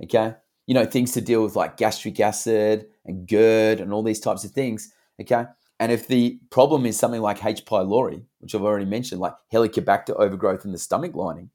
okay, 0.03 0.33
you 0.65 0.73
know, 0.73 0.83
things 0.83 1.11
to 1.11 1.21
deal 1.21 1.43
with 1.43 1.55
like 1.55 1.77
gastric 1.77 2.19
acid 2.19 2.87
and 3.05 3.27
GERD 3.27 3.79
and 3.79 3.93
all 3.93 4.01
these 4.01 4.19
types 4.19 4.43
of 4.43 4.51
things, 4.51 4.91
okay. 5.21 5.45
And 5.79 5.91
if 5.91 6.07
the 6.07 6.39
problem 6.49 6.87
is 6.87 6.97
something 6.97 7.21
like 7.21 7.45
H. 7.45 7.65
pylori, 7.65 8.25
which 8.39 8.55
I've 8.55 8.63
already 8.63 8.85
mentioned, 8.85 9.21
like 9.21 9.35
Helicobacter 9.53 10.19
overgrowth 10.19 10.65
in 10.65 10.71
the 10.71 10.79
stomach 10.79 11.13
lining, 11.13 11.51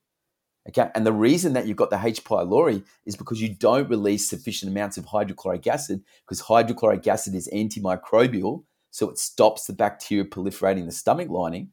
okay, 0.69 0.91
and 0.95 1.07
the 1.07 1.13
reason 1.13 1.53
that 1.53 1.67
you've 1.67 1.77
got 1.77 1.91
the 1.91 2.01
H. 2.03 2.25
pylori 2.25 2.85
is 3.05 3.17
because 3.17 3.41
you 3.41 3.55
don't 3.55 3.89
release 3.89 4.29
sufficient 4.29 4.71
amounts 4.71 4.97
of 4.97 5.07
hydrochloric 5.07 5.67
acid 5.67 6.03
because 6.25 6.41
hydrochloric 6.41 7.07
acid 7.07 7.35
is 7.35 7.49
antimicrobial, 7.53 8.65
so 8.91 9.09
it 9.09 9.19
stops 9.19 9.67
the 9.67 9.73
bacteria 9.73 10.25
proliferating 10.25 10.87
the 10.87 10.93
stomach 10.93 11.29
lining. 11.29 11.73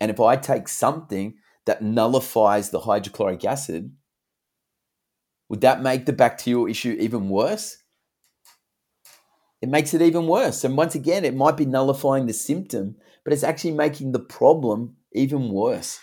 And 0.00 0.10
if 0.10 0.20
I 0.20 0.36
take 0.36 0.68
something 0.68 1.34
that 1.66 1.82
nullifies 1.82 2.70
the 2.70 2.80
hydrochloric 2.80 3.44
acid, 3.44 3.92
would 5.48 5.60
that 5.60 5.82
make 5.82 6.06
the 6.06 6.12
bacterial 6.12 6.66
issue 6.66 6.96
even 6.98 7.28
worse? 7.28 7.78
It 9.60 9.68
makes 9.68 9.94
it 9.94 10.02
even 10.02 10.26
worse. 10.26 10.62
And 10.64 10.76
once 10.76 10.94
again, 10.94 11.24
it 11.24 11.34
might 11.34 11.56
be 11.56 11.64
nullifying 11.64 12.26
the 12.26 12.32
symptom, 12.34 12.96
but 13.24 13.32
it's 13.32 13.42
actually 13.42 13.72
making 13.72 14.12
the 14.12 14.18
problem 14.18 14.96
even 15.12 15.48
worse. 15.48 16.00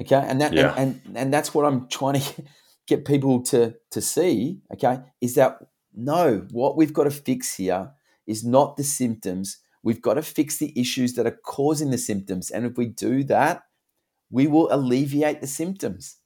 Okay, 0.00 0.24
and 0.26 0.40
that 0.40 0.52
yeah. 0.52 0.74
and, 0.76 1.00
and 1.04 1.16
and 1.16 1.34
that's 1.34 1.54
what 1.54 1.66
I'm 1.66 1.88
trying 1.88 2.20
to 2.20 2.42
get 2.86 3.04
people 3.04 3.42
to 3.44 3.74
to 3.90 4.00
see. 4.00 4.60
Okay, 4.72 5.00
is 5.20 5.34
that 5.34 5.58
no, 5.94 6.46
what 6.50 6.76
we've 6.76 6.92
got 6.92 7.04
to 7.04 7.10
fix 7.10 7.56
here 7.56 7.92
is 8.26 8.44
not 8.44 8.76
the 8.76 8.84
symptoms. 8.84 9.58
We've 9.82 10.02
got 10.02 10.14
to 10.14 10.22
fix 10.22 10.58
the 10.58 10.78
issues 10.78 11.14
that 11.14 11.26
are 11.26 11.38
causing 11.44 11.90
the 11.90 11.98
symptoms, 11.98 12.50
and 12.50 12.64
if 12.64 12.76
we 12.76 12.86
do 12.86 13.24
that, 13.24 13.62
we 14.30 14.46
will 14.46 14.72
alleviate 14.72 15.40
the 15.40 15.46
symptoms. 15.46 16.16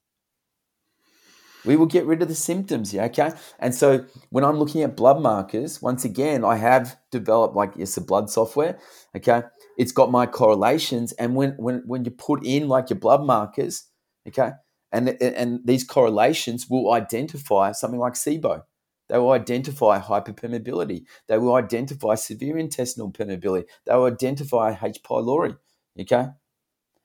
We 1.64 1.76
will 1.76 1.86
get 1.86 2.04
rid 2.04 2.20
of 2.20 2.28
the 2.28 2.34
symptoms, 2.34 2.92
yeah, 2.92 3.04
okay? 3.06 3.32
And 3.58 3.74
so 3.74 4.04
when 4.30 4.44
I'm 4.44 4.58
looking 4.58 4.82
at 4.82 4.96
blood 4.96 5.20
markers, 5.20 5.80
once 5.80 6.04
again, 6.04 6.44
I 6.44 6.56
have 6.56 6.98
developed 7.10 7.56
like 7.56 7.72
it's 7.76 7.96
a 7.96 8.02
blood 8.02 8.28
software, 8.28 8.78
okay? 9.16 9.44
It's 9.78 9.92
got 9.92 10.10
my 10.10 10.26
correlations, 10.26 11.12
and 11.12 11.34
when 11.34 11.52
when 11.52 11.82
when 11.86 12.04
you 12.04 12.10
put 12.10 12.44
in 12.44 12.68
like 12.68 12.90
your 12.90 12.98
blood 12.98 13.24
markers, 13.24 13.84
okay, 14.28 14.52
and 14.92 15.08
and 15.22 15.60
these 15.64 15.84
correlations 15.84 16.68
will 16.68 16.92
identify 16.92 17.72
something 17.72 18.00
like 18.00 18.14
SIBO. 18.14 18.62
They 19.08 19.18
will 19.18 19.32
identify 19.32 20.00
hyperpermeability. 20.00 21.04
They 21.28 21.38
will 21.38 21.54
identify 21.54 22.14
severe 22.14 22.56
intestinal 22.56 23.10
permeability. 23.10 23.64
They 23.84 23.94
will 23.94 24.06
identify 24.06 24.76
H. 24.82 25.02
pylori, 25.02 25.56
okay? 26.00 26.28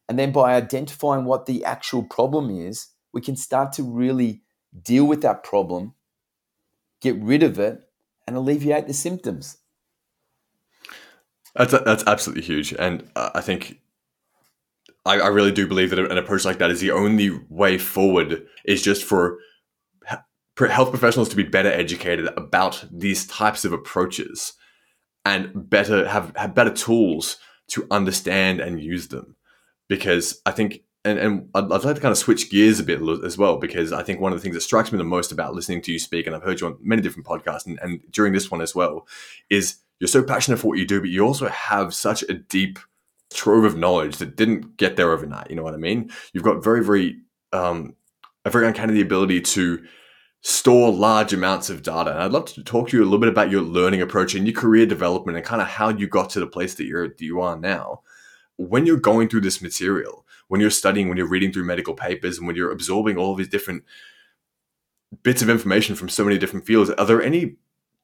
And 0.07 0.17
then 0.17 0.31
by 0.31 0.55
identifying 0.55 1.25
what 1.25 1.45
the 1.45 1.63
actual 1.65 2.03
problem 2.03 2.49
is, 2.49 2.87
we 3.13 3.21
can 3.21 3.35
start 3.35 3.73
to 3.73 3.83
really 3.83 4.41
deal 4.81 5.05
with 5.05 5.21
that 5.21 5.43
problem, 5.43 5.93
get 7.01 7.15
rid 7.17 7.43
of 7.43 7.59
it, 7.59 7.81
and 8.27 8.35
alleviate 8.35 8.87
the 8.87 8.93
symptoms. 8.93 9.57
That's 11.55 11.71
that's 11.71 12.03
absolutely 12.05 12.43
huge, 12.43 12.73
and 12.73 13.09
uh, 13.15 13.31
I 13.33 13.41
think 13.41 13.79
I, 15.05 15.19
I, 15.19 15.27
really 15.27 15.51
do 15.51 15.67
believe 15.67 15.89
that 15.89 15.99
an 15.99 16.17
approach 16.17 16.45
like 16.45 16.59
that 16.59 16.69
is 16.69 16.79
the 16.79 16.91
only 16.91 17.31
way 17.49 17.77
forward. 17.77 18.45
Is 18.65 18.83
just 18.83 19.03
for 19.03 19.39
health 20.67 20.89
professionals 20.89 21.29
to 21.29 21.35
be 21.35 21.43
better 21.43 21.71
educated 21.71 22.27
about 22.37 22.85
these 22.91 23.25
types 23.25 23.63
of 23.63 23.71
approaches 23.71 24.53
and 25.25 25.69
better 25.69 26.07
have, 26.07 26.35
have 26.35 26.55
better 26.55 26.73
tools 26.73 27.37
to 27.67 27.87
understand 27.91 28.59
and 28.59 28.81
use 28.81 29.07
them. 29.07 29.35
Because 29.87 30.41
I 30.45 30.51
think 30.51 30.81
and, 31.05 31.17
and 31.17 31.49
I'd, 31.55 31.71
I'd, 31.71 31.83
like 31.83 31.95
to 31.95 32.01
kind 32.01 32.11
of 32.11 32.17
switch 32.17 32.49
gears 32.49 32.79
a 32.79 32.83
bit 32.83 33.01
as 33.23 33.37
well 33.37 33.57
because 33.57 33.93
I 33.93 34.03
think 34.03 34.19
one 34.19 34.33
of 34.33 34.37
the 34.37 34.41
things 34.41 34.55
that 34.55 34.61
strikes 34.61 34.91
me 34.91 34.97
the 34.97 35.03
most 35.03 35.31
about 35.31 35.53
listening 35.55 35.81
to 35.83 35.91
you 35.91 35.99
speak, 35.99 36.27
and 36.27 36.35
I've 36.35 36.43
heard 36.43 36.59
you 36.59 36.67
on 36.67 36.77
many 36.81 37.01
different 37.01 37.27
podcasts, 37.27 37.65
and, 37.65 37.79
and 37.81 38.01
during 38.11 38.33
this 38.33 38.51
one 38.51 38.61
as 38.61 38.75
well, 38.75 39.07
is 39.49 39.77
you're 39.99 40.07
so 40.07 40.23
passionate 40.23 40.57
for 40.57 40.67
what 40.67 40.77
you 40.77 40.85
do, 40.85 40.99
but 40.99 41.09
you 41.09 41.25
also 41.25 41.47
have 41.47 41.93
such 41.93 42.23
a 42.23 42.33
deep 42.33 42.79
trove 43.31 43.63
of 43.63 43.77
knowledge 43.77 44.17
that 44.17 44.35
didn't 44.35 44.77
get 44.77 44.95
there 44.95 45.11
overnight. 45.11 45.49
You 45.49 45.55
know 45.55 45.63
what 45.63 45.73
I 45.73 45.77
mean? 45.77 46.11
You've 46.33 46.43
got 46.43 46.63
very, 46.63 46.83
very, 46.83 47.19
um, 47.53 47.95
a 48.43 48.49
very 48.49 48.67
uncanny 48.67 49.01
ability 49.01 49.41
to 49.41 49.83
store 50.41 50.91
large 50.91 51.33
amounts 51.33 51.69
of 51.69 51.83
data. 51.83 52.11
And 52.11 52.19
I'd 52.19 52.31
love 52.31 52.45
to 52.45 52.63
talk 52.63 52.89
to 52.89 52.97
you 52.97 53.03
a 53.03 53.05
little 53.05 53.19
bit 53.19 53.29
about 53.29 53.51
your 53.51 53.61
learning 53.61 54.01
approach 54.01 54.35
and 54.35 54.47
your 54.47 54.55
career 54.55 54.85
development 54.85 55.37
and 55.37 55.45
kind 55.45 55.61
of 55.61 55.67
how 55.67 55.89
you 55.89 56.07
got 56.07 56.29
to 56.31 56.39
the 56.39 56.47
place 56.47 56.75
that 56.75 56.85
you're 56.85 57.09
that 57.09 57.21
you 57.21 57.41
are 57.41 57.57
now. 57.57 58.01
When 58.55 58.85
you're 58.85 58.97
going 58.97 59.29
through 59.29 59.41
this 59.41 59.61
material, 59.61 60.25
when 60.49 60.59
you're 60.59 60.69
studying, 60.69 61.07
when 61.07 61.17
you're 61.17 61.29
reading 61.29 61.53
through 61.53 61.63
medical 61.63 61.93
papers, 61.93 62.37
and 62.37 62.45
when 62.45 62.55
you're 62.55 62.71
absorbing 62.71 63.17
all 63.17 63.31
of 63.31 63.37
these 63.37 63.47
different 63.47 63.83
bits 65.23 65.41
of 65.41 65.49
information 65.49 65.95
from 65.95 66.09
so 66.09 66.25
many 66.25 66.37
different 66.37 66.65
fields, 66.65 66.89
are 66.91 67.05
there 67.05 67.21
any 67.21 67.55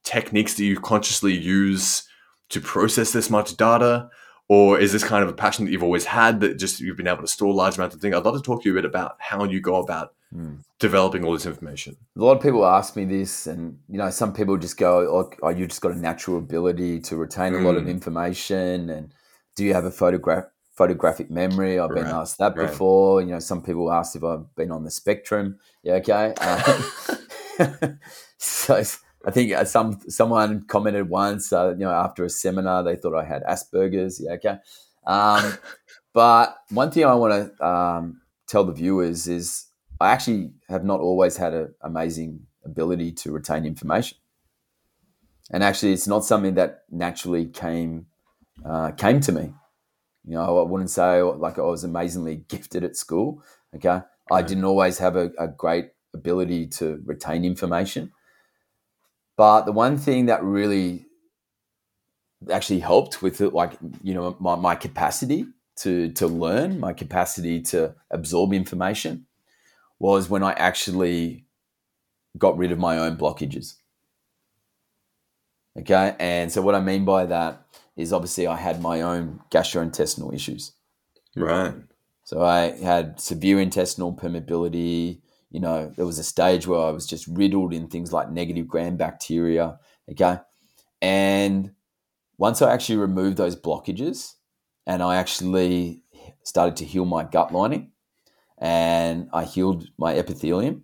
techniques 0.03 0.53
that 0.53 0.63
you 0.63 0.79
consciously 0.79 1.33
use 1.33 2.07
to 2.49 2.61
process 2.61 3.11
this 3.11 3.29
much 3.29 3.57
data? 3.57 4.09
Or 4.47 4.79
is 4.79 4.93
this 4.93 5.03
kind 5.03 5.23
of 5.23 5.29
a 5.29 5.33
passion 5.33 5.65
that 5.65 5.71
you've 5.71 5.83
always 5.83 6.05
had 6.05 6.39
that 6.41 6.59
just 6.59 6.79
you've 6.79 6.97
been 6.97 7.07
able 7.07 7.21
to 7.21 7.27
store 7.27 7.51
large 7.51 7.77
amounts 7.77 7.95
of 7.95 8.01
things? 8.01 8.15
I'd 8.15 8.23
love 8.23 8.35
to 8.35 8.41
talk 8.41 8.61
to 8.61 8.69
you 8.69 8.73
a 8.73 8.77
bit 8.77 8.85
about 8.85 9.15
how 9.17 9.43
you 9.43 9.59
go 9.59 9.77
about 9.77 10.13
mm. 10.31 10.59
developing 10.77 11.25
all 11.25 11.33
this 11.33 11.47
information. 11.47 11.97
A 12.15 12.23
lot 12.23 12.37
of 12.37 12.43
people 12.43 12.63
ask 12.63 12.95
me 12.95 13.05
this, 13.05 13.47
and 13.47 13.79
you 13.89 13.97
know, 13.97 14.11
some 14.11 14.33
people 14.33 14.55
just 14.57 14.77
go, 14.77 14.99
"Oh, 14.99 15.31
oh 15.41 15.49
you 15.49 15.65
just 15.65 15.81
got 15.81 15.93
a 15.93 15.97
natural 15.97 16.37
ability 16.37 16.99
to 17.01 17.15
retain 17.15 17.53
mm. 17.53 17.61
a 17.61 17.65
lot 17.65 17.75
of 17.75 17.85
hmm. 17.85 17.89
information," 17.89 18.91
and 18.91 19.11
do 19.55 19.63
you 19.63 19.73
have 19.73 19.85
a 19.85 19.91
photograph 19.91 20.45
photographic 20.75 21.31
memory? 21.31 21.79
I've 21.79 21.93
been 21.93 22.05
asked 22.05 22.37
that 22.39 22.55
right. 22.55 22.67
before. 22.67 23.21
You 23.21 23.31
know, 23.31 23.39
some 23.39 23.61
people 23.61 23.91
asked 23.91 24.15
if 24.15 24.23
I've 24.23 24.53
been 24.55 24.71
on 24.71 24.83
the 24.83 24.91
spectrum. 24.91 25.59
Yeah, 25.83 25.95
okay. 25.95 26.33
Um, 26.35 27.99
so 28.37 28.83
I 29.25 29.31
think 29.31 29.53
uh, 29.53 29.65
some 29.65 29.99
someone 30.07 30.65
commented 30.67 31.09
once, 31.09 31.51
uh, 31.51 31.71
you 31.71 31.85
know, 31.85 31.91
after 31.91 32.23
a 32.23 32.29
seminar, 32.29 32.83
they 32.83 32.95
thought 32.95 33.15
I 33.15 33.25
had 33.25 33.43
Asperger's. 33.43 34.21
Yeah, 34.21 34.33
okay. 34.33 34.57
Um, 35.05 35.53
but 36.13 36.55
one 36.69 36.91
thing 36.91 37.05
I 37.05 37.15
want 37.15 37.57
to 37.57 37.67
um, 37.67 38.21
tell 38.47 38.63
the 38.63 38.73
viewers 38.73 39.27
is 39.27 39.65
I 39.99 40.11
actually 40.11 40.51
have 40.69 40.83
not 40.83 40.99
always 40.99 41.37
had 41.37 41.53
an 41.53 41.73
amazing 41.81 42.41
ability 42.63 43.13
to 43.13 43.31
retain 43.31 43.65
information, 43.65 44.17
and 45.51 45.63
actually, 45.63 45.93
it's 45.93 46.07
not 46.07 46.23
something 46.23 46.55
that 46.55 46.83
naturally 46.91 47.47
came 47.47 48.07
uh, 48.63 48.91
came 48.91 49.19
to 49.21 49.31
me. 49.31 49.53
You 50.27 50.35
know, 50.35 50.59
I 50.59 50.69
wouldn't 50.69 50.89
say 50.89 51.21
like 51.21 51.59
I 51.59 51.61
was 51.61 51.83
amazingly 51.83 52.35
gifted 52.47 52.83
at 52.83 52.95
school. 52.95 53.43
Okay, 53.75 54.01
I 54.31 54.41
didn't 54.41 54.65
always 54.65 54.97
have 54.99 55.15
a, 55.15 55.31
a 55.37 55.47
great 55.47 55.91
ability 56.13 56.67
to 56.67 57.01
retain 57.05 57.43
information 57.43 58.11
but 59.37 59.63
the 59.63 59.71
one 59.71 59.97
thing 59.97 60.27
that 60.27 60.43
really 60.43 61.05
actually 62.51 62.79
helped 62.79 63.21
with 63.21 63.41
it, 63.41 63.53
like, 63.53 63.73
you 64.01 64.13
know, 64.13 64.35
my, 64.39 64.55
my 64.55 64.75
capacity 64.75 65.45
to, 65.77 66.09
to 66.13 66.27
learn, 66.27 66.79
my 66.79 66.93
capacity 66.93 67.61
to 67.61 67.95
absorb 68.11 68.53
information 68.53 69.25
was 69.99 70.29
when 70.29 70.43
I 70.43 70.53
actually 70.53 71.45
got 72.37 72.57
rid 72.57 72.71
of 72.71 72.79
my 72.79 72.97
own 72.97 73.17
blockages. 73.17 73.75
Okay. 75.77 76.15
And 76.19 76.51
so 76.51 76.61
what 76.61 76.75
I 76.75 76.79
mean 76.79 77.03
by 77.03 77.25
that 77.25 77.65
is 77.95 78.13
obviously 78.13 78.47
I 78.47 78.57
had 78.57 78.81
my 78.81 79.01
own 79.01 79.41
gastrointestinal 79.51 80.33
issues. 80.33 80.73
Right. 81.35 81.73
So 82.23 82.41
I 82.41 82.71
had 82.77 83.19
severe 83.19 83.59
intestinal 83.59 84.15
permeability, 84.15 85.21
you 85.51 85.59
know, 85.59 85.91
there 85.95 86.05
was 86.05 86.19
a 86.19 86.23
stage 86.23 86.67
where 86.67 86.79
I 86.79 86.89
was 86.89 87.05
just 87.05 87.27
riddled 87.27 87.73
in 87.73 87.87
things 87.87 88.11
like 88.11 88.31
negative 88.31 88.67
gram 88.67 88.97
bacteria. 88.97 89.79
Okay. 90.11 90.39
And 91.01 91.71
once 92.37 92.61
I 92.61 92.73
actually 92.73 92.97
removed 92.97 93.37
those 93.37 93.55
blockages 93.55 94.33
and 94.85 95.01
I 95.01 95.15
actually 95.17 96.03
started 96.43 96.75
to 96.77 96.85
heal 96.85 97.05
my 97.05 97.23
gut 97.23 97.53
lining 97.53 97.91
and 98.57 99.29
I 99.31 99.43
healed 99.45 99.87
my 99.97 100.15
epithelium, 100.15 100.83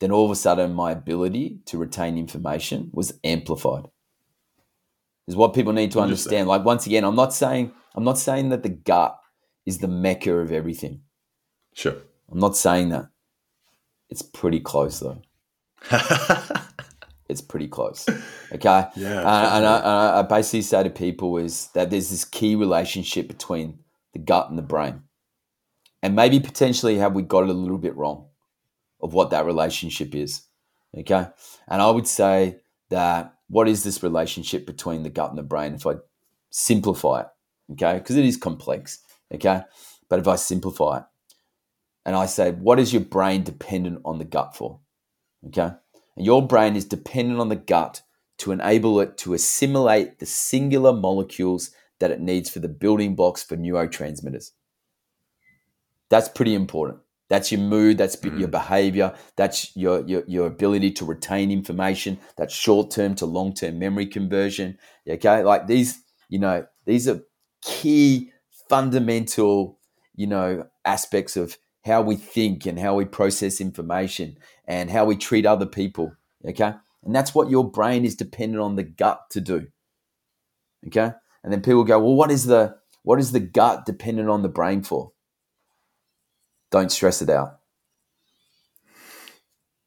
then 0.00 0.10
all 0.10 0.24
of 0.24 0.30
a 0.30 0.36
sudden 0.36 0.74
my 0.74 0.90
ability 0.90 1.60
to 1.66 1.78
retain 1.78 2.18
information 2.18 2.90
was 2.92 3.18
amplified. 3.24 3.88
Is 5.26 5.34
what 5.34 5.54
people 5.54 5.72
need 5.72 5.90
to 5.92 6.00
understand. 6.00 6.46
Like 6.46 6.64
once 6.64 6.86
again, 6.86 7.04
I'm 7.04 7.16
not 7.16 7.34
saying 7.34 7.72
I'm 7.94 8.04
not 8.04 8.18
saying 8.18 8.50
that 8.50 8.62
the 8.62 8.68
gut 8.68 9.18
is 9.64 9.78
the 9.78 9.88
mecca 9.88 10.32
of 10.32 10.52
everything. 10.52 11.00
Sure. 11.74 11.96
I'm 12.30 12.38
not 12.38 12.56
saying 12.56 12.90
that. 12.90 13.08
It's 14.08 14.22
pretty 14.22 14.60
close 14.60 15.00
though. 15.00 15.20
it's 17.28 17.40
pretty 17.40 17.68
close. 17.68 18.08
Okay. 18.52 18.86
Yeah. 18.96 19.22
Uh, 19.22 19.50
and, 19.54 19.66
I, 19.66 20.20
I, 20.20 20.22
basically 20.22 20.62
say 20.62 20.82
to 20.82 20.90
people 20.90 21.38
is 21.38 21.68
that 21.74 21.90
there's 21.90 22.10
this 22.10 22.24
key 22.24 22.54
relationship 22.54 23.28
between 23.28 23.80
the 24.12 24.18
gut 24.18 24.48
and 24.48 24.56
the 24.56 24.62
brain, 24.62 25.02
and 26.02 26.14
maybe 26.14 26.40
potentially 26.40 26.98
have 26.98 27.14
we 27.14 27.22
got 27.22 27.44
it 27.44 27.50
a 27.50 27.52
little 27.52 27.78
bit 27.78 27.96
wrong 27.96 28.26
of 29.00 29.12
what 29.12 29.30
that 29.30 29.44
relationship 29.44 30.14
is. 30.14 30.42
Okay. 30.96 31.26
And 31.68 31.82
I 31.82 31.90
would 31.90 32.06
say 32.06 32.58
that 32.90 33.35
what 33.48 33.68
is 33.68 33.84
this 33.84 34.02
relationship 34.02 34.66
between 34.66 35.02
the 35.02 35.10
gut 35.10 35.30
and 35.30 35.38
the 35.38 35.42
brain? 35.42 35.74
If 35.74 35.86
I 35.86 35.94
simplify 36.50 37.22
it, 37.22 37.26
okay, 37.72 37.98
because 37.98 38.16
it 38.16 38.24
is 38.24 38.36
complex. 38.36 39.00
Okay. 39.32 39.62
But 40.08 40.20
if 40.20 40.28
I 40.28 40.36
simplify 40.36 40.98
it, 40.98 41.04
and 42.04 42.14
I 42.14 42.26
say, 42.26 42.52
what 42.52 42.78
is 42.78 42.92
your 42.92 43.02
brain 43.02 43.42
dependent 43.42 44.00
on 44.04 44.18
the 44.18 44.24
gut 44.24 44.56
for? 44.56 44.80
Okay. 45.48 45.72
And 46.16 46.24
your 46.24 46.46
brain 46.46 46.76
is 46.76 46.84
dependent 46.84 47.40
on 47.40 47.48
the 47.48 47.56
gut 47.56 48.02
to 48.38 48.52
enable 48.52 49.00
it 49.00 49.18
to 49.18 49.34
assimilate 49.34 50.18
the 50.18 50.26
singular 50.26 50.92
molecules 50.92 51.72
that 51.98 52.10
it 52.10 52.20
needs 52.20 52.48
for 52.50 52.60
the 52.60 52.68
building 52.68 53.16
blocks 53.16 53.42
for 53.42 53.56
neurotransmitters. 53.56 54.52
That's 56.08 56.28
pretty 56.28 56.54
important. 56.54 57.00
That's 57.28 57.50
your 57.50 57.60
mood, 57.60 57.98
that's 57.98 58.16
mm-hmm. 58.16 58.38
your 58.38 58.48
behavior, 58.48 59.14
that's 59.36 59.76
your, 59.76 60.06
your, 60.06 60.22
your 60.26 60.46
ability 60.46 60.92
to 60.92 61.04
retain 61.04 61.50
information, 61.50 62.18
that's 62.36 62.54
short 62.54 62.90
term 62.90 63.14
to 63.16 63.26
long 63.26 63.52
term 63.52 63.78
memory 63.78 64.06
conversion. 64.06 64.78
Okay. 65.08 65.42
Like 65.42 65.66
these, 65.66 66.00
you 66.28 66.38
know, 66.38 66.66
these 66.84 67.08
are 67.08 67.20
key 67.62 68.30
fundamental, 68.68 69.78
you 70.14 70.26
know, 70.26 70.66
aspects 70.84 71.36
of 71.36 71.58
how 71.84 72.02
we 72.02 72.16
think 72.16 72.66
and 72.66 72.78
how 72.78 72.94
we 72.94 73.04
process 73.04 73.60
information 73.60 74.36
and 74.66 74.90
how 74.90 75.04
we 75.04 75.16
treat 75.16 75.46
other 75.46 75.66
people. 75.66 76.12
Okay. 76.46 76.74
And 77.04 77.14
that's 77.14 77.34
what 77.34 77.50
your 77.50 77.68
brain 77.68 78.04
is 78.04 78.16
dependent 78.16 78.60
on 78.60 78.76
the 78.76 78.82
gut 78.82 79.30
to 79.30 79.40
do. 79.40 79.68
Okay. 80.86 81.12
And 81.42 81.52
then 81.52 81.62
people 81.62 81.84
go, 81.84 81.98
well, 81.98 82.14
what 82.14 82.30
is 82.30 82.46
the 82.46 82.76
what 83.02 83.20
is 83.20 83.30
the 83.30 83.40
gut 83.40 83.86
dependent 83.86 84.28
on 84.28 84.42
the 84.42 84.48
brain 84.48 84.82
for? 84.82 85.12
Don't 86.70 86.90
stress 86.90 87.22
it 87.22 87.30
out. 87.30 87.60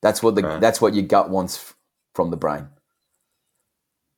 That's 0.01 0.23
what 0.23 0.35
the 0.35 0.43
right. 0.43 0.61
that's 0.61 0.79
what 0.79 0.93
your 0.93 1.05
gut 1.05 1.29
wants 1.29 1.73
from 2.13 2.31
the 2.31 2.37
brain. 2.37 2.69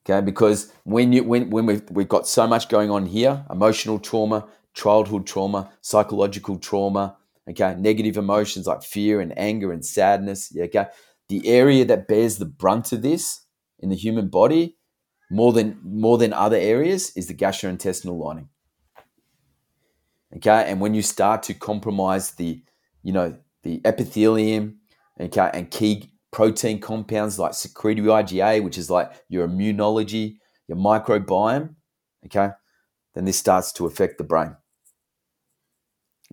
Okay, 0.05 0.23
because 0.23 0.71
when 0.83 1.11
you 1.13 1.23
when 1.23 1.49
when 1.49 1.65
we've 1.65 1.83
we've 1.89 2.09
got 2.09 2.27
so 2.27 2.47
much 2.47 2.69
going 2.69 2.91
on 2.91 3.07
here, 3.07 3.45
emotional 3.49 3.99
trauma, 3.99 4.47
childhood 4.73 5.25
trauma, 5.25 5.71
psychological 5.81 6.57
trauma, 6.57 7.17
Okay, 7.49 7.75
negative 7.77 8.17
emotions 8.17 8.67
like 8.67 8.83
fear 8.83 9.19
and 9.19 9.37
anger 9.37 9.71
and 9.71 9.85
sadness. 9.85 10.51
Yeah, 10.53 10.65
okay, 10.65 10.85
the 11.27 11.47
area 11.47 11.85
that 11.85 12.07
bears 12.07 12.37
the 12.37 12.45
brunt 12.45 12.91
of 12.91 13.01
this 13.01 13.45
in 13.79 13.89
the 13.89 13.95
human 13.95 14.27
body 14.27 14.77
more 15.31 15.51
than 15.51 15.79
more 15.83 16.17
than 16.17 16.33
other 16.33 16.57
areas 16.57 17.11
is 17.15 17.27
the 17.27 17.33
gastrointestinal 17.33 18.17
lining. 18.17 18.49
Okay, 20.37 20.65
and 20.67 20.79
when 20.79 20.93
you 20.93 21.01
start 21.01 21.43
to 21.43 21.53
compromise 21.53 22.31
the, 22.31 22.63
you 23.03 23.11
know, 23.11 23.37
the 23.63 23.81
epithelium, 23.83 24.77
okay, 25.19 25.49
and 25.53 25.69
key 25.69 26.13
protein 26.31 26.79
compounds 26.79 27.37
like 27.37 27.53
secretory 27.53 28.07
IgA, 28.07 28.63
which 28.63 28.77
is 28.77 28.89
like 28.89 29.11
your 29.27 29.47
immunology, 29.47 30.37
your 30.67 30.77
microbiome, 30.77 31.75
okay, 32.25 32.51
then 33.13 33.25
this 33.25 33.37
starts 33.37 33.73
to 33.73 33.85
affect 33.85 34.17
the 34.17 34.23
brain. 34.23 34.55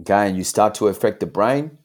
Okay, 0.00 0.28
and 0.28 0.36
you 0.36 0.44
start 0.44 0.74
to 0.74 0.86
affect 0.86 1.18
the 1.18 1.26
brain, 1.26 1.78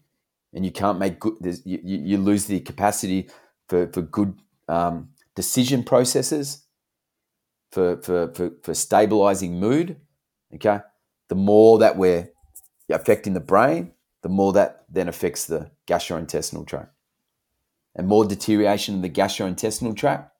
and 0.53 0.64
you 0.64 0.72
can't 0.72 0.99
make 0.99 1.19
good. 1.19 1.34
You, 1.65 1.80
you 1.84 2.18
lose 2.19 2.45
the 2.45 2.60
capacity 2.60 3.30
for 3.68 3.88
for 3.88 4.03
good 4.03 4.40
um, 4.68 5.10
decision 5.35 5.84
processes, 5.84 6.64
for, 7.72 7.99
for, 8.03 8.31
for, 8.34 8.52
for 8.61 8.73
stabilizing 8.76 9.60
mood. 9.60 9.98
Okay. 10.53 10.80
The 11.30 11.36
more 11.36 11.80
that 11.80 11.98
we're 11.98 12.30
affecting 12.90 13.34
the 13.34 13.40
brain, 13.40 13.94
the 14.22 14.30
more 14.30 14.54
that 14.54 14.86
then 14.90 15.08
affects 15.08 15.45
the 15.45 15.72
gastrointestinal 15.88 16.68
tract. 16.68 16.91
And 17.95 18.08
more 18.08 18.26
deterioration 18.26 18.95
in 18.95 19.02
the 19.02 19.10
gastrointestinal 19.10 19.95
tract, 19.95 20.32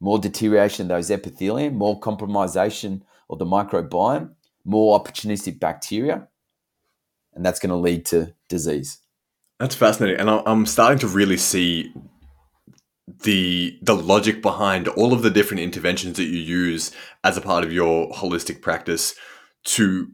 more 0.00 0.18
deterioration 0.18 0.84
of 0.84 0.88
those 0.88 1.10
epithelium, 1.10 1.74
more 1.74 2.00
compromisation 2.00 3.02
of 3.28 3.38
the 3.38 3.44
microbiome, 3.44 4.30
more 4.64 4.98
opportunistic 4.98 5.60
bacteria, 5.60 6.28
and 7.34 7.44
that's 7.44 7.58
going 7.58 7.70
to 7.70 7.76
lead 7.76 8.06
to 8.06 8.34
disease. 8.48 8.98
That's 9.58 9.74
fascinating, 9.74 10.20
and 10.20 10.30
I'm 10.30 10.66
starting 10.66 10.98
to 11.00 11.06
really 11.06 11.36
see 11.36 11.92
the 13.22 13.78
the 13.82 13.94
logic 13.94 14.40
behind 14.40 14.88
all 14.88 15.12
of 15.12 15.22
the 15.22 15.30
different 15.30 15.60
interventions 15.60 16.16
that 16.16 16.24
you 16.24 16.38
use 16.38 16.90
as 17.22 17.36
a 17.36 17.40
part 17.40 17.62
of 17.62 17.72
your 17.72 18.10
holistic 18.10 18.62
practice 18.62 19.14
to 19.64 20.10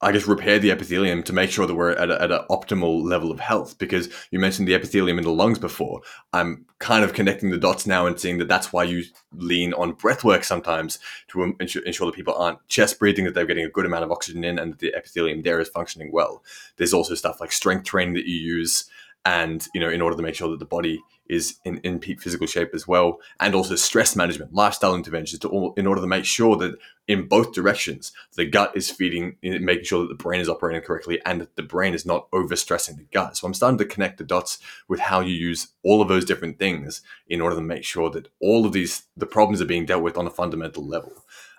I 0.00 0.12
guess 0.12 0.28
repair 0.28 0.60
the 0.60 0.70
epithelium 0.70 1.24
to 1.24 1.32
make 1.32 1.50
sure 1.50 1.66
that 1.66 1.74
we're 1.74 1.90
at, 1.90 2.08
at 2.08 2.30
an 2.30 2.44
optimal 2.50 3.02
level 3.02 3.32
of 3.32 3.40
health. 3.40 3.78
Because 3.78 4.08
you 4.30 4.38
mentioned 4.38 4.68
the 4.68 4.74
epithelium 4.74 5.18
in 5.18 5.24
the 5.24 5.32
lungs 5.32 5.58
before, 5.58 6.02
I'm 6.32 6.66
kind 6.78 7.02
of 7.02 7.14
connecting 7.14 7.50
the 7.50 7.58
dots 7.58 7.84
now 7.84 8.06
and 8.06 8.18
seeing 8.18 8.38
that 8.38 8.46
that's 8.46 8.72
why 8.72 8.84
you 8.84 9.02
lean 9.32 9.74
on 9.74 9.92
breath 9.94 10.22
work 10.22 10.44
sometimes 10.44 11.00
to 11.28 11.56
ensure, 11.58 11.82
ensure 11.82 12.06
that 12.06 12.14
people 12.14 12.34
aren't 12.34 12.64
chest 12.68 13.00
breathing, 13.00 13.24
that 13.24 13.34
they're 13.34 13.44
getting 13.44 13.64
a 13.64 13.70
good 13.70 13.86
amount 13.86 14.04
of 14.04 14.12
oxygen 14.12 14.44
in, 14.44 14.60
and 14.60 14.72
that 14.72 14.78
the 14.78 14.94
epithelium 14.94 15.42
there 15.42 15.58
is 15.58 15.68
functioning 15.68 16.12
well. 16.12 16.44
There's 16.76 16.94
also 16.94 17.16
stuff 17.16 17.40
like 17.40 17.50
strength 17.50 17.84
training 17.84 18.14
that 18.14 18.26
you 18.26 18.36
use, 18.36 18.88
and 19.24 19.66
you 19.74 19.80
know, 19.80 19.90
in 19.90 20.00
order 20.00 20.16
to 20.16 20.22
make 20.22 20.34
sure 20.34 20.48
that 20.48 20.58
the 20.58 20.64
body 20.64 21.02
is 21.28 21.56
in, 21.64 21.78
in 21.78 21.98
peak 21.98 22.20
physical 22.20 22.46
shape 22.46 22.70
as 22.74 22.88
well, 22.88 23.20
and 23.40 23.54
also 23.54 23.76
stress 23.76 24.16
management, 24.16 24.54
lifestyle 24.54 24.94
interventions 24.94 25.38
to 25.40 25.48
all, 25.48 25.74
in 25.76 25.86
order 25.86 26.00
to 26.00 26.06
make 26.06 26.24
sure 26.24 26.56
that 26.56 26.74
in 27.06 27.28
both 27.28 27.52
directions, 27.52 28.12
the 28.36 28.46
gut 28.46 28.74
is 28.74 28.90
feeding, 28.90 29.36
making 29.42 29.84
sure 29.84 30.00
that 30.00 30.08
the 30.08 30.22
brain 30.22 30.40
is 30.40 30.48
operating 30.48 30.80
correctly 30.80 31.20
and 31.26 31.40
that 31.40 31.56
the 31.56 31.62
brain 31.62 31.94
is 31.94 32.06
not 32.06 32.30
overstressing 32.30 32.96
the 32.96 33.06
gut. 33.12 33.36
So 33.36 33.46
I'm 33.46 33.54
starting 33.54 33.78
to 33.78 33.84
connect 33.84 34.18
the 34.18 34.24
dots 34.24 34.58
with 34.88 35.00
how 35.00 35.20
you 35.20 35.34
use 35.34 35.68
all 35.82 36.00
of 36.00 36.08
those 36.08 36.24
different 36.24 36.58
things 36.58 37.02
in 37.28 37.40
order 37.40 37.56
to 37.56 37.62
make 37.62 37.84
sure 37.84 38.10
that 38.10 38.28
all 38.40 38.64
of 38.64 38.72
these, 38.72 39.04
the 39.16 39.26
problems 39.26 39.60
are 39.60 39.66
being 39.66 39.86
dealt 39.86 40.02
with 40.02 40.16
on 40.16 40.26
a 40.26 40.30
fundamental 40.30 40.86
level. 40.86 41.12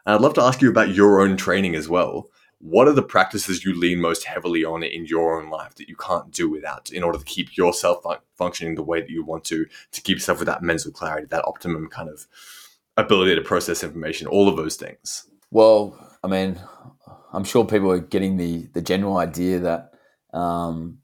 And 0.06 0.16
I'd 0.16 0.22
love 0.22 0.34
to 0.36 0.44
ask 0.44 0.62
you 0.62 0.70
about 0.70 0.96
your 0.96 1.22
own 1.22 1.38
training 1.38 1.76
as 1.76 1.88
well 1.88 2.30
what 2.60 2.88
are 2.88 2.94
the 2.94 3.02
practices 3.02 3.64
you 3.64 3.74
lean 3.74 4.02
most 4.02 4.26
heavily 4.26 4.66
on 4.66 4.84
in 4.84 5.06
your 5.06 5.40
own 5.42 5.50
life 5.50 5.76
that 5.76 5.88
you 5.88 5.96
can't 5.96 6.32
do 6.32 6.50
without 6.50 6.92
in 6.92 7.04
order 7.04 7.18
to 7.18 7.26
keep 7.26 7.56
yourself 7.56 8.04
fun- 8.04 8.20
functioning 8.36 8.76
the 8.76 8.84
way 8.84 9.00
that 9.00 9.10
you 9.10 9.24
want 9.24 9.44
to 9.46 9.66
to 9.92 10.02
keep 10.02 10.18
yourself 10.18 10.40
with 10.40 10.46
that 10.46 10.62
mental 10.62 10.92
clarity 10.92 11.26
that 11.30 11.46
optimum 11.46 11.88
kind 11.88 12.10
of 12.10 12.28
ability 12.98 13.34
to 13.34 13.42
process 13.42 13.84
information 13.84 14.28
all 14.28 14.50
of 14.50 14.58
those 14.58 14.76
things 14.76 15.28
well 15.52 15.98
i 16.24 16.28
mean 16.28 16.60
i'm 17.34 17.46
sure 17.46 17.64
people 17.66 17.92
are 17.92 18.00
getting 18.00 18.38
the 18.38 18.68
the 18.74 18.82
general 18.82 19.18
idea 19.18 19.60
that 19.60 19.94
um, 20.32 21.00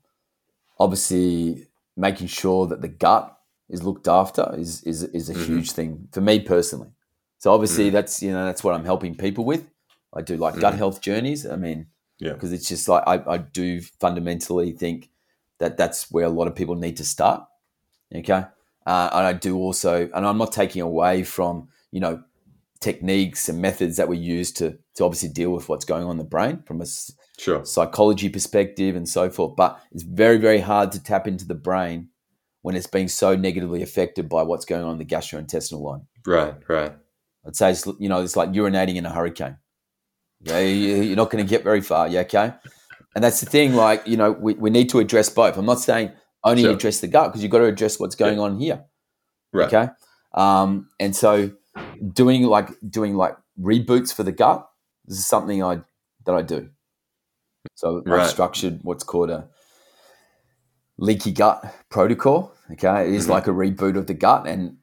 obviously 0.77 1.67
making 1.97 2.27
sure 2.27 2.67
that 2.67 2.81
the 2.81 2.87
gut 2.87 3.35
is 3.69 3.81
looked 3.81 4.07
after 4.07 4.53
is 4.57 4.83
is, 4.83 5.03
is 5.03 5.29
a 5.29 5.33
mm-hmm. 5.33 5.45
huge 5.45 5.71
thing 5.71 6.07
for 6.11 6.21
me 6.21 6.39
personally 6.39 6.89
so 7.37 7.51
obviously 7.51 7.89
mm. 7.89 7.93
that's 7.93 8.21
you 8.21 8.31
know 8.31 8.45
that's 8.45 8.63
what 8.63 8.75
i'm 8.75 8.85
helping 8.85 9.15
people 9.15 9.45
with 9.45 9.65
I 10.15 10.21
do 10.21 10.37
like 10.37 10.55
mm. 10.55 10.61
gut 10.61 10.75
health 10.75 11.01
journeys. 11.01 11.45
I 11.45 11.55
mean, 11.55 11.87
yeah, 12.19 12.33
because 12.33 12.53
it's 12.53 12.67
just 12.67 12.87
like 12.87 13.03
I, 13.05 13.21
I 13.27 13.37
do 13.37 13.81
fundamentally 13.99 14.71
think 14.71 15.09
that 15.59 15.77
that's 15.77 16.11
where 16.11 16.25
a 16.25 16.29
lot 16.29 16.47
of 16.47 16.55
people 16.55 16.75
need 16.75 16.97
to 16.97 17.05
start. 17.05 17.43
Okay, 18.13 18.45
uh, 18.85 19.09
and 19.13 19.27
I 19.27 19.33
do 19.33 19.57
also, 19.57 20.09
and 20.13 20.25
I'm 20.25 20.37
not 20.37 20.51
taking 20.51 20.81
away 20.81 21.23
from 21.23 21.69
you 21.91 21.99
know 21.99 22.23
techniques 22.79 23.49
and 23.49 23.61
methods 23.61 23.97
that 23.97 24.07
we 24.07 24.17
use 24.17 24.51
to 24.53 24.77
to 24.95 25.03
obviously 25.03 25.29
deal 25.29 25.51
with 25.51 25.67
what's 25.67 25.85
going 25.85 26.03
on 26.05 26.11
in 26.11 26.17
the 26.17 26.23
brain 26.23 26.63
from 26.65 26.81
a 26.81 26.85
sure. 27.37 27.65
psychology 27.65 28.29
perspective 28.29 28.95
and 28.95 29.09
so 29.09 29.29
forth. 29.29 29.55
But 29.55 29.81
it's 29.91 30.03
very 30.03 30.37
very 30.37 30.59
hard 30.59 30.91
to 30.93 31.03
tap 31.03 31.27
into 31.27 31.45
the 31.45 31.55
brain 31.55 32.09
when 32.61 32.75
it's 32.75 32.87
being 32.87 33.07
so 33.07 33.35
negatively 33.35 33.83
affected 33.83 34.27
by 34.29 34.43
what's 34.43 34.65
going 34.65 34.83
on 34.83 34.93
in 34.93 34.97
the 34.97 35.05
gastrointestinal 35.05 35.81
line. 35.81 36.07
Right, 36.25 36.55
right. 36.67 36.93
I'd 37.45 37.55
say 37.55 37.71
it's 37.71 37.85
you 37.99 38.09
know 38.09 38.21
it's 38.21 38.35
like 38.35 38.49
urinating 38.51 38.95
in 38.95 39.05
a 39.05 39.11
hurricane. 39.11 39.57
Yeah, 40.45 40.59
you're 40.59 41.15
not 41.15 41.31
going 41.31 41.43
to 41.43 41.49
get 41.49 41.63
very 41.63 41.81
far. 41.81 42.07
Yeah, 42.07 42.21
okay. 42.21 42.53
And 43.15 43.23
that's 43.23 43.39
the 43.39 43.47
thing. 43.47 43.73
Like 43.73 44.07
you 44.07 44.17
know, 44.17 44.31
we, 44.31 44.53
we 44.53 44.69
need 44.69 44.89
to 44.89 44.99
address 44.99 45.29
both. 45.29 45.57
I'm 45.57 45.65
not 45.65 45.79
saying 45.79 46.11
only 46.43 46.63
sure. 46.63 46.73
address 46.73 46.99
the 46.99 47.07
gut 47.07 47.31
because 47.31 47.41
you've 47.41 47.51
got 47.51 47.59
to 47.59 47.65
address 47.65 47.99
what's 47.99 48.15
going 48.15 48.37
yeah. 48.37 48.43
on 48.43 48.59
here. 48.59 48.85
Right. 49.51 49.73
Okay. 49.73 49.91
Um, 50.33 50.89
and 50.99 51.15
so 51.15 51.51
doing 52.13 52.43
like 52.43 52.69
doing 52.87 53.15
like 53.15 53.35
reboots 53.59 54.13
for 54.13 54.23
the 54.23 54.31
gut. 54.31 54.67
This 55.05 55.17
is 55.17 55.27
something 55.27 55.63
I 55.63 55.81
that 56.25 56.35
I 56.35 56.41
do. 56.41 56.69
So 57.73 58.03
right. 58.05 58.21
I've 58.21 58.29
structured 58.29 58.79
what's 58.83 59.03
called 59.03 59.31
a 59.31 59.47
leaky 60.97 61.31
gut 61.31 61.73
protocol. 61.89 62.53
Okay, 62.71 63.07
it 63.07 63.13
is 63.13 63.23
mm-hmm. 63.23 63.31
like 63.33 63.47
a 63.47 63.51
reboot 63.51 63.97
of 63.97 64.07
the 64.07 64.13
gut, 64.13 64.47
and 64.47 64.77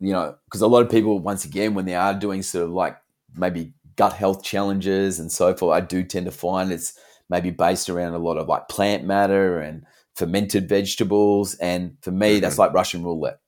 you 0.00 0.12
know, 0.12 0.36
because 0.46 0.60
a 0.60 0.66
lot 0.66 0.82
of 0.82 0.90
people, 0.90 1.18
once 1.18 1.44
again, 1.44 1.74
when 1.74 1.84
they 1.84 1.94
are 1.94 2.14
doing 2.14 2.42
sort 2.42 2.64
of 2.64 2.70
like 2.70 2.96
maybe 3.34 3.74
gut 3.96 4.12
health 4.12 4.42
challenges 4.42 5.18
and 5.18 5.30
so 5.30 5.54
forth, 5.54 5.74
I 5.76 5.80
do 5.80 6.02
tend 6.02 6.26
to 6.26 6.32
find 6.32 6.72
it's 6.72 6.98
maybe 7.28 7.50
based 7.50 7.88
around 7.88 8.14
a 8.14 8.18
lot 8.18 8.38
of 8.38 8.48
like 8.48 8.68
plant 8.68 9.04
matter 9.04 9.58
and 9.58 9.84
fermented 10.14 10.68
vegetables. 10.68 11.54
And 11.54 11.96
for 12.00 12.10
me, 12.10 12.34
mm-hmm. 12.34 12.40
that's 12.42 12.58
like 12.58 12.72
Russian 12.72 13.02
roulette. 13.04 13.40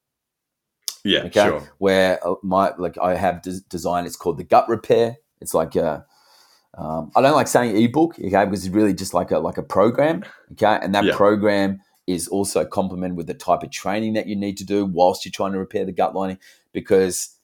Yeah, 1.05 1.25
okay. 1.25 1.45
Sure. 1.45 1.63
Where 1.79 2.27
uh, 2.27 2.37
my 2.43 2.73
like 2.79 2.97
I 2.99 3.15
have 3.15 3.43
des- 3.43 3.61
designed, 3.69 4.07
it's 4.07 4.17
called 4.17 4.39
the 4.39 4.45
gut 4.45 4.69
repair. 4.69 5.19
It's 5.41 5.53
like 5.53 5.77
a, 5.77 6.07
um, 6.79 7.11
I 7.15 7.21
don't 7.21 7.35
like 7.35 7.49
saying 7.49 7.77
ebook, 7.77 8.19
okay, 8.19 8.45
because 8.47 8.65
it's 8.65 8.75
really 8.75 8.95
just 8.95 9.13
like 9.13 9.31
a 9.31 9.39
like 9.39 9.59
a 9.59 9.63
program, 9.63 10.25
okay, 10.53 10.79
and 10.81 10.95
that 10.95 11.05
yeah. 11.05 11.15
program 11.15 11.81
is 12.07 12.29
also 12.29 12.65
complemented 12.65 13.17
with 13.17 13.27
the 13.27 13.35
type 13.35 13.63
of 13.63 13.71
training 13.71 14.15
that 14.15 14.27
you 14.27 14.37
need 14.37 14.57
to 14.59 14.65
do 14.65 14.87
whilst 14.87 15.25
you're 15.25 15.33
trying 15.33 15.53
to 15.53 15.59
repair 15.59 15.85
the 15.85 15.93
gut 15.93 16.15
lining. 16.15 16.39
Because 16.73 17.37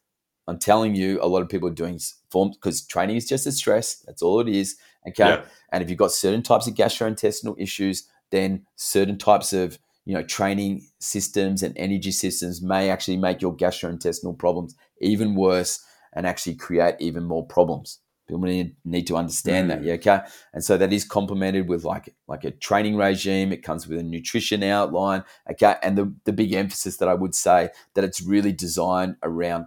I'm 0.49 0.59
telling 0.59 0.95
you, 0.95 1.19
a 1.23 1.29
lot 1.29 1.43
of 1.43 1.49
people 1.51 1.69
are 1.69 1.75
doing 1.75 1.99
forms 2.31 2.57
because 2.57 2.87
training 2.87 3.17
is 3.17 3.29
just 3.29 3.47
a 3.47 3.53
stress. 3.53 3.97
That's 4.07 4.23
all 4.23 4.41
it 4.41 4.49
is. 4.49 4.77
Okay. 5.09 5.29
Yeah. 5.29 5.45
And 5.73 5.83
if 5.83 5.91
you've 5.91 5.99
got 5.99 6.13
certain 6.13 6.43
types 6.43 6.67
of 6.67 6.75
gastrointestinal 6.75 7.55
issues, 7.59 8.09
then 8.31 8.67
certain 8.77 9.19
types 9.19 9.53
of 9.53 9.79
you 10.05 10.15
know 10.15 10.23
training 10.23 10.87
systems 10.99 11.63
and 11.63 11.77
energy 11.77 12.13
systems 12.13 12.63
may 12.63 12.91
actually 12.91 13.17
make 13.17 13.43
your 13.43 13.57
gastrointestinal 13.57 14.39
problems 14.39 14.75
even 15.01 15.35
worse 15.35 15.85
and 16.13 16.27
actually 16.27 16.55
create 16.55 16.97
even 16.99 17.25
more 17.25 17.47
problems. 17.47 18.01
People 18.27 18.43
need, 18.43 18.77
need 18.85 19.09
to 19.09 19.17
understand 19.17 19.67
mm. 19.67 19.75
that, 19.75 19.85
yeah, 19.85 19.95
okay. 19.95 20.21
And 20.53 20.63
so 20.63 20.77
that 20.77 20.93
is 20.93 21.05
complemented 21.05 21.69
with 21.69 21.83
like 21.83 22.15
like 22.29 22.45
a 22.45 22.53
training 22.53 22.97
regime. 22.97 23.53
It 23.53 23.65
comes 23.65 23.89
with 23.89 23.99
a 23.99 24.05
nutrition 24.05 24.63
outline, 24.63 25.25
okay. 25.51 25.77
And 25.83 25.99
the 25.99 26.15
the 26.25 26.33
big 26.33 26.53
emphasis 26.53 26.99
that 26.99 27.09
I 27.09 27.15
would 27.15 27.35
say 27.35 27.71
that 27.95 28.05
it's 28.05 28.21
really 28.23 28.53
designed 28.53 29.17
around 29.23 29.67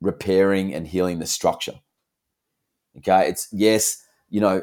repairing 0.00 0.74
and 0.74 0.86
healing 0.86 1.18
the 1.18 1.26
structure. 1.26 1.80
Okay, 3.00 3.28
it's 3.28 3.48
yes, 3.52 4.02
you 4.28 4.40
know, 4.40 4.62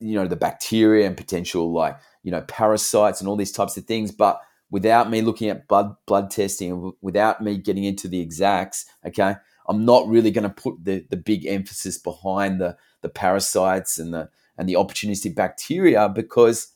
you 0.00 0.14
know 0.14 0.26
the 0.26 0.36
bacteria 0.36 1.06
and 1.06 1.16
potential 1.16 1.72
like 1.72 1.96
you 2.22 2.30
know 2.30 2.42
parasites 2.42 3.20
and 3.20 3.28
all 3.28 3.36
these 3.36 3.52
types 3.52 3.76
of 3.76 3.84
things, 3.84 4.12
but 4.12 4.40
without 4.70 5.10
me 5.10 5.22
looking 5.22 5.48
at 5.48 5.68
blood 5.68 5.94
blood 6.06 6.30
testing, 6.30 6.92
without 7.00 7.42
me 7.42 7.56
getting 7.58 7.84
into 7.84 8.08
the 8.08 8.20
exacts, 8.20 8.86
okay, 9.06 9.36
I'm 9.68 9.84
not 9.84 10.08
really 10.08 10.30
going 10.30 10.44
to 10.44 10.50
put 10.50 10.84
the 10.84 11.04
the 11.10 11.16
big 11.16 11.46
emphasis 11.46 11.98
behind 11.98 12.60
the 12.60 12.76
the 13.02 13.08
parasites 13.08 13.98
and 13.98 14.12
the 14.12 14.28
and 14.56 14.68
the 14.68 14.74
opportunistic 14.74 15.34
bacteria 15.34 16.08
because 16.08 16.72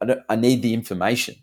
I, 0.00 0.16
I 0.28 0.36
need 0.36 0.62
the 0.62 0.74
information. 0.74 1.36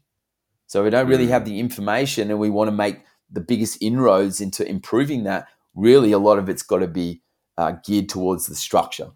So 0.67 0.83
we 0.83 0.89
don't 0.89 1.07
really 1.07 1.27
have 1.27 1.43
mm. 1.43 1.45
the 1.45 1.59
information, 1.59 2.31
and 2.31 2.39
we 2.39 2.49
want 2.49 2.69
to 2.69 2.75
make 2.75 3.03
the 3.31 3.41
biggest 3.41 3.81
inroads 3.81 4.41
into 4.41 4.67
improving 4.67 5.23
that 5.23 5.47
really 5.75 6.11
a 6.11 6.19
lot 6.19 6.37
of 6.37 6.49
it's 6.49 6.63
got 6.63 6.79
to 6.79 6.87
be 6.87 7.21
uh, 7.57 7.73
geared 7.85 8.09
towards 8.09 8.47
the 8.47 8.55
structure. 8.55 9.11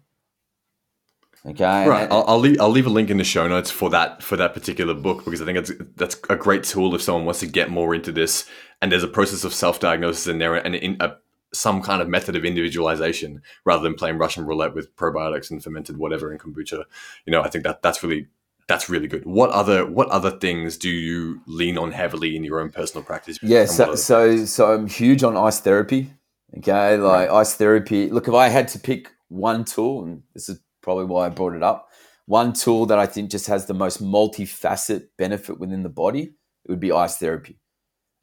Okay, 1.46 1.86
right. 1.86 2.02
And, 2.02 2.12
I'll, 2.12 2.24
I'll, 2.26 2.38
leave 2.38 2.60
I'll 2.60 2.70
leave 2.70 2.86
a 2.86 2.90
link 2.90 3.10
in 3.10 3.16
the 3.16 3.24
show 3.24 3.46
notes 3.46 3.70
for 3.70 3.90
that 3.90 4.22
for 4.22 4.36
that 4.36 4.54
particular 4.54 4.92
book 4.92 5.24
because 5.24 5.40
I 5.40 5.44
think 5.44 5.56
that's 5.56 5.72
that's 5.96 6.20
a 6.28 6.36
great 6.36 6.64
tool 6.64 6.94
if 6.94 7.02
someone 7.02 7.24
wants 7.24 7.40
to 7.40 7.46
get 7.46 7.70
more 7.70 7.94
into 7.94 8.12
this. 8.12 8.48
And 8.82 8.90
there's 8.90 9.04
a 9.04 9.08
process 9.08 9.44
of 9.44 9.54
self 9.54 9.80
diagnosis 9.80 10.26
in 10.26 10.38
there 10.38 10.56
and 10.56 10.74
in 10.74 10.96
a, 11.00 11.14
some 11.54 11.80
kind 11.80 12.02
of 12.02 12.08
method 12.08 12.36
of 12.36 12.44
individualization 12.44 13.40
rather 13.64 13.82
than 13.82 13.94
playing 13.94 14.18
Russian 14.18 14.44
roulette 14.44 14.74
with 14.74 14.94
probiotics 14.96 15.50
and 15.50 15.62
fermented 15.62 15.96
whatever 15.96 16.32
in 16.32 16.38
kombucha. 16.38 16.84
You 17.24 17.30
know, 17.30 17.42
I 17.42 17.48
think 17.48 17.64
that 17.64 17.82
that's 17.82 18.02
really 18.02 18.26
that's 18.66 18.90
really 18.90 19.08
good. 19.08 19.24
What 19.24 19.50
other 19.50 19.86
what 19.86 20.08
other 20.10 20.30
things 20.30 20.76
do 20.76 20.90
you 20.90 21.40
lean 21.46 21.78
on 21.78 21.92
heavily 21.92 22.36
in 22.36 22.44
your 22.44 22.60
own 22.60 22.70
personal 22.70 23.02
practice? 23.02 23.38
Yeah, 23.42 23.64
so 23.64 23.94
so 23.94 24.44
so 24.44 24.72
I'm 24.72 24.86
huge 24.86 25.22
on 25.22 25.36
ice 25.36 25.60
therapy. 25.60 26.12
Okay, 26.56 26.96
like 26.96 27.28
right. 27.28 27.40
ice 27.40 27.54
therapy. 27.54 28.10
Look, 28.10 28.28
if 28.28 28.34
I 28.34 28.48
had 28.48 28.68
to 28.68 28.78
pick 28.78 29.12
one 29.28 29.64
tool, 29.64 30.04
and 30.04 30.22
this 30.34 30.48
is 30.48 30.60
probably 30.82 31.04
why 31.04 31.26
I 31.26 31.28
brought 31.28 31.54
it 31.54 31.62
up, 31.62 31.88
one 32.26 32.52
tool 32.52 32.86
that 32.86 32.98
I 32.98 33.06
think 33.06 33.30
just 33.30 33.46
has 33.46 33.66
the 33.66 33.74
most 33.74 34.02
multifaceted 34.02 35.08
benefit 35.16 35.58
within 35.58 35.82
the 35.82 35.88
body, 35.88 36.22
it 36.64 36.70
would 36.70 36.80
be 36.80 36.92
ice 36.92 37.18
therapy. 37.18 37.58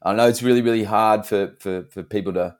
I 0.02 0.14
know 0.14 0.28
it's 0.28 0.42
really, 0.42 0.62
really 0.62 0.84
hard 0.84 1.26
for 1.26 1.56
for, 1.60 1.84
for 1.90 2.02
people 2.02 2.32
to 2.34 2.56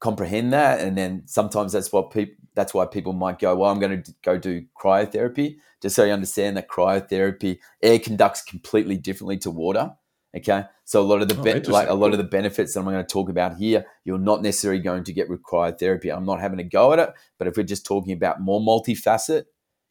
comprehend 0.00 0.52
that, 0.52 0.80
and 0.80 0.96
then 0.96 1.22
sometimes 1.26 1.72
that's 1.72 1.92
what 1.92 2.10
people 2.10 2.34
that's 2.54 2.72
why 2.72 2.86
people 2.86 3.12
might 3.12 3.38
go, 3.38 3.54
well, 3.54 3.70
I'm 3.70 3.78
going 3.78 4.02
to 4.02 4.14
go 4.24 4.38
do 4.38 4.64
cryotherapy, 4.82 5.56
just 5.82 5.94
so 5.94 6.04
you 6.04 6.12
understand 6.12 6.56
that 6.56 6.68
cryotherapy 6.68 7.58
air 7.82 7.98
conducts 7.98 8.42
completely 8.42 8.96
differently 8.96 9.36
to 9.38 9.50
water. 9.50 9.92
Okay, 10.34 10.64
so 10.84 11.00
a 11.00 11.04
lot 11.04 11.22
of 11.22 11.28
the 11.28 11.34
be- 11.34 11.52
oh, 11.66 11.70
like 11.70 11.88
a 11.88 11.94
lot 11.94 12.12
of 12.12 12.18
the 12.18 12.24
benefits 12.24 12.74
that 12.74 12.80
I'm 12.80 12.86
going 12.86 12.96
to 12.96 13.04
talk 13.04 13.28
about 13.28 13.56
here, 13.56 13.86
you're 14.04 14.18
not 14.18 14.42
necessarily 14.42 14.80
going 14.80 15.04
to 15.04 15.12
get 15.12 15.28
cryotherapy. 15.28 16.14
I'm 16.14 16.26
not 16.26 16.40
having 16.40 16.58
a 16.58 16.64
go 16.64 16.92
at 16.92 16.98
it, 16.98 17.10
but 17.38 17.48
if 17.48 17.56
we're 17.56 17.62
just 17.62 17.86
talking 17.86 18.12
about 18.12 18.40
more 18.40 18.60
multifaceted, 18.60 19.44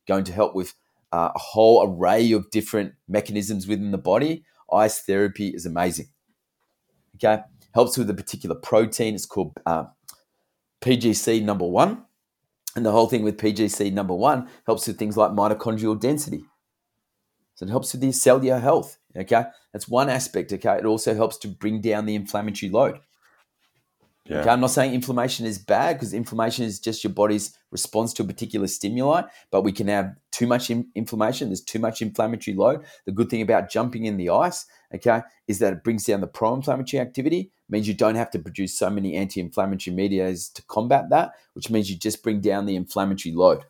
going 0.08 0.24
to 0.26 0.32
help 0.32 0.54
with 0.54 0.76
uh, 1.12 1.32
a 1.34 1.40
whole 1.40 1.88
array 1.88 2.32
of 2.32 2.52
different 2.52 2.94
mechanisms 3.08 3.68
within 3.68 3.92
the 3.92 3.98
body, 3.98 4.46
ice 4.72 5.02
therapy 5.02 5.50
is 5.50 5.66
amazing. 5.66 6.10
Okay, 7.16 7.42
helps 7.74 7.98
with 7.98 8.10
a 8.10 8.14
particular 8.14 8.56
protein. 8.56 9.16
It's 9.16 9.26
called 9.26 9.54
uh, 9.66 9.86
PGC 10.82 11.44
number 11.44 11.66
one. 11.66 12.04
And 12.76 12.86
the 12.86 12.92
whole 12.92 13.08
thing 13.08 13.24
with 13.24 13.38
PGC 13.38 13.92
number 13.94 14.14
one 14.14 14.50
helps 14.66 14.86
with 14.86 15.00
things 15.00 15.16
like 15.16 15.32
mitochondrial 15.32 16.00
density. 16.00 16.44
So 17.56 17.66
it 17.66 17.70
helps 17.70 17.94
with 17.94 18.02
the 18.02 18.12
cellular 18.12 18.60
health. 18.60 18.98
Okay. 19.16 19.44
That's 19.72 19.88
one 19.88 20.10
aspect. 20.10 20.52
Okay. 20.54 20.78
It 20.78 20.86
also 20.86 21.14
helps 21.14 21.38
to 21.38 21.48
bring 21.48 21.82
down 21.82 22.06
the 22.06 22.16
inflammatory 22.16 22.72
load. 22.72 23.00
Yeah. 24.28 24.40
Okay, 24.40 24.50
I'm 24.50 24.60
not 24.60 24.72
saying 24.72 24.96
inflammation 24.96 25.46
is 25.46 25.60
bad 25.60 25.94
because 25.94 26.12
inflammation 26.12 26.66
is 26.66 26.80
just 26.80 27.04
your 27.04 27.14
body's 27.14 27.56
response 27.70 28.12
to 28.14 28.24
a 28.24 28.26
particular 28.26 28.66
stimuli, 28.66 29.22
but 29.52 29.62
we 29.62 29.72
can 29.72 29.88
have 29.88 30.16
too 30.32 30.48
much 30.48 30.72
in- 30.72 30.90
inflammation. 30.96 31.50
There's 31.50 31.62
too 31.62 31.78
much 31.78 32.02
inflammatory 32.02 32.58
load. 32.58 32.84
The 33.06 33.12
good 33.12 33.30
thing 33.30 33.44
about 33.44 33.70
jumping 33.70 34.06
in 34.06 34.18
the 34.18 34.32
ice, 34.32 34.66
okay, 34.96 35.22
is 35.48 35.60
that 35.60 35.74
it 35.74 35.84
brings 35.84 36.06
down 36.06 36.22
the 36.22 36.28
pro-inflammatory 36.28 37.00
activity. 37.00 37.52
Means 37.70 37.88
you 37.88 37.94
don't 37.94 38.16
have 38.16 38.32
to 38.32 38.40
produce 38.40 38.78
so 38.78 38.90
many 38.90 39.16
anti-inflammatory 39.16 39.96
mediators 39.96 40.50
to 40.50 40.64
combat 40.64 41.10
that, 41.12 41.34
which 41.54 41.70
means 41.70 41.92
you 41.92 41.98
just 41.98 42.24
bring 42.24 42.42
down 42.42 42.66
the 42.66 42.76
inflammatory 42.76 43.34
load. 43.34 43.64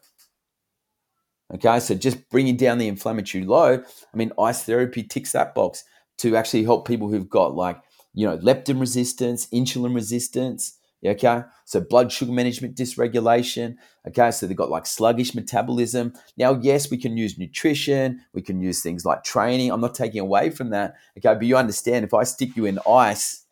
Okay, 1.53 1.79
so 1.79 1.93
just 1.93 2.29
bringing 2.29 2.57
down 2.57 2.79
the 2.79 2.87
inflammatory 2.87 3.45
load. 3.45 3.85
I 4.13 4.17
mean, 4.17 4.31
ice 4.39 4.63
therapy 4.63 5.03
ticks 5.03 5.31
that 5.33 5.53
box 5.53 5.83
to 6.17 6.35
actually 6.35 6.63
help 6.63 6.87
people 6.87 7.09
who've 7.09 7.29
got 7.29 7.55
like 7.55 7.81
you 8.15 8.25
know, 8.25 8.37
leptin 8.37 8.79
resistance, 8.79 9.45
insulin 9.47 9.93
resistance. 9.93 10.77
Okay. 11.05 11.43
So 11.65 11.81
blood 11.81 12.11
sugar 12.11 12.31
management 12.31 12.75
dysregulation. 12.75 13.75
Okay. 14.07 14.31
So 14.31 14.47
they've 14.47 14.57
got 14.57 14.71
like 14.71 14.87
sluggish 14.87 15.35
metabolism. 15.35 16.13
Now, 16.35 16.57
yes, 16.59 16.89
we 16.89 16.97
can 16.97 17.15
use 17.15 17.37
nutrition. 17.37 18.21
We 18.33 18.41
can 18.41 18.59
use 18.59 18.81
things 18.81 19.05
like 19.05 19.23
training. 19.23 19.69
I'm 19.69 19.81
not 19.81 19.93
taking 19.93 20.21
away 20.21 20.49
from 20.49 20.71
that. 20.71 20.95
Okay. 21.17 21.35
But 21.35 21.43
you 21.43 21.57
understand 21.57 22.05
if 22.05 22.13
I 22.13 22.23
stick 22.23 22.55
you 22.55 22.65
in 22.65 22.79
ice, 22.89 23.43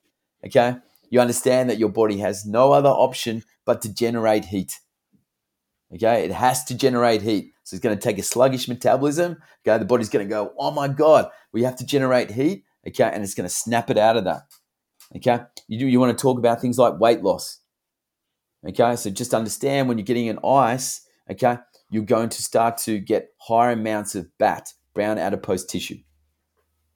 okay, 0.44 0.78
you 1.12 1.20
understand 1.20 1.70
that 1.70 1.78
your 1.78 1.90
body 1.90 2.18
has 2.20 2.46
no 2.46 2.72
other 2.72 2.90
option 2.90 3.44
but 3.66 3.82
to 3.84 3.94
generate 3.94 4.46
heat. 4.46 4.80
Okay. 5.94 6.26
It 6.26 6.32
has 6.32 6.64
to 6.66 6.76
generate 6.76 7.22
heat. 7.22 7.54
So 7.64 7.76
it's 7.76 7.84
going 7.84 7.96
to 7.96 8.02
take 8.02 8.18
a 8.18 8.24
sluggish 8.24 8.68
metabolism. 8.68 9.38
Okay. 9.66 9.78
The 9.78 9.86
body's 9.86 10.10
going 10.10 10.26
to 10.28 10.30
go, 10.30 10.54
oh 10.58 10.72
my 10.72 10.88
God, 10.88 11.30
we 11.52 11.64
have 11.64 11.76
to 11.78 11.86
generate 11.86 12.32
heat 12.32 12.66
okay, 12.88 13.10
and 13.12 13.24
it's 13.24 13.34
going 13.34 13.48
to 13.48 13.54
snap 13.54 13.90
it 13.90 13.98
out 13.98 14.18
of 14.18 14.24
that. 14.26 14.44
Okay, 15.16 15.40
you 15.68 15.80
do, 15.80 15.88
you 15.88 16.00
want 16.00 16.18
to 16.18 16.22
talk 16.22 16.38
about 16.40 16.62
things 16.62 16.78
like 16.78 17.00
weight 17.00 17.22
loss. 17.22 17.60
Okay, 18.68 18.96
so 18.96 19.10
just 19.10 19.34
understand 19.34 19.88
when 19.88 19.98
you're 19.98 20.06
getting 20.06 20.30
an 20.30 20.40
ice, 20.44 21.06
okay, 21.30 21.58
you're 21.90 22.04
going 22.04 22.30
to 22.30 22.42
start 22.42 22.78
to 22.80 23.00
get 23.00 23.30
higher 23.40 23.72
amounts 23.72 24.16
of 24.16 24.28
BAT, 24.38 24.74
brown 24.94 25.18
adipose 25.18 25.66
tissue. 25.66 25.98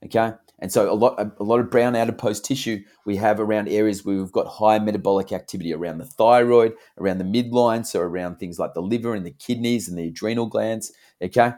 Okay, 0.03 0.34
and 0.59 0.71
so 0.71 0.91
a 0.91 0.95
lot 0.95 1.19
a 1.19 1.43
lot 1.43 1.59
of 1.59 1.69
brown 1.69 1.95
adipose 1.95 2.39
tissue 2.39 2.84
we 3.05 3.17
have 3.17 3.39
around 3.39 3.67
areas 3.67 4.03
where 4.03 4.17
we've 4.17 4.31
got 4.31 4.47
high 4.47 4.79
metabolic 4.79 5.31
activity 5.31 5.73
around 5.73 5.99
the 5.99 6.05
thyroid, 6.05 6.73
around 6.97 7.19
the 7.19 7.23
midline, 7.23 7.85
so 7.85 7.99
around 7.99 8.38
things 8.38 8.57
like 8.59 8.73
the 8.73 8.81
liver 8.81 9.13
and 9.13 9.25
the 9.25 9.31
kidneys 9.31 9.88
and 9.88 9.97
the 9.97 10.07
adrenal 10.07 10.47
glands. 10.47 10.91
Okay, 11.21 11.53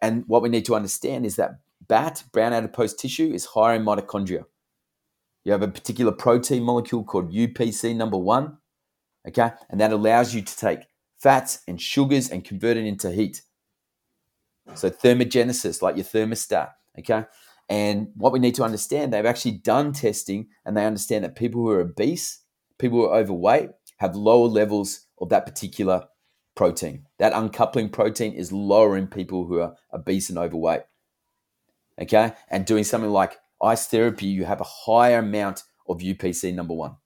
and 0.00 0.24
what 0.26 0.42
we 0.42 0.48
need 0.48 0.64
to 0.66 0.74
understand 0.74 1.26
is 1.26 1.36
that 1.36 1.60
BAT, 1.86 2.24
brown 2.32 2.52
adipose 2.52 2.94
tissue, 2.94 3.32
is 3.32 3.46
higher 3.46 3.76
in 3.76 3.84
mitochondria. 3.84 4.44
You 5.44 5.52
have 5.52 5.62
a 5.62 5.68
particular 5.68 6.12
protein 6.12 6.62
molecule 6.62 7.04
called 7.04 7.32
UPC 7.32 7.96
number 7.96 8.18
one, 8.18 8.58
okay, 9.26 9.52
and 9.70 9.80
that 9.80 9.92
allows 9.92 10.34
you 10.34 10.42
to 10.42 10.56
take 10.56 10.80
fats 11.16 11.62
and 11.66 11.80
sugars 11.80 12.30
and 12.30 12.44
convert 12.44 12.76
it 12.76 12.84
into 12.84 13.10
heat. 13.10 13.42
So 14.74 14.90
thermogenesis, 14.90 15.80
like 15.80 15.96
your 15.96 16.04
thermostat, 16.04 16.72
okay. 16.98 17.24
And 17.68 18.08
what 18.14 18.32
we 18.32 18.38
need 18.38 18.54
to 18.56 18.64
understand, 18.64 19.12
they've 19.12 19.26
actually 19.26 19.58
done 19.58 19.92
testing, 19.92 20.48
and 20.64 20.76
they 20.76 20.86
understand 20.86 21.24
that 21.24 21.36
people 21.36 21.60
who 21.60 21.70
are 21.70 21.80
obese, 21.80 22.40
people 22.78 22.98
who 22.98 23.06
are 23.06 23.18
overweight, 23.18 23.70
have 23.98 24.16
lower 24.16 24.46
levels 24.46 25.06
of 25.20 25.28
that 25.28 25.44
particular 25.44 26.06
protein. 26.54 27.04
That 27.18 27.32
uncoupling 27.32 27.90
protein 27.90 28.32
is 28.32 28.52
lower 28.52 28.96
in 28.96 29.06
people 29.06 29.46
who 29.46 29.60
are 29.60 29.74
obese 29.92 30.30
and 30.30 30.38
overweight 30.38 30.82
okay, 32.00 32.32
and 32.48 32.64
doing 32.64 32.84
something 32.84 33.10
like 33.10 33.38
ice 33.62 33.86
therapy, 33.86 34.26
you 34.26 34.44
have 34.44 34.60
a 34.60 34.64
higher 34.64 35.18
amount 35.18 35.64
of 35.88 35.98
UPC 35.98 36.54
number 36.54 36.74
one. 36.74 36.96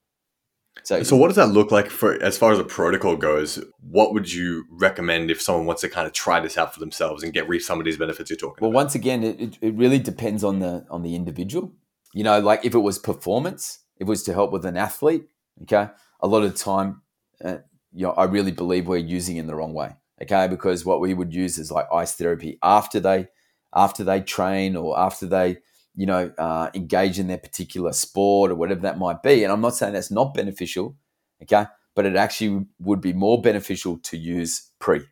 So, 0.84 1.02
so 1.02 1.16
what 1.16 1.28
does 1.28 1.36
that 1.36 1.48
look 1.48 1.70
like 1.70 1.90
for 1.90 2.20
as 2.22 2.36
far 2.36 2.52
as 2.52 2.58
a 2.58 2.64
protocol 2.64 3.16
goes? 3.16 3.62
What 3.88 4.12
would 4.14 4.32
you 4.32 4.64
recommend 4.70 5.30
if 5.30 5.40
someone 5.40 5.66
wants 5.66 5.82
to 5.82 5.88
kind 5.88 6.06
of 6.06 6.12
try 6.12 6.40
this 6.40 6.58
out 6.58 6.74
for 6.74 6.80
themselves 6.80 7.22
and 7.22 7.32
get 7.32 7.48
reap 7.48 7.62
some 7.62 7.78
of 7.78 7.84
these 7.84 7.96
benefits 7.96 8.30
you're 8.30 8.36
talking 8.36 8.60
well, 8.60 8.70
about? 8.70 8.76
Well, 8.76 8.84
once 8.84 8.94
again, 8.94 9.22
it, 9.22 9.58
it 9.60 9.74
really 9.74 9.98
depends 9.98 10.42
on 10.42 10.58
the 10.58 10.84
on 10.90 11.02
the 11.02 11.14
individual. 11.14 11.72
You 12.14 12.24
know, 12.24 12.40
like 12.40 12.64
if 12.64 12.74
it 12.74 12.80
was 12.80 12.98
performance, 12.98 13.80
if 13.96 14.02
it 14.02 14.08
was 14.08 14.22
to 14.24 14.32
help 14.32 14.50
with 14.50 14.64
an 14.64 14.76
athlete, 14.76 15.26
okay, 15.62 15.88
a 16.20 16.26
lot 16.26 16.42
of 16.42 16.56
time, 16.56 17.02
uh, 17.44 17.58
you 17.92 18.06
know, 18.06 18.12
I 18.12 18.24
really 18.24 18.52
believe 18.52 18.88
we're 18.88 18.96
using 18.96 19.36
in 19.36 19.46
the 19.46 19.54
wrong 19.54 19.74
way, 19.74 19.96
okay, 20.20 20.48
because 20.48 20.84
what 20.84 21.00
we 21.00 21.14
would 21.14 21.32
use 21.32 21.58
is 21.58 21.70
like 21.70 21.86
ice 21.92 22.14
therapy 22.14 22.58
after 22.62 22.98
they 22.98 23.28
after 23.74 24.04
they 24.04 24.20
train 24.20 24.76
or 24.76 24.98
after 24.98 25.26
they 25.26 25.58
you 25.94 26.06
know 26.06 26.32
uh, 26.38 26.70
engage 26.74 27.18
in 27.18 27.26
their 27.26 27.38
particular 27.38 27.92
sport 27.92 28.50
or 28.50 28.54
whatever 28.54 28.80
that 28.80 28.98
might 28.98 29.22
be. 29.22 29.44
And 29.44 29.52
i'm 29.52 29.60
not 29.60 29.74
saying 29.74 29.92
that's 29.92 30.10
not 30.10 30.34
beneficial 30.34 30.96
okay? 31.42 31.66
But 31.94 32.06
it 32.06 32.16
actually 32.16 32.66
would 32.80 33.00
be 33.00 33.12
more 33.12 33.42
beneficial 33.42 33.98
to 33.98 34.16
use 34.16 34.70
pre 34.78 35.02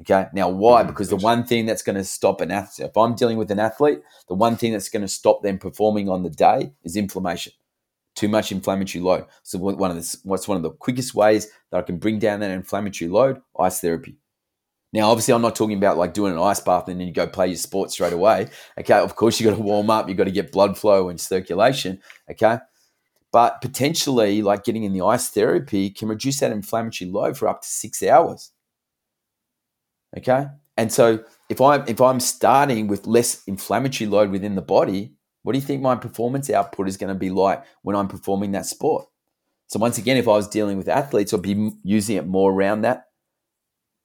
okay? 0.00 0.26
Now 0.32 0.48
why? 0.48 0.82
Mm, 0.82 0.86
because 0.88 1.10
the 1.10 1.16
one 1.16 1.44
thing 1.44 1.66
that's 1.66 1.82
going 1.82 1.96
to 1.96 2.04
stop 2.04 2.40
an 2.40 2.50
athlete 2.50 2.88
if 2.88 2.96
i'm 2.96 3.14
dealing 3.14 3.36
with 3.36 3.50
an 3.50 3.58
athlete 3.58 4.00
the 4.28 4.34
one 4.34 4.56
thing 4.56 4.72
that's 4.72 4.88
going 4.88 5.02
to 5.02 5.08
stop 5.08 5.42
them 5.42 5.58
performing 5.58 6.08
on 6.08 6.22
the 6.22 6.30
day 6.30 6.72
is 6.84 6.96
inflammation. 6.96 7.52
Too 8.14 8.28
much 8.28 8.52
inflammatory 8.52 9.02
load. 9.02 9.24
So 9.42 9.58
one 9.58 9.90
of 9.90 9.96
the 9.96 10.18
what's 10.24 10.46
one 10.46 10.56
of 10.56 10.62
the 10.62 10.70
quickest 10.70 11.14
ways 11.14 11.48
that 11.70 11.78
i 11.78 11.82
can 11.82 11.98
bring 11.98 12.18
down 12.18 12.40
that 12.40 12.50
inflammatory 12.50 13.10
load? 13.10 13.40
Ice 13.58 13.80
therapy 13.80 14.18
now, 14.92 15.10
obviously, 15.10 15.32
I'm 15.32 15.42
not 15.42 15.56
talking 15.56 15.78
about 15.78 15.96
like 15.96 16.12
doing 16.12 16.32
an 16.32 16.38
ice 16.38 16.60
bath 16.60 16.86
and 16.88 17.00
then 17.00 17.06
you 17.06 17.14
go 17.14 17.26
play 17.26 17.46
your 17.46 17.56
sport 17.56 17.90
straight 17.90 18.12
away. 18.12 18.48
Okay, 18.78 18.98
of 18.98 19.16
course, 19.16 19.40
you 19.40 19.48
got 19.48 19.56
to 19.56 19.62
warm 19.62 19.88
up, 19.88 20.08
you 20.08 20.14
got 20.14 20.24
to 20.24 20.30
get 20.30 20.52
blood 20.52 20.76
flow 20.76 21.08
and 21.08 21.18
circulation. 21.18 22.00
Okay, 22.30 22.58
but 23.32 23.62
potentially, 23.62 24.42
like 24.42 24.64
getting 24.64 24.84
in 24.84 24.92
the 24.92 25.02
ice 25.02 25.30
therapy 25.30 25.88
can 25.88 26.08
reduce 26.08 26.40
that 26.40 26.52
inflammatory 26.52 27.10
load 27.10 27.38
for 27.38 27.48
up 27.48 27.62
to 27.62 27.68
six 27.68 28.02
hours. 28.02 28.52
Okay, 30.16 30.46
and 30.76 30.92
so 30.92 31.24
if 31.48 31.58
I'm 31.58 31.84
if 31.88 32.00
I'm 32.02 32.20
starting 32.20 32.86
with 32.86 33.06
less 33.06 33.42
inflammatory 33.46 34.08
load 34.08 34.30
within 34.30 34.56
the 34.56 34.62
body, 34.62 35.14
what 35.42 35.54
do 35.54 35.58
you 35.58 35.64
think 35.64 35.80
my 35.80 35.96
performance 35.96 36.50
output 36.50 36.86
is 36.86 36.98
going 36.98 37.12
to 37.12 37.18
be 37.18 37.30
like 37.30 37.64
when 37.80 37.96
I'm 37.96 38.08
performing 38.08 38.52
that 38.52 38.66
sport? 38.66 39.06
So 39.68 39.78
once 39.78 39.96
again, 39.96 40.18
if 40.18 40.28
I 40.28 40.32
was 40.32 40.48
dealing 40.48 40.76
with 40.76 40.86
athletes, 40.86 41.32
I'd 41.32 41.40
be 41.40 41.70
using 41.82 42.18
it 42.18 42.26
more 42.26 42.52
around 42.52 42.82
that 42.82 43.06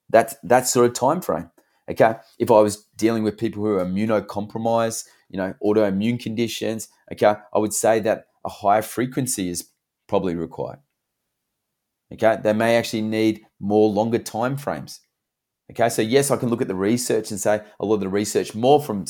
that's 0.10 0.36
that 0.44 0.68
sort 0.68 0.88
of 0.88 0.94
time 0.94 1.22
frame. 1.22 1.50
Okay. 1.90 2.16
If 2.38 2.52
I 2.52 2.60
was 2.60 2.86
dealing 2.98 3.24
with 3.24 3.38
people 3.38 3.64
who 3.64 3.76
are 3.76 3.86
immunocompromised, 3.86 5.06
you 5.30 5.38
know, 5.38 5.54
autoimmune 5.64 6.20
conditions, 6.20 6.90
okay, 7.12 7.36
I 7.54 7.60
would 7.60 7.74
say 7.74 8.00
that 8.02 8.28
a 8.46 8.50
higher 8.50 8.82
frequency 8.82 9.50
is 9.50 9.70
probably 10.08 10.36
required. 10.36 10.80
Okay. 12.14 12.38
They 12.42 12.54
may 12.54 12.76
actually 12.78 13.04
need 13.04 13.42
more 13.60 13.90
longer 13.90 14.20
time 14.20 14.58
frames. 14.58 15.02
Okay. 15.72 15.90
So 15.90 16.02
yes, 16.02 16.32
I 16.32 16.38
can 16.38 16.50
look 16.50 16.62
at 16.62 16.68
the 16.68 16.76
research 16.76 17.32
and 17.32 17.40
say 17.40 17.62
a 17.80 17.86
lot 17.86 17.96
of 17.96 18.02
the 18.02 18.10
research 18.10 18.54
more 18.54 18.82
from 18.82 19.06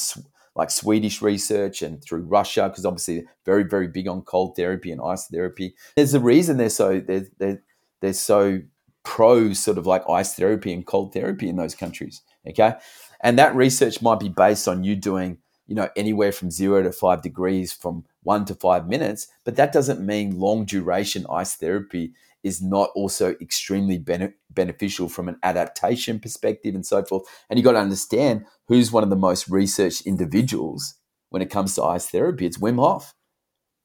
like 0.55 0.71
Swedish 0.71 1.21
research 1.21 1.83
and 1.83 2.03
through 2.03 2.23
Russia, 2.23 2.67
because 2.67 2.85
obviously 2.85 3.25
very, 3.45 3.63
very 3.63 3.87
big 3.87 4.07
on 4.07 4.21
cold 4.23 4.55
therapy 4.55 4.91
and 4.91 5.01
ice 5.03 5.27
therapy. 5.27 5.75
There's 5.95 6.15
a 6.15 6.19
reason 6.19 6.57
they're 6.57 6.69
so 6.69 6.99
they're, 6.99 7.27
they're, 7.37 7.63
they're 8.01 8.13
so 8.13 8.61
pro 9.07 9.53
sort 9.53 9.77
of 9.77 9.87
like 9.87 10.03
ice 10.09 10.33
therapy 10.33 10.73
and 10.73 10.85
cold 10.85 11.13
therapy 11.13 11.47
in 11.47 11.55
those 11.55 11.73
countries. 11.73 12.21
Okay. 12.45 12.73
And 13.21 13.39
that 13.39 13.55
research 13.55 14.01
might 14.01 14.19
be 14.19 14.27
based 14.27 14.67
on 14.67 14.83
you 14.83 14.97
doing, 14.97 15.37
you 15.65 15.75
know, 15.75 15.87
anywhere 15.95 16.33
from 16.33 16.51
zero 16.51 16.83
to 16.83 16.91
five 16.91 17.21
degrees 17.21 17.71
from 17.71 18.03
one 18.23 18.43
to 18.45 18.53
five 18.53 18.85
minutes. 18.85 19.29
But 19.45 19.55
that 19.55 19.71
doesn't 19.71 20.05
mean 20.05 20.37
long 20.37 20.65
duration 20.65 21.25
ice 21.31 21.55
therapy 21.55 22.11
is 22.43 22.61
not 22.61 22.89
also 22.95 23.35
extremely 23.39 23.97
bene- 23.97 24.33
beneficial 24.51 25.07
from 25.07 25.29
an 25.29 25.37
adaptation 25.41 26.19
perspective 26.19 26.75
and 26.75 26.85
so 26.85 27.01
forth. 27.01 27.23
And 27.49 27.57
you 27.57 27.63
got 27.63 27.71
to 27.71 27.79
understand 27.79 28.45
who's 28.67 28.91
one 28.91 29.03
of 29.03 29.09
the 29.09 29.15
most 29.15 29.47
researched 29.47 30.05
individuals 30.05 30.95
when 31.29 31.41
it 31.41 31.49
comes 31.49 31.75
to 31.75 31.83
ice 31.83 32.09
therapy. 32.09 32.45
It's 32.45 32.57
Wim 32.57 32.75
Hof. 32.75 33.15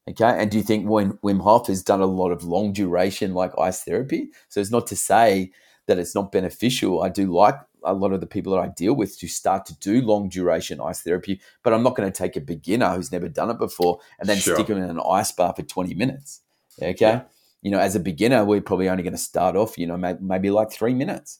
Okay. 0.08 0.24
And 0.24 0.50
do 0.50 0.56
you 0.56 0.64
think 0.64 0.88
when 0.88 1.12
Wim 1.18 1.40
Hof 1.40 1.68
has 1.68 1.82
done 1.82 2.00
a 2.00 2.06
lot 2.06 2.32
of 2.32 2.44
long 2.44 2.72
duration 2.72 3.34
like 3.34 3.52
ice 3.58 3.84
therapy? 3.84 4.30
So 4.48 4.60
it's 4.60 4.70
not 4.70 4.86
to 4.88 4.96
say 4.96 5.52
that 5.86 5.98
it's 5.98 6.14
not 6.14 6.32
beneficial. 6.32 7.02
I 7.02 7.08
do 7.08 7.32
like 7.32 7.56
a 7.84 7.94
lot 7.94 8.12
of 8.12 8.20
the 8.20 8.26
people 8.26 8.52
that 8.52 8.60
I 8.60 8.68
deal 8.68 8.94
with 8.94 9.18
to 9.18 9.28
start 9.28 9.66
to 9.66 9.78
do 9.78 10.00
long 10.00 10.28
duration 10.28 10.80
ice 10.80 11.02
therapy, 11.02 11.40
but 11.62 11.72
I'm 11.72 11.82
not 11.82 11.96
going 11.96 12.10
to 12.10 12.16
take 12.16 12.36
a 12.36 12.40
beginner 12.40 12.90
who's 12.90 13.12
never 13.12 13.28
done 13.28 13.50
it 13.50 13.58
before 13.58 14.00
and 14.18 14.28
then 14.28 14.38
sure. 14.38 14.54
stick 14.54 14.68
them 14.68 14.78
in 14.78 14.90
an 14.90 15.00
ice 15.08 15.32
bath 15.32 15.56
for 15.56 15.62
20 15.62 15.94
minutes. 15.94 16.40
Okay. 16.80 16.94
Yeah. 17.00 17.22
You 17.60 17.70
know, 17.70 17.78
as 17.78 17.94
a 17.94 18.00
beginner, 18.00 18.44
we're 18.44 18.60
probably 18.60 18.88
only 18.88 19.04
going 19.04 19.12
to 19.12 19.18
start 19.18 19.54
off, 19.54 19.78
you 19.78 19.86
know, 19.86 19.96
maybe, 19.96 20.18
maybe 20.20 20.50
like 20.50 20.72
three 20.72 20.94
minutes. 20.94 21.38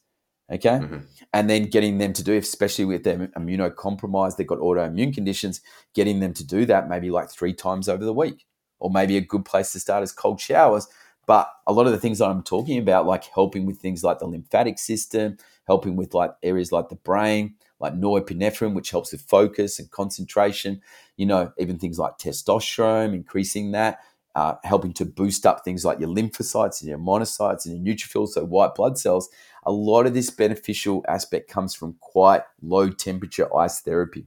Okay. 0.53 0.71
Mm-hmm. 0.71 0.99
And 1.33 1.51
then 1.51 1.65
getting 1.65 1.99
them 1.99 2.13
to 2.13 2.23
do, 2.23 2.37
especially 2.37 2.85
with 2.85 3.03
them 3.03 3.29
immunocompromised, 3.37 4.37
they've 4.37 4.47
got 4.47 4.59
autoimmune 4.59 5.13
conditions, 5.13 5.61
getting 5.95 6.21
them 6.21 6.33
to 6.35 6.47
do 6.47 6.65
that 6.67 6.89
maybe 6.89 7.11
like 7.11 7.29
three 7.31 7.55
times 7.55 7.89
over 7.89 8.05
the 8.05 8.13
week 8.13 8.45
or 8.83 8.91
maybe 8.91 9.17
a 9.17 9.21
good 9.21 9.45
place 9.45 9.73
to 9.73 9.81
start 9.81 10.03
is 10.03 10.13
cold 10.13 10.41
showers. 10.41 10.89
But 11.25 11.49
a 11.69 11.73
lot 11.73 11.87
of 11.87 11.93
the 11.93 11.99
things 11.99 12.19
that 12.19 12.29
I'm 12.29 12.43
talking 12.43 12.79
about, 12.79 13.07
like 13.07 13.25
helping 13.25 13.65
with 13.65 13.79
things 13.79 14.03
like 14.03 14.19
the 14.19 14.27
lymphatic 14.27 14.79
system, 14.79 15.37
helping 15.69 15.95
with 15.95 16.15
like 16.15 16.33
areas 16.43 16.73
like 16.73 16.89
the 16.89 16.97
brain, 16.97 17.55
like 17.79 17.95
norepinephrine, 17.95 18.75
which 18.75 18.91
helps 18.91 19.13
with 19.13 19.23
focus 19.23 19.79
and 19.79 19.89
concentration, 19.93 20.83
you 21.17 21.27
know, 21.27 21.53
even 21.59 21.79
things 21.79 21.99
like 21.99 22.19
testosterone, 22.19 23.15
increasing 23.15 23.71
that, 23.71 24.01
uh, 24.35 24.55
helping 24.65 24.93
to 24.95 25.05
boost 25.05 25.47
up 25.47 25.65
things 25.65 25.85
like 25.85 26.01
your 26.01 26.09
lymphocytes 26.09 26.81
and 26.81 26.89
your 26.89 26.99
monocytes 26.99 27.67
and 27.67 27.87
your 27.87 27.95
neutrophils, 27.95 28.31
so 28.31 28.45
white 28.45 28.75
blood 28.75 28.99
cells. 28.99 29.29
A 29.65 29.71
lot 29.71 30.07
of 30.07 30.15
this 30.15 30.29
beneficial 30.29 31.05
aspect 31.07 31.49
comes 31.49 31.73
from 31.73 31.95
quite 32.01 32.43
low 32.61 32.91
temperature 32.91 33.55
ice 33.57 33.81
therapy. 33.81 34.27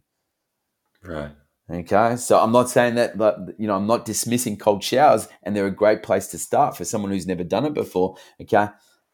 Right. 1.03 1.31
Okay, 1.69 2.15
so 2.17 2.39
I'm 2.39 2.51
not 2.51 2.69
saying 2.69 2.93
that, 2.95 3.17
but 3.17 3.39
you 3.57 3.65
know, 3.65 3.75
I'm 3.75 3.87
not 3.87 4.05
dismissing 4.05 4.55
cold 4.55 4.83
showers, 4.83 5.27
and 5.41 5.55
they're 5.55 5.65
a 5.65 5.71
great 5.71 6.03
place 6.03 6.27
to 6.27 6.37
start 6.37 6.77
for 6.77 6.85
someone 6.85 7.11
who's 7.11 7.25
never 7.25 7.43
done 7.43 7.65
it 7.65 7.73
before. 7.73 8.17
Okay, 8.39 8.67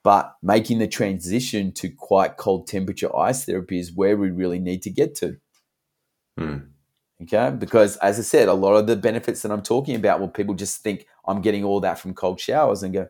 but 0.03 0.36
making 0.44 0.80
the 0.80 0.88
transition 0.88 1.72
to 1.73 1.90
quite 1.90 2.36
cold 2.36 2.68
temperature 2.68 3.15
ice 3.15 3.45
therapy 3.45 3.80
is 3.80 3.94
where 3.94 4.18
we 4.18 4.32
really 4.32 4.60
need 4.60 4.82
to 4.84 4.90
get 4.90 5.15
to. 5.15 5.38
Hmm. 6.38 6.57
Okay, 7.23 7.56
because 7.57 7.98
as 7.98 8.19
I 8.19 8.23
said, 8.23 8.49
a 8.49 8.53
lot 8.53 8.76
of 8.76 8.88
the 8.88 8.95
benefits 8.98 9.44
that 9.44 9.52
I'm 9.52 9.61
talking 9.61 9.95
about, 9.95 10.19
well, 10.19 10.30
people 10.30 10.56
just 10.56 10.82
think 10.82 11.06
I'm 11.26 11.41
getting 11.41 11.64
all 11.64 11.80
that 11.82 11.99
from 11.99 12.14
cold 12.15 12.40
showers 12.40 12.84
and 12.84 12.94
go, 12.94 13.07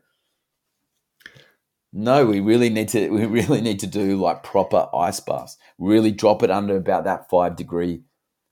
no, 1.94 2.26
we 2.26 2.42
really 2.42 2.70
need 2.70 2.90
to. 2.90 3.10
We 3.12 3.26
really 3.26 3.62
need 3.62 3.80
to 3.80 3.88
do 3.88 4.18
like 4.18 4.44
proper 4.44 4.88
ice 4.94 5.20
baths. 5.20 5.58
Really 5.80 6.12
drop 6.12 6.44
it 6.44 6.52
under 6.52 6.76
about 6.76 7.06
that 7.06 7.30
five 7.30 7.56
degree 7.56 8.04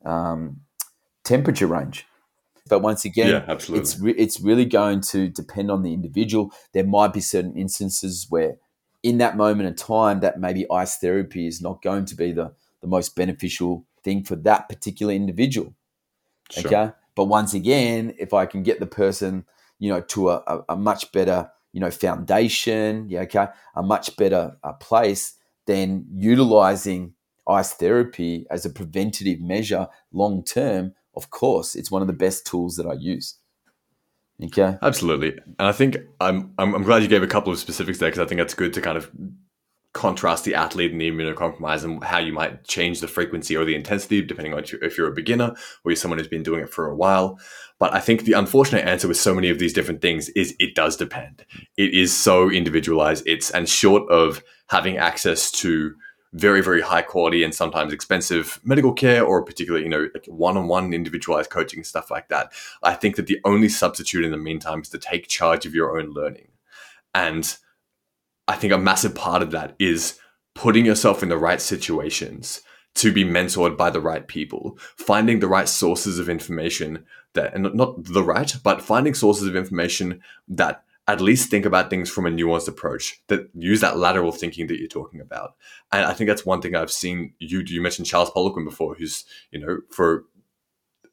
um, 0.06 0.61
temperature 1.23 1.67
range. 1.67 2.05
But 2.69 2.79
once 2.79 3.03
again, 3.03 3.29
yeah, 3.29 3.45
absolutely. 3.47 3.81
it's 3.81 3.99
re- 3.99 4.13
it's 4.13 4.39
really 4.39 4.65
going 4.65 5.01
to 5.01 5.27
depend 5.27 5.71
on 5.71 5.81
the 5.81 5.93
individual. 5.93 6.53
There 6.73 6.85
might 6.85 7.13
be 7.13 7.19
certain 7.19 7.57
instances 7.57 8.27
where, 8.29 8.57
in 9.01 9.17
that 9.17 9.35
moment 9.35 9.69
of 9.69 9.75
time, 9.75 10.19
that 10.19 10.39
maybe 10.39 10.69
ice 10.71 10.97
therapy 10.97 11.47
is 11.47 11.61
not 11.61 11.81
going 11.81 12.05
to 12.05 12.15
be 12.15 12.31
the 12.31 12.53
the 12.81 12.87
most 12.87 13.15
beneficial 13.15 13.85
thing 14.03 14.23
for 14.23 14.35
that 14.35 14.69
particular 14.69 15.13
individual. 15.13 15.73
Sure. 16.51 16.67
Okay, 16.67 16.91
but 17.15 17.25
once 17.25 17.53
again, 17.53 18.13
if 18.19 18.33
I 18.33 18.45
can 18.45 18.61
get 18.61 18.79
the 18.79 18.85
person, 18.85 19.45
you 19.79 19.91
know, 19.91 20.01
to 20.01 20.29
a, 20.29 20.43
a, 20.47 20.59
a 20.69 20.75
much 20.75 21.11
better, 21.11 21.49
you 21.73 21.79
know, 21.79 21.91
foundation, 21.91 23.09
yeah, 23.09 23.21
okay, 23.21 23.47
a 23.75 23.81
much 23.81 24.15
better 24.15 24.57
uh, 24.63 24.73
place, 24.73 25.33
then 25.65 26.05
utilizing 26.13 27.13
ice 27.47 27.73
therapy 27.73 28.45
as 28.51 28.65
a 28.65 28.69
preventative 28.69 29.41
measure 29.41 29.87
long 30.11 30.43
term 30.43 30.93
of 31.19 31.31
course, 31.31 31.75
it's 31.75 31.91
one 31.91 32.01
of 32.01 32.07
the 32.07 32.13
best 32.13 32.47
tools 32.47 32.77
that 32.77 32.85
I 32.85 32.93
use. 32.93 33.35
Okay. 34.41 34.77
Absolutely. 34.81 35.31
And 35.59 35.67
I 35.67 35.73
think 35.73 35.97
I'm, 36.21 36.53
I'm, 36.57 36.73
I'm 36.73 36.83
glad 36.83 37.01
you 37.01 37.09
gave 37.09 37.23
a 37.23 37.27
couple 37.27 37.51
of 37.51 37.59
specifics 37.59 37.99
there 37.99 38.09
because 38.09 38.25
I 38.25 38.25
think 38.25 38.39
that's 38.39 38.53
good 38.53 38.73
to 38.75 38.81
kind 38.81 38.97
of 38.97 39.11
contrast 39.93 40.45
the 40.45 40.55
athlete 40.55 40.93
and 40.93 41.01
the 41.01 41.11
immunocompromised 41.11 41.83
and 41.83 42.01
how 42.01 42.19
you 42.19 42.31
might 42.31 42.63
change 42.65 43.01
the 43.01 43.07
frequency 43.07 43.57
or 43.57 43.65
the 43.65 43.75
intensity 43.75 44.21
depending 44.21 44.53
on 44.53 44.63
if 44.63 44.97
you're 44.97 45.11
a 45.11 45.13
beginner 45.13 45.49
or 45.83 45.91
you're 45.91 45.97
someone 45.97 46.17
who's 46.17 46.29
been 46.29 46.41
doing 46.41 46.61
it 46.61 46.69
for 46.69 46.87
a 46.87 46.95
while. 46.95 47.37
But 47.79 47.93
I 47.93 47.99
think 47.99 48.23
the 48.23 48.31
unfortunate 48.31 48.87
answer 48.87 49.09
with 49.09 49.17
so 49.17 49.35
many 49.35 49.49
of 49.49 49.59
these 49.59 49.73
different 49.73 50.01
things 50.01 50.29
is 50.29 50.55
it 50.57 50.73
does 50.73 50.95
depend. 50.95 51.45
It 51.75 51.93
is 51.93 52.15
so 52.15 52.49
individualized. 52.49 53.23
It's 53.25 53.51
and 53.51 53.67
short 53.67 54.09
of 54.09 54.41
having 54.69 54.95
access 54.95 55.51
to 55.51 55.95
very 56.34 56.61
very 56.61 56.81
high 56.81 57.01
quality 57.01 57.43
and 57.43 57.56
sometimes 57.56 57.91
expensive 57.91 58.60
medical 58.64 58.93
care 58.93 59.23
or 59.23 59.43
particularly 59.43 59.84
you 59.84 59.89
know 59.89 60.07
like 60.14 60.26
one-on-one 60.27 60.93
individualized 60.93 61.49
coaching 61.49 61.84
stuff 61.84 62.11
like 62.11 62.30
that. 62.30 62.51
I 62.84 62.93
think 62.93 63.15
that 63.15 63.27
the 63.27 63.39
only 63.45 63.69
substitute 63.69 64.26
in 64.26 64.31
the 64.31 64.38
meantime 64.38 64.81
is 64.81 64.89
to 64.89 64.99
take 64.99 65.27
charge 65.27 65.65
of 65.65 65.73
your 65.73 65.99
own 65.99 66.11
learning. 66.11 66.49
And 67.14 67.57
i 68.49 68.56
think 68.56 68.73
a 68.73 68.77
massive 68.77 69.15
part 69.15 69.41
of 69.41 69.51
that 69.51 69.76
is 69.80 70.19
putting 70.56 70.85
yourself 70.85 71.23
in 71.23 71.30
the 71.30 71.38
right 71.38 71.61
situations 71.61 72.61
to 72.95 73.14
be 73.14 73.23
mentored 73.23 73.77
by 73.77 73.89
the 73.89 74.01
right 74.01 74.27
people 74.27 74.77
finding 74.97 75.39
the 75.39 75.47
right 75.47 75.69
sources 75.69 76.19
of 76.19 76.27
information 76.27 77.06
that 77.34 77.53
and 77.53 77.73
not 77.73 78.03
the 78.03 78.23
right 78.23 78.56
but 78.64 78.81
finding 78.81 79.14
sources 79.14 79.47
of 79.47 79.56
information 79.56 80.22
that 80.47 80.84
at 81.14 81.22
least 81.22 81.49
think 81.49 81.65
about 81.65 81.90
things 81.90 82.10
from 82.10 82.26
a 82.26 82.30
nuanced 82.30 82.68
approach 82.68 83.22
that 83.27 83.49
use 83.53 83.81
that 83.81 83.98
lateral 83.98 84.31
thinking 84.31 84.68
that 84.68 84.80
you're 84.80 84.88
talking 84.88 85.22
about. 85.22 85.56
And 85.91 86.06
I 86.06 86.14
think 86.14 86.27
that's 86.27 86.45
one 86.45 86.61
thing 86.61 86.76
I've 86.76 86.91
seen 86.91 87.34
you 87.40 87.64
do. 87.64 87.73
You 87.73 87.81
mentioned 87.81 88.07
Charles 88.07 88.31
Poliquin 88.31 88.65
before, 88.65 88.95
who's, 88.95 89.26
you 89.52 89.60
know, 89.60 89.80
for 89.90 90.26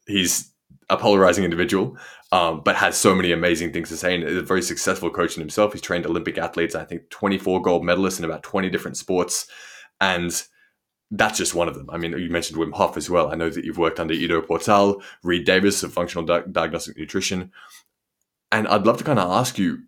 he's 0.05 0.51
a 0.89 0.97
polarizing 0.97 1.43
individual, 1.43 1.97
um, 2.31 2.61
but 2.63 2.75
has 2.75 2.95
so 2.95 3.13
many 3.13 3.31
amazing 3.31 3.73
things 3.73 3.89
to 3.89 3.97
say 3.97 4.15
and 4.15 4.23
is 4.23 4.37
a 4.37 4.41
very 4.41 4.61
successful 4.61 5.09
coach 5.09 5.35
in 5.35 5.41
himself. 5.41 5.73
He's 5.73 5.81
trained 5.81 6.05
Olympic 6.05 6.37
athletes, 6.37 6.75
I 6.75 6.85
think 6.85 7.09
24 7.09 7.61
gold 7.61 7.83
medalists 7.83 8.19
in 8.19 8.25
about 8.25 8.43
20 8.43 8.69
different 8.69 8.97
sports. 8.97 9.47
And 9.99 10.31
that's 11.11 11.37
just 11.37 11.55
one 11.55 11.67
of 11.67 11.75
them. 11.75 11.89
I 11.89 11.97
mean, 11.97 12.11
you 12.17 12.29
mentioned 12.29 12.59
Wim 12.59 12.73
Hof 12.73 12.97
as 12.97 13.09
well. 13.09 13.31
I 13.31 13.35
know 13.35 13.49
that 13.49 13.63
you've 13.63 13.77
worked 13.77 13.99
under 13.99 14.13
Ido 14.13 14.41
Portal, 14.41 15.01
Reed 15.23 15.45
Davis 15.45 15.83
of 15.83 15.93
Functional 15.93 16.25
Di- 16.25 16.43
Diagnostic 16.51 16.97
Nutrition. 16.97 17.51
And 18.51 18.67
I'd 18.67 18.85
love 18.85 18.97
to 18.97 19.03
kind 19.03 19.19
of 19.19 19.29
ask 19.29 19.57
you, 19.57 19.79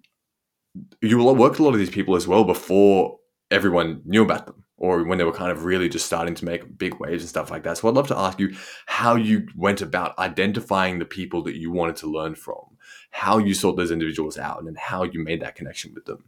you 1.01 1.23
worked 1.23 1.59
a 1.59 1.63
lot 1.63 1.73
of 1.73 1.79
these 1.79 1.89
people 1.89 2.15
as 2.15 2.27
well 2.27 2.43
before 2.43 3.17
everyone 3.51 4.01
knew 4.05 4.23
about 4.23 4.45
them 4.45 4.63
or 4.77 5.03
when 5.03 5.17
they 5.17 5.23
were 5.23 5.33
kind 5.33 5.51
of 5.51 5.65
really 5.65 5.89
just 5.89 6.05
starting 6.05 6.33
to 6.33 6.45
make 6.45 6.77
big 6.77 6.99
waves 6.99 7.21
and 7.21 7.29
stuff 7.29 7.51
like 7.51 7.63
that. 7.63 7.77
So 7.77 7.87
I'd 7.89 7.95
love 7.95 8.07
to 8.07 8.17
ask 8.17 8.39
you 8.39 8.55
how 8.85 9.15
you 9.15 9.47
went 9.55 9.81
about 9.81 10.17
identifying 10.17 10.99
the 10.99 11.05
people 11.05 11.43
that 11.43 11.57
you 11.57 11.71
wanted 11.71 11.97
to 11.97 12.07
learn 12.07 12.35
from, 12.35 12.77
how 13.11 13.37
you 13.37 13.53
sought 13.53 13.75
those 13.75 13.91
individuals 13.91 14.37
out, 14.37 14.57
and 14.57 14.67
then 14.67 14.77
how 14.79 15.03
you 15.03 15.21
made 15.21 15.41
that 15.41 15.55
connection 15.55 15.93
with 15.93 16.05
them. 16.05 16.23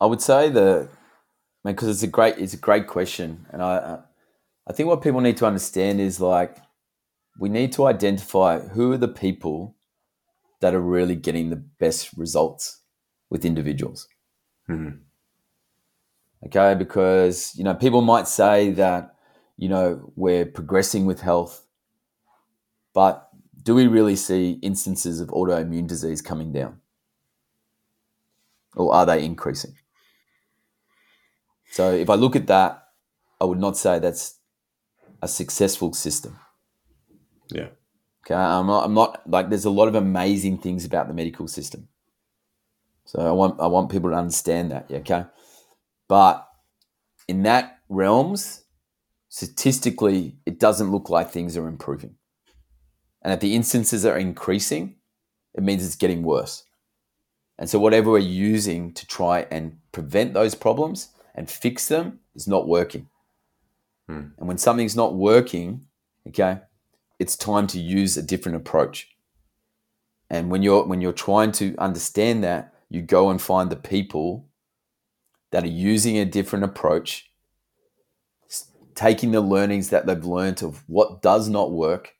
I 0.00 0.06
would 0.06 0.20
say 0.20 0.50
the, 0.50 0.90
because 1.64 1.88
it's 1.88 2.02
a 2.02 2.08
great, 2.08 2.36
it's 2.36 2.52
a 2.52 2.58
great 2.58 2.86
question, 2.86 3.46
and 3.50 3.62
I, 3.62 4.00
I 4.66 4.72
think 4.74 4.88
what 4.88 5.02
people 5.02 5.22
need 5.22 5.38
to 5.38 5.46
understand 5.46 6.00
is 6.00 6.20
like, 6.20 6.58
we 7.38 7.48
need 7.48 7.72
to 7.72 7.86
identify 7.86 8.60
who 8.60 8.92
are 8.92 8.98
the 8.98 9.08
people 9.08 9.76
that 10.60 10.74
are 10.74 10.80
really 10.80 11.16
getting 11.16 11.48
the 11.48 11.56
best 11.56 12.10
results 12.16 12.82
with 13.34 13.44
individuals. 13.44 14.06
Mm-hmm. 14.70 14.98
Okay, 16.46 16.76
because 16.78 17.52
you 17.56 17.64
know 17.64 17.74
people 17.74 18.00
might 18.00 18.28
say 18.28 18.70
that 18.70 19.16
you 19.56 19.68
know 19.68 20.12
we're 20.14 20.46
progressing 20.46 21.04
with 21.04 21.20
health, 21.20 21.66
but 22.92 23.28
do 23.60 23.74
we 23.74 23.88
really 23.88 24.14
see 24.14 24.60
instances 24.62 25.20
of 25.20 25.30
autoimmune 25.30 25.88
disease 25.88 26.22
coming 26.22 26.52
down, 26.52 26.78
or 28.76 28.94
are 28.94 29.04
they 29.04 29.24
increasing? 29.24 29.74
So 31.72 31.90
if 31.92 32.08
I 32.08 32.14
look 32.14 32.36
at 32.36 32.46
that, 32.46 32.84
I 33.40 33.46
would 33.46 33.58
not 33.58 33.76
say 33.76 33.98
that's 33.98 34.38
a 35.20 35.26
successful 35.26 35.92
system. 35.92 36.38
Yeah. 37.50 37.70
Okay, 38.24 38.36
I'm 38.36 38.68
not, 38.68 38.84
I'm 38.84 38.94
not 38.94 39.28
like 39.28 39.48
there's 39.48 39.64
a 39.64 39.70
lot 39.70 39.88
of 39.88 39.96
amazing 39.96 40.58
things 40.58 40.84
about 40.84 41.08
the 41.08 41.14
medical 41.14 41.48
system. 41.48 41.88
So 43.04 43.20
I 43.20 43.32
want 43.32 43.60
I 43.60 43.66
want 43.66 43.90
people 43.90 44.10
to 44.10 44.16
understand 44.16 44.70
that, 44.70 44.90
okay? 44.90 45.24
But 46.08 46.48
in 47.28 47.42
that 47.44 47.78
realms, 47.88 48.64
statistically, 49.28 50.36
it 50.46 50.58
doesn't 50.58 50.90
look 50.90 51.10
like 51.10 51.30
things 51.30 51.56
are 51.56 51.68
improving. 51.68 52.16
And 53.22 53.32
if 53.32 53.40
the 53.40 53.54
instances 53.54 54.04
are 54.04 54.18
increasing, 54.18 54.96
it 55.54 55.62
means 55.62 55.84
it's 55.84 55.96
getting 55.96 56.22
worse. 56.22 56.64
And 57.58 57.70
so 57.70 57.78
whatever 57.78 58.10
we're 58.10 58.18
using 58.18 58.92
to 58.94 59.06
try 59.06 59.46
and 59.50 59.78
prevent 59.92 60.34
those 60.34 60.54
problems 60.54 61.10
and 61.34 61.48
fix 61.48 61.88
them 61.88 62.20
is 62.34 62.46
not 62.48 62.68
working. 62.68 63.08
Hmm. 64.08 64.28
And 64.38 64.48
when 64.48 64.58
something's 64.58 64.96
not 64.96 65.14
working, 65.14 65.86
okay, 66.28 66.60
it's 67.18 67.36
time 67.36 67.66
to 67.68 67.80
use 67.80 68.16
a 68.16 68.22
different 68.22 68.56
approach. 68.56 69.08
And 70.28 70.50
when 70.50 70.62
you're 70.62 70.84
when 70.84 71.00
you're 71.00 71.12
trying 71.12 71.52
to 71.52 71.76
understand 71.78 72.42
that, 72.44 72.73
you 72.94 73.02
go 73.02 73.30
and 73.30 73.40
find 73.40 73.70
the 73.70 73.76
people 73.76 74.46
that 75.50 75.64
are 75.64 75.68
using 75.68 76.18
a 76.18 76.24
different 76.24 76.64
approach, 76.64 77.30
taking 78.94 79.32
the 79.32 79.40
learnings 79.40 79.90
that 79.90 80.06
they've 80.06 80.24
learned 80.24 80.62
of 80.62 80.82
what 80.86 81.22
does 81.22 81.48
not 81.48 81.72
work, 81.72 82.14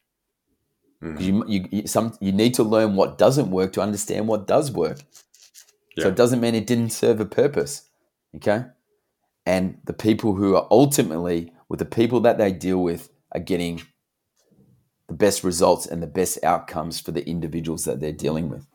Mm. 1.04 1.20
You, 1.20 1.44
you, 1.46 1.68
you, 1.70 1.86
some, 1.86 2.16
you 2.20 2.32
need 2.32 2.54
to 2.54 2.62
learn 2.62 2.96
what 2.96 3.18
doesn't 3.18 3.50
work 3.50 3.72
to 3.74 3.82
understand 3.82 4.26
what 4.26 4.46
does 4.46 4.70
work. 4.70 5.00
Yeah. 5.96 6.04
So 6.04 6.08
it 6.08 6.16
doesn't 6.16 6.40
mean 6.40 6.54
it 6.54 6.66
didn't 6.66 6.90
serve 6.90 7.20
a 7.20 7.26
purpose. 7.26 7.88
Okay. 8.36 8.64
And 9.46 9.78
the 9.84 9.92
people 9.92 10.34
who 10.34 10.56
are 10.56 10.66
ultimately, 10.70 11.52
with 11.68 11.78
the 11.78 11.84
people 11.84 12.20
that 12.20 12.38
they 12.38 12.52
deal 12.52 12.82
with, 12.82 13.10
are 13.32 13.40
getting 13.40 13.82
the 15.08 15.14
best 15.14 15.44
results 15.44 15.86
and 15.86 16.02
the 16.02 16.06
best 16.06 16.42
outcomes 16.42 16.98
for 17.00 17.12
the 17.12 17.28
individuals 17.28 17.84
that 17.84 18.00
they're 18.00 18.12
dealing 18.12 18.48
with. 18.48 18.66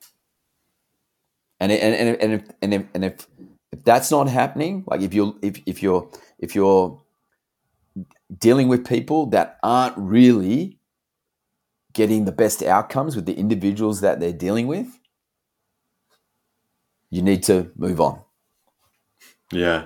And 1.60 1.72
and 1.72 1.95
and 1.95 2.22
and 2.22 2.34
if, 2.34 2.49
and 2.61 2.73
if, 2.73 2.84
and 2.94 3.06
if, 3.06 3.27
if 3.72 3.84
that's 3.84 4.11
not 4.11 4.30
happening, 4.30 4.84
like 4.88 5.02
if 5.02 5.14
you're 5.14 5.36
if, 5.41 5.61
if 5.65 5.84
you're 5.84 6.10
if 6.38 6.56
you're 6.56 7.02
dealing 8.38 8.68
with 8.68 8.88
people 8.88 9.26
that 9.27 9.57
aren't 9.64 9.98
really 9.98 10.77
getting 11.94 12.26
the 12.26 12.31
best 12.31 12.61
outcomes 12.64 13.15
with 13.15 13.26
the 13.26 13.34
individuals 13.34 14.02
that 14.02 14.19
they're 14.19 14.31
dealing 14.31 14.68
with, 14.68 14.99
you 17.10 17.22
need 17.22 17.44
to 17.44 17.72
move 17.76 17.99
on. 17.99 18.22
Yeah. 19.52 19.86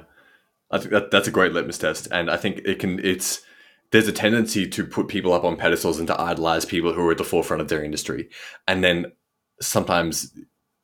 I 0.70 0.80
think 0.80 0.92
that 0.92 1.12
that's 1.12 1.28
a 1.28 1.32
great 1.32 1.54
litmus 1.54 1.78
test. 1.78 2.08
And 2.12 2.30
I 2.30 2.38
think 2.38 2.62
it 2.66 2.80
can 2.80 3.00
it's 3.00 3.42
there's 3.92 4.08
a 4.08 4.12
tendency 4.12 4.68
to 4.68 4.86
put 4.86 5.08
people 5.08 5.34
up 5.34 5.44
on 5.44 5.56
pedestals 5.56 6.00
and 6.00 6.08
to 6.08 6.20
idolize 6.20 6.66
people 6.66 6.94
who 6.94 7.08
are 7.08 7.12
at 7.12 7.18
the 7.18 7.24
forefront 7.24 7.62
of 7.62 7.68
their 7.68 7.84
industry. 7.84 8.30
And 8.68 8.84
then 8.84 9.12
sometimes 9.62 10.34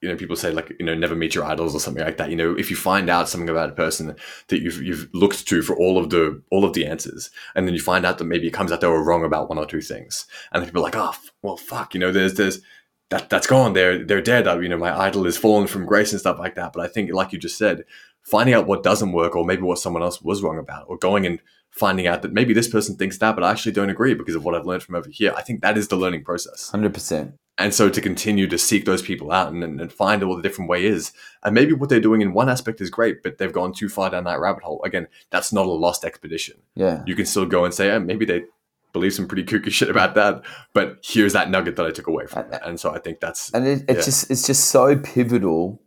you 0.01 0.09
know 0.09 0.15
people 0.15 0.35
say 0.35 0.51
like 0.51 0.71
you 0.79 0.85
know 0.85 0.95
never 0.95 1.15
meet 1.15 1.35
your 1.35 1.45
idols 1.45 1.75
or 1.75 1.79
something 1.79 2.03
like 2.03 2.17
that. 2.17 2.29
You 2.29 2.35
know 2.35 2.57
if 2.57 2.69
you 2.69 2.75
find 2.75 3.09
out 3.09 3.29
something 3.29 3.49
about 3.49 3.69
a 3.69 3.73
person 3.73 4.15
that 4.47 4.61
you've 4.61 4.81
you've 4.81 5.09
looked 5.13 5.47
to 5.47 5.61
for 5.61 5.75
all 5.77 5.97
of 5.97 6.09
the 6.09 6.41
all 6.51 6.65
of 6.65 6.73
the 6.73 6.85
answers 6.85 7.29
and 7.55 7.67
then 7.67 7.73
you 7.73 7.81
find 7.81 8.05
out 8.05 8.17
that 8.17 8.25
maybe 8.25 8.47
it 8.47 8.53
comes 8.53 8.71
out 8.71 8.81
they 8.81 8.87
were 8.87 9.03
wrong 9.03 9.23
about 9.23 9.49
one 9.49 9.57
or 9.57 9.65
two 9.65 9.81
things 9.81 10.25
and 10.51 10.63
people 10.63 10.81
are 10.81 10.83
like 10.83 10.95
oh 10.95 11.13
well 11.41 11.57
fuck 11.57 11.93
you 11.93 11.99
know 11.99 12.11
there's 12.11 12.35
there's 12.35 12.61
that 13.09 13.29
that's 13.29 13.47
gone. 13.47 13.73
They're 13.73 14.03
they're 14.05 14.21
dead. 14.21 14.45
You 14.45 14.69
know 14.69 14.77
my 14.77 14.97
idol 14.97 15.25
is 15.25 15.37
fallen 15.37 15.67
from 15.67 15.85
grace 15.85 16.11
and 16.11 16.19
stuff 16.19 16.39
like 16.39 16.55
that. 16.55 16.73
But 16.73 16.83
i 16.83 16.87
think 16.87 17.11
like 17.13 17.33
you 17.33 17.39
just 17.39 17.57
said 17.57 17.83
finding 18.21 18.53
out 18.53 18.67
what 18.67 18.83
doesn't 18.83 19.11
work 19.11 19.35
or 19.35 19.45
maybe 19.45 19.63
what 19.63 19.79
someone 19.79 20.03
else 20.03 20.21
was 20.21 20.43
wrong 20.43 20.59
about 20.59 20.85
or 20.87 20.97
going 20.97 21.25
and 21.25 21.39
finding 21.79 22.07
out 22.07 22.21
that 22.21 22.33
maybe 22.33 22.53
this 22.53 22.67
person 22.67 22.95
thinks 22.95 23.17
that 23.19 23.33
but 23.35 23.43
i 23.43 23.49
actually 23.49 23.71
don't 23.71 23.89
agree 23.89 24.13
because 24.13 24.35
of 24.35 24.43
what 24.43 24.53
i've 24.53 24.65
learned 24.65 24.83
from 24.83 24.95
over 24.95 25.09
here. 25.09 25.33
I 25.35 25.41
think 25.41 25.61
that 25.61 25.77
is 25.77 25.87
the 25.87 25.95
learning 25.95 26.23
process. 26.23 26.69
100% 26.73 27.33
and 27.57 27.73
so 27.73 27.89
to 27.89 28.01
continue 28.01 28.47
to 28.47 28.57
seek 28.57 28.85
those 28.85 29.01
people 29.01 29.31
out 29.31 29.51
and, 29.51 29.63
and 29.63 29.91
find 29.91 30.25
what 30.27 30.37
the 30.37 30.41
different 30.41 30.69
way 30.69 30.85
is. 30.85 31.11
And 31.43 31.53
maybe 31.53 31.73
what 31.73 31.89
they're 31.89 31.99
doing 31.99 32.21
in 32.21 32.33
one 32.33 32.49
aspect 32.49 32.81
is 32.81 32.89
great 32.89 33.23
but 33.23 33.37
they've 33.37 33.53
gone 33.53 33.73
too 33.73 33.89
far 33.89 34.09
down 34.09 34.25
that 34.25 34.39
rabbit 34.39 34.63
hole. 34.63 34.81
Again 34.83 35.07
that's 35.29 35.53
not 35.53 35.65
a 35.65 35.71
lost 35.71 36.03
expedition. 36.03 36.57
Yeah. 36.75 37.03
You 37.05 37.15
can 37.15 37.25
still 37.25 37.45
go 37.45 37.65
and 37.65 37.73
say 37.73 37.91
oh, 37.91 37.99
maybe 37.99 38.25
they 38.25 38.43
believe 38.91 39.13
some 39.13 39.27
pretty 39.27 39.43
kooky 39.43 39.71
shit 39.77 39.89
about 39.89 40.15
that 40.15 40.43
but 40.73 40.97
here's 41.03 41.33
that 41.33 41.49
nugget 41.49 41.75
that 41.75 41.85
i 41.85 41.91
took 41.91 42.07
away 42.07 42.25
from 42.25 42.45
uh, 42.45 42.49
that. 42.49 42.67
And 42.67 42.79
so 42.79 42.91
i 42.91 42.97
think 42.97 43.19
that's 43.19 43.51
and 43.51 43.67
it, 43.67 43.83
it's 43.87 43.99
yeah. 43.99 44.05
just 44.05 44.31
it's 44.31 44.47
just 44.47 44.65
so 44.65 44.97
pivotal 44.97 45.79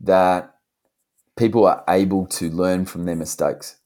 that 0.00 0.54
people 1.36 1.66
are 1.66 1.84
able 1.88 2.26
to 2.26 2.50
learn 2.50 2.86
from 2.86 3.04
their 3.04 3.14
mistakes 3.14 3.76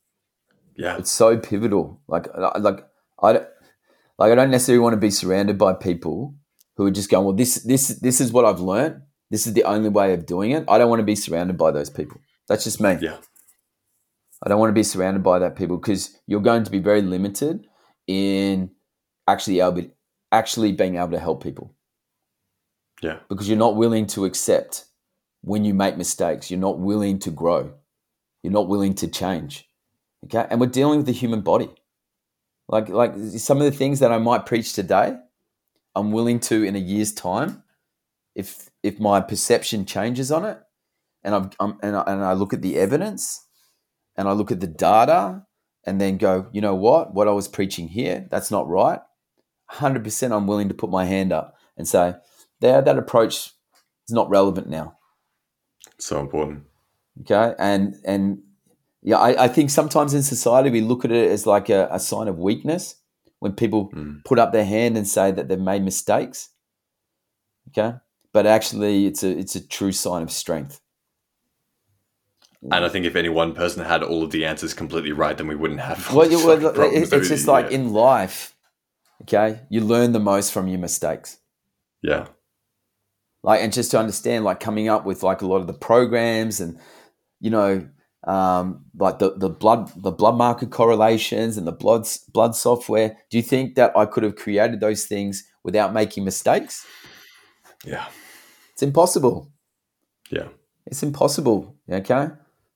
yeah 0.77 0.97
it's 0.97 1.11
so 1.11 1.37
pivotal 1.37 2.01
like 2.09 2.27
like 2.37 2.87
i 3.23 3.33
like 3.33 4.33
i 4.33 4.35
don't 4.35 4.51
necessarily 4.51 4.81
want 4.81 4.93
to 4.93 5.01
be 5.01 5.11
surrounded 5.11 5.57
by 5.59 5.73
people 5.73 6.35
who 6.81 6.87
are 6.87 6.91
just 6.91 7.11
going, 7.11 7.27
well, 7.27 7.35
this 7.35 7.57
this 7.57 7.89
this 7.89 8.23
is 8.23 8.33
what 8.33 8.47
I've 8.47 8.61
learned. 8.61 9.03
This 9.31 9.47
is 9.47 9.53
the 9.53 9.65
only 9.65 9.91
way 9.91 10.15
of 10.15 10.25
doing 10.25 10.53
it. 10.53 10.65
I 10.67 10.79
don't 10.79 10.89
want 10.89 11.01
to 11.01 11.05
be 11.05 11.15
surrounded 11.15 11.59
by 11.59 11.71
those 11.73 11.91
people. 11.91 12.23
That's 12.49 12.65
just 12.65 12.81
me. 12.81 12.97
Yeah. 13.03 13.19
I 14.43 14.49
don't 14.49 14.59
want 14.59 14.71
to 14.71 14.75
be 14.75 14.83
surrounded 14.83 15.23
by 15.23 15.41
that 15.41 15.57
people 15.57 15.77
because 15.77 16.17
you're 16.27 16.41
going 16.41 16.65
to 16.65 16.71
be 16.71 16.79
very 16.79 17.03
limited 17.03 17.67
in 18.07 18.71
actually 19.29 19.61
able 19.61 19.91
actually 20.33 20.73
being 20.73 20.97
able 20.97 21.11
to 21.11 21.19
help 21.19 21.43
people. 21.43 21.75
Yeah. 23.03 23.19
Because 23.29 23.47
you're 23.47 23.59
not 23.59 23.77
willing 23.77 24.07
to 24.07 24.25
accept 24.25 24.87
when 25.43 25.67
you 25.67 25.75
make 25.75 25.99
mistakes. 25.99 26.51
You're 26.51 26.61
not 26.61 26.79
willing 26.79 27.19
to 27.19 27.31
grow. 27.31 27.75
You're 28.43 28.55
not 28.55 28.69
willing 28.69 28.95
to 28.95 29.07
change. 29.07 29.69
Okay. 30.25 30.47
And 30.51 30.61
we're 30.61 30.67
dealing 30.67 30.99
with 30.99 31.07
the 31.07 31.13
human 31.13 31.41
body. 31.41 31.71
Like 32.69 32.89
like 32.89 33.15
some 33.39 33.59
of 33.59 33.65
the 33.65 33.77
things 33.77 34.01
that 34.01 34.13
I 34.13 34.19
might 34.19 34.47
preach 34.47 34.73
today 34.73 35.17
I'm 35.95 36.13
willing 36.13 36.41
to 36.41 36.63
in 36.63 36.77
a 36.77 36.81
year's 36.81 37.13
time, 37.13 37.63
if 38.35 38.71
if 38.83 39.01
my 39.01 39.21
perception 39.21 39.85
changes 39.85 40.31
on 40.31 40.45
it, 40.45 40.59
and 41.23 41.35
I've 41.35 41.51
I'm, 41.59 41.79
and 41.83 41.97
I, 41.97 42.03
and 42.07 42.25
I 42.25 42.33
look 42.33 42.53
at 42.53 42.63
the 42.63 42.79
evidence, 42.79 43.47
and 44.17 44.29
I 44.29 44.33
look 44.33 44.53
at 44.53 44.61
the 44.61 44.67
data, 44.67 45.47
and 45.85 46.01
then 46.01 46.17
go, 46.17 46.49
you 46.53 46.61
know 46.61 46.75
what, 46.75 47.15
what 47.15 47.29
I 47.29 47.33
was 47.33 47.49
preaching 47.49 47.89
here, 47.89 48.27
that's 48.31 48.51
not 48.51 48.69
right. 48.69 49.01
Hundred 49.67 50.05
percent, 50.05 50.33
I'm 50.33 50.47
willing 50.47 50.69
to 50.69 50.75
put 50.75 50.91
my 50.91 51.05
hand 51.05 51.33
up 51.33 51.57
and 51.77 51.89
say, 51.89 52.15
there, 52.61 52.83
that 52.83 52.99
approach 52.99 53.53
is 54.09 54.15
not 54.15 54.31
relevant 54.31 54.69
now. 54.69 54.97
So 55.99 56.21
important. 56.21 56.65
Okay, 57.23 57.55
and 57.59 57.97
and 58.05 58.43
yeah, 59.03 59.17
I, 59.17 59.45
I 59.45 59.49
think 59.49 59.71
sometimes 59.71 60.15
in 60.15 60.23
society 60.23 60.71
we 60.71 60.81
look 60.81 61.05
at 61.05 61.13
it 61.13 61.31
as 61.31 61.47
like 61.47 61.69
a, 61.69 61.89
a 61.91 61.99
sign 61.99 62.29
of 62.29 62.39
weakness 62.39 62.97
when 63.39 63.53
people 63.53 63.91
mm. 63.91 64.25
put 64.25 64.39
up 64.39 64.53
their 64.53 64.65
hand 64.65 64.97
and 64.97 65.09
say 65.09 65.31
that 65.31 65.49
they've 65.49 65.59
made 65.59 65.83
mistakes. 65.83 66.51
Okay, 67.69 67.97
but 68.33 68.47
actually, 68.47 69.07
it's 69.07 69.23
a 69.23 69.31
it's 69.31 69.57
a 69.57 69.67
true 69.67 69.93
sign 69.93 70.23
of 70.23 70.31
strength. 70.31 70.81
And 72.63 72.85
I 72.85 72.91
think 72.91 73.07
if 73.07 73.17
any 73.17 73.31
one 73.31 73.55
person 73.55 73.85
had 73.85 74.03
all 74.03 74.23
of 74.23 74.33
the 74.33 74.45
answers 74.45 74.75
completely 74.75 75.13
right, 75.13 75.37
then 75.37 75.47
we 75.47 75.57
wouldn't 75.57 75.81
have. 75.81 76.13
Well, 76.13 76.29
well 76.47 76.75
it's, 76.95 77.11
it's 77.11 77.29
just 77.29 77.49
like 77.49 77.71
yeah. 77.71 77.79
in 77.79 77.93
life. 77.93 78.55
Okay, 79.23 79.61
you 79.71 79.81
learn 79.81 80.13
the 80.13 80.21
most 80.21 80.53
from 80.53 80.69
your 80.69 80.79
mistakes. 80.79 81.39
Yeah. 82.03 82.29
Like, 83.43 83.63
and 83.63 83.73
just 83.73 83.91
to 83.93 83.99
understand, 83.99 84.45
like 84.45 84.61
coming 84.61 84.89
up 84.89 85.07
with 85.07 85.23
like 85.23 85.41
a 85.41 85.47
lot 85.47 85.59
of 85.59 85.67
the 85.67 85.73
programs 85.73 86.61
and, 86.61 86.79
you 87.41 87.51
know, 87.51 87.89
um, 88.25 88.85
like 88.99 89.19
the, 89.19 89.35
the 89.37 89.49
blood 89.49 89.91
the 89.97 90.11
blood 90.11 90.37
marker 90.37 90.67
correlations 90.67 91.57
and 91.57 91.67
the 91.67 91.73
blood 91.73 92.07
blood 92.33 92.55
software. 92.55 93.17
Do 93.31 93.37
you 93.37 93.43
think 93.43 93.75
that 93.77 93.97
I 93.97 94.07
could 94.07 94.23
have 94.23 94.37
created 94.37 94.81
those 94.81 95.07
things 95.07 95.45
without 95.65 95.93
making 95.93 96.25
mistakes? 96.25 96.87
Yeah, 97.85 98.07
it's 98.73 98.83
impossible. 98.83 99.51
Yeah, 100.31 100.49
it's 100.87 101.03
impossible. 101.03 101.75
Okay, 101.91 102.29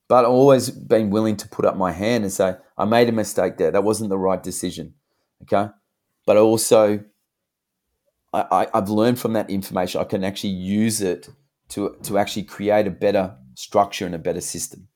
but 0.08 0.24
I've 0.24 0.30
always 0.30 0.70
been 0.70 1.10
willing 1.10 1.36
to 1.36 1.48
put 1.48 1.64
up 1.64 1.76
my 1.76 1.92
hand 1.92 2.24
and 2.24 2.32
say 2.32 2.56
I 2.78 2.84
made 2.86 3.08
a 3.08 3.12
mistake 3.12 3.58
there. 3.58 3.70
That 3.70 3.84
wasn't 3.84 4.10
the 4.10 4.18
right 4.18 4.42
decision. 4.42 4.94
Okay, 5.42 5.70
but 6.26 6.36
I 6.36 6.40
also 6.40 7.04
I, 8.32 8.46
I, 8.50 8.66
I've 8.74 8.88
learned 8.88 9.18
from 9.18 9.34
that 9.34 9.50
information. 9.50 10.00
I 10.00 10.04
can 10.04 10.24
actually 10.24 10.54
use 10.54 11.02
it 11.02 11.28
to 11.70 11.96
to 12.04 12.16
actually 12.16 12.44
create 12.44 12.86
a 12.86 12.90
better 12.90 13.36
structure 13.54 14.06
and 14.06 14.14
a 14.14 14.18
better 14.18 14.40
system. 14.40 14.88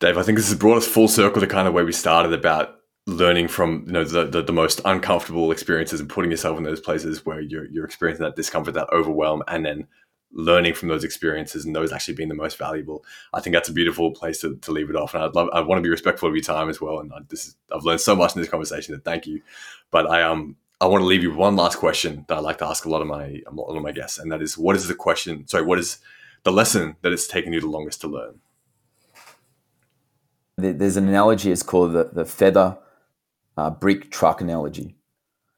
Dave, 0.00 0.16
I 0.16 0.22
think 0.22 0.38
this 0.38 0.48
has 0.48 0.58
brought 0.58 0.76
us 0.76 0.86
full 0.86 1.08
circle 1.08 1.40
to 1.40 1.46
kind 1.46 1.66
of 1.66 1.74
where 1.74 1.84
we 1.84 1.92
started 1.92 2.32
about 2.32 2.78
learning 3.08 3.48
from 3.48 3.84
you 3.86 3.92
know 3.92 4.04
the, 4.04 4.26
the, 4.26 4.42
the, 4.42 4.52
most 4.52 4.82
uncomfortable 4.84 5.50
experiences 5.50 5.98
and 5.98 6.10
putting 6.10 6.30
yourself 6.30 6.58
in 6.58 6.64
those 6.64 6.80
places 6.80 7.24
where 7.24 7.40
you're, 7.40 7.64
you're 7.70 7.86
experiencing 7.86 8.22
that 8.22 8.36
discomfort 8.36 8.74
that 8.74 8.86
overwhelm 8.92 9.42
and 9.48 9.64
then 9.64 9.88
learning 10.32 10.74
from 10.74 10.88
those 10.88 11.04
experiences 11.04 11.64
and 11.64 11.74
those 11.74 11.90
actually 11.90 12.12
being 12.12 12.28
the 12.28 12.34
most 12.34 12.58
valuable. 12.58 13.02
I 13.32 13.40
think 13.40 13.54
that's 13.54 13.70
a 13.70 13.72
beautiful 13.72 14.10
place 14.10 14.42
to, 14.42 14.56
to 14.56 14.72
leave 14.72 14.90
it 14.90 14.96
off 14.96 15.14
and 15.14 15.24
i'd 15.24 15.34
love 15.34 15.48
i 15.54 15.60
want 15.60 15.78
to 15.78 15.82
be 15.82 15.88
respectful 15.88 16.28
of 16.28 16.34
your 16.34 16.44
time 16.44 16.68
as 16.68 16.82
well 16.82 17.00
and 17.00 17.10
I, 17.12 17.20
this 17.28 17.46
is, 17.46 17.56
i've 17.74 17.84
learned 17.84 18.02
so 18.02 18.14
much 18.14 18.34
in 18.34 18.42
this 18.42 18.50
conversation 18.50 18.94
that 18.94 19.04
thank 19.04 19.26
you. 19.26 19.40
But 19.90 20.10
i 20.10 20.22
um 20.22 20.56
i 20.80 20.86
want 20.86 21.00
to 21.00 21.06
leave 21.06 21.22
you 21.22 21.34
one 21.34 21.56
last 21.56 21.78
question 21.78 22.26
that 22.28 22.36
i 22.36 22.40
like 22.40 22.58
to 22.58 22.66
ask 22.66 22.84
a 22.84 22.90
lot 22.90 23.00
of 23.00 23.08
my 23.08 23.40
a 23.46 23.54
lot 23.54 23.74
of 23.74 23.82
my 23.82 23.92
guests 23.92 24.18
and 24.18 24.30
that 24.30 24.42
is 24.42 24.58
what 24.58 24.76
is 24.76 24.86
the 24.86 24.94
question 24.94 25.48
sorry 25.48 25.64
what 25.64 25.78
is 25.78 25.98
the 26.42 26.52
lesson 26.52 26.96
that 27.00 27.12
it's 27.12 27.26
taken 27.26 27.54
you 27.54 27.60
the 27.60 27.66
longest 27.66 28.02
to 28.02 28.08
learn 28.08 28.38
there's 30.58 30.96
an 30.96 31.08
analogy. 31.08 31.50
It's 31.50 31.62
called 31.62 31.92
the, 31.92 32.10
the 32.12 32.24
feather 32.24 32.78
uh, 33.56 33.70
brick 33.70 34.10
truck 34.10 34.40
analogy. 34.40 34.96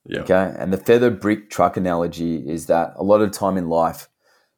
Yeah. 0.07 0.21
Okay. 0.21 0.55
And 0.59 0.73
the 0.73 0.79
feather 0.79 1.11
brick 1.11 1.51
truck 1.51 1.77
analogy 1.77 2.37
is 2.37 2.67
that 2.67 2.95
a 2.97 3.03
lot 3.03 3.21
of 3.21 3.33
time 3.33 3.57
in 3.57 3.69
life, 3.69 4.09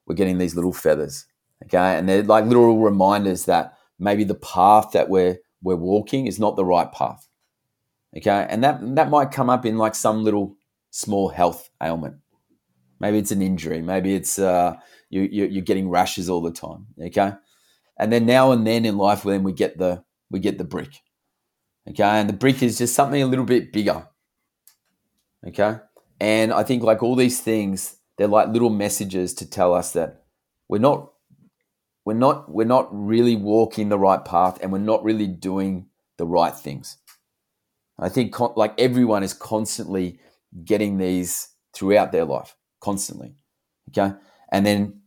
we're 0.06 0.14
getting 0.14 0.39
these 0.39 0.55
little 0.55 0.73
feathers. 0.73 1.27
Okay. 1.64 1.97
And 1.97 2.09
they're 2.09 2.23
like 2.23 2.44
little 2.44 2.78
reminders 2.78 3.44
that 3.47 3.77
maybe 3.98 4.24
the 4.24 4.35
path 4.35 4.90
that 4.93 5.09
we're 5.09 5.39
we're 5.62 5.77
walking 5.77 6.27
is 6.27 6.40
not 6.40 6.56
the 6.56 6.64
right 6.64 6.90
path. 6.93 7.28
Okay. 8.16 8.47
And 8.48 8.62
that 8.64 8.81
that 8.97 9.10
might 9.10 9.31
come 9.31 9.51
up 9.51 9.64
in 9.64 9.78
like 9.78 9.94
some 9.94 10.24
little 10.24 10.56
small 10.90 11.28
health 11.28 11.70
ailment. 11.82 12.16
Maybe 13.01 13.19
it's 13.19 13.32
an 13.32 13.43
injury. 13.43 13.82
Maybe 13.82 14.14
it's 14.14 14.39
uh, 14.39 14.77
you, 15.10 15.23
you're 15.23 15.62
getting 15.62 15.89
rashes 15.89 16.31
all 16.31 16.40
the 16.40 16.52
time. 16.52 16.86
Okay. 17.01 17.32
And 17.98 18.12
then 18.12 18.27
now 18.27 18.52
and 18.52 18.66
then 18.66 18.85
in 18.85 18.97
life, 18.97 19.24
when 19.24 19.43
we 19.43 19.52
get 19.52 19.78
the 19.78 20.05
we 20.32 20.40
get 20.40 20.59
the 20.59 20.64
brick. 20.64 21.00
Okay. 21.88 22.02
And 22.02 22.28
the 22.28 22.34
brick 22.34 22.62
is 22.62 22.78
just 22.78 22.94
something 22.94 23.22
a 23.22 23.26
little 23.26 23.44
bit 23.44 23.72
bigger. 23.72 24.09
Okay. 25.46 25.76
And 26.20 26.52
I 26.52 26.64
think, 26.64 26.82
like 26.82 27.02
all 27.02 27.14
these 27.14 27.40
things, 27.40 27.96
they're 28.18 28.26
like 28.26 28.48
little 28.48 28.70
messages 28.70 29.34
to 29.34 29.48
tell 29.48 29.74
us 29.74 29.92
that 29.92 30.24
we're 30.68 30.78
not. 30.78 31.10
We're 32.04 32.14
not 32.14 32.50
we're 32.52 32.66
not 32.66 32.88
really 32.90 33.36
walking 33.36 33.88
the 33.88 33.98
right 33.98 34.24
path 34.24 34.59
and 34.60 34.72
we're 34.72 34.78
not 34.78 35.04
really 35.04 35.28
doing 35.28 35.86
the 36.18 36.26
right 36.26 36.52
things. 36.52 36.98
I 37.96 38.09
think 38.09 38.34
like 38.56 38.74
everyone 38.76 39.22
is 39.22 39.32
constantly 39.32 40.18
getting 40.64 40.98
these 40.98 41.50
throughout 41.72 42.10
their 42.10 42.24
life 42.24 42.56
constantly. 42.80 43.36
Okay. 43.90 44.16
And 44.50 44.66
then 44.66 45.02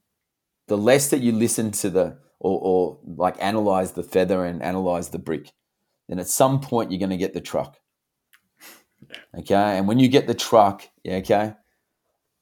the 0.68 0.78
less 0.78 1.10
that 1.10 1.22
you 1.22 1.32
listen 1.32 1.72
to 1.72 1.90
the, 1.90 2.18
or, 2.40 2.60
or 2.62 3.00
like 3.06 3.36
analyze 3.40 3.94
the 3.94 4.04
feather 4.04 4.46
and 4.46 4.62
analyze 4.62 5.10
the 5.10 5.20
brick, 5.20 5.52
then 6.08 6.20
at 6.20 6.28
some 6.28 6.60
point 6.60 6.92
you're 6.92 7.00
going 7.00 7.10
to 7.10 7.18
get 7.18 7.34
the 7.34 7.42
truck. 7.42 7.78
Okay. 9.38 9.56
And 9.56 9.88
when 9.88 10.00
you 10.00 10.08
get 10.08 10.28
the 10.28 10.34
truck, 10.34 10.88
yeah, 11.04 11.18
okay, 11.18 11.54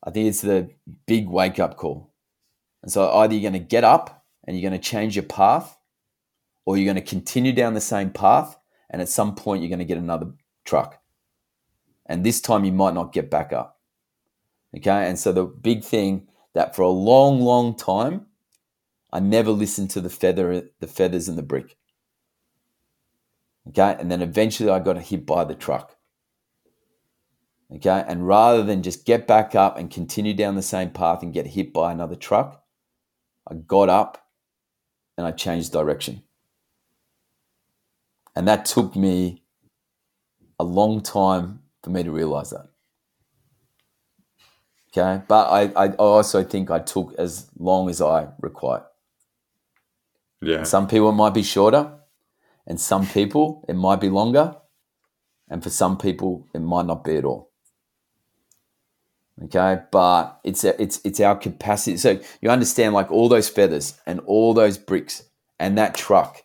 I 0.03 0.11
think 0.11 0.27
it's 0.27 0.41
the 0.41 0.69
big 1.05 1.27
wake 1.27 1.59
up 1.59 1.77
call. 1.77 2.13
And 2.81 2.91
so 2.91 3.09
either 3.11 3.33
you're 3.33 3.49
going 3.49 3.61
to 3.61 3.67
get 3.67 3.83
up 3.83 4.25
and 4.45 4.57
you're 4.57 4.69
going 4.69 4.79
to 4.79 4.89
change 4.89 5.15
your 5.15 5.23
path, 5.23 5.77
or 6.65 6.77
you're 6.77 6.85
going 6.85 7.03
to 7.03 7.09
continue 7.09 7.51
down 7.51 7.73
the 7.73 7.81
same 7.81 8.09
path. 8.09 8.57
And 8.89 9.01
at 9.01 9.09
some 9.09 9.35
point, 9.35 9.61
you're 9.61 9.69
going 9.69 9.79
to 9.79 9.85
get 9.85 9.97
another 9.97 10.31
truck. 10.65 11.01
And 12.05 12.23
this 12.23 12.39
time, 12.41 12.63
you 12.63 12.71
might 12.71 12.93
not 12.93 13.13
get 13.13 13.29
back 13.29 13.51
up. 13.51 13.79
Okay. 14.75 15.09
And 15.09 15.17
so 15.17 15.31
the 15.31 15.45
big 15.45 15.83
thing 15.83 16.27
that 16.53 16.75
for 16.75 16.83
a 16.83 16.89
long, 16.89 17.41
long 17.41 17.75
time, 17.75 18.27
I 19.13 19.19
never 19.19 19.51
listened 19.51 19.91
to 19.91 20.01
the 20.01 20.09
feather, 20.09 20.69
the 20.79 20.87
feathers 20.87 21.27
and 21.29 21.37
the 21.37 21.43
brick. 21.43 21.77
Okay. 23.67 23.95
And 23.99 24.11
then 24.11 24.23
eventually 24.23 24.71
I 24.71 24.79
got 24.79 24.97
hit 24.97 25.23
by 25.23 25.43
the 25.43 25.53
truck. 25.53 25.95
Okay. 27.75 28.03
And 28.07 28.27
rather 28.27 28.63
than 28.63 28.81
just 28.81 29.05
get 29.05 29.27
back 29.27 29.53
up 29.53 29.77
and 29.77 29.91
continue 29.91 30.33
down 30.33 30.55
the 30.55 30.63
same 30.63 30.89
path 30.89 31.21
and 31.21 31.31
get 31.31 31.45
hit 31.45 31.71
by 31.71 31.91
another 31.91 32.15
truck, 32.15 32.63
I 33.47 33.53
got 33.53 33.87
up 33.87 34.25
and 35.15 35.27
I 35.27 35.31
changed 35.31 35.71
direction. 35.71 36.23
And 38.35 38.47
that 38.47 38.65
took 38.65 38.95
me 38.95 39.43
a 40.59 40.63
long 40.63 41.01
time 41.01 41.61
for 41.83 41.91
me 41.91 42.01
to 42.01 42.09
realize 42.09 42.49
that. 42.49 42.69
Okay. 44.89 45.21
But 45.27 45.51
I, 45.51 45.85
I 45.85 45.89
also 45.97 46.43
think 46.43 46.71
I 46.71 46.79
took 46.79 47.13
as 47.19 47.51
long 47.59 47.91
as 47.91 48.01
I 48.01 48.29
required. 48.39 48.85
Yeah. 50.43 50.63
Some 50.63 50.87
people 50.87 51.09
it 51.09 51.13
might 51.13 51.33
be 51.33 51.43
shorter, 51.43 51.91
and 52.67 52.79
some 52.79 53.07
people 53.07 53.65
it 53.67 53.75
might 53.75 54.01
be 54.01 54.09
longer, 54.09 54.55
and 55.49 55.63
for 55.63 55.69
some 55.69 55.97
people 55.97 56.47
it 56.53 56.59
might 56.59 56.85
not 56.85 57.03
be 57.03 57.17
at 57.17 57.25
all. 57.25 57.51
Okay, 59.45 59.79
but 59.91 60.39
it's 60.43 60.63
it's 60.63 61.01
it's 61.03 61.19
our 61.19 61.35
capacity. 61.35 61.97
So 61.97 62.19
you 62.41 62.49
understand, 62.49 62.93
like 62.93 63.11
all 63.11 63.29
those 63.29 63.49
feathers 63.49 63.99
and 64.05 64.19
all 64.21 64.53
those 64.53 64.77
bricks 64.77 65.23
and 65.59 65.77
that 65.77 65.95
truck. 65.95 66.43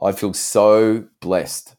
I 0.00 0.12
feel 0.12 0.32
so 0.32 1.06
blessed, 1.20 1.76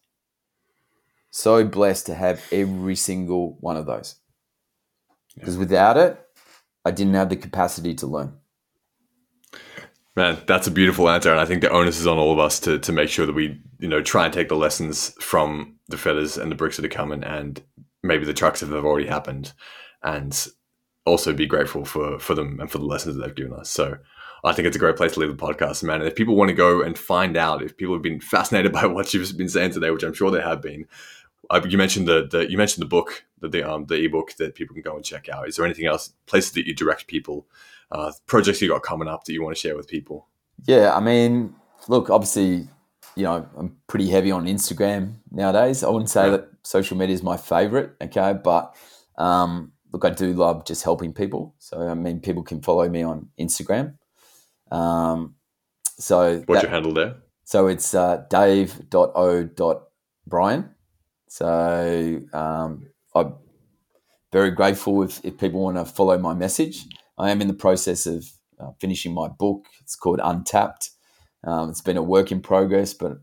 so 1.29 1.65
blessed 1.65 2.05
to 2.05 2.15
have 2.15 2.41
every 2.51 2.95
single 2.95 3.57
one 3.59 3.75
of 3.75 3.85
those. 3.85 4.15
Because 5.35 5.57
without 5.57 5.97
it, 5.97 6.19
I 6.85 6.91
didn't 6.91 7.15
have 7.15 7.29
the 7.29 7.35
capacity 7.35 7.95
to 7.95 8.07
learn. 8.07 8.37
Man, 10.15 10.37
that's 10.45 10.67
a 10.67 10.71
beautiful 10.71 11.09
answer, 11.09 11.31
and 11.31 11.39
I 11.39 11.45
think 11.45 11.61
the 11.61 11.71
onus 11.71 11.99
is 11.99 12.05
on 12.05 12.19
all 12.19 12.31
of 12.31 12.39
us 12.39 12.59
to 12.61 12.77
to 12.79 12.91
make 12.91 13.09
sure 13.09 13.25
that 13.25 13.33
we, 13.33 13.59
you 13.79 13.87
know, 13.87 14.01
try 14.01 14.25
and 14.25 14.33
take 14.33 14.47
the 14.47 14.55
lessons 14.55 15.09
from 15.19 15.75
the 15.87 15.97
feathers 15.97 16.37
and 16.37 16.51
the 16.51 16.55
bricks 16.55 16.75
that 16.77 16.85
are 16.85 16.89
coming, 16.89 17.23
and 17.23 17.63
maybe 18.03 18.23
the 18.23 18.33
trucks 18.33 18.59
that 18.59 18.69
have 18.69 18.85
already 18.85 19.07
happened, 19.07 19.53
and 20.03 20.47
also 21.05 21.33
be 21.33 21.47
grateful 21.47 21.83
for 21.83 22.19
for 22.19 22.35
them 22.35 22.59
and 22.59 22.69
for 22.69 22.77
the 22.77 22.85
lessons 22.85 23.15
that 23.15 23.25
they've 23.25 23.35
given 23.35 23.53
us. 23.53 23.71
So, 23.71 23.97
I 24.43 24.53
think 24.53 24.67
it's 24.67 24.75
a 24.75 24.79
great 24.79 24.97
place 24.97 25.13
to 25.13 25.19
leave 25.19 25.35
the 25.35 25.43
podcast, 25.43 25.83
man. 25.83 26.01
And 26.01 26.07
if 26.07 26.15
people 26.15 26.35
want 26.35 26.49
to 26.49 26.55
go 26.55 26.83
and 26.83 26.97
find 26.97 27.35
out, 27.35 27.63
if 27.63 27.75
people 27.77 27.95
have 27.95 28.03
been 28.03 28.19
fascinated 28.19 28.71
by 28.73 28.85
what 28.85 29.13
you've 29.15 29.35
been 29.35 29.49
saying 29.49 29.71
today, 29.71 29.89
which 29.89 30.03
I'm 30.03 30.13
sure 30.13 30.29
they 30.29 30.41
have 30.41 30.61
been, 30.61 30.85
uh, 31.49 31.61
you 31.67 31.77
mentioned 31.77 32.07
the, 32.07 32.27
the 32.29 32.51
you 32.51 32.57
mentioned 32.57 32.83
the 32.83 32.89
book, 32.89 33.25
the 33.39 33.47
the, 33.47 33.63
um, 33.63 33.85
the 33.85 33.95
ebook 33.95 34.33
that 34.33 34.53
people 34.53 34.75
can 34.75 34.83
go 34.83 34.95
and 34.95 35.03
check 35.03 35.27
out. 35.27 35.47
Is 35.47 35.55
there 35.55 35.65
anything 35.65 35.87
else, 35.87 36.13
places 36.27 36.51
that 36.51 36.67
you 36.67 36.75
direct 36.75 37.07
people? 37.07 37.47
Uh, 37.93 38.11
projects 38.25 38.59
you 38.59 38.67
got 38.67 38.81
coming 38.81 39.07
up 39.07 39.23
that 39.23 39.33
you 39.33 39.43
want 39.43 39.55
to 39.55 39.59
share 39.59 39.77
with 39.77 39.87
people? 39.87 40.27
Yeah, 40.65 40.95
I 40.95 40.99
mean, 40.99 41.53
look, 41.87 42.09
obviously, 42.09 42.67
you 43.15 43.23
know, 43.23 43.47
I'm 43.55 43.77
pretty 43.85 44.09
heavy 44.09 44.31
on 44.31 44.47
Instagram 44.47 45.17
nowadays. 45.29 45.83
I 45.83 45.89
wouldn't 45.89 46.09
say 46.09 46.25
yeah. 46.25 46.31
that 46.31 46.49
social 46.63 46.97
media 46.97 47.13
is 47.13 47.21
my 47.21 47.37
favorite, 47.37 47.91
okay, 48.01 48.33
but 48.43 48.75
um, 49.19 49.73
look, 49.91 50.05
I 50.05 50.09
do 50.09 50.33
love 50.33 50.65
just 50.65 50.83
helping 50.83 51.13
people. 51.13 51.53
So, 51.59 51.87
I 51.87 51.93
mean, 51.93 52.19
people 52.19 52.41
can 52.41 52.63
follow 52.63 52.89
me 52.89 53.03
on 53.03 53.29
Instagram. 53.39 53.93
Um, 54.71 55.35
so, 55.99 56.41
what's 56.47 56.61
that, 56.61 56.63
your 56.63 56.71
handle 56.71 56.93
there? 56.95 57.17
So, 57.43 57.67
it's 57.67 57.93
uh, 57.93 58.25
dave.o.brien. 58.27 59.49
So, 61.27 62.21
um, 62.33 62.87
I'm 63.13 63.35
very 64.31 64.49
grateful 64.49 65.03
if, 65.03 65.23
if 65.23 65.37
people 65.37 65.61
want 65.61 65.77
to 65.77 65.85
follow 65.85 66.17
my 66.17 66.33
message. 66.33 66.87
I 67.17 67.31
am 67.31 67.41
in 67.41 67.47
the 67.47 67.53
process 67.53 68.05
of 68.05 68.25
uh, 68.59 68.71
finishing 68.79 69.13
my 69.13 69.27
book. 69.27 69.65
It's 69.81 69.95
called 69.95 70.19
Untapped. 70.23 70.91
Um, 71.43 71.69
it's 71.69 71.81
been 71.81 71.97
a 71.97 72.03
work 72.03 72.31
in 72.31 72.41
progress, 72.41 72.93
but 72.93 73.19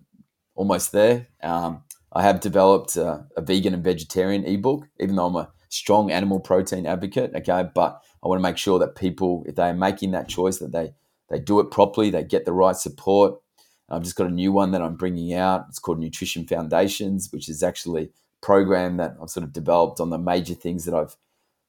almost 0.55 0.93
there. 0.93 1.29
Um, 1.43 1.83
I 2.13 2.23
have 2.23 2.41
developed 2.41 2.97
a, 2.97 3.27
a, 3.37 3.41
vegan 3.41 3.73
and 3.73 3.85
vegetarian 3.85 4.45
ebook, 4.45 4.87
even 4.99 5.17
though 5.17 5.27
I'm 5.27 5.37
a 5.37 5.51
strong 5.69 6.11
animal 6.11 6.41
protein 6.41 6.87
advocate. 6.87 7.33
Okay, 7.35 7.69
but 7.75 8.03
I 8.23 8.29
want 8.29 8.39
to 8.39 8.43
make 8.43 8.59
sure 8.59 8.79
that 8.79 8.97
people, 8.97 9.45
if 9.47 9.55
they 9.55 9.69
are 9.69 9.75
making 9.75 10.11
that 10.11 10.29
choice, 10.29 10.59
that 10.59 10.73
they 10.73 10.93
they 11.31 11.39
do 11.39 11.61
it 11.61 11.71
properly, 11.71 12.11
they 12.11 12.25
get 12.25 12.45
the 12.45 12.53
right 12.53 12.77
support. 12.77 13.41
I've 13.89 14.03
just 14.03 14.17
got 14.17 14.27
a 14.27 14.33
new 14.33 14.53
one 14.53 14.73
that 14.73 14.83
I'm 14.83 14.97
bringing 14.97 15.33
out. 15.33 15.67
It's 15.69 15.79
called 15.79 16.01
Nutrition 16.01 16.47
Foundations, 16.47 17.29
which 17.33 17.49
is 17.49 17.63
actually 17.63 18.05
a 18.05 18.11
program 18.47 18.97
that 18.99 19.17
I've 19.23 19.31
sort 19.31 19.45
of 19.45 19.53
developed 19.53 20.01
on 20.01 20.11
the 20.11 20.19
major 20.19 20.55
things 20.55 20.85
that 20.85 20.95
I've 20.95 21.17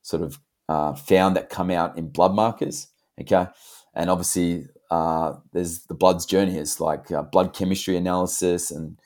sort 0.01 0.23
of 0.23 0.39
uh, 0.71 0.93
found 0.93 1.35
that 1.35 1.49
come 1.49 1.69
out 1.69 1.97
in 1.97 2.07
blood 2.09 2.33
markers. 2.33 2.87
Okay, 3.19 3.45
and 3.93 4.09
obviously 4.09 4.65
uh, 4.89 5.33
there's 5.51 5.83
the 5.83 5.93
blood's 5.93 6.25
journey. 6.25 6.57
It's 6.57 6.79
like 6.79 7.11
uh, 7.11 7.23
blood 7.23 7.53
chemistry 7.53 7.97
analysis 7.97 8.71
and 8.71 8.97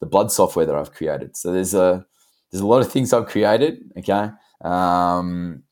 the 0.00 0.06
blood 0.06 0.30
software 0.30 0.66
that 0.66 0.74
I've 0.74 0.92
created. 0.92 1.36
So 1.36 1.52
there's 1.52 1.74
a 1.74 2.04
there's 2.50 2.60
a 2.60 2.66
lot 2.66 2.82
of 2.82 2.92
things 2.92 3.12
I've 3.12 3.26
created. 3.26 3.78
Okay, 3.98 4.28
um, 4.62 5.62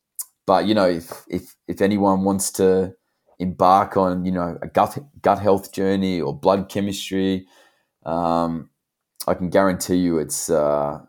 but 0.46 0.66
you 0.66 0.74
know 0.74 0.88
if 0.88 1.24
if 1.28 1.54
if 1.68 1.82
anyone 1.82 2.24
wants 2.24 2.50
to 2.52 2.94
embark 3.38 3.96
on 3.96 4.24
you 4.24 4.32
know 4.32 4.58
a 4.62 4.68
gut 4.68 4.98
gut 5.20 5.38
health 5.38 5.72
journey 5.72 6.20
or 6.20 6.38
blood 6.38 6.70
chemistry, 6.70 7.46
um, 8.06 8.70
I 9.26 9.34
can 9.34 9.50
guarantee 9.50 9.96
you 9.96 10.18
it's 10.18 10.48
uh, 10.48 11.00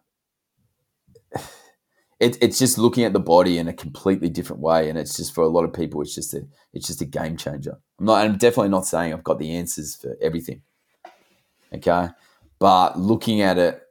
it, 2.23 2.37
it's 2.41 2.57
just 2.57 2.77
looking 2.77 3.03
at 3.03 3.13
the 3.13 3.19
body 3.19 3.57
in 3.57 3.67
a 3.67 3.73
completely 3.73 4.29
different 4.29 4.61
way, 4.61 4.89
and 4.89 4.97
it's 4.97 5.17
just 5.17 5.35
for 5.35 5.43
a 5.43 5.49
lot 5.49 5.65
of 5.65 5.73
people, 5.73 6.01
it's 6.01 6.15
just 6.15 6.33
a 6.33 6.47
it's 6.73 6.87
just 6.87 7.01
a 7.01 7.05
game 7.05 7.37
changer. 7.37 7.77
I'm 7.99 8.05
not, 8.05 8.23
I'm 8.23 8.37
definitely 8.37 8.69
not 8.69 8.85
saying 8.85 9.13
I've 9.13 9.23
got 9.23 9.39
the 9.39 9.55
answers 9.55 9.95
for 9.95 10.15
everything, 10.21 10.61
okay, 11.73 12.09
but 12.59 12.97
looking 12.97 13.41
at 13.41 13.57
it 13.57 13.81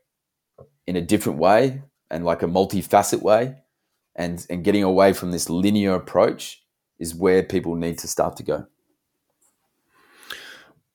in 0.86 0.96
a 0.96 1.02
different 1.02 1.38
way 1.38 1.82
and 2.10 2.24
like 2.24 2.42
a 2.42 2.46
multifaceted 2.46 3.22
way, 3.22 3.56
and 4.16 4.46
and 4.50 4.64
getting 4.64 4.82
away 4.82 5.12
from 5.12 5.30
this 5.30 5.50
linear 5.50 5.94
approach 5.94 6.62
is 6.98 7.14
where 7.14 7.42
people 7.42 7.74
need 7.74 7.98
to 7.98 8.08
start 8.08 8.36
to 8.36 8.42
go. 8.42 8.66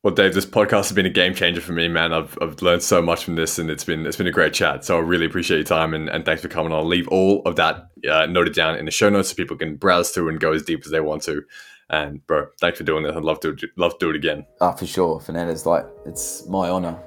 Well, 0.08 0.16
Dave, 0.16 0.34
this 0.34 0.46
podcast 0.46 0.84
has 0.84 0.94
been 0.94 1.06
a 1.06 1.10
game 1.10 1.36
changer 1.36 1.60
for 1.60 1.74
me, 1.74 1.90
man. 1.90 2.14
I've, 2.14 2.38
I've 2.42 2.62
learned 2.62 2.82
so 2.82 3.02
much 3.02 3.26
from 3.26 3.36
this, 3.36 3.60
and 3.60 3.70
it's 3.70 3.84
been 3.84 4.06
it's 4.06 4.16
been 4.16 4.26
a 4.26 4.32
great 4.32 4.54
chat. 4.54 4.86
So 4.86 4.96
I 4.96 5.02
really 5.02 5.26
appreciate 5.26 5.58
your 5.58 5.66
time, 5.66 5.94
and, 5.94 6.08
and 6.08 6.24
thanks 6.24 6.42
for 6.42 6.48
coming. 6.48 6.72
I'll 6.72 6.88
leave 6.88 7.10
all 7.10 7.42
of 7.46 7.58
that 7.58 7.90
uh, 8.10 8.26
noted 8.26 8.54
down 8.54 8.78
in 8.78 8.86
the 8.86 8.92
show 8.92 9.10
notes 9.10 9.28
so 9.28 9.36
people 9.36 9.58
can 9.58 9.76
browse 9.76 10.12
through 10.12 10.30
and 10.30 10.40
go 10.40 10.54
as 10.54 10.64
deep 10.64 10.86
as 10.86 10.92
they 10.92 11.02
want 11.02 11.24
to. 11.24 11.44
And 11.90 12.26
bro, 12.26 12.48
thanks 12.62 12.78
for 12.78 12.86
doing 12.86 13.04
this. 13.04 13.18
I'd 13.18 13.24
love 13.24 13.42
to 13.42 13.58
love 13.76 14.00
to 14.00 14.06
do 14.06 14.10
it 14.10 14.16
again. 14.16 14.46
Ah, 14.62 14.72
oh, 14.72 14.78
for 14.78 14.86
sure, 14.86 15.20
Fernandez. 15.20 15.66
Like 15.66 15.86
it's 16.06 16.48
my 16.48 16.70
honor 16.70 16.98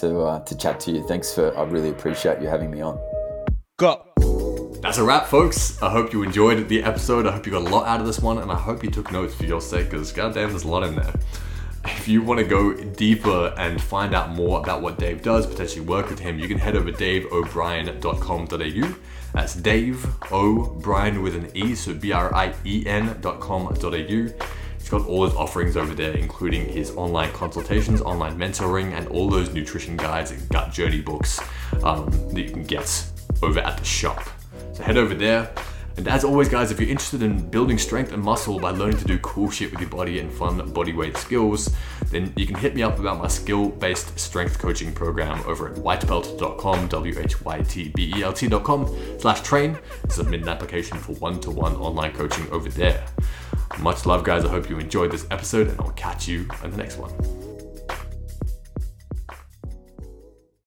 to 0.00 0.20
uh, 0.20 0.44
to 0.44 0.54
chat 0.54 0.78
to 0.80 0.90
you. 0.90 1.08
Thanks 1.08 1.34
for. 1.34 1.56
I 1.56 1.62
really 1.62 1.88
appreciate 1.88 2.42
you 2.42 2.48
having 2.48 2.70
me 2.70 2.82
on. 2.82 3.00
Go. 3.78 4.04
That's 4.82 4.98
a 4.98 5.04
wrap, 5.04 5.24
folks. 5.24 5.82
I 5.82 5.88
hope 5.88 6.12
you 6.12 6.22
enjoyed 6.22 6.68
the 6.68 6.82
episode. 6.82 7.26
I 7.26 7.32
hope 7.32 7.46
you 7.46 7.52
got 7.52 7.62
a 7.62 7.74
lot 7.74 7.86
out 7.86 8.00
of 8.00 8.06
this 8.06 8.18
one, 8.18 8.36
and 8.36 8.52
I 8.52 8.56
hope 8.56 8.84
you 8.84 8.90
took 8.90 9.10
notes 9.10 9.34
for 9.34 9.46
your 9.46 9.62
sake, 9.62 9.88
because 9.88 10.12
goddamn, 10.12 10.50
there's 10.50 10.64
a 10.64 10.68
lot 10.68 10.82
in 10.82 10.96
there 10.96 11.14
if 11.84 12.06
you 12.08 12.22
want 12.22 12.38
to 12.38 12.46
go 12.46 12.72
deeper 12.74 13.54
and 13.58 13.80
find 13.80 14.14
out 14.14 14.30
more 14.30 14.60
about 14.60 14.82
what 14.82 14.98
Dave 14.98 15.22
does, 15.22 15.46
potentially 15.46 15.84
work 15.84 16.10
with 16.10 16.18
him, 16.18 16.38
you 16.38 16.48
can 16.48 16.58
head 16.58 16.76
over 16.76 16.92
to 16.92 16.96
daveobrien.com.au. 16.96 18.94
That's 19.32 19.54
Dave 19.54 20.06
O'Brien 20.30 21.22
with 21.22 21.34
an 21.34 21.50
E, 21.54 21.74
so 21.74 21.94
B 21.94 22.12
R 22.12 22.34
I 22.34 22.54
E 22.64 22.84
N.com.au. 22.86 23.96
He's 24.78 24.88
got 24.88 25.06
all 25.06 25.24
his 25.24 25.34
offerings 25.34 25.76
over 25.76 25.94
there, 25.94 26.12
including 26.12 26.68
his 26.68 26.90
online 26.96 27.32
consultations, 27.32 28.00
online 28.02 28.36
mentoring, 28.36 28.92
and 28.92 29.08
all 29.08 29.28
those 29.30 29.54
nutrition 29.54 29.96
guides 29.96 30.30
and 30.32 30.48
gut 30.50 30.70
journey 30.72 31.00
books 31.00 31.40
um, 31.82 32.10
that 32.34 32.42
you 32.42 32.50
can 32.50 32.64
get 32.64 33.06
over 33.42 33.60
at 33.60 33.78
the 33.78 33.84
shop. 33.84 34.22
So 34.74 34.82
head 34.82 34.96
over 34.96 35.14
there 35.14 35.52
And 35.96 36.08
as 36.08 36.24
always, 36.24 36.48
guys, 36.48 36.70
if 36.70 36.80
you're 36.80 36.88
interested 36.88 37.22
in 37.22 37.48
building 37.50 37.78
strength 37.78 38.12
and 38.12 38.22
muscle 38.22 38.58
by 38.58 38.70
learning 38.70 38.98
to 38.98 39.04
do 39.04 39.18
cool 39.18 39.50
shit 39.50 39.70
with 39.70 39.80
your 39.80 39.90
body 39.90 40.20
and 40.20 40.32
fun 40.32 40.58
bodyweight 40.72 41.16
skills, 41.16 41.74
then 42.10 42.32
you 42.36 42.46
can 42.46 42.56
hit 42.56 42.74
me 42.74 42.82
up 42.82 42.98
about 42.98 43.18
my 43.18 43.28
skill 43.28 43.68
based 43.68 44.18
strength 44.18 44.58
coaching 44.58 44.92
program 44.92 45.42
over 45.46 45.68
at 45.68 45.76
whytbelt.com, 45.76 46.88
W 46.88 47.18
H 47.18 47.42
Y 47.44 47.62
T 47.62 47.88
B 47.94 48.12
E 48.16 48.22
L 48.22 48.32
T.com 48.32 49.18
slash 49.18 49.42
train. 49.42 49.78
Submit 50.08 50.42
an 50.42 50.48
application 50.48 50.98
for 50.98 51.12
one 51.14 51.40
to 51.40 51.50
one 51.50 51.76
online 51.76 52.12
coaching 52.12 52.48
over 52.50 52.68
there. 52.68 53.04
Much 53.80 54.06
love, 54.06 54.24
guys. 54.24 54.44
I 54.44 54.48
hope 54.48 54.68
you 54.68 54.78
enjoyed 54.78 55.10
this 55.10 55.26
episode, 55.30 55.68
and 55.68 55.80
I'll 55.80 55.90
catch 55.90 56.28
you 56.28 56.46
in 56.62 56.70
the 56.70 56.76
next 56.76 56.98
one. 56.98 57.41